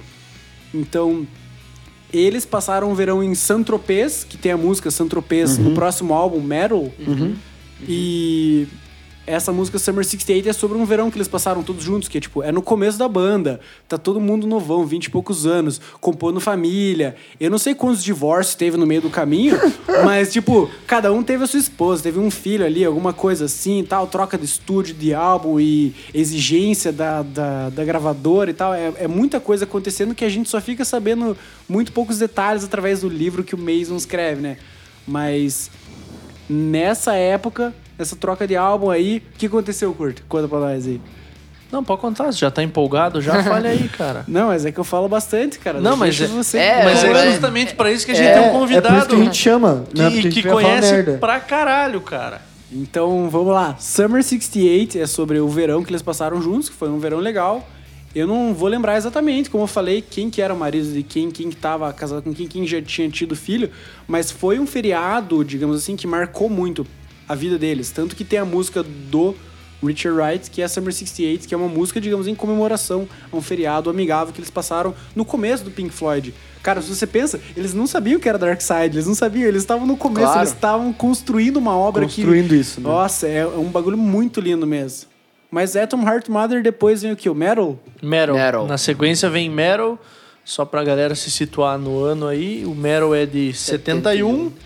Então, 0.75 1.27
eles 2.13 2.45
passaram 2.47 2.91
o 2.91 2.95
verão 2.95 3.23
em 3.23 3.35
Saint-Tropez, 3.35 4.25
que 4.25 4.37
tem 4.37 4.53
a 4.53 4.57
música 4.57 4.91
Saint-Tropez 4.91 5.59
no 5.59 5.75
próximo 5.75 6.15
álbum, 6.15 6.41
Metal. 6.41 6.91
E 7.87 8.67
essa 9.29 9.53
música 9.53 9.79
Summer 9.79 10.05
68 10.05 10.49
é 10.49 10.53
sobre 10.53 10.79
um 10.79 10.85
verão 10.85 11.11
que 11.11 11.19
eles 11.19 11.29
passaram 11.29 11.63
todos 11.63 11.85
juntos, 11.85 12.09
que 12.09 12.17
é 12.17 12.21
tipo, 12.21 12.43
é 12.43 12.51
no 12.51 12.63
começo 12.63 12.99
da 12.99 13.07
banda, 13.07 13.61
tá 13.87 13.99
todo 13.99 14.21
mundo 14.21 14.47
novão, 14.47 14.87
20 14.87 15.05
e 15.05 15.11
poucos 15.11 15.47
anos, 15.47 15.81
compondo 16.01 16.41
família. 16.41 17.15
Eu 17.39 17.51
não 17.51 17.59
sei 17.59 17.75
quantos 17.75 18.03
divórcios 18.03 18.55
teve 18.55 18.77
no 18.79 18.87
meio 18.87 19.03
do 19.03 19.11
caminho, 19.11 19.59
mas 20.05 20.33
tipo, 20.33 20.71
cada 20.87 21.13
um 21.13 21.23
teve 21.23 21.45
a 21.45 21.47
sua 21.47 21.61
esposa, 21.61 22.03
teve 22.03 22.19
um 22.19 22.31
filho 22.31 22.65
ali, 22.65 22.85
alguma 22.85 23.13
coisa 23.13 23.45
assim, 23.45 23.85
tal, 23.87 24.07
troca 24.07 24.39
de 24.39 24.47
estúdio, 24.47 24.95
de 24.95 25.13
álbum 25.13 25.61
e 25.61 25.95
exigência 26.15 26.91
da, 26.91 27.23
da, 27.23 27.69
da 27.69 27.85
gravadora 27.85 28.51
e 28.51 28.55
tal. 28.55 28.73
É, 28.73 28.95
é 29.01 29.09
muita 29.09 29.39
coisa 29.39 29.65
acontecendo 29.65 30.15
que 30.15 30.25
a 30.25 30.29
gente 30.31 30.49
só 30.49 30.61
fica 30.61 30.85
sabendo 30.85 31.37
muito 31.69 31.93
poucos 31.93 32.19
detalhes 32.19 32.65
através 32.65 33.03
do 33.03 33.09
livro 33.09 33.45
que 33.45 33.55
o 33.55 33.59
Mason 33.59 33.97
escreve, 33.97 34.41
né? 34.41 34.57
Mas 35.07 35.71
nessa 36.49 37.15
época, 37.15 37.75
essa 37.99 38.15
troca 38.17 38.47
de 38.47 38.57
álbum 38.57 38.91
aí, 38.91 39.23
o 39.35 39.39
que 39.39 39.47
aconteceu, 39.47 39.93
Curto? 39.93 40.23
Conta 40.29 40.47
pra 40.49 40.59
nós 40.61 40.87
aí. 40.87 41.01
Não, 41.71 41.85
pode 41.85 42.01
contar, 42.01 42.33
você 42.33 42.39
já 42.39 42.51
tá 42.51 42.63
empolgado, 42.63 43.21
já 43.21 43.43
fale 43.45 43.69
aí, 43.69 43.89
cara. 43.93 44.25
Não, 44.27 44.49
mas 44.49 44.65
é 44.65 44.73
que 44.73 44.79
eu 44.81 44.85
falo 44.85 45.07
bastante, 45.09 45.59
cara. 45.59 45.81
Não, 45.81 45.97
mas 45.97 46.19
é- 46.19 46.27
você. 46.27 46.57
é, 46.59 46.85
Mas 46.85 47.05
é 47.05 47.11
é- 47.13 47.31
justamente 47.33 47.75
pra 47.75 47.93
isso 47.93 48.07
que 48.07 48.13
a 48.13 48.15
gente 48.15 48.27
é- 48.27 48.33
tem 48.35 48.43
um 48.43 48.47
É 48.47 48.51
por 48.53 48.59
convidado 48.61 48.97
isso 48.99 49.09
que 49.09 49.15
a 49.15 49.19
gente 49.19 49.37
chama, 49.37 49.85
que, 49.93 50.01
né? 50.01 50.11
Que 50.31 50.43
conhece 50.43 51.03
pra 51.21 51.39
caralho, 51.41 52.01
cara. 52.01 52.41
Então, 52.73 53.29
vamos 53.31 53.53
lá. 53.53 53.77
Summer 53.79 54.23
68 54.23 54.99
é 54.99 55.07
sobre 55.07 55.39
o 55.41 55.49
verão 55.49 55.83
que 55.85 55.91
eles 55.91 56.03
passaram 56.03 56.41
juntos, 56.41 56.69
que 56.71 56.75
foi 56.75 56.89
um 56.89 56.99
verão 56.99 57.19
legal. 57.19 57.67
Eu 58.15 58.27
não 58.27 58.55
vou 58.55 58.69
lembrar 58.69 58.97
exatamente, 58.97 59.51
como 59.51 59.65
eu 59.65 59.69
falei, 59.69 60.01
quem 60.03 60.31
que 60.31 60.41
era 60.41 60.53
o 60.55 60.59
marido 60.59 60.91
de 60.93 61.03
quem, 61.03 61.31
quem 61.31 61.51
que 61.51 61.57
tava 61.57 61.93
casado 61.93 62.23
com 62.23 62.33
quem, 62.33 62.47
quem 62.47 62.67
já 62.67 62.81
tinha 62.81 63.09
tido 63.11 63.37
filho, 63.37 63.71
mas 64.07 64.31
foi 64.31 64.59
um 64.59 64.67
feriado, 64.67 65.45
digamos 65.45 65.77
assim, 65.77 65.95
que 65.97 66.07
marcou 66.07 66.49
muito 66.49 66.87
a 67.29 67.35
vida 67.35 67.59
deles. 67.59 67.91
Tanto 67.91 68.17
que 68.17 68.25
tem 68.25 68.39
a 68.39 68.45
música 68.45 68.83
do 68.83 69.35
Richard 69.83 70.19
Wright, 70.21 70.51
que 70.51 70.61
é 70.61 70.67
Summer 70.69 70.93
68, 70.93 71.47
que 71.47 71.55
é 71.55 71.57
uma 71.57 71.69
música, 71.69 72.01
digamos, 72.01 72.27
em 72.27 72.35
comemoração 72.35 73.09
a 73.31 73.37
um 73.37 73.41
feriado 73.41 73.89
amigável 73.89 74.33
que 74.35 74.41
eles 74.41 74.51
passaram 74.51 74.95
no 75.15 75.25
começo 75.25 75.63
do 75.63 75.71
Pink 75.71 75.91
Floyd. 75.95 76.35
Cara, 76.63 76.83
se 76.83 76.93
você 76.93 77.07
pensa, 77.07 77.41
eles 77.57 77.73
não 77.75 77.87
sabiam 77.87 78.19
que 78.19 78.29
era 78.29 78.37
Dark 78.37 78.61
Side, 78.61 78.97
eles 78.97 79.07
não 79.07 79.15
sabiam, 79.15 79.47
eles 79.47 79.63
estavam 79.63 79.87
no 79.87 79.97
começo, 79.97 80.27
Claro. 80.27 80.41
eles 80.41 80.53
estavam 80.53 80.93
construindo 80.93 81.57
uma 81.59 81.77
obra 81.77 82.05
que 82.07 82.17
Construindo 82.23 82.55
isso, 82.55 82.81
né? 82.81 82.89
nossa, 82.89 83.29
é 83.29 83.47
um 83.47 83.71
bagulho 83.71 83.97
muito 83.97 84.41
lindo 84.41 84.67
mesmo. 84.67 85.09
Mas 85.51 85.77
Atom 85.77 86.03
Heart 86.03 86.29
Mother 86.29 86.63
depois 86.63 87.01
vem 87.01 87.13
o 87.13 87.17
que? 87.17 87.31
O 87.31 87.35
Metal? 87.35 87.79
Metal. 88.03 88.35
Metal. 88.35 88.67
Na 88.67 88.77
sequência 88.77 89.31
vem 89.31 89.49
Metal, 89.49 89.99
só 90.45 90.65
pra 90.65 90.83
galera 90.85 91.15
se 91.15 91.31
situar 91.31 91.79
no 91.79 92.03
ano 92.03 92.27
aí. 92.27 92.67
O 92.67 92.75
Metal 92.75 93.15
é 93.15 93.25
de 93.25 93.53
71. 93.55 94.51
Que, 94.51 94.57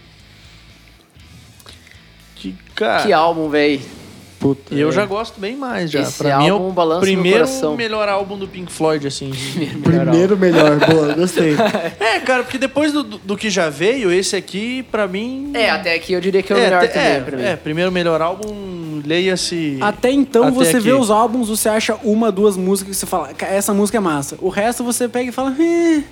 cara, 2.87 3.03
Que 3.03 3.13
álbum, 3.13 3.49
velho. 3.49 3.81
Puta. 4.39 4.75
eu 4.75 4.91
já 4.91 5.07
gosto 5.07 5.39
bem 5.41 5.55
mais 5.57 5.89
já. 5.89 6.01
Esse 6.01 6.19
pra 6.19 6.39
mim 6.39 6.47
é 6.49 6.51
álbum 6.51 6.71
o 6.97 6.99
primeiro 7.01 7.47
melhor 7.77 8.09
álbum 8.09 8.37
do 8.37 8.49
Pink 8.49 8.73
Floyd, 8.73 9.07
assim. 9.07 9.31
Primeiro 9.85 10.37
melhor, 10.37 10.81
boa, 10.81 11.15
gostei. 11.15 11.55
é, 12.01 12.19
cara, 12.19 12.43
porque 12.43 12.59
depois 12.59 12.93
do, 12.93 13.05
do, 13.05 13.37
que 13.37 13.49
já 13.49 13.71
veio, 13.71 14.11
esse 14.11 14.35
aqui, 14.35 14.83
pra 14.91 15.07
mim... 15.07 15.53
É, 15.55 15.71
até 15.71 15.95
aqui 15.95 16.13
eu 16.13 16.21
diria 16.21 16.43
que 16.43 16.53
é 16.53 16.57
o 16.57 16.59
melhor 16.59 16.81
te- 16.83 16.89
também 16.93 17.09
é, 17.13 17.21
pra 17.21 17.37
mim. 17.37 17.45
é, 17.45 17.55
primeiro 17.55 17.93
melhor 17.93 18.21
álbum, 18.21 19.01
leia-se... 19.07 19.79
Até 19.81 20.11
então 20.11 20.43
Até 20.49 20.51
você 20.57 20.71
aqui. 20.71 20.81
vê 20.81 20.93
os 20.93 21.09
álbuns, 21.09 21.49
você 21.49 21.69
acha 21.69 21.95
uma, 22.03 22.33
duas 22.33 22.57
músicas 22.57 22.97
que 22.97 23.01
você 23.01 23.07
fala, 23.07 23.29
"Ca- 23.35 23.47
essa 23.47 23.73
música 23.73 23.99
é 23.99 24.01
massa. 24.01 24.37
O 24.41 24.49
resto 24.49 24.83
você 24.83 25.07
pega 25.09 25.29
e 25.29 25.33
fala, 25.33 25.55
"Eh". 25.57 26.03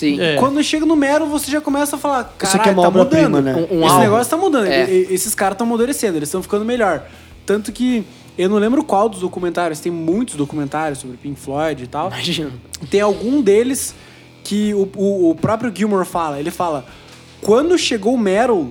Sim. 0.00 0.20
É. 0.20 0.36
Quando 0.36 0.62
chega 0.62 0.84
no 0.86 0.96
Metal, 0.96 1.26
você 1.28 1.50
já 1.50 1.60
começa 1.60 1.96
a 1.96 1.98
falar, 1.98 2.34
caralho, 2.38 2.70
é 2.70 2.74
tá 2.74 2.90
mudando. 2.90 3.40
né? 3.42 3.54
Um- 3.54 3.76
um 3.76 3.80
Esse 3.80 3.88
álbum. 3.92 4.00
negócio 4.00 4.30
tá 4.30 4.36
mudando. 4.36 4.66
É. 4.66 4.90
E- 4.90 5.06
Esses 5.14 5.34
caras 5.34 5.54
estão 5.54 5.66
amadurecendo, 5.66 6.16
eles 6.16 6.28
estão 6.28 6.42
ficando 6.42 6.64
melhor. 6.64 7.06
Tanto 7.46 7.70
que 7.72 8.04
eu 8.38 8.48
não 8.48 8.56
lembro 8.58 8.82
qual 8.84 9.08
dos 9.08 9.20
documentários, 9.20 9.80
tem 9.80 9.92
muitos 9.92 10.34
documentários 10.36 10.98
sobre 10.98 11.16
Pink 11.16 11.38
Floyd 11.38 11.84
e 11.84 11.86
tal. 11.86 12.08
Imagina. 12.08 12.50
Tem 12.90 13.00
algum 13.00 13.42
deles 13.42 13.94
que 14.42 14.72
o, 14.74 14.88
o, 14.96 15.30
o 15.30 15.34
próprio 15.34 15.70
Gilmore 15.74 16.06
fala. 16.06 16.38
Ele 16.40 16.50
fala: 16.50 16.84
quando 17.42 17.76
chegou 17.78 18.14
o 18.14 18.18
Metal 18.18 18.68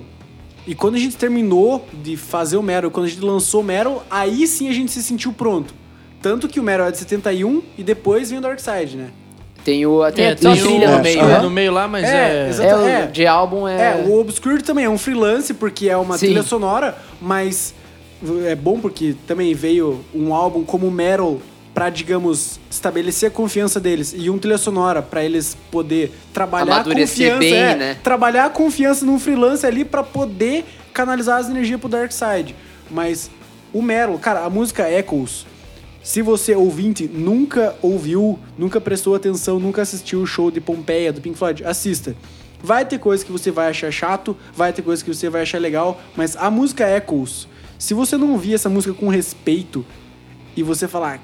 e 0.66 0.74
quando 0.74 0.96
a 0.96 0.98
gente 0.98 1.16
terminou 1.16 1.86
de 2.02 2.16
fazer 2.16 2.56
o 2.56 2.62
Metal, 2.62 2.90
quando 2.90 3.06
a 3.06 3.08
gente 3.08 3.20
lançou 3.22 3.60
o 3.60 3.64
Metal, 3.64 4.04
aí 4.10 4.46
sim 4.46 4.68
a 4.68 4.72
gente 4.72 4.90
se 4.90 5.02
sentiu 5.02 5.32
pronto. 5.32 5.72
Tanto 6.20 6.48
que 6.48 6.58
o 6.60 6.62
Metal 6.62 6.86
é 6.86 6.90
de 6.90 6.98
71 6.98 7.62
e 7.78 7.82
depois 7.82 8.28
vem 8.30 8.38
o 8.38 8.42
Dark 8.42 8.58
Side, 8.58 8.96
né? 8.96 9.08
Tem, 9.64 9.84
o, 9.86 10.00
tem 10.12 10.24
É, 10.26 10.30
até 10.32 10.48
uma 10.48 10.54
tem 10.56 10.64
trilha 10.64 10.88
o- 10.88 10.96
no 10.96 11.02
meio, 11.02 11.20
é, 11.20 11.26
né? 11.26 11.38
no 11.40 11.50
meio 11.50 11.72
lá, 11.72 11.86
mas 11.88 12.04
É, 12.04 12.46
é... 12.46 12.48
exato. 12.48 12.68
É, 12.68 12.76
o 12.76 12.86
É. 12.88 13.06
de 13.06 13.26
álbum 13.26 13.68
é... 13.68 13.92
É, 13.92 14.04
o 14.06 14.18
Obscured 14.18 14.64
também 14.64 14.84
é 14.86 14.88
um 14.90 14.96
freelance, 14.98 15.52
porque 15.54 15.88
é 15.88 15.96
uma 15.96 16.16
Sim. 16.16 16.26
trilha 16.26 16.42
sonora, 16.42 16.96
mas 17.20 17.74
é 18.46 18.54
bom 18.54 18.78
porque 18.80 19.14
também 19.26 19.54
veio 19.54 20.04
um 20.14 20.34
álbum 20.34 20.64
como 20.64 20.90
Metal 20.90 21.38
pra, 21.74 21.88
digamos, 21.88 22.58
estabelecer 22.70 23.28
a 23.28 23.30
confiança 23.30 23.78
deles 23.78 24.14
e 24.16 24.28
um 24.28 24.38
trilha 24.38 24.58
sonora 24.58 25.00
pra 25.02 25.22
eles 25.24 25.56
poder 25.70 26.12
trabalhar 26.32 26.72
a 26.72 26.74
Amadurecer 26.76 27.32
confiança, 27.34 27.38
bem, 27.38 27.54
é, 27.54 27.74
né? 27.76 27.96
trabalhar 28.02 28.46
a 28.46 28.50
confiança 28.50 29.04
num 29.06 29.18
freelance 29.20 29.64
ali 29.64 29.84
pra 29.84 30.02
poder 30.02 30.64
canalizar 30.92 31.38
as 31.38 31.48
energias 31.48 31.78
pro 31.78 31.88
Dark 31.88 32.10
Side. 32.12 32.54
Mas 32.90 33.30
o 33.72 33.80
Metal, 33.80 34.18
cara, 34.18 34.40
a 34.44 34.50
música 34.50 34.90
Echoes, 34.90 35.46
se 36.02 36.22
você 36.22 36.54
ouvinte 36.54 37.06
nunca 37.06 37.76
ouviu, 37.82 38.38
nunca 38.56 38.80
prestou 38.80 39.14
atenção, 39.14 39.60
nunca 39.60 39.82
assistiu 39.82 40.22
o 40.22 40.26
show 40.26 40.50
de 40.50 40.60
Pompeia 40.60 41.12
do 41.12 41.20
Pink 41.20 41.36
Floyd, 41.36 41.64
assista. 41.64 42.16
Vai 42.62 42.84
ter 42.84 42.98
coisa 42.98 43.24
que 43.24 43.32
você 43.32 43.50
vai 43.50 43.68
achar 43.68 43.90
chato, 43.90 44.36
vai 44.54 44.72
ter 44.72 44.82
coisa 44.82 45.04
que 45.04 45.12
você 45.12 45.28
vai 45.28 45.42
achar 45.42 45.58
legal, 45.58 46.00
mas 46.16 46.36
a 46.36 46.50
música 46.50 46.88
Echoes, 46.96 47.46
se 47.78 47.94
você 47.94 48.16
não 48.16 48.32
ouvir 48.32 48.54
essa 48.54 48.68
música 48.68 48.94
com 48.94 49.08
respeito 49.08 49.84
e 50.56 50.62
você 50.62 50.88
falar, 50.88 51.22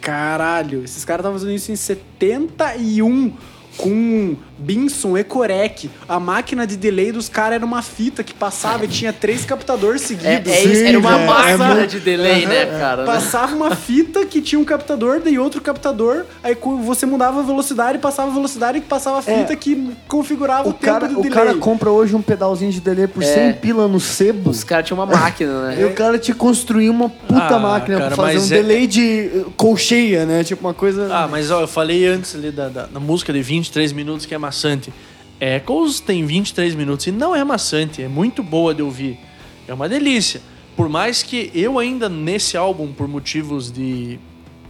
caralho, 0.00 0.84
esses 0.84 1.04
caras 1.04 1.22
estavam 1.22 1.38
fazendo 1.38 1.54
isso 1.54 1.72
em 1.72 1.76
71 1.76 3.32
com 3.76 4.36
Binson 4.58 5.16
Ecorec. 5.16 5.90
A 6.08 6.18
máquina 6.20 6.66
de 6.66 6.76
delay 6.76 7.12
dos 7.12 7.28
caras 7.28 7.56
era 7.56 7.64
uma 7.64 7.82
fita 7.82 8.22
que 8.22 8.32
passava 8.34 8.84
e 8.84 8.88
tinha 8.88 9.12
três 9.12 9.44
captadores 9.44 10.02
É, 10.02 10.06
seguidos. 10.06 10.52
é 10.52 10.64
isso, 10.64 10.84
era 10.84 10.98
uma 10.98 11.18
Sim, 11.18 11.26
máquina 11.26 11.82
é 11.82 11.86
de 11.86 12.00
delay, 12.00 12.46
né, 12.46 12.66
cara? 12.78 13.02
né? 13.04 13.06
Passava 13.12 13.54
uma 13.54 13.74
fita 13.74 14.24
que 14.26 14.40
tinha 14.40 14.58
um 14.58 14.64
captador, 14.64 15.20
daí 15.24 15.38
outro 15.38 15.60
captador, 15.60 16.24
aí 16.42 16.56
você 16.84 17.04
mudava 17.06 17.40
a 17.40 17.42
velocidade, 17.42 17.98
passava 17.98 18.30
a 18.30 18.34
velocidade 18.34 18.78
e 18.78 18.80
passava 18.80 19.18
a 19.18 19.22
fita 19.22 19.52
É. 19.52 19.56
que 19.56 19.92
configurava 20.08 20.68
o, 20.68 20.70
O 20.70 20.72
tempo 20.74 20.84
cara, 20.84 21.08
de 21.08 21.14
o 21.14 21.22
delay. 21.22 21.30
cara 21.30 21.54
compra 21.56 21.90
hoje 21.90 22.14
um 22.14 22.22
pedalzinho 22.22 22.70
de 22.72 22.80
delay 22.80 23.06
por 23.06 23.22
100 23.22 23.54
pila 23.54 23.88
no 23.88 24.00
sebo. 24.00 24.50
Os 24.50 24.62
caras 24.64 24.86
tinham 24.86 24.98
uma 24.98 25.06
máquina, 25.06 25.68
né? 25.68 25.76
E 25.80 25.84
o 25.84 25.92
cara 25.92 26.18
te 26.18 26.32
construiu 26.32 26.92
uma 26.92 27.08
puta 27.08 27.56
Ah, 27.56 27.58
máquina 27.58 27.98
cara, 27.98 28.14
pra 28.14 28.24
fazer 28.26 28.38
um 28.38 28.44
é- 28.58 28.62
delay 28.62 28.86
de 28.86 29.30
uh, 29.46 29.50
colcheia, 29.56 30.24
né? 30.24 30.44
Tipo 30.44 30.66
uma 30.66 30.74
coisa. 30.74 31.08
Ah, 31.12 31.26
mas 31.28 31.50
ó, 31.50 31.60
eu 31.62 31.68
falei 31.68 32.06
antes 32.06 32.34
ali 32.34 32.50
da, 32.50 32.68
da, 32.68 32.86
da 32.86 33.00
música 33.00 33.32
de 33.32 33.42
23 33.42 33.92
minutos 33.92 34.24
que 34.26 34.34
é 34.34 34.38
maçante. 34.44 34.92
Echoes 35.40 36.00
tem 36.00 36.24
23 36.24 36.74
minutos 36.74 37.06
e 37.06 37.10
não 37.12 37.34
é 37.34 37.42
maçante, 37.44 38.02
é 38.02 38.08
muito 38.08 38.42
boa 38.42 38.74
de 38.74 38.82
ouvir. 38.82 39.18
É 39.66 39.74
uma 39.74 39.88
delícia. 39.88 40.40
Por 40.76 40.88
mais 40.88 41.22
que 41.22 41.50
eu 41.54 41.78
ainda 41.78 42.08
nesse 42.08 42.56
álbum, 42.56 42.92
por 42.92 43.06
motivos 43.08 43.70
de 43.72 44.18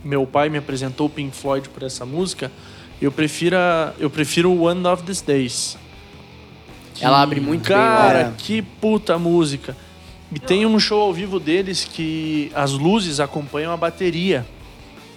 meu 0.05 0.27
pai 0.27 0.49
me 0.49 0.59
apresentou 0.59 1.07
o 1.07 1.11
Pink 1.11 1.35
Floyd 1.37 1.69
por 1.71 1.83
essa 1.83 2.05
música, 2.05 2.51
eu 3.01 3.11
prefiro 3.11 3.57
a- 3.57 3.93
eu 3.99 4.09
prefiro 4.11 4.51
o 4.51 4.63
One 4.65 4.87
of 4.87 5.03
These 5.03 5.25
Days. 5.25 5.77
Ela 7.01 7.23
abre 7.23 7.41
muito 7.41 7.63
bem. 7.69 7.77
Cara, 7.77 8.25
né? 8.29 8.35
que 8.39 8.63
puta 8.63 9.19
música. 9.19 9.77
E 10.35 10.39
tem 10.39 10.65
um 10.67 10.79
show 10.79 11.01
ao 11.01 11.13
vivo 11.13 11.39
deles 11.41 11.85
que 11.85 12.51
as 12.55 12.73
luzes 12.73 13.21
acompanham 13.21 13.73
a 13.73 13.77
bateria 13.77 14.45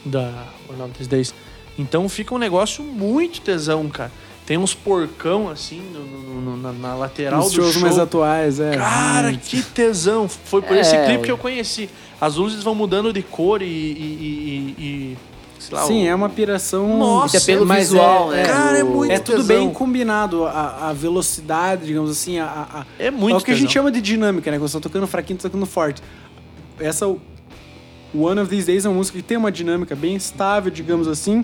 da 0.05 0.31
One 0.69 0.81
of 0.81 0.93
These 0.93 1.09
Days. 1.09 1.33
Então 1.77 2.07
fica 2.09 2.33
um 2.33 2.37
negócio 2.37 2.83
muito 2.83 3.41
tesão, 3.41 3.87
cara. 3.89 4.11
Tem 4.47 4.57
uns 4.57 4.73
porcão 4.73 5.49
assim 5.49 5.79
no- 5.93 5.99
no- 6.05 6.41
no- 6.41 6.57
na, 6.57 6.71
na 6.71 6.95
lateral 6.95 7.41
Nos 7.41 7.51
do 7.51 7.61
shows 7.61 7.73
show. 7.73 7.81
mais 7.83 7.99
atuais, 7.99 8.59
é. 8.59 8.75
Cara, 8.77 9.27
Muito. 9.27 9.41
que 9.45 9.61
tesão. 9.61 10.27
Foi 10.27 10.61
por 10.63 10.75
É, 10.75 10.79
esse 10.79 10.97
clipe 11.05 11.23
que 11.25 11.31
eu 11.31 11.37
conheci. 11.37 11.89
As 12.19 12.35
luzes 12.37 12.63
vão 12.63 12.73
mudando 12.73 13.11
de 13.13 13.21
cor 13.21 13.61
e... 13.61 13.65
e- 13.65 13.67
e- 13.69 14.83
e- 14.83 15.17
sei 15.59 15.75
lá, 15.77 15.83
Sim, 15.85 16.03
o- 16.05 16.07
é 16.07 16.15
uma 16.15 16.29
piração. 16.29 16.97
Nossa, 16.97 17.37
é 17.37 17.39
pelo 17.41 17.65
mas 17.65 17.89
visual, 17.89 18.31
é, 18.33 18.37
né? 18.37 18.43
Cara, 18.45 18.77
é 18.79 18.83
muito 18.83 19.11
É 19.11 19.19
tudo 19.19 19.37
tesão. 19.41 19.47
bem 19.47 19.69
combinado, 19.73 20.45
a, 20.45 20.89
a 20.89 20.93
velocidade, 20.93 21.85
digamos 21.85 22.09
assim, 22.09 22.39
a, 22.39 22.45
a- 22.45 22.85
É 22.97 23.11
muito 23.11 23.35
É 23.35 23.37
o 23.37 23.41
que 23.43 23.51
a 23.51 23.53
gente 23.53 23.63
tesão. 23.67 23.73
chama 23.73 23.91
de 23.91 23.99
dinâmica, 23.99 24.49
né? 24.49 24.57
Quando 24.57 24.69
você 24.69 24.77
tá 24.77 24.83
tocando 24.83 25.05
fraquinho, 25.07 25.37
tá 25.37 25.49
tocando 25.49 25.65
forte. 25.65 26.01
Essa 26.79 27.05
One 28.15 28.39
of 28.39 28.49
These 28.49 28.65
Days 28.67 28.85
é 28.85 28.89
uma 28.89 28.95
música 28.95 29.17
que 29.17 29.23
tem 29.23 29.35
uma 29.37 29.51
dinâmica 29.51 29.93
bem 29.95 30.15
estável, 30.15 30.71
digamos 30.71 31.07
assim. 31.07 31.43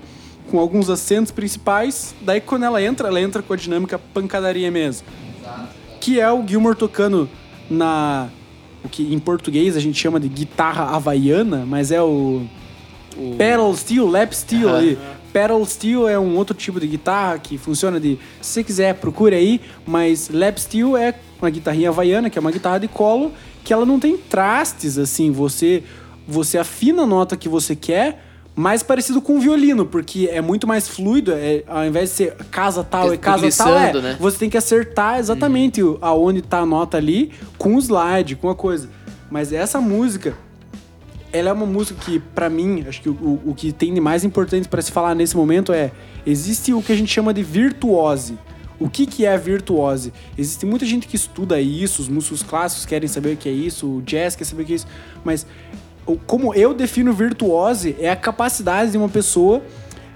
Com 0.50 0.60
alguns 0.60 0.90
acentos 0.90 1.32
principais. 1.32 2.14
Daí 2.22 2.42
quando 2.42 2.64
ela 2.64 2.82
entra, 2.82 3.08
ela 3.08 3.22
entra 3.22 3.42
com 3.42 3.54
a 3.54 3.58
dinâmica 3.58 4.00
pancadaria 4.14 4.70
mesmo. 4.70 5.08
Que 6.00 6.20
é 6.20 6.32
o 6.32 6.46
Gilmore 6.46 6.76
tocando 6.76 7.30
na. 7.70 8.30
O 8.84 8.90
que 8.90 9.14
em 9.14 9.20
português 9.20 9.78
a 9.78 9.80
gente 9.80 9.98
chama 9.98 10.20
de 10.20 10.28
guitarra 10.28 10.96
havaiana, 10.96 11.66
mas 11.66 11.92
é 11.92 12.02
o. 12.02 12.44
Pedal 13.38 13.76
steel, 13.76 14.08
lap 14.08 14.34
steel 14.34 14.70
Aham. 14.70 14.78
ali. 14.78 15.00
Pedal 15.32 15.66
steel 15.66 16.08
é 16.08 16.20
um 16.20 16.36
outro 16.36 16.56
tipo 16.56 16.80
de 16.80 16.88
guitarra 16.88 17.40
que 17.40 17.58
funciona 17.58 18.00
de. 18.00 18.20
Se 18.42 18.54
você 18.54 18.64
quiser, 18.64 18.96
procure 18.96 19.36
aí. 19.36 19.62
Mas 19.86 20.30
lap 20.30 20.60
steel 20.60 20.98
é 20.98 21.16
uma 21.42 21.50
guitarrinha 21.50 21.90
havaiana, 21.90 22.30
que 22.30 22.38
é 22.38 22.42
uma 22.42 22.52
guitarra 22.52 22.80
de 22.80 22.88
colo, 22.88 23.32
que 23.64 23.72
ela 23.72 23.86
não 23.86 24.00
tem 24.00 24.18
trastes, 24.18 24.98
assim. 24.98 25.32
Você, 25.32 25.84
você 26.28 26.58
afina 26.58 27.04
a 27.04 27.08
nota 27.08 27.38
que 27.38 27.48
você 27.48 27.76
quer, 27.76 28.24
mais 28.56 28.84
parecido 28.84 29.20
com 29.22 29.36
um 29.36 29.40
violino, 29.40 29.86
porque 29.86 30.30
é 30.32 30.40
muito 30.42 30.68
mais 30.68 30.88
fluido. 30.88 31.32
É, 31.32 31.64
ao 31.68 31.86
invés 31.86 32.10
de 32.12 32.16
ser 32.16 32.36
casa 32.52 32.84
tal 32.84 33.14
e 33.14 33.18
casa 33.18 33.50
tal, 33.58 33.76
é, 33.78 34.02
né? 34.02 34.18
você 34.20 34.38
tem 34.38 34.50
que 34.50 34.58
acertar 34.58 35.18
exatamente 35.20 35.82
o- 35.82 35.98
aonde 36.02 36.42
tá 36.42 36.60
a 36.60 36.66
nota 36.66 36.98
ali 36.98 37.32
com 37.58 37.76
o 37.76 37.80
slide, 37.80 38.36
com 38.36 38.50
a 38.50 38.56
coisa. 38.56 38.88
Mas 39.32 39.52
essa 39.52 39.82
música, 39.82 40.36
ela 41.32 41.50
é 41.50 41.54
uma 41.54 41.66
música 41.66 42.00
que, 42.06 42.20
pra 42.20 42.48
mim, 42.50 42.86
acho 42.88 43.02
que 43.02 43.10
o, 43.10 43.42
o- 43.44 43.56
que 43.56 43.72
tem 43.72 43.92
de 43.92 44.00
mais 44.00 44.24
importante 44.24 44.68
pra 44.68 44.82
se 44.84 44.92
falar 44.92 45.16
nesse 45.16 45.36
momento 45.36 45.74
é: 45.74 45.92
existe 46.26 46.72
o 46.74 46.82
que 46.82 46.92
a 46.92 46.96
gente 46.96 47.12
chama 47.12 47.34
de 47.34 47.42
virtuose. 47.42 48.38
O 48.80 48.90
que, 48.90 49.06
que 49.06 49.26
é 49.26 49.38
virtuose? 49.38 50.12
Existe 50.38 50.66
muita 50.66 50.86
gente 50.86 51.08
que 51.08 51.16
estuda 51.16 51.60
isso, 51.62 52.02
os 52.02 52.10
músicos 52.10 52.44
clássicos 52.44 52.86
querem 52.86 53.08
saber 53.08 53.34
o 53.34 53.38
que 53.38 53.48
é 53.48 53.52
isso, 53.52 53.88
o 53.88 54.02
jazz 54.02 54.36
quer 54.36 54.44
saber 54.44 54.64
o 54.64 54.66
que 54.66 54.74
é 54.74 54.76
isso, 54.76 54.88
mas 55.24 55.46
como 56.26 56.54
eu 56.54 56.74
defino 56.74 57.14
virtuose 57.14 57.96
é 58.00 58.10
a 58.10 58.16
capacidade 58.16 58.92
de 58.92 58.98
uma 58.98 59.10
pessoa 59.10 59.62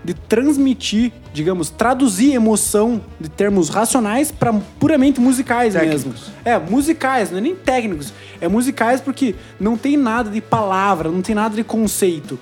de 0.03 0.13
transmitir, 0.13 1.11
digamos, 1.33 1.69
traduzir 1.69 2.33
emoção 2.33 3.01
de 3.19 3.29
termos 3.29 3.67
racionais 3.67 4.31
para 4.31 4.53
puramente 4.79 5.19
musicais 5.19 5.75
mesmo. 5.75 6.13
É, 6.45 6.57
musicais, 6.57 7.29
não 7.29 7.39
é 7.39 7.41
nem 7.41 7.55
técnicos. 7.55 8.13
É 8.39 8.47
musicais 8.47 9.01
porque 9.01 9.35
não 9.59 9.75
tem 9.75 9.97
nada 9.97 10.29
de 10.29 10.39
palavra, 10.39 11.09
não 11.11 11.21
tem 11.21 11.35
nada 11.35 11.55
de 11.55 11.63
conceito. 11.63 12.39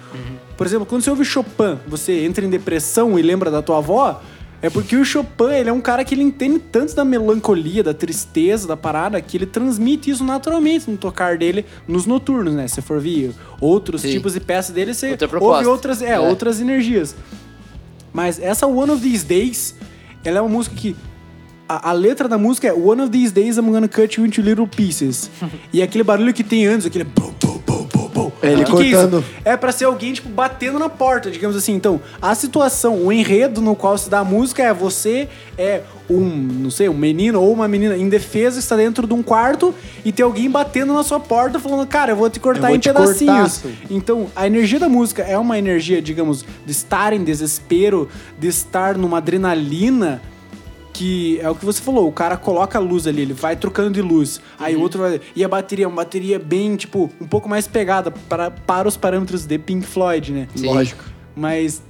Por 0.56 0.68
exemplo, 0.68 0.86
quando 0.86 1.02
você 1.02 1.10
ouve 1.10 1.26
Chopin, 1.26 1.80
você 1.88 2.24
entra 2.24 2.46
em 2.46 2.50
depressão 2.50 3.18
e 3.18 3.22
lembra 3.22 3.50
da 3.50 3.62
tua 3.62 3.80
avó, 3.80 4.22
é 4.68 4.70
porque 4.70 4.96
o 4.96 5.06
Chopin, 5.06 5.52
ele 5.54 5.70
é 5.70 5.74
um 5.74 5.82
cara 5.82 6.04
que 6.04 6.16
ele 6.16 6.24
entende 6.24 6.60
tanto 6.60 6.96
da 6.96 7.06
melancolia, 7.06 7.84
da 7.84 7.94
tristeza, 7.94 8.68
da 8.68 8.76
parada, 8.78 9.22
que 9.22 9.38
ele 9.38 9.46
transmite 9.46 10.10
isso 10.10 10.24
naturalmente 10.24 10.90
no 10.90 10.98
tocar 10.98 11.38
dele 11.38 11.66
nos 11.88 12.06
noturnos, 12.06 12.54
né? 12.54 12.68
Se 12.68 12.82
for 12.82 13.00
ver 13.00 13.34
outros 13.62 14.02
Sim. 14.02 14.12
tipos 14.12 14.34
de 14.34 14.40
peças 14.40 14.74
dele, 14.74 14.94
você 14.94 15.12
Outra 15.12 15.40
ouve 15.44 15.66
outras, 15.66 16.02
é, 16.02 16.12
É. 16.12 16.20
outras 16.20 16.60
energias. 16.60 17.16
Mas 18.14 18.40
essa 18.40 18.66
One 18.66 18.92
of 18.92 19.02
These 19.02 19.26
Days, 19.26 19.76
ela 20.24 20.38
é 20.40 20.42
uma 20.42 20.50
música 20.50 20.76
que. 20.76 20.96
A, 21.68 21.90
a 21.90 21.94
letra 21.94 22.28
da 22.28 22.38
música 22.38 22.68
é 22.68 22.74
One 22.74 23.02
of 23.02 23.10
These 23.12 23.34
Days 23.34 23.58
I'm 23.58 23.72
gonna 23.72 23.88
cut 23.88 24.20
you 24.20 24.26
into 24.26 24.42
little 24.42 24.68
pieces. 24.68 25.30
e 25.74 25.82
aquele 25.82 26.04
barulho 26.04 26.34
que 26.34 26.44
tem 26.44 26.66
antes, 26.66 26.86
aquele. 26.86 27.04
bum, 27.04 27.34
bum, 27.42 27.55
É, 28.42 28.52
ele 28.52 28.64
que 28.64 28.72
que 28.72 28.82
é 28.82 28.86
isso? 28.86 29.00
cortando. 29.02 29.26
É 29.44 29.58
pra 29.58 29.72
ser 29.72 29.86
alguém, 29.86 30.14
tipo, 30.14 30.30
batendo 30.30 30.80
na 30.80 30.90
porta, 30.90 31.30
digamos 31.30 31.56
assim. 31.56 31.74
Então, 31.74 32.00
a 32.22 32.34
situação, 32.34 33.06
o 33.06 33.12
enredo 33.12 33.62
no 33.62 33.76
qual 33.76 33.98
se 33.98 34.10
dá 34.10 34.20
a 34.20 34.24
música 34.24 34.64
é 34.64 34.74
você 34.74 35.28
é 35.58 35.82
um, 36.10 36.20
não 36.20 36.70
sei, 36.70 36.88
um 36.88 36.94
menino 36.94 37.42
ou 37.42 37.52
uma 37.52 37.68
menina 37.68 37.98
indefesa, 37.98 38.60
está 38.60 38.76
dentro 38.76 39.08
de 39.08 39.14
um 39.14 39.24
quarto 39.24 39.74
e 40.04 40.12
tem 40.12 40.24
alguém 40.24 40.50
batendo 40.50 40.94
na 40.94 41.04
sua 41.04 41.20
porta 41.20 41.60
falando, 41.60 41.88
cara, 41.88 42.12
eu 42.12 42.16
vou 42.16 42.30
te 42.30 42.40
cortar 42.40 42.68
vou 42.68 42.76
em 42.76 42.80
te 42.80 42.90
cortar, 42.90 43.08
pedacinhos. 43.08 43.52
seu. 43.54 43.72
Então, 43.90 44.28
a 44.36 44.46
energia 44.46 44.80
da 44.80 44.88
música 44.88 45.24
é 45.24 45.38
uma 45.38 45.58
energia, 45.58 46.02
digamos, 46.02 46.46
de 46.66 46.72
estar 46.72 47.12
em 47.14 47.24
desespero, 47.24 48.08
de 48.38 48.48
estar 48.48 48.98
numa 48.98 49.18
adrenalina 49.18 50.22
que 50.96 51.40
é 51.42 51.50
o 51.50 51.56
que 51.56 51.66
você 51.66 51.82
falou, 51.82 52.08
o 52.08 52.12
cara 52.12 52.38
coloca 52.38 52.78
a 52.78 52.82
luz 52.82 53.06
ali, 53.06 53.22
ele 53.22 53.34
vai 53.34 53.56
trocando 53.56 53.92
de 53.92 54.02
luz, 54.02 54.40
aí 54.58 54.76
o 54.76 54.82
outro 54.82 55.02
vai... 55.02 55.20
E 55.36 55.44
a 55.44 55.48
bateria 55.48 55.86
é 55.86 55.88
uma 55.88 55.98
bateria 55.98 56.40
bem, 56.40 56.76
tipo, 56.78 57.12
um 57.20 57.28
pouco 57.28 57.50
mais 57.50 57.68
pegada 57.68 58.12
para, 58.12 58.50
para 58.50 58.88
os 58.88 58.96
parâmetros 58.96 59.46
de 59.46 59.58
Pink 59.58 59.86
Floyd, 59.86 60.32
né? 60.32 60.48
Sim. 60.56 60.68
Lógico. 60.68 61.04
Mas 61.36 61.82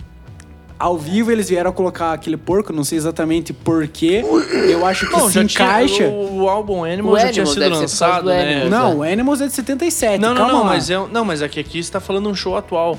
ao 0.80 0.98
vivo 0.98 1.32
eles 1.32 1.50
vieram 1.50 1.72
colocar 1.72 2.14
aquele 2.14 2.36
porco, 2.36 2.74
não 2.74 2.84
sei 2.84 2.98
exatamente 2.98 3.54
porquê. 3.54 4.24
Eu 4.70 4.84
acho 4.86 5.06
que 5.08 5.12
Bom, 5.16 5.28
se 5.28 5.36
já 5.36 5.44
encaixa... 5.44 5.96
tinha, 5.96 6.10
o, 6.10 6.42
o 6.42 6.50
álbum 6.50 6.84
Animal 6.84 7.14
O 7.14 7.20
já 7.20 7.32
tinha 7.32 7.46
Animal 7.46 7.54
sido 7.70 7.80
lançado, 7.82 8.24
do 8.24 8.30
né? 8.30 8.62
Animal. 8.62 8.70
Não, 8.70 8.98
o 8.98 9.04
Animals 9.04 9.42
é 9.42 9.48
de 9.48 9.54
77, 9.54 10.20
Não, 10.20 10.30
não, 10.30 10.36
calma 10.36 10.52
não, 10.52 10.60
lá. 10.62 10.66
mas 10.70 10.90
é, 10.90 11.08
não, 11.12 11.24
mas 11.24 11.42
aqui 11.42 11.60
aqui 11.60 11.78
está 11.78 12.00
falando 12.00 12.28
um 12.28 12.36
show 12.36 12.58
atual. 12.58 12.98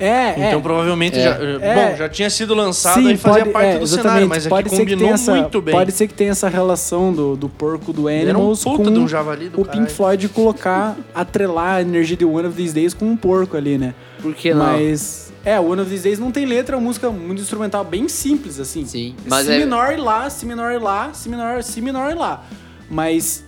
É, 0.00 0.30
Então 0.32 0.58
é. 0.58 0.62
provavelmente 0.62 1.18
É. 1.18 1.22
já, 1.22 1.30
É. 1.34 1.90
bom, 1.90 1.96
já 1.96 2.08
tinha 2.08 2.28
sido 2.30 2.54
lançado 2.54 2.94
Sim, 3.02 3.12
e 3.12 3.16
fazia 3.16 3.40
pode- 3.42 3.52
parte 3.52 3.68
é, 3.68 3.78
do 3.78 3.84
exatamente. 3.84 4.02
cenário, 4.08 4.28
mas 4.28 4.38
aqui 4.46 4.48
pode 4.50 4.70
que 4.70 4.76
combinou 4.76 5.08
essa, 5.10 5.34
muito 5.34 5.62
bem. 5.62 5.74
Pode 5.74 5.92
ser 5.92 6.08
que 6.08 6.14
tenha 6.14 6.30
essa 6.32 6.48
relação 6.48 7.12
do, 7.12 7.36
do 7.36 7.48
porco 7.48 7.92
do 7.92 8.04
um 8.04 8.08
Animals 8.08 8.64
puta 8.64 8.84
com 8.84 8.92
de 8.92 8.98
um 8.98 9.06
javali 9.08 9.48
do 9.48 9.60
o 9.60 9.64
caralho. 9.64 9.82
Pink 9.86 9.92
Floyd 9.96 10.28
colocar, 10.30 10.96
atrelar 11.14 11.76
a 11.76 11.80
energia 11.82 12.16
de 12.16 12.24
One 12.24 12.46
of 12.48 12.56
These 12.56 12.74
Days 12.74 12.94
com 12.94 13.04
um 13.06 13.16
porco 13.16 13.56
ali, 13.56 13.78
né? 13.78 13.94
Por 14.20 14.34
que 14.34 14.52
não? 14.52 14.64
Mas, 14.72 15.32
é, 15.44 15.58
One 15.60 15.80
of 15.82 15.90
These 15.90 16.02
Days 16.04 16.18
não 16.18 16.30
tem 16.30 16.46
letra, 16.46 16.74
é 16.74 16.78
uma 16.78 16.86
música 16.86 17.10
muito 17.10 17.40
instrumental, 17.42 17.84
bem 17.84 18.08
simples, 18.08 18.58
assim. 18.60 18.84
Sim, 18.84 19.14
É 19.24 19.28
mas 19.28 19.46
si 19.46 19.52
é- 19.52 19.58
menor 19.58 19.92
e 19.92 19.96
lá, 19.96 20.28
si 20.30 20.46
menor 20.46 20.72
e 20.72 20.78
lá, 20.78 21.10
si 21.12 21.28
menor, 21.28 21.62
si 21.62 21.80
menor 21.80 22.10
e 22.10 22.14
lá. 22.14 22.44
Mas, 22.90 23.44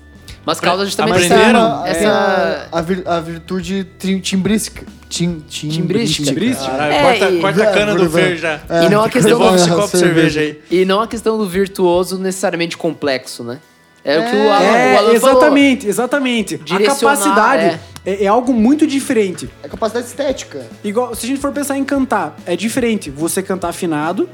Mas 0.46 0.60
causa 0.60 0.84
justamente 0.84 1.14
Aprenderam? 1.24 1.84
essa... 1.86 1.98
Essa... 1.98 2.68
a, 2.72 2.78
a, 2.78 2.82
vir- 2.82 3.02
a 3.06 3.20
virtude 3.20 3.86
tim- 3.98 4.20
timbrística. 4.20 4.84
Tim, 5.08 5.40
Timbrística. 5.48 6.28
Timbrística. 6.28 6.70
Caralho, 6.70 6.92
É, 6.92 7.02
corta, 7.18 7.30
e- 7.34 7.40
corta 7.40 7.62
a 7.62 7.72
cana 7.72 7.94
do 7.94 8.04
É, 8.06 8.08
Fer 8.08 8.36
já. 8.36 8.60
E 8.84 8.88
não 8.88 9.04
a 9.04 9.08
questão 9.08 9.38
do... 9.38 9.68
copo 9.76 9.96
cerveja 9.96 10.40
aí. 10.40 10.60
E 10.70 10.84
não 10.84 11.00
a 11.00 11.06
questão 11.06 11.38
do 11.38 11.48
virtuoso 11.48 12.18
necessariamente 12.18 12.76
complexo, 12.76 13.44
né? 13.44 13.58
É, 14.04 14.18
o 14.18 14.22
que 14.30 14.36
o 14.36 14.50
Alan, 14.52 14.64
é, 14.64 14.94
o 14.94 14.98
Alan 14.98 15.20
falou. 15.20 15.36
exatamente, 15.36 15.86
exatamente. 15.86 16.60
A 16.70 16.82
capacidade 16.82 17.80
é. 18.04 18.24
é 18.24 18.26
algo 18.26 18.52
muito 18.52 18.86
diferente. 18.86 19.48
É 19.62 19.68
capacidade 19.68 20.06
estética. 20.08 20.66
Igual, 20.82 21.14
se 21.14 21.24
a 21.24 21.28
gente 21.28 21.40
for 21.40 21.52
pensar 21.52 21.78
em 21.78 21.84
cantar, 21.84 22.36
é 22.44 22.54
diferente 22.54 23.08
você 23.08 23.42
cantar 23.42 23.68
afinado, 23.70 24.28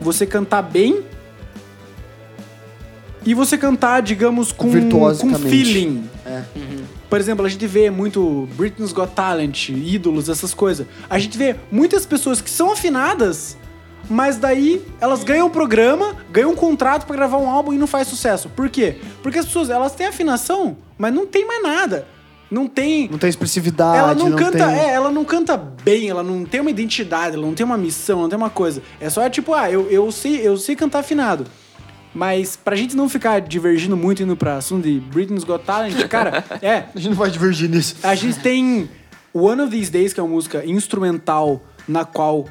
você 0.00 0.24
cantar 0.24 0.62
bem 0.62 1.02
e 3.24 3.34
você 3.34 3.56
cantar, 3.56 4.02
digamos, 4.02 4.52
com, 4.52 4.70
com 4.70 5.34
feeling. 5.38 6.08
É. 6.26 6.42
Por 7.08 7.20
exemplo, 7.20 7.44
a 7.46 7.48
gente 7.48 7.66
vê 7.66 7.90
muito 7.90 8.48
Britain's 8.56 8.92
Got 8.92 9.10
Talent, 9.14 9.68
ídolos, 9.68 10.28
essas 10.28 10.52
coisas. 10.52 10.86
A 11.08 11.18
gente 11.18 11.36
vê 11.38 11.56
muitas 11.70 12.04
pessoas 12.04 12.40
que 12.40 12.50
são 12.50 12.72
afinadas, 12.72 13.56
mas 14.08 14.36
daí 14.36 14.82
elas 15.00 15.24
ganham 15.24 15.46
o 15.46 15.50
programa, 15.50 16.16
ganham 16.30 16.50
um 16.50 16.56
contrato 16.56 17.06
pra 17.06 17.16
gravar 17.16 17.38
um 17.38 17.48
álbum 17.48 17.72
e 17.72 17.78
não 17.78 17.86
faz 17.86 18.08
sucesso. 18.08 18.48
Por 18.48 18.68
quê? 18.68 18.96
Porque 19.22 19.38
as 19.38 19.46
pessoas, 19.46 19.70
elas 19.70 19.94
têm 19.94 20.06
afinação, 20.06 20.76
mas 20.98 21.14
não 21.14 21.26
tem 21.26 21.46
mais 21.46 21.62
nada. 21.62 22.06
Não 22.50 22.68
tem 22.68 23.08
Não 23.08 23.18
tem 23.18 23.30
expressividade. 23.30 23.98
ela 23.98 24.14
não, 24.14 24.32
canta, 24.32 24.66
tem... 24.66 24.78
é, 24.78 24.92
ela 24.92 25.10
não 25.10 25.24
canta 25.24 25.56
bem, 25.56 26.08
ela 26.08 26.22
não 26.22 26.44
tem 26.44 26.60
uma 26.60 26.70
identidade, 26.70 27.34
ela 27.34 27.44
não 27.44 27.54
tem 27.54 27.64
uma 27.64 27.78
missão, 27.78 28.22
não 28.22 28.28
tem 28.28 28.36
uma 28.36 28.50
coisa. 28.50 28.82
É 29.00 29.08
só 29.08 29.28
tipo, 29.28 29.54
ah, 29.54 29.70
eu, 29.70 29.90
eu 29.90 30.12
sei, 30.12 30.46
eu 30.46 30.56
sei 30.56 30.76
cantar 30.76 31.00
afinado. 31.00 31.46
Mas 32.14 32.56
pra 32.56 32.76
gente 32.76 32.94
não 32.96 33.08
ficar 33.08 33.40
divergindo 33.40 33.96
muito 33.96 34.22
indo 34.22 34.36
pra 34.36 34.56
assunto 34.56 34.84
de 34.84 35.00
Britain's 35.00 35.42
Got 35.44 35.64
Talent, 35.64 36.06
cara, 36.08 36.44
é, 36.62 36.84
A 36.94 36.98
gente 36.98 37.10
não 37.10 37.16
vai 37.16 37.30
divergir 37.30 37.68
nisso. 37.68 37.96
a 38.02 38.14
gente 38.14 38.38
tem 38.38 38.88
One 39.32 39.60
of 39.62 39.70
These 39.70 39.90
Days, 39.90 40.12
que 40.12 40.20
é 40.20 40.22
uma 40.22 40.32
música 40.32 40.64
instrumental 40.64 41.60
na 41.88 42.04
qual 42.04 42.46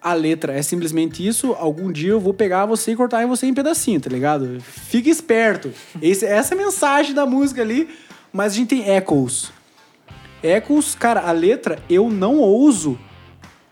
a 0.00 0.14
letra 0.14 0.54
é 0.54 0.62
simplesmente 0.62 1.24
isso. 1.24 1.52
Algum 1.58 1.92
dia 1.92 2.10
eu 2.10 2.20
vou 2.20 2.32
pegar 2.32 2.64
você 2.66 2.92
e 2.92 2.96
cortar 2.96 3.22
em 3.22 3.26
você 3.26 3.46
em 3.46 3.54
pedacinho, 3.54 4.00
tá 4.00 4.08
ligado? 4.10 4.58
Fique 4.60 5.10
esperto. 5.10 5.70
Esse, 6.00 6.24
essa 6.24 6.54
é 6.54 6.58
a 6.58 6.60
mensagem 6.64 7.14
da 7.14 7.26
música 7.26 7.60
ali. 7.62 7.88
Mas 8.32 8.54
a 8.54 8.56
gente 8.56 8.68
tem 8.68 8.88
Echoes. 8.88 9.52
Echoes, 10.42 10.94
cara, 10.94 11.20
a 11.20 11.32
letra 11.32 11.78
eu 11.88 12.08
não 12.10 12.38
ouso 12.38 12.98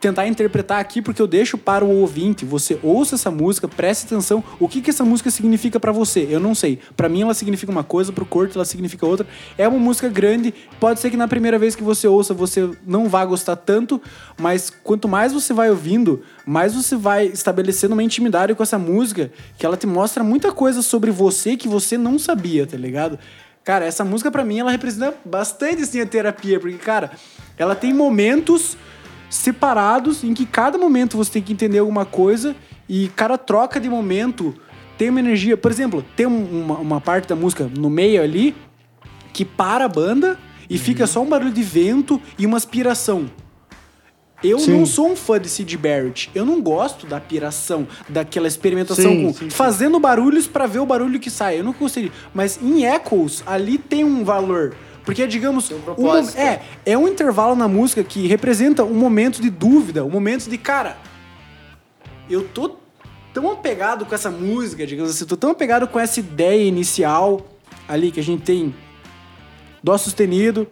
tentar 0.01 0.27
interpretar 0.27 0.81
aqui 0.81 1.03
porque 1.03 1.21
eu 1.21 1.27
deixo 1.27 1.59
para 1.59 1.85
o 1.85 2.01
ouvinte. 2.01 2.45
Você 2.47 2.79
ouça 2.83 3.17
essa 3.17 3.31
música, 3.31 3.69
preste 3.69 4.07
atenção. 4.07 4.43
O 4.59 4.67
que, 4.67 4.81
que 4.81 4.89
essa 4.89 5.05
música 5.05 5.31
significa 5.31 5.79
pra 5.79 5.93
você? 5.93 6.27
Eu 6.31 6.41
não 6.41 6.55
sei. 6.55 6.79
Pra 6.97 7.09
mim 7.09 7.21
ela 7.21 7.35
significa 7.35 7.71
uma 7.71 7.85
coisa, 7.85 8.11
pro 8.11 8.25
Corto 8.25 8.57
ela 8.57 8.65
significa 8.65 9.05
outra. 9.05 9.27
É 9.59 9.69
uma 9.69 9.79
música 9.79 10.09
grande. 10.09 10.55
Pode 10.81 11.01
ser 11.01 11.11
que 11.11 11.17
na 11.19 11.29
primeira 11.29 11.59
vez 11.59 11.77
que 11.77 11.83
você 11.83 12.09
ouça 12.09 12.33
você 12.33 12.71
não 12.87 13.09
vá 13.09 13.25
gostar 13.27 13.57
tanto, 13.57 14.01
mas 14.39 14.71
quanto 14.71 15.07
mais 15.07 15.35
você 15.35 15.53
vai 15.53 15.69
ouvindo, 15.69 16.23
mais 16.47 16.75
você 16.75 16.97
vai 16.97 17.27
estabelecendo 17.27 17.93
uma 17.93 18.03
intimidade 18.03 18.55
com 18.55 18.63
essa 18.63 18.79
música 18.79 19.31
que 19.59 19.67
ela 19.67 19.77
te 19.77 19.87
mostra 19.87 20.25
muita 20.25 20.51
coisa 20.51 20.81
sobre 20.81 21.11
você 21.11 21.59
que 21.59 21.69
você 21.69 21.99
não 21.99 22.19
sabia, 22.19 22.67
tá 22.67 22.77
ligado? 22.77 23.19
Cara, 23.63 23.85
essa 23.85 24.03
música 24.03 24.31
pra 24.31 24.45
mim 24.45 24.61
ela 24.61 24.71
representa 24.71 25.15
bastante 25.25 25.83
assim 25.83 26.01
a 26.01 26.07
terapia, 26.07 26.59
porque 26.59 26.79
cara, 26.79 27.11
ela 27.59 27.75
tem 27.75 27.93
momentos 27.93 28.79
separados 29.31 30.23
em 30.25 30.35
que 30.35 30.45
cada 30.45 30.77
momento 30.77 31.17
você 31.17 31.31
tem 31.33 31.43
que 31.43 31.53
entender 31.53 31.79
alguma 31.79 32.05
coisa 32.05 32.55
e 32.89 33.09
cada 33.17 33.39
troca 33.39 33.79
de 33.81 33.89
momento 33.89 34.55
tem 34.99 35.09
uma 35.09 35.21
energia. 35.21 35.57
Por 35.57 35.71
exemplo, 35.71 36.05
tem 36.17 36.27
um- 36.27 36.65
uma, 36.65 36.79
uma 36.79 37.01
parte 37.01 37.29
da 37.29 37.37
música 37.37 37.71
no 37.79 37.89
meio 37.89 38.21
ali 38.23 38.55
que 39.33 39.45
para 39.45 39.85
a 39.85 39.89
banda 39.89 40.39
e 40.69 40.77
fica 40.77 41.07
só 41.07 41.23
um 41.23 41.27
barulho 41.27 41.53
de 41.53 41.63
vento 41.63 42.21
e 42.39 42.45
uma 42.45 42.57
aspiração. 42.57 43.31
Eu 44.43 44.59
Sim. 44.59 44.73
não 44.79 44.87
sou 44.87 45.11
um 45.11 45.15
fã 45.17 45.39
de 45.39 45.49
Sid 45.51 45.77
Barrett. 45.77 46.31
Eu 46.35 46.47
não 46.47 46.63
gosto 46.63 47.07
da 47.07 47.21
piração, 47.21 47.87
daquela 48.09 48.49
experimentação 48.49 49.05
Sim, 49.13 49.23
com 49.27 49.33
sim, 49.35 49.51
fazendo 49.51 50.01
barulhos 50.01 50.47
pra 50.47 50.67
ver 50.67 50.79
o 50.79 50.87
barulho 50.87 51.21
que 51.21 51.31
sai. 51.31 51.59
Eu 51.61 51.65
não 51.65 51.73
gostaria. 51.75 52.11
Mas 52.33 52.59
em 52.63 52.85
Echoes, 52.85 53.43
ali 53.47 53.77
tem 53.77 54.03
um 54.03 54.25
valor. 54.25 54.75
Porque, 55.05 55.27
digamos, 55.27 55.71
um 55.71 55.77
um 55.99 56.17
é, 56.37 56.61
é 56.85 56.97
um 56.99 57.09
intervalo 57.09 57.55
na 57.55 57.67
música 57.67 58.05
que 58.05 58.27
representa 58.27 58.85
um 58.85 58.95
momento 58.95 59.41
de 59.41 59.51
dúvida, 59.51 60.05
um 60.05 60.11
momento 60.11 60.49
de, 60.49 60.59
cara, 60.59 60.97
eu 62.29 62.43
tô 62.49 62.77
tão 63.33 63.51
apegado 63.51 64.05
com 64.07 64.15
essa 64.15 64.31
música, 64.31 64.87
digamos 64.87 65.11
assim, 65.11 65.25
tô 65.25 65.37
tão 65.37 65.51
apegado 65.51 65.87
com 65.89 65.99
essa 65.99 66.21
ideia 66.21 66.63
inicial 66.63 67.47
ali 67.89 68.11
que 68.11 68.21
a 68.21 68.23
gente 68.23 68.43
tem 68.43 68.75
dó 69.83 69.97
sustenido. 69.97 70.67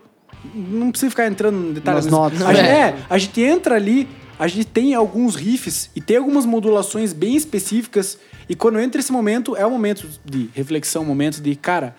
Não 0.55 0.91
precisa 0.91 1.11
ficar 1.11 1.27
entrando 1.27 1.71
em 1.71 1.73
detalhes. 1.73 2.05
Nas 2.05 2.13
notas. 2.13 2.43
A 2.43 2.53
gente, 2.53 2.67
É. 2.67 2.79
é, 2.81 2.97
a 3.09 3.19
gente 3.19 3.41
entra 3.41 3.75
ali, 3.75 4.09
a 4.39 4.47
gente 4.47 4.67
tem 4.67 4.95
alguns 4.95 5.35
riffs 5.35 5.91
e 5.97 6.01
tem 6.01 6.17
algumas 6.17 6.47
modulações 6.47 7.13
bem 7.13 7.35
específicas. 7.35 8.19
E 8.49 8.55
quando 8.55 8.79
entra 8.79 9.01
esse 9.01 9.11
momento, 9.13 9.57
é 9.57 9.67
um 9.67 9.71
momento 9.71 10.09
de 10.25 10.49
reflexão, 10.55 11.03
um 11.03 11.07
momento 11.07 11.41
de, 11.41 11.57
cara, 11.57 11.97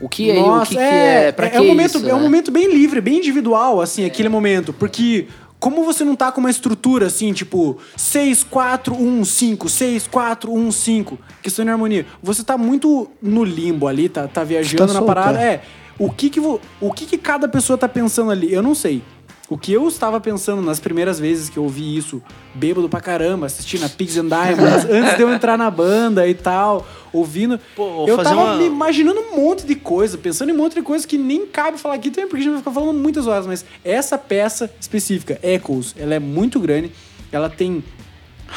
O 0.00 0.08
que 0.08 0.30
é, 0.30 0.34
o 0.38 0.46
nossa, 0.46 0.70
que, 0.70 0.76
que 0.76 0.80
é, 0.82 1.32
pra 1.32 1.46
é, 1.46 1.50
que 1.50 1.58
um 1.58 1.66
momento, 1.66 1.98
isso, 1.98 2.08
é 2.08 2.14
um 2.14 2.18
né? 2.18 2.22
momento 2.22 2.50
bem 2.50 2.70
livre, 2.72 3.00
bem 3.00 3.18
individual, 3.18 3.80
assim, 3.80 4.04
aquele 4.04 4.28
momento. 4.28 4.72
Porque 4.72 5.26
como 5.58 5.84
você 5.84 6.04
não 6.04 6.14
tá 6.14 6.30
com 6.30 6.40
uma 6.40 6.50
estrutura 6.50 7.06
assim, 7.06 7.32
tipo 7.32 7.78
6, 7.96 8.44
4, 8.44 8.94
1, 8.94 9.24
5, 9.24 9.68
6, 9.68 10.06
4, 10.06 10.52
1, 10.54 10.70
5, 10.72 11.18
questão 11.42 11.64
de 11.64 11.70
harmonia, 11.72 12.06
você 12.22 12.44
tá 12.44 12.56
muito 12.56 13.10
no 13.20 13.42
limbo 13.42 13.88
ali, 13.88 14.08
tá, 14.08 14.28
tá 14.28 14.44
viajando 14.44 14.76
Tá 14.78 14.86
na 14.86 14.92
solto, 14.92 15.06
parada. 15.06 15.40
é. 15.40 15.54
É, 15.54 15.60
o 15.98 16.12
que 16.12 16.30
que, 16.30 16.38
vo- 16.38 16.60
o 16.80 16.92
que 16.92 17.04
que 17.06 17.18
cada 17.18 17.48
pessoa 17.48 17.76
tá 17.76 17.88
pensando 17.88 18.30
ali? 18.30 18.52
Eu 18.52 18.62
não 18.62 18.72
sei. 18.72 19.02
O 19.50 19.56
que 19.56 19.72
eu 19.72 19.88
estava 19.88 20.20
pensando 20.20 20.60
nas 20.60 20.78
primeiras 20.78 21.18
vezes 21.18 21.48
que 21.48 21.56
eu 21.56 21.62
ouvi 21.62 21.96
isso, 21.96 22.22
bêbado 22.54 22.86
pra 22.88 23.00
caramba, 23.00 23.46
assistindo 23.46 23.84
a 23.84 23.88
Pigs 23.88 24.18
and 24.18 24.26
Diamonds, 24.28 24.84
antes 24.90 25.16
de 25.16 25.22
eu 25.22 25.32
entrar 25.32 25.56
na 25.56 25.70
banda 25.70 26.28
e 26.28 26.34
tal, 26.34 26.86
ouvindo. 27.12 27.58
Pô, 27.74 28.06
eu 28.06 28.16
tava 28.18 28.36
uma- 28.36 28.56
me 28.56 28.66
imaginando 28.66 29.18
um 29.20 29.36
monte 29.36 29.66
de 29.66 29.74
coisa, 29.74 30.18
pensando 30.18 30.50
em 30.50 30.52
um 30.52 30.56
monte 30.58 30.74
de 30.74 30.82
coisa 30.82 31.06
que 31.06 31.16
nem 31.16 31.46
cabe 31.46 31.78
falar 31.78 31.94
aqui 31.94 32.10
também, 32.10 32.28
porque 32.28 32.40
a 32.42 32.44
gente 32.44 32.52
vai 32.52 32.58
ficar 32.60 32.72
falando 32.72 32.98
muitas 32.98 33.26
horas, 33.26 33.46
mas 33.46 33.64
essa 33.82 34.18
peça 34.18 34.70
específica, 34.78 35.40
Echoes, 35.42 35.94
ela 35.98 36.14
é 36.14 36.18
muito 36.18 36.60
grande, 36.60 36.92
ela 37.32 37.48
tem 37.48 37.82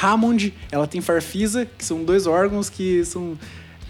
Hammond, 0.02 0.54
ela 0.72 0.88
tem 0.88 1.00
Farfisa, 1.02 1.66
que 1.78 1.84
são 1.86 2.04
dois 2.04 2.28
órgãos 2.28 2.70
que 2.70 3.04
são 3.06 3.38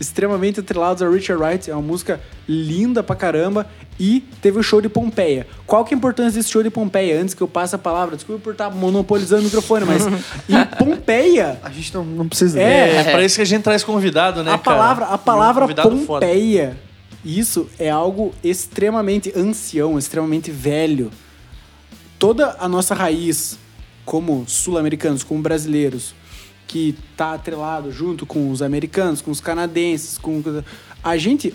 extremamente 0.01 0.59
atrelados 0.59 1.01
a 1.01 1.09
Richard 1.09 1.41
Wright, 1.41 1.69
é 1.69 1.73
uma 1.73 1.81
música 1.81 2.19
linda 2.47 3.01
pra 3.01 3.15
caramba, 3.15 3.67
e 3.99 4.21
teve 4.41 4.59
o 4.59 4.63
show 4.63 4.81
de 4.81 4.89
Pompeia. 4.89 5.45
Qual 5.65 5.85
que 5.85 5.93
é 5.93 5.95
a 5.95 5.97
importância 5.97 6.39
desse 6.39 6.49
show 6.51 6.63
de 6.63 6.71
Pompeia? 6.71 7.21
Antes 7.21 7.33
que 7.35 7.41
eu 7.41 7.47
passe 7.47 7.75
a 7.75 7.77
palavra, 7.77 8.15
desculpa 8.15 8.41
por 8.41 8.53
estar 8.53 8.69
monopolizando 8.71 9.43
o 9.43 9.45
microfone, 9.45 9.85
mas 9.85 10.05
em 10.49 10.65
Pompeia, 10.77 11.59
A 11.63 11.69
gente 11.69 11.93
não, 11.93 12.03
não 12.03 12.27
precisa. 12.27 12.59
É, 12.59 12.95
É, 12.97 13.03
pra 13.11 13.23
isso 13.23 13.35
que 13.35 13.41
a 13.43 13.45
gente 13.45 13.61
traz 13.63 13.83
convidado, 13.83 14.43
né, 14.43 14.51
a 14.51 14.57
cara? 14.57 14.77
palavra, 14.77 15.05
a 15.05 15.15
Um 15.15 15.17
palavra 15.19 15.61
convidado 15.61 15.97
foda. 15.99 16.25
Pompeia, 16.25 16.77
isso 17.23 17.69
é 17.77 17.89
algo 17.89 18.33
extremamente 18.43 19.31
ancião, 19.35 19.99
extremamente 19.99 20.49
velho. 20.49 21.11
Toda 22.17 22.55
a 22.59 22.67
nossa 22.67 22.95
raiz, 22.95 23.57
como 24.03 24.45
sul-americanos, 24.47 25.23
como 25.23 25.41
brasileiros, 25.41 26.15
que 26.71 26.95
tá 27.17 27.33
atrelado 27.33 27.91
junto 27.91 28.25
com 28.25 28.49
os 28.49 28.61
americanos, 28.61 29.21
com 29.21 29.29
os 29.29 29.41
canadenses, 29.41 30.17
com 30.17 30.41
a 31.03 31.17
gente, 31.17 31.53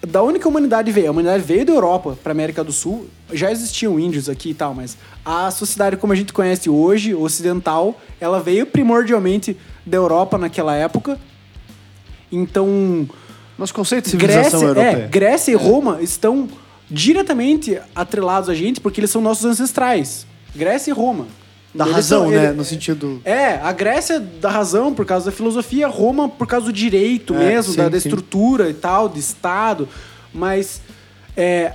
da 0.00 0.22
onde 0.22 0.38
que 0.38 0.46
a 0.46 0.48
humanidade 0.48 0.90
veio? 0.90 1.08
A 1.08 1.10
humanidade 1.10 1.42
veio 1.44 1.66
da 1.66 1.72
Europa 1.72 2.16
para 2.24 2.32
América 2.32 2.64
do 2.64 2.72
Sul. 2.72 3.08
Já 3.30 3.52
existiam 3.52 4.00
índios 4.00 4.26
aqui 4.26 4.50
e 4.50 4.54
tal, 4.54 4.72
mas 4.72 4.96
a 5.22 5.50
sociedade 5.50 5.98
como 5.98 6.14
a 6.14 6.16
gente 6.16 6.32
conhece 6.32 6.70
hoje, 6.70 7.14
ocidental, 7.14 8.00
ela 8.18 8.40
veio 8.40 8.64
primordialmente 8.64 9.54
da 9.84 9.98
Europa 9.98 10.38
naquela 10.38 10.74
época. 10.74 11.20
Então, 12.32 13.06
Nosso 13.58 13.74
conceito 13.74 14.06
de 14.06 14.12
civilização 14.12 14.60
Grécia, 14.60 14.66
europeia. 14.66 15.04
é, 15.04 15.08
Grécia 15.08 15.52
e 15.52 15.56
Roma 15.56 16.00
estão 16.00 16.48
diretamente 16.90 17.78
atrelados 17.94 18.48
a 18.48 18.54
gente 18.54 18.80
porque 18.80 18.98
eles 18.98 19.10
são 19.10 19.20
nossos 19.20 19.44
ancestrais. 19.44 20.26
Grécia 20.56 20.90
e 20.90 20.94
Roma. 20.94 21.26
Da 21.74 21.84
Eles 21.84 21.96
razão, 21.96 22.22
são- 22.22 22.30
né? 22.30 22.44
ele- 22.46 22.54
No 22.54 22.64
sentido. 22.64 23.20
É, 23.24 23.54
a 23.56 23.70
Grécia 23.72 24.18
da 24.18 24.50
razão 24.50 24.94
por 24.94 25.04
causa 25.04 25.26
da 25.26 25.32
filosofia, 25.36 25.86
Roma 25.86 26.28
por 26.28 26.46
causa 26.46 26.66
do 26.66 26.72
direito 26.72 27.34
É, 27.34 27.38
mesmo, 27.38 27.72
sim, 27.72 27.78
da, 27.78 27.88
da 27.88 28.00
sim. 28.00 28.08
estrutura 28.08 28.70
e 28.70 28.74
tal, 28.74 29.08
de 29.08 29.20
Estado. 29.20 29.86
Mas 30.32 30.80
é, 31.36 31.72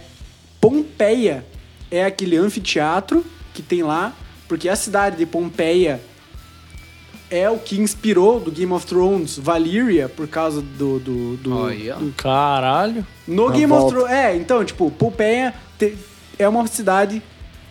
Pompeia 0.59 1.45
é 1.91 2.03
aquele 2.05 2.37
anfiteatro 2.37 3.23
que 3.53 3.61
tem 3.61 3.83
lá, 3.83 4.13
porque 4.47 4.67
a 4.67 4.75
cidade 4.75 5.17
de 5.17 5.25
Pompeia 5.27 6.01
é 7.29 7.49
o 7.49 7.57
que 7.57 7.79
inspirou 7.79 8.39
do 8.39 8.51
Game 8.51 8.71
of 8.71 8.85
Thrones 8.85 9.37
Valyria 9.37 10.07
por 10.09 10.27
causa 10.27 10.61
do. 10.61 10.99
do, 10.99 11.37
do- 11.37 11.65
Aí, 11.67 11.89
ó. 11.91 11.95
do- 11.97 12.11
Caralho. 12.13 13.05
no 13.27 13.47
Na 13.49 13.53
Game 13.55 13.71
of 13.71 13.81
volta. 13.81 13.95
Thrones. 13.95 14.11
É, 14.11 14.35
então, 14.35 14.63
tipo, 14.65 14.89
Pompeia 14.91 15.53
te- 15.77 15.95
é 16.37 16.47
uma 16.47 16.65
cidade 16.67 17.21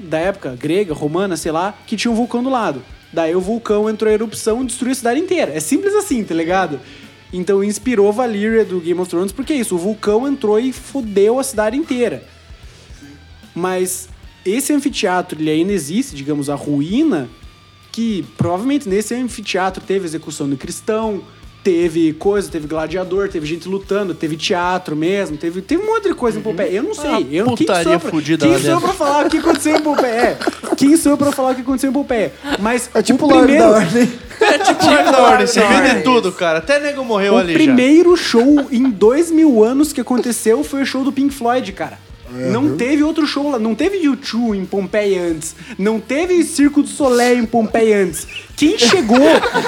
da 0.03 0.19
época 0.19 0.57
grega, 0.59 0.93
romana, 0.93 1.37
sei 1.37 1.53
lá, 1.53 1.75
que 1.87 1.97
tinha 1.97 2.11
um 2.11 2.15
vulcão 2.15 2.43
do 2.43 2.51
lado. 2.51 2.83
Daí 3.13 3.35
o 3.35 3.41
vulcão 3.41 3.89
entrou 3.89 4.11
em 4.11 4.15
erupção 4.15 4.63
e 4.63 4.67
destruiu 4.67 4.93
a 4.93 4.95
cidade 4.95 5.21
inteira. 5.21 5.53
É 5.55 5.61
simples 5.61 5.95
assim, 5.95 6.25
tá 6.25 6.35
ligado? 6.35 6.81
Então 7.33 7.63
inspirou 7.65 8.13
Valyria 8.13 8.65
do 8.65 8.81
Game 8.81 9.01
of 9.01 9.11
Thrones, 9.11 9.33
porque 9.33 9.53
é 9.53 9.57
isso, 9.57 9.75
o 9.75 9.79
vulcão 9.79 10.27
entrou 10.29 10.59
e 10.59 10.73
fudeu 10.73 11.39
a 11.39 11.45
cidade 11.45 11.77
inteira. 11.77 12.23
Mas 13.55 14.09
esse 14.45 14.73
anfiteatro, 14.73 15.41
ele 15.41 15.51
ainda 15.51 15.73
existe, 15.73 16.15
digamos, 16.17 16.51
a 16.51 16.55
ruína, 16.55 17.29
que 17.91 18.25
provavelmente 18.37 18.89
nesse 18.89 19.15
anfiteatro 19.15 19.83
teve 19.87 20.05
execução 20.05 20.49
de 20.49 20.57
cristão, 20.57 21.23
teve 21.63 22.13
coisa, 22.15 22.51
teve 22.51 22.67
gladiador, 22.67 23.29
teve 23.29 23.47
gente 23.47 23.69
lutando, 23.69 24.15
teve 24.15 24.37
teatro 24.37 24.97
mesmo, 24.97 25.37
teve, 25.37 25.61
teve 25.63 25.83
um 25.83 25.87
monte 25.87 26.09
de 26.09 26.15
coisa 26.15 26.39
em 26.39 26.43
Pompeia. 26.43 26.69
Eu 26.71 26.83
não 26.83 26.95
sei. 26.95 27.11
Uma 27.11 27.21
eu, 27.33 27.45
quem 27.47 27.57
putaria 27.67 27.85
sou 27.85 27.93
eu 27.93 28.01
pra- 28.01 28.11
fudida 28.11 28.47
Quem 28.47 28.59
sou 28.59 28.81
pra 28.81 28.93
falar 28.93 29.27
o 29.27 29.31
que 29.31 29.37
aconteceu 29.39 29.77
em 29.77 29.81
Pompeia? 29.83 30.11
É, 30.11 30.39
quem 30.77 30.97
sou 30.97 31.13
eu 31.13 31.19
pra 31.19 31.33
falar 31.33 31.53
o 31.53 31.55
que 31.55 31.61
aconteceu 31.61 31.91
em 31.91 31.93
Pompeia? 31.93 32.33
Mas 32.59 32.91
É 32.95 33.03
tipo 33.03 33.25
o 33.25 33.29
o 33.29 33.39
primeiro, 33.39 33.63
da 33.65 33.71
Ordem. 33.79 34.13
É 34.43 34.59
tipo 34.59 34.85
Lorde 34.85 35.13
da 35.13 35.23
Ordem, 35.23 35.47
você 35.47 35.61
vê 35.61 35.95
de 35.95 36.03
tudo, 36.03 36.33
cara. 36.33 36.59
Até 36.59 36.81
nego 36.81 37.05
morreu 37.05 37.35
o 37.35 37.37
ali 37.39 37.55
primeiro 37.55 38.17
show 38.17 38.67
em 38.73 38.91
dois 38.91 39.31
mil 39.31 39.63
anos 39.63 39.93
que 39.93 40.01
aconteceu 40.01 40.65
foi 40.65 40.83
o 40.83 40.87
show 40.87 41.05
do 41.05 41.13
Pink 41.13 41.33
Floyd, 41.33 41.71
cara. 41.73 41.97
Não 42.51 42.77
teve 42.79 43.03
outro 43.03 43.27
show 43.27 43.51
lá, 43.51 43.59
não 43.59 43.75
teve 43.75 43.99
U2 44.09 44.55
em 44.57 44.65
Pompeia 44.65 45.21
antes, 45.23 45.55
não 45.79 46.01
teve 46.01 46.43
Circo 46.45 46.83
do 46.83 46.89
Soleil 46.89 47.39
em 47.39 47.45
Pompeia 47.45 47.99
antes. 48.05 48.27
Quem 48.57 48.79
chegou 48.79 49.19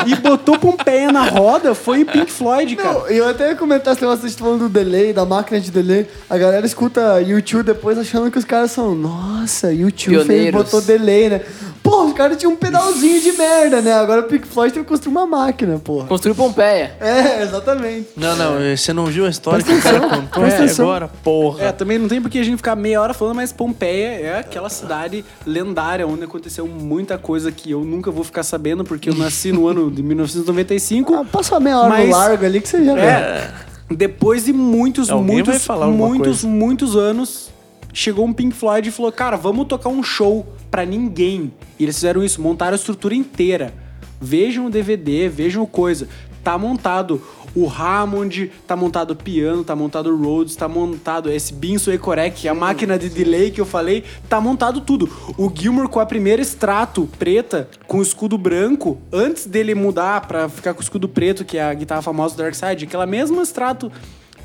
e 0.07 0.15
botou 0.17 0.59
Pompeia 0.59 1.11
na 1.11 1.25
roda 1.25 1.75
foi 1.75 2.03
o 2.03 2.07
Pink 2.07 2.31
Floyd, 2.31 2.77
cara. 2.77 2.95
Não, 2.95 3.07
eu 3.09 3.29
até 3.29 3.51
ia 3.51 3.57
comentar 3.57 3.93
esse 3.93 4.03
negócio, 4.03 4.23
vocês 4.23 4.35
falando 4.35 4.61
do 4.61 4.69
delay, 4.69 5.13
da 5.13 5.25
máquina 5.25 5.61
de 5.61 5.71
delay. 5.71 6.07
A 6.29 6.39
galera 6.39 6.65
escuta 6.65 7.21
YouTube 7.21 7.67
depois 7.67 7.99
achando 7.99 8.31
que 8.31 8.39
os 8.39 8.45
caras 8.45 8.71
são, 8.71 8.95
nossa, 8.95 9.73
YouTube 9.73 10.25
fez, 10.25 10.51
botou 10.53 10.81
delay, 10.81 11.29
né? 11.29 11.41
Pô, 11.85 12.05
os 12.05 12.15
caras 12.15 12.39
tinham 12.39 12.53
um 12.53 12.57
pedalzinho 12.57 13.21
de 13.21 13.33
merda, 13.33 13.83
né? 13.83 13.93
Agora 13.93 14.23
o 14.23 14.25
Pink 14.25 14.49
Floyd 14.49 14.73
teve 14.73 14.87
que 14.87 14.89
construir 14.89 15.13
uma 15.13 15.27
máquina, 15.27 15.79
porra. 15.79 16.07
Construiu 16.07 16.35
Pompeia. 16.35 16.97
É, 16.99 17.43
exatamente. 17.43 18.09
Não, 18.17 18.35
não, 18.37 18.75
você 18.75 18.91
não 18.95 19.05
viu 19.05 19.27
a 19.27 19.29
história 19.29 19.63
que 19.63 19.71
o 19.71 19.83
cara 19.83 20.01
contou 20.01 20.45
atenção. 20.45 20.87
agora? 20.87 21.09
Porra. 21.23 21.65
É, 21.65 21.73
também 21.73 21.99
não 21.99 22.09
tem 22.09 22.23
porque 22.23 22.39
a 22.39 22.43
gente 22.43 22.57
ficar 22.57 22.75
meia 22.75 23.03
hora 23.03 23.13
falando, 23.13 23.37
mas 23.37 23.53
Pompeia 23.53 24.19
é 24.19 24.39
aquela 24.39 24.71
cidade 24.71 25.23
lendária 25.47 26.07
onde 26.07 26.25
aconteceu 26.25 26.67
muita 26.67 27.19
coisa 27.19 27.53
que 27.53 27.71
eu 27.71 27.85
nunca 27.85 28.11
vou 28.11 28.25
ficar 28.25 28.43
sabendo, 28.43 28.74
porque 28.83 29.11
eu 29.11 29.15
nasci 29.15 29.53
no 29.53 29.69
ano 29.69 29.91
de 29.91 30.03
1995. 30.03 31.15
Ah, 31.15 31.25
passa 31.25 31.61
meia 31.61 31.79
hora 31.79 31.89
Mas- 31.91 32.09
no 32.09 32.17
largo 32.17 32.45
ali 32.45 32.61
que 32.61 32.69
você 32.69 32.83
já 32.85 32.95
vê. 32.95 33.01
É. 33.03 33.55
Depois 33.91 34.47
de 34.47 34.53
muitos, 34.53 35.11
Alguém 35.11 35.37
muitos, 35.37 35.69
muitos, 35.69 36.41
coisa. 36.41 36.47
muitos 36.49 36.97
anos, 36.97 37.51
chegou 37.93 38.25
um 38.25 38.33
Pink 38.33 38.55
Floyd 38.57 38.89
e 38.89 38.91
falou: 38.93 39.13
Cara, 39.13 39.37
vamos 39.37 39.67
tocar 39.67 39.91
um 39.91 40.03
show 40.03 40.47
pra 40.71 40.85
ninguém. 40.87 41.53
E 41.79 41.85
eles 41.85 41.95
fizeram 41.97 42.25
isso, 42.25 42.41
montaram 42.41 42.73
a 42.73 42.77
estrutura 42.77 43.15
inteira. 43.15 43.75
Vejam 44.21 44.67
o 44.67 44.71
DVD, 44.71 45.29
vejam 45.29 45.67
coisa. 45.67 46.09
Tá 46.43 46.57
montado 46.57 47.21
o 47.55 47.69
Hammond, 47.69 48.51
tá 48.67 48.75
montado 48.75 49.13
o 49.13 49.17
piano, 49.17 49.63
tá 49.63 49.77
montado 49.77 50.11
o 50.11 50.17
Rhodes, 50.17 50.57
tá 50.57 50.69
montado 50.69 51.31
esse 51.31 51.53
Binso 51.53 51.91
Ecorec, 51.91 52.49
a 52.49 52.55
máquina 52.55 52.99
de 52.99 53.09
delay 53.09 53.51
que 53.51 53.61
eu 53.61 53.67
falei, 53.67 54.05
tá 54.29 54.41
montado 54.41 54.81
tudo. 54.81 55.09
O 55.39 55.53
Gilmour 55.55 55.89
com 55.89 56.01
a 56.01 56.07
primeira 56.07 56.43
extrato 56.43 57.09
preta, 57.19 57.69
com 57.87 57.99
o 57.99 58.03
escudo 58.03 58.37
branco, 58.37 58.99
antes 59.13 59.47
dele 59.47 59.75
mudar 59.75 60.27
pra 60.27 60.49
ficar 60.49 60.75
com 60.75 60.81
o 60.81 60.83
escudo 60.83 61.09
preto, 61.09 61.45
que 61.45 61.59
é 61.59 61.63
a 61.63 61.75
guitarra 61.75 62.03
famosa 62.03 62.35
do 62.35 62.43
Dark 62.43 62.55
Side, 62.55 62.85
aquela 62.85 63.07
mesma 63.07 63.43
extrato 63.43 63.91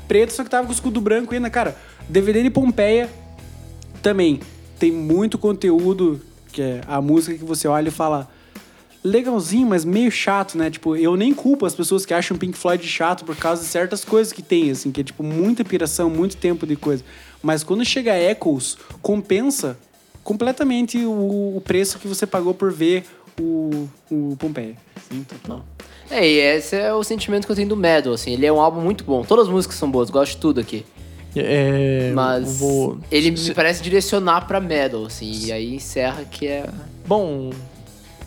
preto, 0.06 0.32
só 0.32 0.44
que 0.44 0.50
tava 0.50 0.64
com 0.64 0.72
o 0.72 0.74
escudo 0.74 1.00
branco 1.00 1.34
ainda, 1.34 1.50
cara. 1.50 1.76
DVD 2.08 2.42
de 2.42 2.50
Pompeia 2.50 3.08
também 4.02 4.40
tem 4.78 4.90
muito 4.90 5.36
conteúdo, 5.36 6.20
que 6.52 6.62
é 6.62 6.80
a 6.86 7.00
música 7.00 7.36
que 7.36 7.44
você 7.44 7.68
olha 7.68 7.88
e 7.88 7.92
fala 7.92 8.28
legalzinho, 9.02 9.66
mas 9.66 9.84
meio 9.84 10.10
chato, 10.10 10.56
né? 10.56 10.70
Tipo, 10.70 10.96
eu 10.96 11.16
nem 11.16 11.32
culpo 11.32 11.66
as 11.66 11.74
pessoas 11.74 12.04
que 12.04 12.12
acham 12.12 12.36
Pink 12.36 12.56
Floyd 12.56 12.86
chato 12.86 13.24
por 13.24 13.36
causa 13.36 13.62
de 13.62 13.68
certas 13.68 14.04
coisas 14.04 14.32
que 14.32 14.42
tem, 14.42 14.70
assim, 14.70 14.90
que 14.90 15.00
é 15.00 15.04
tipo 15.04 15.22
muita 15.22 15.64
piração, 15.64 16.10
muito 16.10 16.36
tempo 16.36 16.66
de 16.66 16.76
coisa. 16.76 17.02
Mas 17.42 17.64
quando 17.64 17.84
chega 17.84 18.18
Echoes, 18.18 18.76
compensa 19.00 19.78
completamente 20.22 20.98
o, 20.98 21.56
o 21.56 21.62
preço 21.64 21.98
que 21.98 22.06
você 22.06 22.26
pagou 22.26 22.52
por 22.52 22.70
ver 22.72 23.04
o, 23.40 23.88
o 24.10 24.36
Pompeia. 24.38 24.76
Sim, 25.10 25.24
total. 25.24 25.64
É, 26.10 26.26
e 26.28 26.38
esse 26.38 26.76
é 26.76 26.92
o 26.92 27.02
sentimento 27.04 27.46
que 27.46 27.52
eu 27.52 27.56
tenho 27.56 27.68
do 27.68 27.76
Metal, 27.76 28.12
assim. 28.12 28.32
Ele 28.32 28.44
é 28.44 28.52
um 28.52 28.60
álbum 28.60 28.80
muito 28.80 29.04
bom. 29.04 29.22
Todas 29.22 29.46
as 29.46 29.52
músicas 29.52 29.76
são 29.76 29.90
boas, 29.90 30.10
gosto 30.10 30.32
de 30.32 30.38
tudo 30.38 30.60
aqui. 30.60 30.84
É, 31.36 32.10
Mas 32.12 32.58
vou... 32.58 32.98
ele 33.10 33.30
me 33.30 33.54
parece 33.54 33.80
direcionar 33.82 34.46
pra 34.46 34.60
Metal, 34.60 35.04
assim. 35.06 35.30
E 35.46 35.52
aí 35.52 35.74
encerra 35.74 36.24
que 36.24 36.48
é... 36.48 36.68
Bom, 37.06 37.50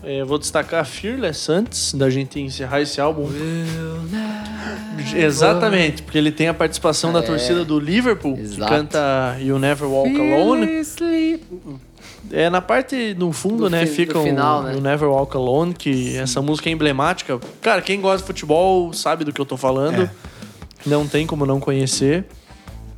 eu 0.04 0.26
vou 0.26 0.38
destacar 0.38 0.86
Fearless 0.86 1.52
antes 1.52 1.94
da 1.94 2.10
gente 2.10 2.40
encerrar 2.40 2.82
esse 2.82 3.00
álbum. 3.00 3.28
Exatamente, 5.16 6.02
porque 6.04 6.18
ele 6.18 6.32
tem 6.32 6.48
a 6.48 6.54
participação 6.54 7.12
da 7.12 7.20
É. 7.20 7.22
torcida 7.24 7.64
do 7.66 7.80
Liverpool, 7.80 8.38
Exato. 8.38 8.62
que 8.62 8.68
canta 8.68 9.38
You 9.40 9.60
Never 9.60 9.88
Walk 9.88 10.10
Alone. 10.16 10.68
É 12.32 12.50
na 12.50 12.62
parte 12.62 13.14
no 13.18 13.32
fundo, 13.34 13.64
Do 13.66 13.70
né, 13.70 13.86
fi- 13.86 13.96
fica 14.06 14.14
do 14.14 14.22
um 14.22 14.34
né? 14.64 14.76
Never 14.82 15.10
Walk 15.10 15.36
Alone, 15.36 15.74
que 15.74 16.16
essa 16.18 16.42
música 16.42 16.70
é 16.70 16.72
emblemática. 16.72 17.40
Cara, 17.62 17.82
quem 17.82 18.00
gosta 18.00 18.20
de 18.20 18.24
futebol 18.28 18.94
sabe 18.94 19.24
do 19.26 19.32
que 19.34 19.40
eu 19.42 19.46
tô 19.46 19.58
falando. 19.58 20.04
É. 20.04 20.10
Não 20.86 21.06
tem 21.08 21.28
como 21.28 21.46
não 21.46 21.60
conhecer. 21.60 22.26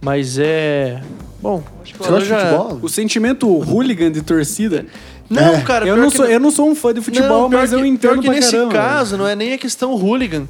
Mas 0.02 0.38
é. 0.38 1.02
Bom, 1.41 1.64
acho 1.84 1.94
que 1.94 1.99
o 2.02 2.03
Você 2.03 2.10
gosta 2.11 2.23
de 2.23 2.30
já- 2.30 2.40
futebol? 2.40 2.80
O 2.84 2.90
sentimento 2.90 3.48
hooligan 3.49 4.11
de 4.11 4.22
torcida. 4.22 4.86
Não, 5.30 5.56
É. 5.56 5.61
cara, 5.61 5.88
Eu 5.88 5.97
não, 5.97 6.10
sou, 6.10 6.26
eu 6.26 6.39
não 6.39 6.52
sou 6.52 6.69
um 6.69 6.76
fã 6.76 6.93
de 6.93 7.02
futebol, 7.02 7.49
Não, 7.49 7.49
mas 7.57 7.72
eu 7.73 7.80
que- 7.80 7.88
entendo 7.88 7.99
pior 8.11 8.15
que 8.22 8.26
pra 8.27 8.35
nesse 8.35 8.52
caramba. 8.52 8.72
caso, 8.73 9.18
não 9.18 9.27
é 9.27 9.35
nem 9.35 9.53
a 9.53 9.57
questão 9.57 9.93
hooligan. 9.93 10.47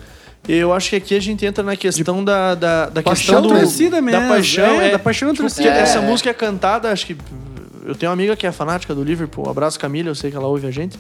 Eu 0.48 0.74
acho 0.74 0.90
que 0.92 0.96
aqui 0.98 1.16
a 1.16 1.20
gente 1.20 1.46
entra 1.46 1.64
na 1.64 1.76
questão 1.76 2.24
da, 2.24 2.54
da, 2.54 2.90
da 2.90 3.02
paixão 3.02 3.42
questão 3.42 3.58
torcida 3.60 4.02
mesmo, 4.02 4.22
da 4.22 4.28
paixão. 4.28 4.82
é, 4.82 4.90
É, 4.90 4.92
da 4.92 5.00
paixão 5.00 5.28
da 5.30 5.34
Tipo, 5.34 5.44
torcida. 5.44 5.70
porque 5.70 5.82
Essa 5.82 5.98
É. 6.00 6.02
música 6.02 6.30
é 6.30 6.34
cantada, 6.34 6.92
acho 6.92 7.06
que... 7.08 7.18
Eu 7.86 7.96
tenho 7.96 8.10
uma 8.12 8.14
amiga 8.14 8.36
que 8.36 8.46
é 8.46 8.52
fanática 8.52 8.94
do 8.94 9.04
Liverpool. 9.04 9.50
Abraço, 9.50 9.80
Camila, 9.80 10.10
eu 10.10 10.16
sei 10.16 10.30
que 10.32 10.38
ela 10.38 10.48
ouve 10.48 10.68
a 10.68 10.72
gente. 10.72 11.00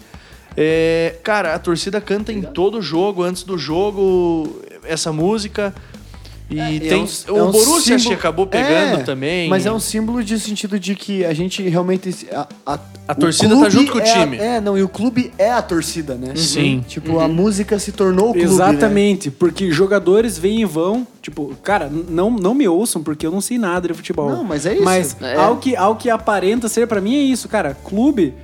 É, 0.57 1.15
cara, 1.23 1.53
a 1.53 1.59
torcida 1.59 1.99
canta 1.99 2.31
em 2.31 2.41
todo 2.41 2.81
jogo, 2.81 3.23
antes 3.23 3.43
do 3.43 3.57
jogo, 3.57 4.61
essa 4.83 5.11
música. 5.11 5.73
E 6.47 6.59
É, 6.59 6.79
tem... 6.79 6.89
é 6.91 6.95
um- 6.95 7.33
o 7.33 7.37
é 7.39 7.43
um 7.43 7.51
Borussia 7.51 7.97
símbolo- 7.97 8.15
acabou 8.15 8.45
pegando 8.45 8.99
É, 8.99 9.03
também. 9.03 9.49
Mas 9.49 9.65
é 9.65 9.71
um 9.71 9.79
símbolo 9.79 10.23
de 10.23 10.39
sentido 10.39 10.79
de 10.79 10.93
que 10.93 11.25
a 11.25 11.33
gente 11.33 11.63
realmente. 11.63 12.27
A, 12.31 12.47
a, 12.65 12.79
A 13.07 13.15
torcida 13.15 13.55
tá 13.59 13.67
junto 13.67 13.91
com 13.91 13.97
o 13.97 14.01
é 14.01 14.09
a- 14.11 14.13
time. 14.21 14.37
é, 14.37 14.61
não, 14.61 14.77
e 14.77 14.83
o 14.83 14.87
clube 14.87 15.31
é 15.39 15.51
a 15.51 15.61
torcida, 15.63 16.13
né? 16.13 16.33
Sim. 16.35 16.85
Tipo, 16.87 17.19
a 17.19 17.27
música 17.27 17.79
se 17.79 17.91
tornou 17.91 18.29
o 18.29 18.33
clube. 18.33 18.45
Né? 18.47 18.53
Exatamente, 18.53 19.31
porque 19.31 19.71
jogadores 19.71 20.37
vêm 20.37 20.61
e 20.61 20.65
vão. 20.65 21.07
Tipo, 21.19 21.55
cara, 21.63 21.89
não, 21.91 22.29
não 22.29 22.53
me 22.53 22.67
ouçam, 22.67 23.01
porque 23.01 23.25
eu 23.25 23.31
não 23.31 23.41
sei 23.41 23.57
nada 23.57 23.87
de 23.87 23.93
futebol. 23.95 24.29
Não, 24.29 24.43
mas 24.43 24.67
é 24.67 24.73
isso. 24.75 24.83
Mas 24.83 25.17
É. 25.21 25.35
ao, 25.37 25.57
que, 25.57 25.75
ao 25.75 25.95
que 25.95 26.11
aparenta 26.11 26.69
ser, 26.69 26.85
pra 26.87 27.01
mim 27.01 27.15
é 27.15 27.21
isso, 27.21 27.47
cara. 27.49 27.73
Clube, 27.83 28.35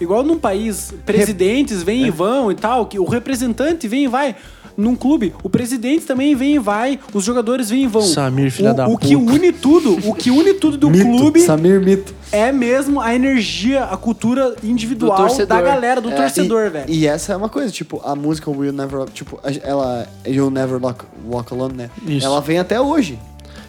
igual 0.00 0.22
num 0.22 0.38
país, 0.38 0.94
presidentes 1.04 1.82
vêm 1.82 2.06
e 2.06 2.10
vão 2.10 2.52
e 2.52 2.54
tal, 2.54 2.86
que 2.86 3.00
o 3.00 3.04
representante 3.04 3.88
vem 3.88 4.04
e 4.04 4.08
vai. 4.08 4.36
Num 4.78 4.94
clube, 4.94 5.34
o 5.42 5.50
presidente 5.50 6.06
também 6.06 6.36
vem 6.36 6.54
e 6.54 6.58
vai, 6.60 7.00
os 7.12 7.24
jogadores 7.24 7.68
vêm 7.68 7.82
e 7.82 7.86
vão. 7.88 8.00
Samir, 8.00 8.52
filha 8.52 8.70
o, 8.70 8.74
da 8.74 8.86
o 8.88 8.96
que 8.96 9.16
puta. 9.16 9.32
une 9.32 9.52
tudo, 9.52 9.98
o 10.08 10.14
que 10.14 10.30
une 10.30 10.54
tudo 10.54 10.76
do 10.78 10.88
Mito, 10.88 11.04
clube 11.04 11.40
Samir 11.40 11.80
Mito. 11.80 12.14
é 12.30 12.52
mesmo 12.52 13.00
a 13.00 13.12
energia, 13.12 13.82
a 13.84 13.96
cultura 13.96 14.54
individual 14.62 15.26
da 15.46 15.60
galera, 15.60 16.00
do 16.00 16.10
É. 16.10 16.14
torcedor, 16.14 16.66
e, 16.66 16.70
velho. 16.70 16.90
E 16.90 17.06
essa 17.08 17.32
é 17.32 17.36
uma 17.36 17.48
coisa, 17.48 17.72
tipo, 17.72 18.00
a 18.04 18.14
música 18.14 18.48
Will 18.52 18.72
Never, 18.72 19.06
tipo, 19.12 19.40
ela, 19.64 20.06
You'll 20.24 20.50
Never 20.52 20.80
Walk, 20.80 21.04
Walk 21.28 21.52
Alone, 21.52 21.74
né? 21.74 21.90
Isso. 22.06 22.24
Ela 22.24 22.40
vem 22.40 22.60
até 22.60 22.80
hoje. 22.80 23.18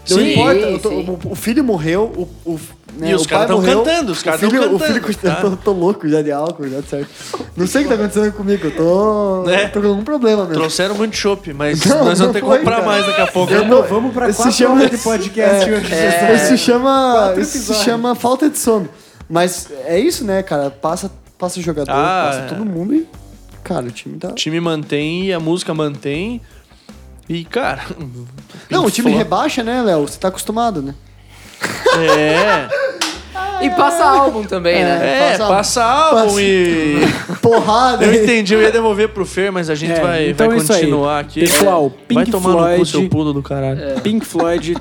Não 0.09 0.17
Sim, 0.17 0.31
importa, 0.31 0.89
sim. 0.89 1.19
o, 1.25 1.31
o 1.31 1.35
filho 1.35 1.63
morreu, 1.63 2.03
o, 2.15 2.49
o, 2.51 2.59
né, 2.97 3.11
E 3.11 3.15
os 3.15 3.27
caras 3.27 3.47
tão 3.47 3.57
morreu, 3.61 3.83
cantando, 3.83 4.11
os 4.11 4.23
caras 4.23 4.39
tão 4.39 4.49
filho- 4.49 4.61
O 4.75 4.79
cantando, 4.79 5.01
filho, 5.07 5.17
tá? 5.19 5.39
eu 5.43 5.51
tô, 5.51 5.57
tô 5.57 5.71
louco 5.71 6.07
já 6.09 6.21
de 6.21 6.31
álcool, 6.31 6.67
já 6.67 6.81
certo. 6.81 7.09
Não 7.55 7.67
sei 7.67 7.81
o 7.81 7.83
que 7.83 7.89
tá 7.89 7.95
acontecendo 7.95 8.31
comigo, 8.33 8.65
eu 8.67 8.75
tô, 8.75 9.49
É. 9.49 9.67
tô 9.67 9.81
com 9.81 9.87
algum 9.87 10.03
problema 10.03 10.43
mesmo. 10.43 10.55
Trouxeram 10.55 10.95
muito 10.95 11.15
chopp, 11.15 11.53
mas 11.53 11.83
Não, 11.85 12.05
nós 12.05 12.19
não 12.19 12.27
vamos 12.27 12.33
ter 12.33 12.41
que 12.41 12.57
comprar 12.57 12.75
cara. 12.77 12.85
mais 12.85 13.05
daqui 13.05 13.21
a 13.21 13.27
pouco. 13.27 13.53
Eu 13.53 13.61
né? 13.63 13.67
não- 13.69 13.83
Vamos 13.83 14.13
pra 14.13 14.29
Esse 14.29 14.37
quatro 14.37 14.53
chama- 14.53 14.75
horas 14.75 14.91
de 14.91 14.97
podcast 14.97 15.69
É, 15.93 16.31
é. 16.31 16.35
Isso 16.35 16.57
chama, 16.57 17.33
isso 17.37 17.73
chama 17.75 18.15
falta 18.15 18.49
de 18.49 18.57
sono. 18.57 18.89
Mas 19.29 19.69
é 19.85 19.99
isso, 19.99 20.23
né, 20.23 20.41
cara? 20.41 20.71
Passa, 20.71 21.11
passa 21.37 21.59
o 21.59 21.63
jogador, 21.63 21.91
Ah, 21.91 22.29
passa 22.31 22.39
é. 22.39 22.47
todo 22.47 22.65
mundo 22.65 22.95
e, 22.95 23.07
cara, 23.63 23.85
o 23.85 23.91
time 23.91 24.17
tá... 24.17 24.29
O 24.29 24.33
time 24.33 24.59
mantém, 24.59 25.31
a 25.31 25.39
música 25.39 25.71
mantém. 25.73 26.41
E, 27.29 27.45
cara. 27.45 27.81
Não, 28.69 28.85
o 28.85 28.91
time 28.91 29.11
rebaixa, 29.11 29.63
né, 29.63 29.81
Léo? 29.83 30.07
Você 30.07 30.17
tá 30.19 30.29
acostumado, 30.29 30.81
né? 30.81 30.95
É. 31.97 32.67
E 33.61 33.69
passa 33.71 34.03
álbum 34.05 34.43
também, 34.43 34.81
né? 34.83 34.99
É, 35.01 35.31
Passa- 35.37 35.47
passa 35.47 35.83
álbum 35.83 36.23
passa- 36.27 36.41
e. 36.41 36.97
Porrada. 37.41 38.05
Eu 38.05 38.23
entendi, 38.23 38.53
eu 38.53 38.61
ia 38.61 38.71
devolver 38.71 39.09
pro 39.09 39.25
Fer, 39.25 39.51
mas 39.51 39.69
a 39.69 39.75
gente 39.75 39.91
É, 39.93 40.01
vai, 40.01 40.29
então 40.29 40.47
vai 40.47 40.57
é 40.57 40.61
isso 40.61 40.71
aí. 40.73 40.79
continuar 40.79 41.19
aqui. 41.19 41.39
Pessoal, 41.41 41.89
vai 41.89 41.99
Pink 42.07 42.31
tomar 42.31 42.49
no 42.49 42.55
cu, 42.57 42.63
Floyd- 42.63 42.87
seu 42.87 43.09
pulo 43.09 43.33
do 43.33 43.43
caralho. 43.43 43.99
Pink 44.01 44.25
Floyd, 44.25 44.77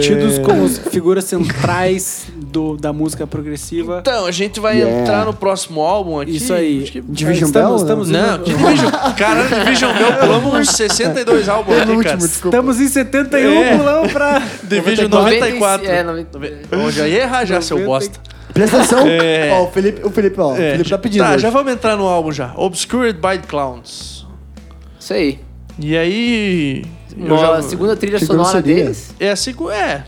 tidos 0.00 0.38
como 0.38 0.64
as 0.64 0.78
figuras 0.78 1.24
centrais 1.24 2.26
do, 2.36 2.76
da 2.76 2.92
música 2.92 3.26
progressiva. 3.26 3.98
Então, 4.00 4.26
a 4.26 4.30
gente 4.30 4.58
vai 4.60 4.78
Yeah. 4.78 5.00
entrar 5.00 5.24
no 5.26 5.34
próximo 5.34 5.80
álbum 5.82 6.20
aqui. 6.20 6.36
Isso 6.36 6.52
aí. 6.54 6.82
Acho 6.84 6.92
que- 6.92 7.00
Division 7.02 7.48
estamos, 7.48 7.82
Bell, 7.82 7.82
estamos, 7.82 8.08
Não, 8.08 8.34
indo- 8.36 8.44
que 8.44 8.54
Division. 8.54 8.90
Caralho, 9.16 9.64
Division 9.64 9.92
Bell, 9.98 10.12
pulamos 10.18 10.54
uns 10.54 10.68
62 10.70 11.48
álbuns 11.48 11.76
aqui, 11.76 11.86
Penúltimo, 11.86 12.04
cara. 12.04 12.16
desculpa. 12.16 12.56
estamos 12.56 12.80
em 12.80 12.88
71, 12.88 13.62
É. 13.62 13.76
pulamos 13.76 14.12
pra... 14.12 14.42
Division 14.62 15.08
94. 15.08 15.86
94. 15.86 15.86
É, 15.86 16.02
90. 16.02 16.38
Ó, 16.76 16.90
já 16.90 17.06
ia 17.08 17.22
errar 17.22 17.44
já, 17.44 17.60
seu 17.60 17.78
90. 17.78 17.86
bosta. 18.08 18.20
Presta 18.54 18.76
atenção. 18.78 19.06
É. 19.06 19.50
Ó, 19.52 19.64
o 19.64 19.70
Felipe, 19.70 20.06
o 20.06 20.10
Felipe, 20.10 20.38
ó. 20.40 20.50
É, 20.50 20.52
o 20.52 20.72
Felipe 20.72 20.90
tá 20.90 20.98
pedindo. 20.98 21.22
Tá, 21.24 21.30
hoje. 21.32 21.38
já 21.42 21.50
vamos 21.50 21.72
entrar 21.72 21.96
no 21.96 22.06
álbum 22.06 22.30
já. 22.32 22.52
Obscured 22.56 23.14
by 23.18 23.38
the 23.38 23.46
Clowns. 23.48 24.26
Isso 25.00 25.12
aí. 25.14 25.38
E 25.78 25.96
aí. 25.96 26.84
Eu 27.16 27.26
Uma 27.26 27.38
já- 27.38 27.62
segunda 27.62 27.96
trilha 27.96 28.18
sonora 28.18 28.60
deles. 28.62 29.14
É 29.20 29.30
a 29.30 29.36
segunda. 29.36 29.74
É. 29.74 30.04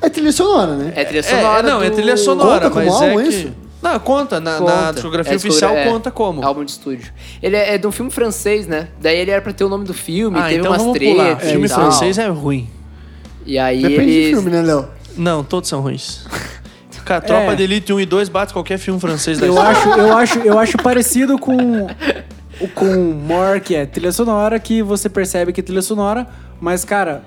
É 0.00 0.08
trilha 0.10 0.32
sonora, 0.32 0.76
né? 0.76 0.92
É 0.94 1.04
trilha 1.04 1.20
É, 1.20 1.22
sonora. 1.22 1.58
é, 1.60 1.62
não, 1.70 1.82
é 1.82 1.88
do- 1.90 1.94
trilha 1.96 2.16
sonora, 2.16 2.68
Conta 2.68 2.70
como 2.70 2.84
mas 2.86 3.02
é 3.02 3.10
álbum 3.10 3.22
que... 3.22 3.28
isso? 3.28 3.52
Não, 3.82 3.98
conta. 4.00 4.40
Na, 4.40 4.52
na 4.52 4.58
Conta. 4.58 4.92
discografia 4.94 5.32
É, 5.32 5.36
oficial 5.36 5.74
é, 5.76 5.84
conta 5.88 6.10
como. 6.10 6.44
Álbum 6.44 6.64
de 6.64 6.70
estúdio. 6.72 7.12
Ele 7.42 7.56
é, 7.56 7.74
é 7.74 7.78
de 7.78 7.86
um 7.86 7.92
filme 7.92 8.10
francês, 8.10 8.66
né? 8.66 8.88
Daí 9.00 9.16
ele 9.18 9.30
era 9.30 9.40
pra 9.40 9.52
ter 9.52 9.64
o 9.64 9.68
nome 9.68 9.84
do 9.84 9.94
filme, 9.94 10.38
ah, 10.38 10.44
teve 10.48 10.56
então 10.60 10.70
umas 10.72 10.82
pular. 10.82 10.94
tretas. 11.36 11.50
Filme 11.50 11.68
francês 11.68 12.18
é 12.18 12.26
ruim. 12.28 12.68
E 13.44 13.58
aí 13.58 13.82
Depende 13.82 14.10
eles. 14.10 14.30
do 14.36 14.42
filme, 14.42 14.50
né, 14.56 14.62
Léo? 14.62 14.88
Não, 15.16 15.44
todos 15.44 15.68
são 15.68 15.80
ruins. 15.80 16.26
Cara, 17.04 17.20
Tropa 17.24 17.52
É. 17.52 17.54
de 17.54 17.62
Elite 17.62 17.92
1 17.92 18.00
e 18.00 18.06
2 18.06 18.28
bate 18.28 18.52
qualquer 18.52 18.78
filme 18.78 18.98
francês 18.98 19.38
da 19.38 19.46
Eu 19.46 19.54
história. 19.54 19.70
acho, 19.78 19.88
eu, 19.88 20.16
acho, 20.16 20.38
eu 20.40 20.58
acho 20.58 20.76
parecido 20.78 21.38
com 21.38 21.86
o 22.60 22.68
com 22.74 22.86
More, 23.12 23.60
que 23.60 23.74
é 23.74 23.86
trilha 23.86 24.10
sonora, 24.10 24.58
que 24.58 24.82
você 24.82 25.08
percebe 25.08 25.52
que 25.52 25.60
é 25.60 25.62
trilha 25.62 25.82
sonora, 25.82 26.26
mas, 26.60 26.84
cara, 26.84 27.22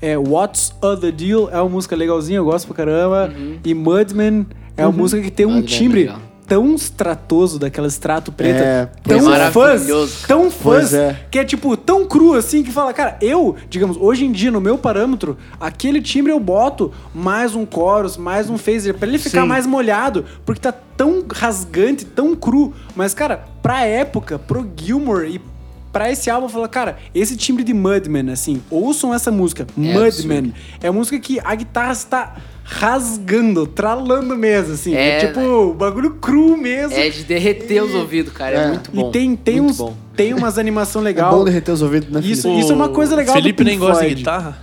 é 0.00 0.16
What's 0.18 0.72
the 1.00 1.10
Deal 1.10 1.48
é 1.50 1.60
uma 1.60 1.68
música 1.70 1.96
legalzinha, 1.96 2.38
eu 2.38 2.44
gosto 2.44 2.66
pra 2.66 2.76
caramba. 2.76 3.32
E 3.64 3.72
Mudman 3.74 4.46
é 4.76 4.84
uma 4.86 4.92
música 4.92 5.22
que 5.22 5.30
tem 5.30 5.46
um 5.46 5.50
Mudman 5.56 5.64
é 5.64 5.78
timbre 5.78 6.00
legal. 6.02 6.18
tão 6.46 6.74
estratoso, 6.74 7.58
daquela 7.58 7.86
extrato 7.86 8.30
preta, 8.30 8.58
É, 8.62 8.86
tão 9.02 9.16
é 9.16 9.20
fãs, 9.50 9.50
maravilhoso. 9.56 10.26
tão 10.28 10.50
fãs, 10.50 10.92
é. 10.92 11.18
que 11.30 11.38
é 11.38 11.44
tipo 11.44 11.74
tão 11.74 12.04
cru 12.04 12.34
assim 12.34 12.62
que 12.62 12.70
fala, 12.70 12.92
cara, 12.92 13.16
eu, 13.22 13.56
digamos, 13.70 13.96
hoje 13.96 14.26
em 14.26 14.32
dia 14.32 14.50
no 14.50 14.60
meu 14.60 14.76
parâmetro, 14.76 15.38
aquele 15.58 16.02
timbre 16.02 16.32
eu 16.32 16.38
boto 16.40 16.92
mais 17.14 17.54
um 17.54 17.66
chorus, 17.72 18.18
mais 18.18 18.50
um 18.50 18.58
phaser 18.58 18.92
pra 18.94 19.08
ele 19.08 19.18
ficar 19.18 19.42
Sim. 19.42 19.48
mais 19.48 19.66
molhado, 19.66 20.26
porque 20.44 20.60
tá 20.60 20.72
tão 20.96 21.24
rasgante, 21.32 22.04
tão 22.04 22.36
cru, 22.36 22.74
mas 22.94 23.14
cara, 23.14 23.44
pra 23.62 23.86
época, 23.86 24.38
pro 24.38 24.68
Gilmore 24.76 25.36
e 25.36 25.53
pra 25.94 26.10
esse 26.10 26.28
álbum, 26.28 26.46
eu 26.46 26.50
falo, 26.50 26.68
cara, 26.68 26.98
esse 27.14 27.36
timbre 27.36 27.62
de 27.64 27.72
Mudman, 27.72 28.30
assim, 28.32 28.60
ouçam 28.68 29.14
essa 29.14 29.30
música, 29.30 29.64
Mudman, 29.76 30.52
é 30.82 30.88
a 30.88 30.92
música 30.92 31.18
que 31.20 31.38
a 31.42 31.54
guitarra 31.54 31.92
está 31.92 32.34
rasgando, 32.64 33.66
tralando 33.66 34.36
mesmo, 34.36 34.74
assim, 34.74 34.94
é, 34.94 35.18
É, 35.22 35.26
tipo, 35.26 35.72
bagulho 35.74 36.14
cru 36.14 36.56
mesmo. 36.56 36.96
É 36.96 37.08
de 37.08 37.22
derreter 37.24 37.82
os 37.82 37.94
ouvidos, 37.94 38.32
cara. 38.32 38.56
É, 38.56 38.64
É. 38.64 38.68
muito 38.68 38.90
bom. 38.90 39.08
E 39.08 39.12
tem, 39.12 39.36
tem, 39.36 39.60
muito 39.60 39.70
uns, 39.70 39.78
bom. 39.78 39.94
tem 40.16 40.34
umas 40.34 40.58
animação 40.58 41.00
É 41.02 41.04
legal. 41.04 41.30
bom 41.32 41.44
derreter 41.44 41.70
os 41.72 41.80
ouvidos, 41.82 42.08
né, 42.10 42.20
Isso- 42.24 42.48
isso 42.58 42.72
é 42.72 42.74
uma 42.74 42.88
coisa 42.88 43.14
legal 43.14 43.34
do 43.34 43.40
Felipe 43.40 43.58
Pink 43.58 43.70
nem 43.70 43.78
gosta 43.78 43.94
de 43.94 44.00
Floyd. 44.00 44.14
guitarra. 44.16 44.58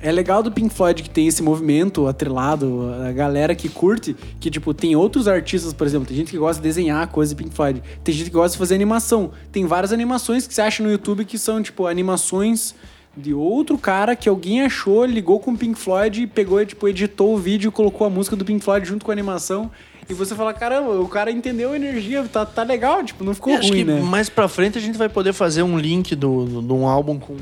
É 0.00 0.12
legal 0.12 0.42
do 0.42 0.50
Pink 0.52 0.74
Floyd 0.74 1.02
que 1.02 1.10
tem 1.10 1.26
esse 1.26 1.42
movimento 1.42 2.06
atrelado, 2.06 2.88
a 3.06 3.12
galera 3.12 3.54
que 3.54 3.68
curte, 3.68 4.14
que, 4.40 4.50
tipo, 4.50 4.72
tem 4.74 4.94
outros 4.96 5.26
artistas, 5.28 5.72
por 5.72 5.86
exemplo, 5.86 6.06
tem 6.06 6.16
gente 6.16 6.30
que 6.30 6.38
gosta 6.38 6.60
de 6.62 6.68
desenhar 6.68 7.06
coisa 7.08 7.34
de 7.34 7.42
Pink 7.42 7.54
Floyd, 7.54 7.82
tem 8.04 8.14
gente 8.14 8.26
que 8.30 8.34
gosta 8.36 8.52
de 8.52 8.58
fazer 8.58 8.74
animação. 8.74 9.30
Tem 9.50 9.66
várias 9.66 9.92
animações 9.92 10.46
que 10.46 10.54
você 10.54 10.62
acha 10.62 10.82
no 10.82 10.90
YouTube 10.90 11.24
que 11.24 11.38
são, 11.38 11.62
tipo, 11.62 11.86
animações 11.86 12.74
de 13.16 13.32
outro 13.32 13.78
cara 13.78 14.14
que 14.14 14.28
alguém 14.28 14.62
achou, 14.62 15.04
ligou 15.04 15.40
com 15.40 15.52
o 15.52 15.56
Pink 15.56 15.78
Floyd 15.78 16.22
e 16.22 16.26
pegou 16.26 16.60
e, 16.60 16.66
tipo, 16.66 16.86
editou 16.86 17.34
o 17.34 17.38
vídeo 17.38 17.68
e 17.68 17.72
colocou 17.72 18.06
a 18.06 18.10
música 18.10 18.36
do 18.36 18.44
Pink 18.44 18.62
Floyd 18.62 18.86
junto 18.86 19.04
com 19.04 19.10
a 19.10 19.14
animação. 19.14 19.70
E 20.08 20.14
você 20.14 20.34
fala, 20.36 20.52
caramba, 20.54 21.00
o 21.00 21.08
cara 21.08 21.32
entendeu 21.32 21.72
a 21.72 21.76
energia, 21.76 22.22
tá, 22.30 22.46
tá 22.46 22.62
legal, 22.62 23.02
tipo, 23.02 23.24
não 23.24 23.34
ficou 23.34 23.52
E 23.52 23.56
acho 23.56 23.68
ruim, 23.70 23.78
que 23.78 23.84
né? 23.84 24.00
mais 24.02 24.28
pra 24.28 24.46
frente 24.46 24.78
a 24.78 24.80
gente 24.80 24.96
vai 24.96 25.08
poder 25.08 25.32
fazer 25.32 25.62
um 25.64 25.76
link 25.76 26.14
do, 26.14 26.44
do- 26.44 26.62
de 26.62 26.72
um 26.72 26.86
álbum 26.86 27.18
com, 27.18 27.34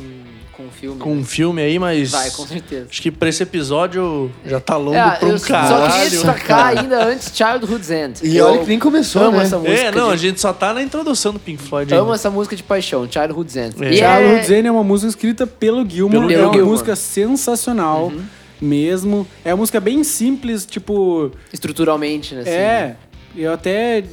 com 0.56 0.66
o 0.66 0.70
filme. 0.70 0.98
com 1.00 1.14
né? 1.14 1.20
um 1.20 1.24
filme 1.24 1.62
aí, 1.62 1.78
mas. 1.78 2.10
Vai, 2.10 2.30
com 2.30 2.46
certeza. 2.46 2.86
Acho 2.90 3.02
que 3.02 3.10
pra 3.10 3.28
esse 3.28 3.42
episódio 3.42 4.30
já 4.46 4.60
tá 4.60 4.76
longo 4.76 4.96
É, 4.96 5.10
pra 5.16 5.28
um 5.28 5.32
eu 5.32 5.38
só 5.38 5.46
caralho. 5.48 5.92
queria 5.92 6.10
destacar 6.10 6.66
ainda 6.78 7.04
antes 7.04 7.32
Childhood's 7.34 7.90
End. 7.90 8.20
E 8.22 8.36
Eu 8.36 8.46
olha 8.46 8.58
que 8.60 8.66
nem 8.68 8.78
começou, 8.78 9.22
amo 9.22 9.38
né? 9.38 9.44
essa 9.44 9.58
música. 9.58 9.78
É, 9.78 9.90
não, 9.90 10.08
de- 10.08 10.14
a 10.14 10.16
gente 10.16 10.40
só 10.40 10.52
tá 10.52 10.72
na 10.72 10.82
introdução 10.82 11.32
do 11.32 11.38
Pink 11.38 11.62
Floyd. 11.62 11.92
Amo 11.92 12.02
ainda. 12.04 12.14
essa 12.14 12.30
música 12.30 12.54
de 12.56 12.62
paixão, 12.62 13.08
Childhood's 13.10 13.56
End. 13.56 13.74
É. 13.84 13.90
E 13.92 13.96
Childhood 13.98 14.46
Zen 14.46 14.66
é 14.66 14.70
uma 14.70 14.84
música 14.84 15.08
escrita 15.10 15.46
pelo 15.46 15.88
Gilmour. 15.88 16.26
Pelo 16.26 16.32
é 16.32 16.44
uma 16.44 16.52
Gilmour. 16.52 16.70
música 16.70 16.94
sensacional 16.96 18.12
mesmo. 18.60 19.26
É 19.44 19.50
uma 19.52 19.58
música 19.58 19.80
bem 19.80 20.02
simples, 20.04 20.64
tipo. 20.64 21.30
estruturalmente, 21.52 22.34
né? 22.34 22.40
assim. 22.42 22.50
É, 22.50 22.96
eu 23.36 23.52
até 23.52 24.04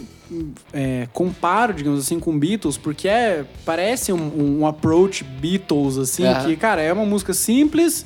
é, 0.74 1.08
comparo, 1.14 1.74
digamos 1.74 2.00
assim, 2.00 2.20
com 2.20 2.38
Beatles, 2.38 2.78
porque 2.78 3.08
é, 3.08 3.44
parece 3.66 4.12
um, 4.14 4.60
um 4.62 4.68
approach 4.68 5.24
Beatles, 5.24 5.98
assim, 5.98 6.26
Aham. 6.26 6.46
que, 6.46 6.56
cara, 6.56 6.82
é 6.82 6.92
uma 6.94 7.06
música 7.06 7.34
simples, 7.34 8.06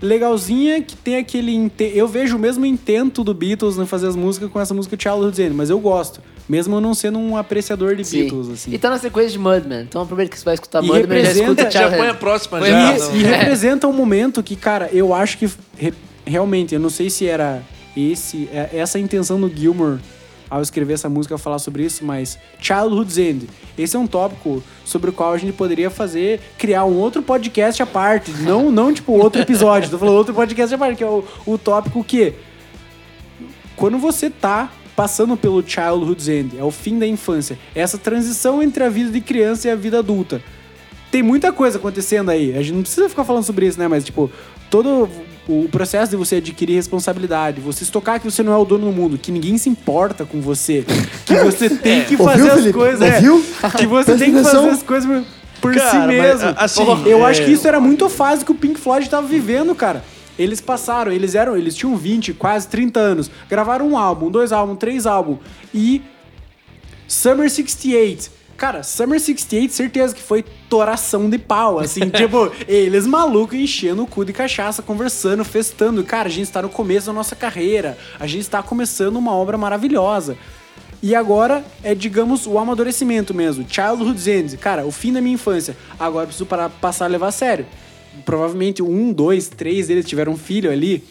legalzinha, 0.00 0.82
que 0.82 0.96
tem 0.96 1.16
aquele... 1.16 1.54
inte- 1.54 1.92
Eu 1.94 2.06
vejo 2.08 2.36
o 2.36 2.38
mesmo 2.38 2.64
intento 2.66 3.24
do 3.24 3.32
Beatles 3.34 3.78
em 3.78 3.86
fazer 3.86 4.06
as 4.08 4.16
músicas 4.16 4.50
com 4.50 4.60
essa 4.60 4.74
música 4.74 4.96
Childhood 4.98 5.36
Zen, 5.36 5.50
mas 5.50 5.70
eu 5.70 5.78
gosto, 5.80 6.20
mesmo 6.48 6.76
eu 6.76 6.80
não 6.80 6.94
sendo 6.94 7.18
um 7.18 7.36
apreciador 7.36 7.96
de 7.96 8.04
Sim. 8.04 8.20
Beatles, 8.22 8.48
assim. 8.50 8.72
E 8.72 8.78
tá 8.78 8.90
na 8.90 8.98
sequência 8.98 9.32
de 9.32 9.38
Mudman. 9.38 9.82
Então 9.82 10.02
aproveita 10.02 10.30
que 10.32 10.38
você 10.38 10.44
vai 10.44 10.54
escutar 10.54 10.82
E 10.82 10.86
Mudman 10.86 11.18
e 11.18 11.24
já 11.24 11.30
escuta 11.32 11.62
representa- 11.64 11.70
Já 11.70 11.90
põe 11.96 12.06
a 12.06 12.10
End. 12.10 12.18
próxima 12.18 12.60
já. 12.60 12.68
E, 12.68 12.98
não. 12.98 13.16
e 13.16 13.22
representa 13.22 13.86
um 13.88 13.92
momento 13.92 14.42
que, 14.42 14.54
cara, 14.56 14.88
eu 14.92 15.12
acho 15.14 15.38
que 15.38 15.48
re- 15.76 15.94
realmente, 16.24 16.74
eu 16.74 16.80
não 16.80 16.90
sei 16.90 17.08
se 17.10 17.26
era 17.26 17.62
esse, 17.96 18.48
é- 18.52 18.70
essa 18.74 18.98
a 18.98 19.00
intenção 19.00 19.40
do 19.40 19.48
Gilmour 19.48 19.98
ao 20.48 20.62
escrever 20.62 20.94
essa 20.94 21.08
música 21.08 21.36
falar 21.38 21.58
sobre 21.58 21.84
isso, 21.84 22.04
mas 22.04 22.38
Childhood's 22.60 23.18
End. 23.18 23.48
Esse 23.76 23.96
é 23.96 23.98
um 23.98 24.06
tópico 24.06 24.62
sobre 24.84 25.10
o 25.10 25.12
qual 25.12 25.32
a 25.32 25.38
gente 25.38 25.52
poderia 25.52 25.90
fazer, 25.90 26.40
criar 26.56 26.84
um 26.84 26.96
outro 26.96 27.22
podcast 27.22 27.82
à 27.82 27.86
parte, 27.86 28.30
não, 28.30 28.70
não 28.70 28.92
tipo 28.92 29.12
outro 29.12 29.40
episódio, 29.42 29.90
tô 29.90 29.98
falando 29.98 30.16
outro 30.16 30.34
podcast 30.34 30.74
à 30.74 30.78
parte, 30.78 30.98
que 30.98 31.04
é 31.04 31.08
o, 31.08 31.24
o 31.44 31.58
tópico 31.58 32.02
que 32.04 32.34
quando 33.74 33.98
você 33.98 34.30
tá 34.30 34.72
passando 34.96 35.36
pelo 35.36 35.62
childhood's 35.62 36.28
end, 36.28 36.58
é 36.58 36.64
o 36.64 36.70
fim 36.70 36.98
da 36.98 37.06
infância, 37.06 37.58
é 37.74 37.80
essa 37.80 37.98
transição 37.98 38.62
entre 38.62 38.82
a 38.82 38.88
vida 38.88 39.10
de 39.10 39.20
criança 39.20 39.68
e 39.68 39.70
a 39.70 39.76
vida 39.76 39.98
adulta. 39.98 40.42
Tem 41.10 41.22
muita 41.22 41.52
coisa 41.52 41.78
acontecendo 41.78 42.30
aí. 42.30 42.56
A 42.56 42.62
gente 42.62 42.72
não 42.72 42.82
precisa 42.82 43.08
ficar 43.08 43.24
falando 43.24 43.44
sobre 43.44 43.66
isso, 43.66 43.78
né? 43.78 43.86
Mas, 43.86 44.04
tipo, 44.04 44.30
todo 44.68 45.08
o 45.48 45.68
processo 45.70 46.10
de 46.10 46.16
você 46.16 46.36
adquirir 46.36 46.74
responsabilidade, 46.74 47.60
você 47.60 47.84
se 47.84 47.90
tocar 47.92 48.18
que 48.18 48.28
você 48.30 48.42
não 48.42 48.52
é 48.52 48.56
o 48.56 48.64
dono 48.64 48.86
do 48.86 48.92
mundo, 48.92 49.16
que 49.16 49.30
ninguém 49.30 49.56
se 49.58 49.68
importa 49.68 50.24
com 50.24 50.40
você, 50.40 50.84
que 51.24 51.34
você 51.44 51.70
tem 51.70 52.02
que 52.04 52.14
Ouviu, 52.14 52.26
fazer 52.26 52.50
as 52.50 52.54
Felipe? 52.56 52.72
coisas. 52.72 53.00
é, 53.02 53.14
Ouviu? 53.16 53.44
que 53.76 53.86
você 53.86 54.16
tem 54.16 54.32
que 54.34 54.42
fazer 54.42 54.68
as 54.70 54.82
coisas 54.82 55.24
por- 55.60 55.74
Cara, 55.74 55.90
si 55.90 55.96
mas, 55.96 56.08
mesmo. 56.08 56.54
assim, 56.56 56.82
eu 57.06 57.26
é- 57.26 57.30
acho 57.30 57.44
que 57.44 57.52
isso 57.52 57.66
era 57.66 57.80
muito 57.80 58.04
a 58.04 58.10
fase 58.10 58.44
que 58.44 58.52
o 58.52 58.54
Pink 58.54 58.78
Floyd 58.80 59.08
tava 59.08 59.26
vivendo, 59.26 59.74
cara. 59.74 60.04
Eles 60.38 60.60
passaram, 60.60 61.10
eles 61.12 61.34
eram, 61.34 61.56
eles 61.56 61.74
tinham 61.74 61.96
20, 61.96 62.34
quase 62.34 62.68
30 62.68 63.00
anos, 63.00 63.30
gravaram 63.48 63.88
um 63.88 63.96
álbum, 63.96 64.30
dois 64.30 64.52
álbuns, 64.52 64.76
três 64.78 65.06
álbuns 65.06 65.38
e 65.72 66.02
Summer 67.08 67.48
68. 67.48 68.30
Cara, 68.56 68.82
Summer 68.82 69.20
68, 69.20 69.72
certeza 69.72 70.14
que 70.14 70.22
foi 70.22 70.44
toração 70.68 71.28
de 71.28 71.38
pau, 71.38 71.78
assim, 71.78 72.08
tipo, 72.10 72.50
eles 72.66 73.06
malucos 73.06 73.58
enchendo 73.58 74.02
o 74.02 74.06
cu 74.06 74.24
de 74.24 74.32
cachaça, 74.32 74.82
conversando, 74.82 75.44
festando. 75.44 76.02
Cara, 76.02 76.28
a 76.28 76.30
gente 76.30 76.44
está 76.44 76.62
no 76.62 76.68
começo 76.68 77.06
da 77.06 77.12
nossa 77.12 77.36
carreira, 77.36 77.98
a 78.18 78.26
gente 78.26 78.42
está 78.42 78.62
começando 78.62 79.16
uma 79.16 79.32
obra 79.32 79.58
maravilhosa. 79.58 80.36
E 81.02 81.14
agora 81.14 81.64
é, 81.82 81.94
digamos, 81.94 82.46
o 82.46 82.58
amadurecimento 82.58 83.34
mesmo. 83.34 83.66
Childhood's 83.68 84.26
End. 84.26 84.56
Cara, 84.56 84.86
o 84.86 84.90
fim 84.90 85.12
da 85.12 85.20
minha 85.20 85.34
infância. 85.34 85.76
Agora 85.98 86.24
eu 86.24 86.28
preciso 86.28 86.46
parar, 86.46 86.70
passar 86.70 87.04
a 87.04 87.08
levar 87.08 87.28
a 87.28 87.32
sério. 87.32 87.66
Provavelmente 88.24 88.82
um, 88.82 89.12
dois, 89.12 89.48
três 89.48 89.88
deles 89.88 90.06
tiveram 90.06 90.32
um 90.32 90.36
filho 90.36 90.70
ali. 90.70 91.04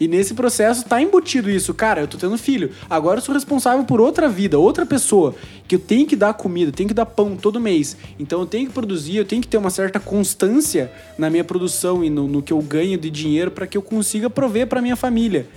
E 0.00 0.06
nesse 0.06 0.32
processo 0.34 0.84
tá 0.84 1.02
embutido 1.02 1.50
isso. 1.50 1.74
Cara, 1.74 2.00
eu 2.02 2.06
tô 2.06 2.16
tendo 2.16 2.38
filho. 2.38 2.70
Agora 2.88 3.18
eu 3.18 3.22
sou 3.24 3.34
responsável 3.34 3.84
por 3.84 4.00
outra 4.00 4.28
vida, 4.28 4.58
outra 4.58 4.86
pessoa. 4.86 5.34
Que 5.66 5.74
eu 5.74 5.78
tenho 5.80 6.06
que 6.06 6.14
dar 6.14 6.34
comida, 6.34 6.70
tenho 6.70 6.88
que 6.88 6.94
dar 6.94 7.06
pão 7.06 7.36
todo 7.36 7.58
mês. 7.58 7.96
Então 8.18 8.40
eu 8.40 8.46
tenho 8.46 8.68
que 8.68 8.72
produzir, 8.72 9.16
eu 9.16 9.24
tenho 9.24 9.42
que 9.42 9.48
ter 9.48 9.56
uma 9.56 9.70
certa 9.70 9.98
constância 9.98 10.90
na 11.18 11.28
minha 11.28 11.42
produção 11.42 12.04
e 12.04 12.10
no, 12.10 12.28
no 12.28 12.40
que 12.42 12.52
eu 12.52 12.60
ganho 12.62 12.96
de 12.96 13.10
dinheiro 13.10 13.50
para 13.50 13.66
que 13.66 13.76
eu 13.76 13.82
consiga 13.82 14.30
prover 14.30 14.66
pra 14.68 14.80
minha 14.80 14.94
família. 14.96 15.48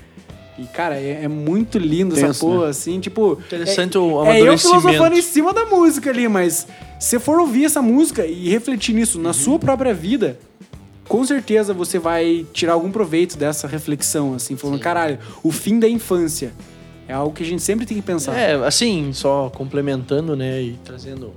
E, 0.58 0.64
cara, 0.66 0.96
é, 1.00 1.24
é 1.24 1.28
muito 1.28 1.78
lindo 1.78 2.14
essa 2.16 2.28
Tenso, 2.28 2.40
porra, 2.46 2.68
assim, 2.70 3.00
tipo. 3.00 3.34
Interessante 3.48 3.96
é, 3.96 4.00
o 4.00 4.04
É 4.04 4.12
eu 4.14 4.20
amadurecimento. 4.22 4.82
filosofando 4.82 5.18
em 5.18 5.22
cima 5.22 5.54
da 5.54 5.66
música 5.66 6.10
ali, 6.10 6.28
mas 6.28 6.68
se 7.00 7.20
for 7.20 7.40
ouvir 7.40 7.66
essa 7.66 7.82
música 7.82 8.26
e 8.26 8.50
refletir 8.50 8.94
nisso 8.94 9.18
Uhum. 9.18 9.24
na 9.24 9.34
sua 9.34 9.58
própria 9.58 9.94
vida, 9.94 10.38
com 11.12 11.26
certeza 11.26 11.74
você 11.74 12.00
vai 12.00 12.46
tirar 12.54 12.72
algum 12.72 12.90
proveito 12.90 13.38
dessa 13.38 13.68
reflexão, 13.68 14.34
assim, 14.34 14.56
falando, 14.56 14.80
caralho, 14.80 15.20
o 15.44 15.52
fim 15.52 15.78
da 15.78 15.86
infância. 15.86 16.54
É 17.06 17.12
algo 17.12 17.36
que 17.36 17.44
a 17.44 17.46
gente 17.46 17.62
sempre 17.62 17.86
tem 17.86 17.98
que 17.98 18.02
pensar. 18.02 18.34
É, 18.34 18.54
assim, 18.66 19.12
só 19.12 19.50
complementando, 19.54 20.38
né, 20.38 20.62
e 20.62 20.80
trazendo... 20.86 21.34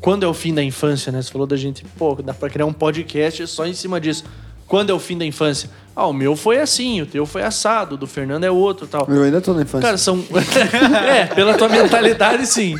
Quando 0.00 0.24
é 0.24 0.26
o 0.26 0.34
fim 0.34 0.52
da 0.52 0.64
infância, 0.64 1.12
né? 1.12 1.22
Você 1.22 1.30
falou 1.30 1.46
da 1.46 1.56
gente, 1.56 1.84
pô, 1.96 2.16
dá 2.16 2.34
pra 2.34 2.50
criar 2.50 2.66
um 2.66 2.72
podcast 2.72 3.46
só 3.46 3.64
em 3.64 3.72
cima 3.72 4.00
disso. 4.00 4.24
Quando 4.66 4.90
é 4.90 4.92
o 4.92 4.98
fim 4.98 5.16
da 5.16 5.24
infância? 5.24 5.70
Ah, 5.94 6.08
o 6.08 6.12
meu 6.12 6.34
foi 6.34 6.60
assim, 6.60 7.00
o 7.00 7.06
teu 7.06 7.24
foi 7.24 7.42
assado, 7.42 7.94
o 7.94 7.98
do 7.98 8.06
Fernando 8.06 8.42
é 8.42 8.50
outro 8.50 8.84
e 8.84 8.88
tal. 8.88 9.06
Eu 9.08 9.22
ainda 9.22 9.40
tô 9.40 9.54
na 9.54 9.62
infância. 9.62 9.86
Cara, 9.86 9.96
são. 9.96 10.18
é, 11.08 11.24
pela 11.26 11.54
tua 11.56 11.68
mentalidade, 11.68 12.46
sim. 12.48 12.74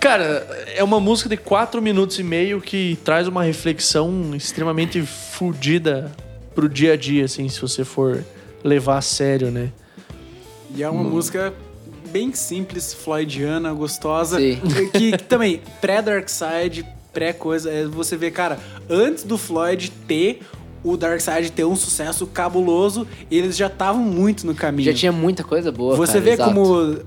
Cara, 0.00 0.46
é 0.74 0.82
uma 0.84 1.00
música 1.00 1.28
de 1.28 1.36
quatro 1.36 1.80
minutos 1.82 2.18
e 2.18 2.22
meio 2.22 2.60
que 2.60 2.98
traz 3.04 3.26
uma 3.26 3.42
reflexão 3.42 4.34
extremamente 4.34 5.02
fodida 5.02 6.12
pro 6.54 6.68
dia 6.68 6.92
a 6.94 6.96
dia, 6.96 7.24
assim, 7.24 7.48
se 7.48 7.60
você 7.60 7.84
for 7.84 8.24
levar 8.64 8.98
a 8.98 9.02
sério, 9.02 9.50
né? 9.50 9.70
E 10.74 10.82
é 10.82 10.88
uma 10.88 11.04
música 11.04 11.52
bem 12.10 12.32
simples, 12.32 12.94
floydiana, 12.94 13.72
gostosa. 13.72 14.38
Sim. 14.38 14.60
Que, 14.92 15.12
que 15.12 15.18
também, 15.24 15.60
pré-Dark 15.80 16.28
Side, 16.28 16.86
pré-coisa, 17.12 17.70
é 17.70 17.84
você 17.86 18.16
vê, 18.16 18.30
cara, 18.30 18.58
antes 18.88 19.24
do 19.24 19.38
Floyd 19.38 19.90
ter 20.06 20.40
o 20.84 20.96
Dark 20.96 21.20
Side 21.20 21.50
ter 21.50 21.64
um 21.64 21.74
sucesso 21.74 22.26
cabuloso, 22.26 23.06
eles 23.30 23.56
já 23.56 23.66
estavam 23.66 24.02
muito 24.02 24.46
no 24.46 24.54
caminho. 24.54 24.90
Já 24.90 24.96
tinha 24.96 25.12
muita 25.12 25.42
coisa 25.42 25.72
boa, 25.72 25.96
Você 25.96 26.14
cara, 26.14 26.24
vê 26.24 26.30
exato. 26.32 26.54
como 26.54 26.98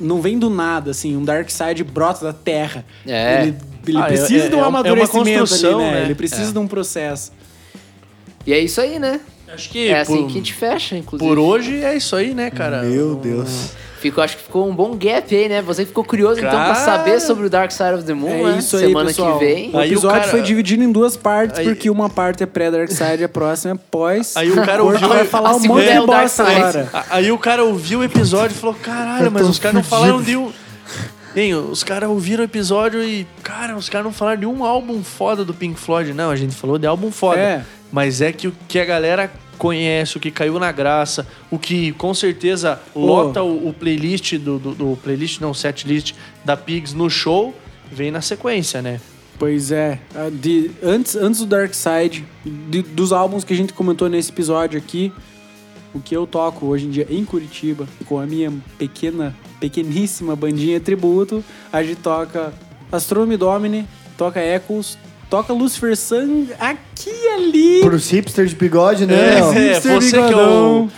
não 0.00 0.20
vem 0.20 0.38
do 0.38 0.48
nada, 0.50 0.90
assim, 0.90 1.16
um 1.16 1.24
Dark 1.24 1.48
Side 1.50 1.82
brota 1.84 2.24
da 2.24 2.32
terra. 2.32 2.84
É. 3.06 3.42
Ele, 3.42 3.54
ele 3.86 3.96
Ah, 3.98 4.04
é- 4.04 4.06
precisa 4.08 4.44
é- 4.44 4.48
de 4.48 4.54
um 4.54 4.58
é 4.60 4.66
uma- 4.66 4.78
é 4.80 4.82
uma 4.92 4.92
amadurecimento 4.92 5.28
ali, 5.28 5.38
construção, 5.38 5.78
né? 5.80 5.90
né? 5.92 6.02
Ele 6.04 6.14
precisa 6.14 6.50
É. 6.50 6.52
de 6.52 6.58
um 6.58 6.66
processo. 6.66 7.32
E 8.46 8.52
é 8.52 8.58
isso 8.58 8.80
aí, 8.80 8.98
né? 8.98 9.20
Acho 9.52 9.70
que 9.70 9.88
é 9.88 10.00
assim 10.00 10.16
por, 10.18 10.26
que 10.26 10.32
a 10.32 10.36
gente 10.36 10.52
fecha, 10.54 10.96
inclusive. 10.96 11.26
por 11.28 11.38
hoje 11.38 11.82
é 11.82 11.96
isso 11.96 12.14
aí, 12.14 12.34
né, 12.34 12.50
cara? 12.50 12.82
Meu 12.82 13.14
Deus. 13.16 13.70
Ficou, 14.00 14.22
acho 14.22 14.36
que 14.36 14.42
ficou 14.44 14.68
um 14.68 14.74
bom 14.74 14.94
gap 14.96 15.34
aí, 15.34 15.48
né? 15.48 15.60
Você 15.62 15.84
ficou 15.84 16.04
curioso 16.04 16.38
então 16.38 16.50
pra 16.50 16.74
saber 16.76 17.20
sobre 17.20 17.46
o 17.46 17.50
Dark 17.50 17.70
Side 17.72 17.94
of 17.94 18.04
the 18.04 18.14
Moon, 18.14 18.28
É 18.48 18.52
né? 18.52 18.58
isso 18.58 18.76
aí, 18.76 18.86
Semana 18.86 19.06
pessoal. 19.06 19.38
que 19.38 19.44
vem. 19.44 19.70
O 19.72 19.78
Aí 19.78 19.90
o 19.90 19.92
episódio 19.92 20.18
cara- 20.20 20.30
foi 20.30 20.42
dividido 20.42 20.84
em 20.84 20.92
duas 20.92 21.16
partes, 21.16 21.58
Aí- 21.58 21.64
porque 21.64 21.90
uma 21.90 22.08
parte 22.08 22.42
é 22.42 22.46
pré-Dark 22.46 22.88
Side 22.90 23.20
e 23.20 23.24
a 23.24 23.28
próxima 23.28 23.74
é 23.74 23.78
pós. 23.90 24.36
Aí 24.36 24.50
o 24.52 24.64
cara 24.64 24.84
ouviu- 24.84 25.08
vai 25.08 25.24
falar 25.24 25.50
a 25.50 25.56
um 25.56 25.60
segunda 25.60 25.80
monte 25.80 25.90
é 25.90 25.94
de 25.94 25.98
o 26.00 26.06
Dark 26.06 26.22
bosta 26.22 26.44
Side. 26.44 26.60
agora. 26.60 26.88
Aí 27.10 27.32
o 27.32 27.38
cara 27.38 27.64
ouviu 27.64 27.98
o 28.00 28.04
episódio 28.04 28.54
e 28.54 28.58
falou: 28.58 28.76
caralho, 28.80 29.30
mas 29.32 29.48
os 29.48 29.58
caras 29.58 29.74
não 29.74 29.82
fudido." 29.82 30.00
falaram 30.06 30.22
de 30.22 30.36
um. 30.36 30.52
Hein, 31.36 31.54
os 31.54 31.84
caras 31.84 32.08
ouviram 32.08 32.42
o 32.42 32.44
episódio 32.44 33.02
e, 33.02 33.26
cara, 33.42 33.76
os 33.76 33.88
caras 33.88 34.04
não 34.06 34.12
falaram 34.12 34.40
de 34.40 34.46
um 34.46 34.64
álbum 34.64 35.02
foda 35.04 35.44
do 35.44 35.52
Pink 35.54 35.78
Floyd. 35.78 36.12
Não, 36.12 36.30
a 36.30 36.36
gente 36.36 36.54
falou 36.54 36.78
de 36.78 36.86
álbum 36.86 37.10
foda. 37.12 37.38
É. 37.38 37.62
Mas 37.92 38.20
é 38.20 38.32
que 38.32 38.48
o 38.48 38.54
que 38.66 38.78
a 38.78 38.84
galera 38.84 39.30
conhece, 39.58 40.16
o 40.16 40.20
que 40.20 40.30
caiu 40.30 40.58
na 40.58 40.72
graça, 40.72 41.26
o 41.50 41.58
que 41.58 41.92
com 41.92 42.14
certeza 42.14 42.80
lota 42.96 43.42
o, 43.42 43.68
o 43.68 43.72
playlist 43.74 44.34
do, 44.38 44.58
do, 44.58 44.74
do 44.74 44.96
playlist, 45.02 45.40
não, 45.40 45.52
setlist 45.52 46.14
da 46.44 46.56
Pigs 46.56 46.94
no 46.94 47.10
show, 47.10 47.54
vem 47.92 48.10
na 48.10 48.20
sequência, 48.22 48.80
né? 48.80 49.00
Pois 49.38 49.70
é. 49.70 49.98
de- 50.32 50.70
antes, 50.82 51.14
antes 51.16 51.40
do 51.40 51.46
Dark 51.46 51.72
Side, 51.74 52.24
de- 52.44 52.82
dos 52.82 53.12
álbuns 53.12 53.44
que 53.44 53.52
a 53.52 53.56
gente 53.56 53.72
comentou 53.72 54.08
nesse 54.08 54.30
episódio 54.30 54.78
aqui, 54.78 55.12
o 55.94 56.00
que 56.00 56.14
eu 56.16 56.26
toco 56.26 56.66
hoje 56.66 56.86
em 56.86 56.90
dia 56.90 57.06
em 57.08 57.24
Curitiba, 57.24 57.86
com 58.06 58.18
a 58.18 58.26
minha 58.26 58.52
pequena, 58.78 59.34
pequeníssima 59.60 60.34
bandinha 60.36 60.78
tributo, 60.80 61.42
a 61.72 61.82
gente 61.82 61.96
toca 62.00 62.52
Astronomy 62.92 63.36
Domini, 63.36 63.86
toca 64.16 64.40
Echoes, 64.44 64.98
toca 65.30 65.52
Lucifer 65.52 65.96
Sun 65.96 66.46
aqui 66.58 67.10
e 67.10 67.28
ali. 67.34 67.80
Pros 67.82 68.10
hipsters 68.10 68.50
de 68.50 68.56
bigode, 68.56 69.06
né? 69.06 69.14
É, 69.14 69.38
é, 69.38 69.72
Hipster 69.74 69.92
você 70.00 70.10
que 70.10 70.16
é 70.16 70.20
o- 70.20 70.28
bigodão. 70.28 70.90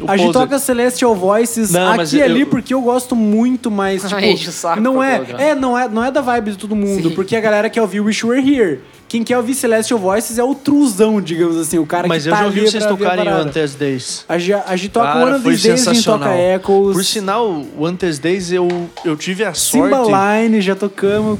o 0.00 0.10
a 0.10 0.16
gente 0.16 0.26
poser. 0.32 0.32
toca 0.48 0.58
Celestial 0.60 1.14
Voices 1.14 1.70
Não, 1.72 1.96
mas 1.96 2.08
aqui 2.10 2.16
e 2.18 2.20
eu- 2.20 2.24
ali 2.26 2.44
porque 2.44 2.72
eu 2.74 2.80
gosto 2.80 3.16
muito 3.16 3.70
mais, 3.70 4.02
tipo, 4.02 4.20
enche 4.20 4.48
o 4.48 4.52
saco 4.52 4.80
não 4.80 4.94
pra 4.98 5.06
é, 5.12 5.18
colocar. 5.18 5.42
é, 5.42 5.54
não 5.54 5.76
é, 5.78 5.88
não 5.88 6.04
é 6.04 6.10
da 6.10 6.20
vibe 6.20 6.52
de 6.52 6.56
todo 6.58 6.76
mundo, 6.76 7.08
Sim. 7.08 7.14
porque 7.14 7.34
a 7.34 7.40
galera 7.40 7.68
quer 7.68 7.80
ouvir 7.82 8.00
Wish 8.00 8.24
You 8.24 8.30
Were 8.32 8.54
Here. 8.54 8.80
Quem 9.08 9.24
quer 9.24 9.38
ouvir 9.38 9.54
Celestial 9.54 9.98
Voices 9.98 10.38
é 10.38 10.44
o 10.44 10.54
truzão, 10.54 11.18
digamos 11.20 11.56
assim, 11.56 11.78
o 11.78 11.86
cara 11.86 12.06
Mas 12.06 12.24
que 12.24 12.28
eu 12.28 12.32
tá 12.34 12.40
já 12.40 12.44
ouvi 12.44 12.60
ali 12.60 12.70
vocês 12.70 12.84
pra 12.84 12.92
ver 12.92 12.94
a 12.94 13.08
tocarem 13.08 13.22
o 13.22 13.26
parada. 13.32 13.48
Antes 13.48 13.74
Days. 13.74 14.24
A 14.28 14.36
gente, 14.38 14.52
a 14.66 14.76
gente 14.76 14.90
toca 14.90 15.06
Cara, 15.06 15.18
o 15.18 15.22
One 15.22 15.32
of 15.36 15.42
foi 15.42 15.52
These 15.52 15.68
Days, 15.68 15.88
a 15.88 15.94
gente 15.94 16.04
toca 16.04 16.18
sensacional. 16.26 16.54
Echoes, 16.60 16.92
Por 16.96 17.04
sinal, 17.04 17.62
o 17.78 17.86
Antes 17.86 18.18
Days 18.18 18.52
eu, 18.52 18.68
eu 19.06 19.16
tive 19.16 19.44
a 19.44 19.54
sorte. 19.54 19.82
Timbaline, 19.94 20.60
já 20.60 20.76
tocamos. 20.76 21.38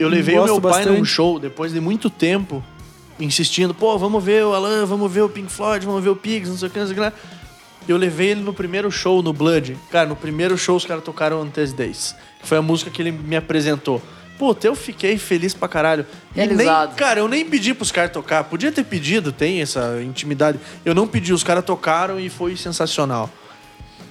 Eu 0.00 0.08
levei 0.08 0.38
o 0.38 0.44
meu 0.44 0.60
pai 0.60 0.84
num 0.84 0.92
bastante. 0.92 1.06
show 1.06 1.38
depois 1.38 1.72
de 1.72 1.80
muito 1.80 2.08
tempo. 2.08 2.64
insistindo, 3.18 3.74
pô, 3.74 3.98
vamos 3.98 4.24
ver 4.24 4.44
o 4.46 4.54
Alan, 4.54 4.86
vamos 4.86 5.12
ver 5.12 5.20
o 5.20 5.28
Pink 5.28 5.52
Floyd, 5.52 5.84
vamos 5.84 6.02
ver 6.02 6.08
o 6.08 6.16
Pigs, 6.16 6.48
não 6.48 6.56
sei 6.56 6.68
o 6.68 6.70
que, 6.70 6.78
não 6.78 6.86
sei 6.86 6.92
o 6.92 6.94
que 6.94 7.00
lá. 7.00 7.12
Eu 7.86 7.96
levei 7.98 8.28
ele 8.28 8.40
no 8.40 8.54
primeiro 8.54 8.90
show, 8.90 9.22
no 9.22 9.32
Blood. 9.32 9.76
Cara, 9.90 10.08
no 10.08 10.16
primeiro 10.16 10.56
show 10.56 10.74
os 10.76 10.86
caras 10.86 11.04
tocaram 11.04 11.42
Antes 11.42 11.72
Days. 11.74 12.14
Foi 12.42 12.56
a 12.56 12.62
música 12.62 12.90
que 12.90 13.02
ele 13.02 13.12
me 13.12 13.36
apresentou. 13.36 14.00
Puta, 14.38 14.66
eu 14.66 14.74
fiquei 14.74 15.18
feliz 15.18 15.52
pra 15.52 15.68
caralho. 15.68 16.06
E 16.34 16.38
nem, 16.38 16.48
Realizado. 16.48 16.94
cara, 16.96 17.20
eu 17.20 17.28
nem 17.28 17.44
pedi 17.44 17.74
pros 17.74 17.92
caras 17.92 18.10
tocar. 18.10 18.44
Podia 18.44 18.72
ter 18.72 18.84
pedido, 18.84 19.32
tem 19.32 19.60
essa 19.60 20.00
intimidade. 20.02 20.58
Eu 20.82 20.94
não 20.94 21.06
pedi, 21.06 21.32
os 21.34 21.44
caras 21.44 21.62
tocaram 21.62 22.18
e 22.18 22.30
foi 22.30 22.56
sensacional. 22.56 23.28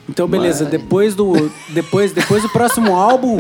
Então, 0.09 0.27
beleza, 0.27 0.65
depois 0.65 1.15
do. 1.15 1.51
Depois, 1.69 2.11
depois 2.11 2.41
do 2.43 2.49
próximo 2.49 2.95
álbum, 2.95 3.37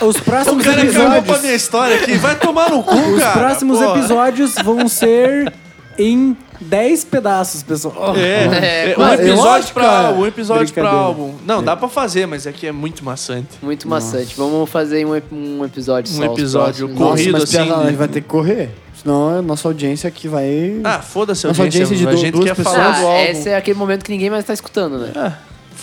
os 0.00 0.16
O 0.16 0.22
próximos 0.22 0.64
cara 0.64 0.76
cagou 0.86 0.92
pra 0.92 1.16
episódios. 1.18 1.42
minha 1.42 1.54
história 1.54 1.96
aqui. 1.96 2.14
Vai 2.16 2.34
tomar 2.36 2.70
no 2.70 2.82
cu, 2.82 2.94
Os 2.96 3.20
cara. 3.22 3.38
próximos 3.38 3.78
porra. 3.78 3.98
episódios 3.98 4.54
vão 4.64 4.88
ser 4.88 5.52
em 5.98 6.36
10 6.60 7.04
pedaços, 7.04 7.62
pessoal. 7.62 8.16
É, 8.16 8.20
É, 8.20 8.92
é, 8.92 8.98
um 8.98 9.12
episódio 9.12 9.74
pra 9.74 10.06
álbum, 10.06 10.20
um 10.22 10.26
episódio 10.26 10.72
pra 10.74 10.88
álbum. 10.90 11.34
Não, 11.44 11.62
dá 11.62 11.76
pra 11.76 11.88
fazer, 11.88 12.26
mas 12.26 12.46
aqui 12.46 12.66
é 12.66 12.72
muito 12.72 13.04
maçante. 13.04 13.48
Muito 13.62 13.88
maçante. 13.88 14.34
Vamos 14.36 14.68
fazer 14.70 15.04
um, 15.06 15.20
um 15.32 15.64
episódio 15.64 16.12
Um 16.12 16.16
só. 16.16 16.32
os 16.32 16.38
episódio 16.38 16.88
corrido. 16.88 17.32
Nossa, 17.32 17.32
mas 17.32 17.42
assim, 17.44 17.52
piada, 17.64 17.76
né? 17.76 17.82
a 17.82 17.86
gente 17.90 17.96
vai 17.98 18.08
ter 18.08 18.20
que 18.22 18.28
correr. 18.28 18.70
Senão 19.00 19.38
a 19.38 19.42
nossa 19.42 19.68
audiência 19.68 20.08
aqui 20.08 20.26
vai. 20.26 20.80
Ah, 20.82 20.98
foda-se 21.00 21.46
a 21.46 21.50
Nossa 21.50 21.62
audiência. 21.62 21.84
audiência 21.94 22.06
de 22.06 22.12
a 22.12 22.16
gente 22.20 22.32
duas 22.32 22.44
quer 22.46 22.56
pessoas. 22.56 22.74
falar 22.76 22.90
do 23.00 23.06
Ah, 23.06 23.10
álbum. 23.10 23.24
esse 23.30 23.48
é 23.48 23.56
aquele 23.56 23.78
momento 23.78 24.04
que 24.04 24.10
ninguém 24.10 24.28
mais 24.30 24.44
tá 24.44 24.52
escutando, 24.52 24.98
né? 24.98 25.12
Ah, 25.14 25.32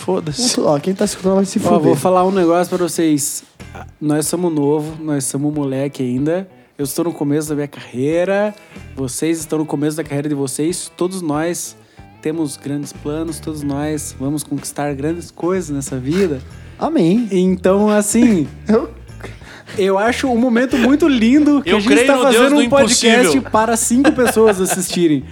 foda-se. 0.06 0.60
Ó, 0.60 0.78
quem 0.78 0.94
tá 0.94 1.04
escutando 1.04 1.34
vai 1.34 1.44
se 1.44 1.58
Ó, 1.58 1.62
fuder. 1.62 1.80
vou 1.80 1.96
falar 1.96 2.24
um 2.24 2.30
negócio 2.30 2.68
pra 2.76 2.86
vocês. 2.88 3.42
Nós 4.00 4.26
somos 4.26 4.52
novo, 4.54 4.96
nós 5.02 5.24
somos 5.24 5.52
moleque 5.52 6.02
ainda. 6.02 6.48
Eu 6.78 6.84
estou 6.84 7.04
no 7.04 7.12
começo 7.12 7.48
da 7.48 7.54
minha 7.54 7.68
carreira. 7.68 8.54
Vocês 8.94 9.38
estão 9.40 9.58
no 9.58 9.66
começo 9.66 9.96
da 9.96 10.04
carreira 10.04 10.28
de 10.28 10.34
vocês. 10.34 10.90
Todos 10.96 11.20
nós 11.20 11.76
temos 12.22 12.56
grandes 12.56 12.92
planos, 12.92 13.40
todos 13.40 13.62
nós 13.62 14.14
vamos 14.18 14.42
conquistar 14.42 14.94
grandes 14.94 15.30
coisas 15.30 15.70
nessa 15.70 15.98
vida. 15.98 16.40
Amém. 16.78 17.26
Então, 17.32 17.88
assim, 17.90 18.46
Eu- 18.68 18.90
eu 19.76 19.98
acho 19.98 20.28
um 20.28 20.36
momento 20.38 20.76
muito 20.78 21.08
lindo 21.08 21.60
que 21.62 21.70
Eu 21.70 21.78
a 21.78 21.80
gente 21.80 21.92
está 22.00 22.18
fazendo 22.18 22.56
um 22.58 22.68
podcast 22.68 23.20
impossível. 23.28 23.50
para 23.50 23.76
cinco 23.76 24.12
pessoas 24.12 24.60
assistirem. 24.60 25.24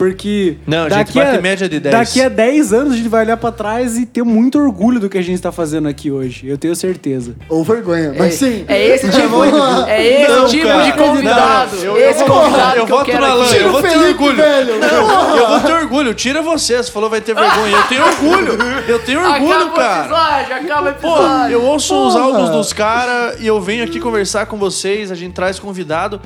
Porque 0.00 0.56
Não, 0.66 0.78
a 0.78 0.88
gente 0.88 0.98
daqui 0.98 1.18
bate 1.18 1.36
a, 1.36 1.42
média 1.42 1.68
de 1.68 1.78
10. 1.78 1.94
daqui 1.94 2.22
a 2.22 2.30
10 2.30 2.72
anos 2.72 2.94
a 2.94 2.96
gente 2.96 3.08
vai 3.10 3.22
olhar 3.22 3.36
pra 3.36 3.52
trás 3.52 3.98
e 3.98 4.06
ter 4.06 4.22
muito 4.22 4.58
orgulho 4.58 4.98
do 4.98 5.10
que 5.10 5.18
a 5.18 5.22
gente 5.22 5.34
está 5.34 5.52
fazendo 5.52 5.86
aqui 5.88 6.10
hoje. 6.10 6.48
Eu 6.48 6.56
tenho 6.56 6.74
certeza. 6.74 7.34
Ou 7.50 7.62
vergonha. 7.62 8.14
Mas 8.16 8.32
sim. 8.32 8.64
É 8.66 8.82
esse 8.94 9.10
tipo, 9.10 9.28
Vamos 9.28 9.52
lá. 9.52 9.90
é 9.90 10.22
esse 10.22 10.32
Não, 10.32 10.46
tipo 10.46 10.66
cara. 10.66 10.84
de 10.84 10.92
convidado. 10.94 11.76
Não, 11.76 11.82
eu- 11.84 11.96
eu 11.98 12.10
esse 12.10 12.24
vou- 12.24 12.40
convidado 12.40 12.76
eu 12.76 12.80
eu 12.80 12.86
voto 12.86 13.04
quero 13.04 13.20
na 13.20 13.44
aqui. 13.44 13.56
eu 13.56 13.72
vou 13.72 13.82
ter 13.82 13.96
orgulho. 13.98 14.36
velho. 14.36 14.78
Não, 14.80 15.36
eu 15.36 15.48
vou 15.48 15.60
ter 15.60 15.72
orgulho. 15.74 16.14
Tira 16.14 16.40
você. 16.40 16.78
Você 16.82 16.90
falou 16.90 17.10
vai 17.10 17.20
ter 17.20 17.34
vergonha. 17.34 17.76
Eu 17.76 17.82
tenho 17.82 18.02
orgulho. 18.02 18.58
Eu 18.88 18.98
tenho 19.00 19.20
orgulho, 19.20 19.52
Acaba 19.54 19.76
cara. 19.76 20.00
episódio, 20.06 20.54
acaba 20.54 20.90
o 20.90 20.94
Pô, 20.94 21.08
episódio. 21.18 21.52
eu 21.52 21.62
ouço 21.62 22.06
os 22.06 22.14
Porra. 22.14 22.24
álbuns 22.24 22.48
dos 22.48 22.72
caras 22.72 23.38
e 23.38 23.46
eu 23.46 23.60
venho 23.60 23.84
aqui 23.84 24.00
conversar 24.00 24.46
com 24.46 24.56
vocês, 24.56 25.12
a 25.12 25.14
gente 25.14 25.34
traz 25.34 25.58
convidado. 25.58 26.22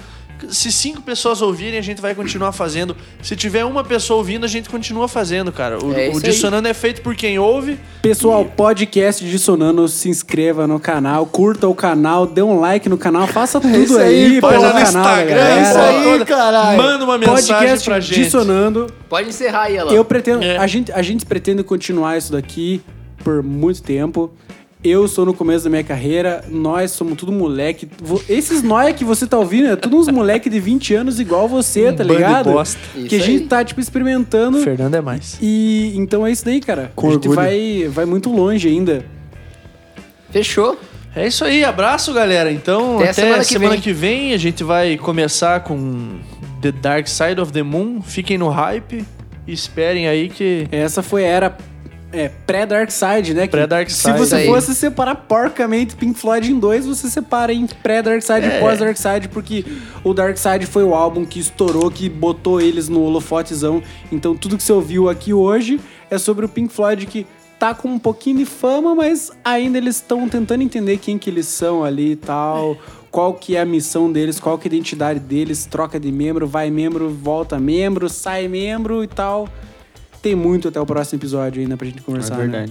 Se 0.51 0.71
cinco 0.73 1.03
pessoas 1.03 1.41
ouvirem, 1.43 1.79
a 1.79 1.83
gente 1.83 2.01
vai 2.01 2.15
continuar 2.15 2.53
fazendo. 2.53 2.97
Se 3.23 3.35
tiver 3.37 3.65
uma 3.65 3.85
pessoa 3.85 4.19
ouvindo, 4.19 4.45
a 4.45 4.49
gente 4.49 4.69
continua 4.69 5.09
fazendo, 5.09 5.53
cara. 5.53 5.79
O, 5.85 5.93
É 5.93 6.09
o 6.09 6.13
isso 6.13 6.27
aí. 6.27 6.33
Dissonando 6.33 6.69
é 6.69 6.75
feito 6.75 7.03
por 7.03 7.15
quem 7.15 7.39
ouve. 7.39 7.79
Pessoal, 8.03 8.45
podcast 8.45 9.25
Dissonando, 9.25 9.87
se 9.89 10.09
inscreva 10.09 10.67
no 10.67 10.79
canal, 10.79 11.27
curta 11.27 11.69
o 11.69 11.75
canal, 11.75 12.27
dê 12.27 12.43
um 12.43 12.61
like 12.61 12.89
no 12.89 12.99
canal, 12.99 13.27
faça 13.27 13.61
tudo 13.61 13.77
isso 13.77 13.99
aí, 13.99 14.35
aí, 14.35 14.41
pô, 14.41 14.51
no 14.51 14.61
canal, 14.61 14.83
Instagram, 14.83 15.35
galera. 15.35 15.63
isso 15.63 15.79
aí, 15.79 16.25
caralho. 16.25 16.77
Manda 16.77 17.05
uma 17.05 17.19
mensagem 17.19 17.55
Podcast 17.55 17.85
pra 17.85 18.01
gente. 18.01 18.25
Dissonando. 18.25 18.87
Pode 19.09 19.29
encerrar 19.29 19.63
aí, 19.65 19.79
Alan. 19.79 19.93
Eu 19.93 20.05
pretendo. 20.05 20.43
É. 20.45 20.57
A, 20.59 20.67
gente, 20.67 20.93
a 20.93 21.03
gente 21.03 21.25
pretende 21.25 21.63
continuar 21.63 22.17
isso 22.19 22.33
daqui 22.33 22.83
por 23.23 23.43
muito 23.43 23.83
tempo. 23.83 24.33
Eu 24.85 25.09
sou 25.09 25.25
no 25.25 25.33
começo 25.33 25.65
da 25.65 25.71
minha 25.71 25.83
carreira, 25.83 26.45
nós 26.51 26.91
somos 26.91 27.17
tudo 27.17 27.33
moleque. 27.33 27.89
Esses 28.29 28.63
nóia 28.63 28.93
que 28.93 29.03
você 29.03 29.27
tá 29.27 29.39
ouvindo 29.39 29.69
é 29.69 29.77
tudo 29.77 29.97
uns 29.97 30.09
moleque 30.09 30.51
de 30.51 30.61
20 30.61 30.95
anos 30.95 31.19
igual 31.19 31.49
você, 31.49 31.91
tá 31.91 32.05
bando 32.05 32.09
de 32.11 32.15
ligado? 32.17 32.53
bosta. 32.53 32.79
Que 33.09 33.17
a 33.17 33.19
gente 33.19 33.45
aí. 33.45 33.49
tá, 33.49 33.65
tipo, 33.65 33.81
experimentando. 33.81 34.59
Fernando 34.59 34.95
é 34.95 35.01
mais. 35.01 35.39
E 35.41 35.95
então 35.97 36.27
é 36.27 36.31
isso 36.31 36.45
daí, 36.45 36.61
cara. 36.61 36.93
Com 36.95 37.09
a 37.09 37.13
gente 37.13 37.27
orgulho. 37.29 37.35
vai, 37.35 37.89
vai 37.89 38.05
muito 38.05 38.31
longe 38.31 38.69
ainda. 38.69 39.07
Fechou. 40.31 40.79
É 41.17 41.29
isso 41.29 41.47
aí, 41.47 41.65
abraço, 41.65 42.13
galera. 42.13 42.53
Então, 42.53 42.97
Até 42.97 43.05
até, 43.05 43.13
semana 43.15 43.45
semana, 43.45 43.77
que 43.77 43.83
que, 43.85 43.93
vem. 43.95 44.21
vem. 44.21 44.35
a 44.35 44.37
gente 44.37 44.63
vai 44.63 44.99
começar 44.99 45.61
com 45.61 46.19
The 46.61 46.73
Dark 46.73 47.09
Side 47.09 47.41
of 47.41 47.53
the 47.53 47.63
Moon. 47.63 48.03
Fiquem 48.03 48.37
no 48.37 48.51
hype 48.51 49.03
e 49.47 49.53
esperem 49.53 50.09
aí 50.09 50.29
que. 50.29 50.69
Essa 50.71 51.03
foi 51.03 51.25
a 51.25 51.29
era 51.29 51.57
é, 52.15 52.29
pré-Dark 52.47 52.91
Side, 52.91 53.35
né? 53.35 53.43
Que 53.47 53.51
Pré-Dark 53.53 53.91
Se 53.91 54.13
você 54.13 54.37
Aí. 54.37 54.47
fosse 54.47 54.75
separar 54.75 55.15
porcamente 55.15 55.97
Pink 55.97 56.19
Floyd 56.19 56.51
em 56.51 56.59
dois, 56.59 56.87
você 56.87 57.09
separa 57.11 57.53
em 57.53 57.67
pré-Dark 57.67 58.23
Side 58.23 58.47
É. 58.47 58.57
e 58.57 58.61
pós-Dark 58.61 58.97
Side, 58.97 59.29
porque 59.29 59.65
o 60.03 60.15
Dark 60.15 60.37
Side 60.37 60.67
foi 60.67 60.85
o 60.85 60.95
álbum 60.95 61.25
que 61.25 61.41
estourou, 61.41 61.91
que 61.91 62.09
botou 62.09 62.61
eles 62.61 62.89
no 62.89 63.03
holofotezão. 63.03 63.83
Então 64.13 64.37
tudo 64.37 64.57
que 64.57 64.63
você 64.63 64.73
ouviu 64.73 65.09
aqui 65.09 65.35
hoje 65.35 65.81
é 66.11 66.19
sobre 66.19 66.45
o 66.47 66.49
Pink 66.49 66.73
Floyd 66.73 67.05
que 67.07 67.27
tá 67.59 67.75
com 67.75 67.89
um 67.89 67.99
pouquinho 67.99 68.39
de 68.39 68.45
fama, 68.45 68.95
mas 68.95 69.31
ainda 69.45 69.79
eles 69.79 69.97
estão 69.97 70.29
tentando 70.29 70.63
entender 70.63 70.99
quem 70.99 71.19
que 71.19 71.31
eles 71.31 71.47
são 71.47 71.83
ali 71.85 72.13
e 72.13 72.17
tal. 72.17 72.77
Qual 73.11 73.33
que 73.35 73.55
é 73.55 73.61
a 73.61 73.65
missão 73.65 74.11
deles, 74.11 74.41
qual 74.41 74.59
que 74.59 74.67
é 74.67 74.71
a 74.71 74.75
identidade 74.75 75.21
deles, 75.21 75.67
troca 75.67 76.01
de 76.01 76.11
membro, 76.11 76.49
vai 76.49 76.69
membro, 76.69 77.09
volta 77.11 77.61
membro, 77.61 78.09
sai 78.09 78.49
membro 78.49 79.05
e 79.05 79.07
tal. 79.07 79.49
Tem 80.25 80.35
muito 80.35 80.69
até 80.69 80.81
o 80.81 80.87
próximo 80.87 81.19
episódio 81.19 81.61
ainda 81.61 81.77
pra 81.77 81.87
gente 81.87 82.01
conversar. 82.01 82.39
né? 82.49 82.67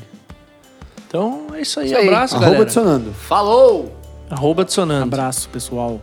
Então 1.07 1.49
é 1.53 1.61
isso 1.61 1.79
aí. 1.79 1.85
Isso 1.85 1.95
aí. 1.95 2.07
Abraço, 2.07 2.33
Arroba 2.33 2.45
galera. 2.47 2.63
adicionando. 2.63 3.13
Falou! 3.13 3.95
Arroba 4.27 4.63
adicionando. 4.63 5.03
Abraço, 5.03 5.47
pessoal. 5.49 6.01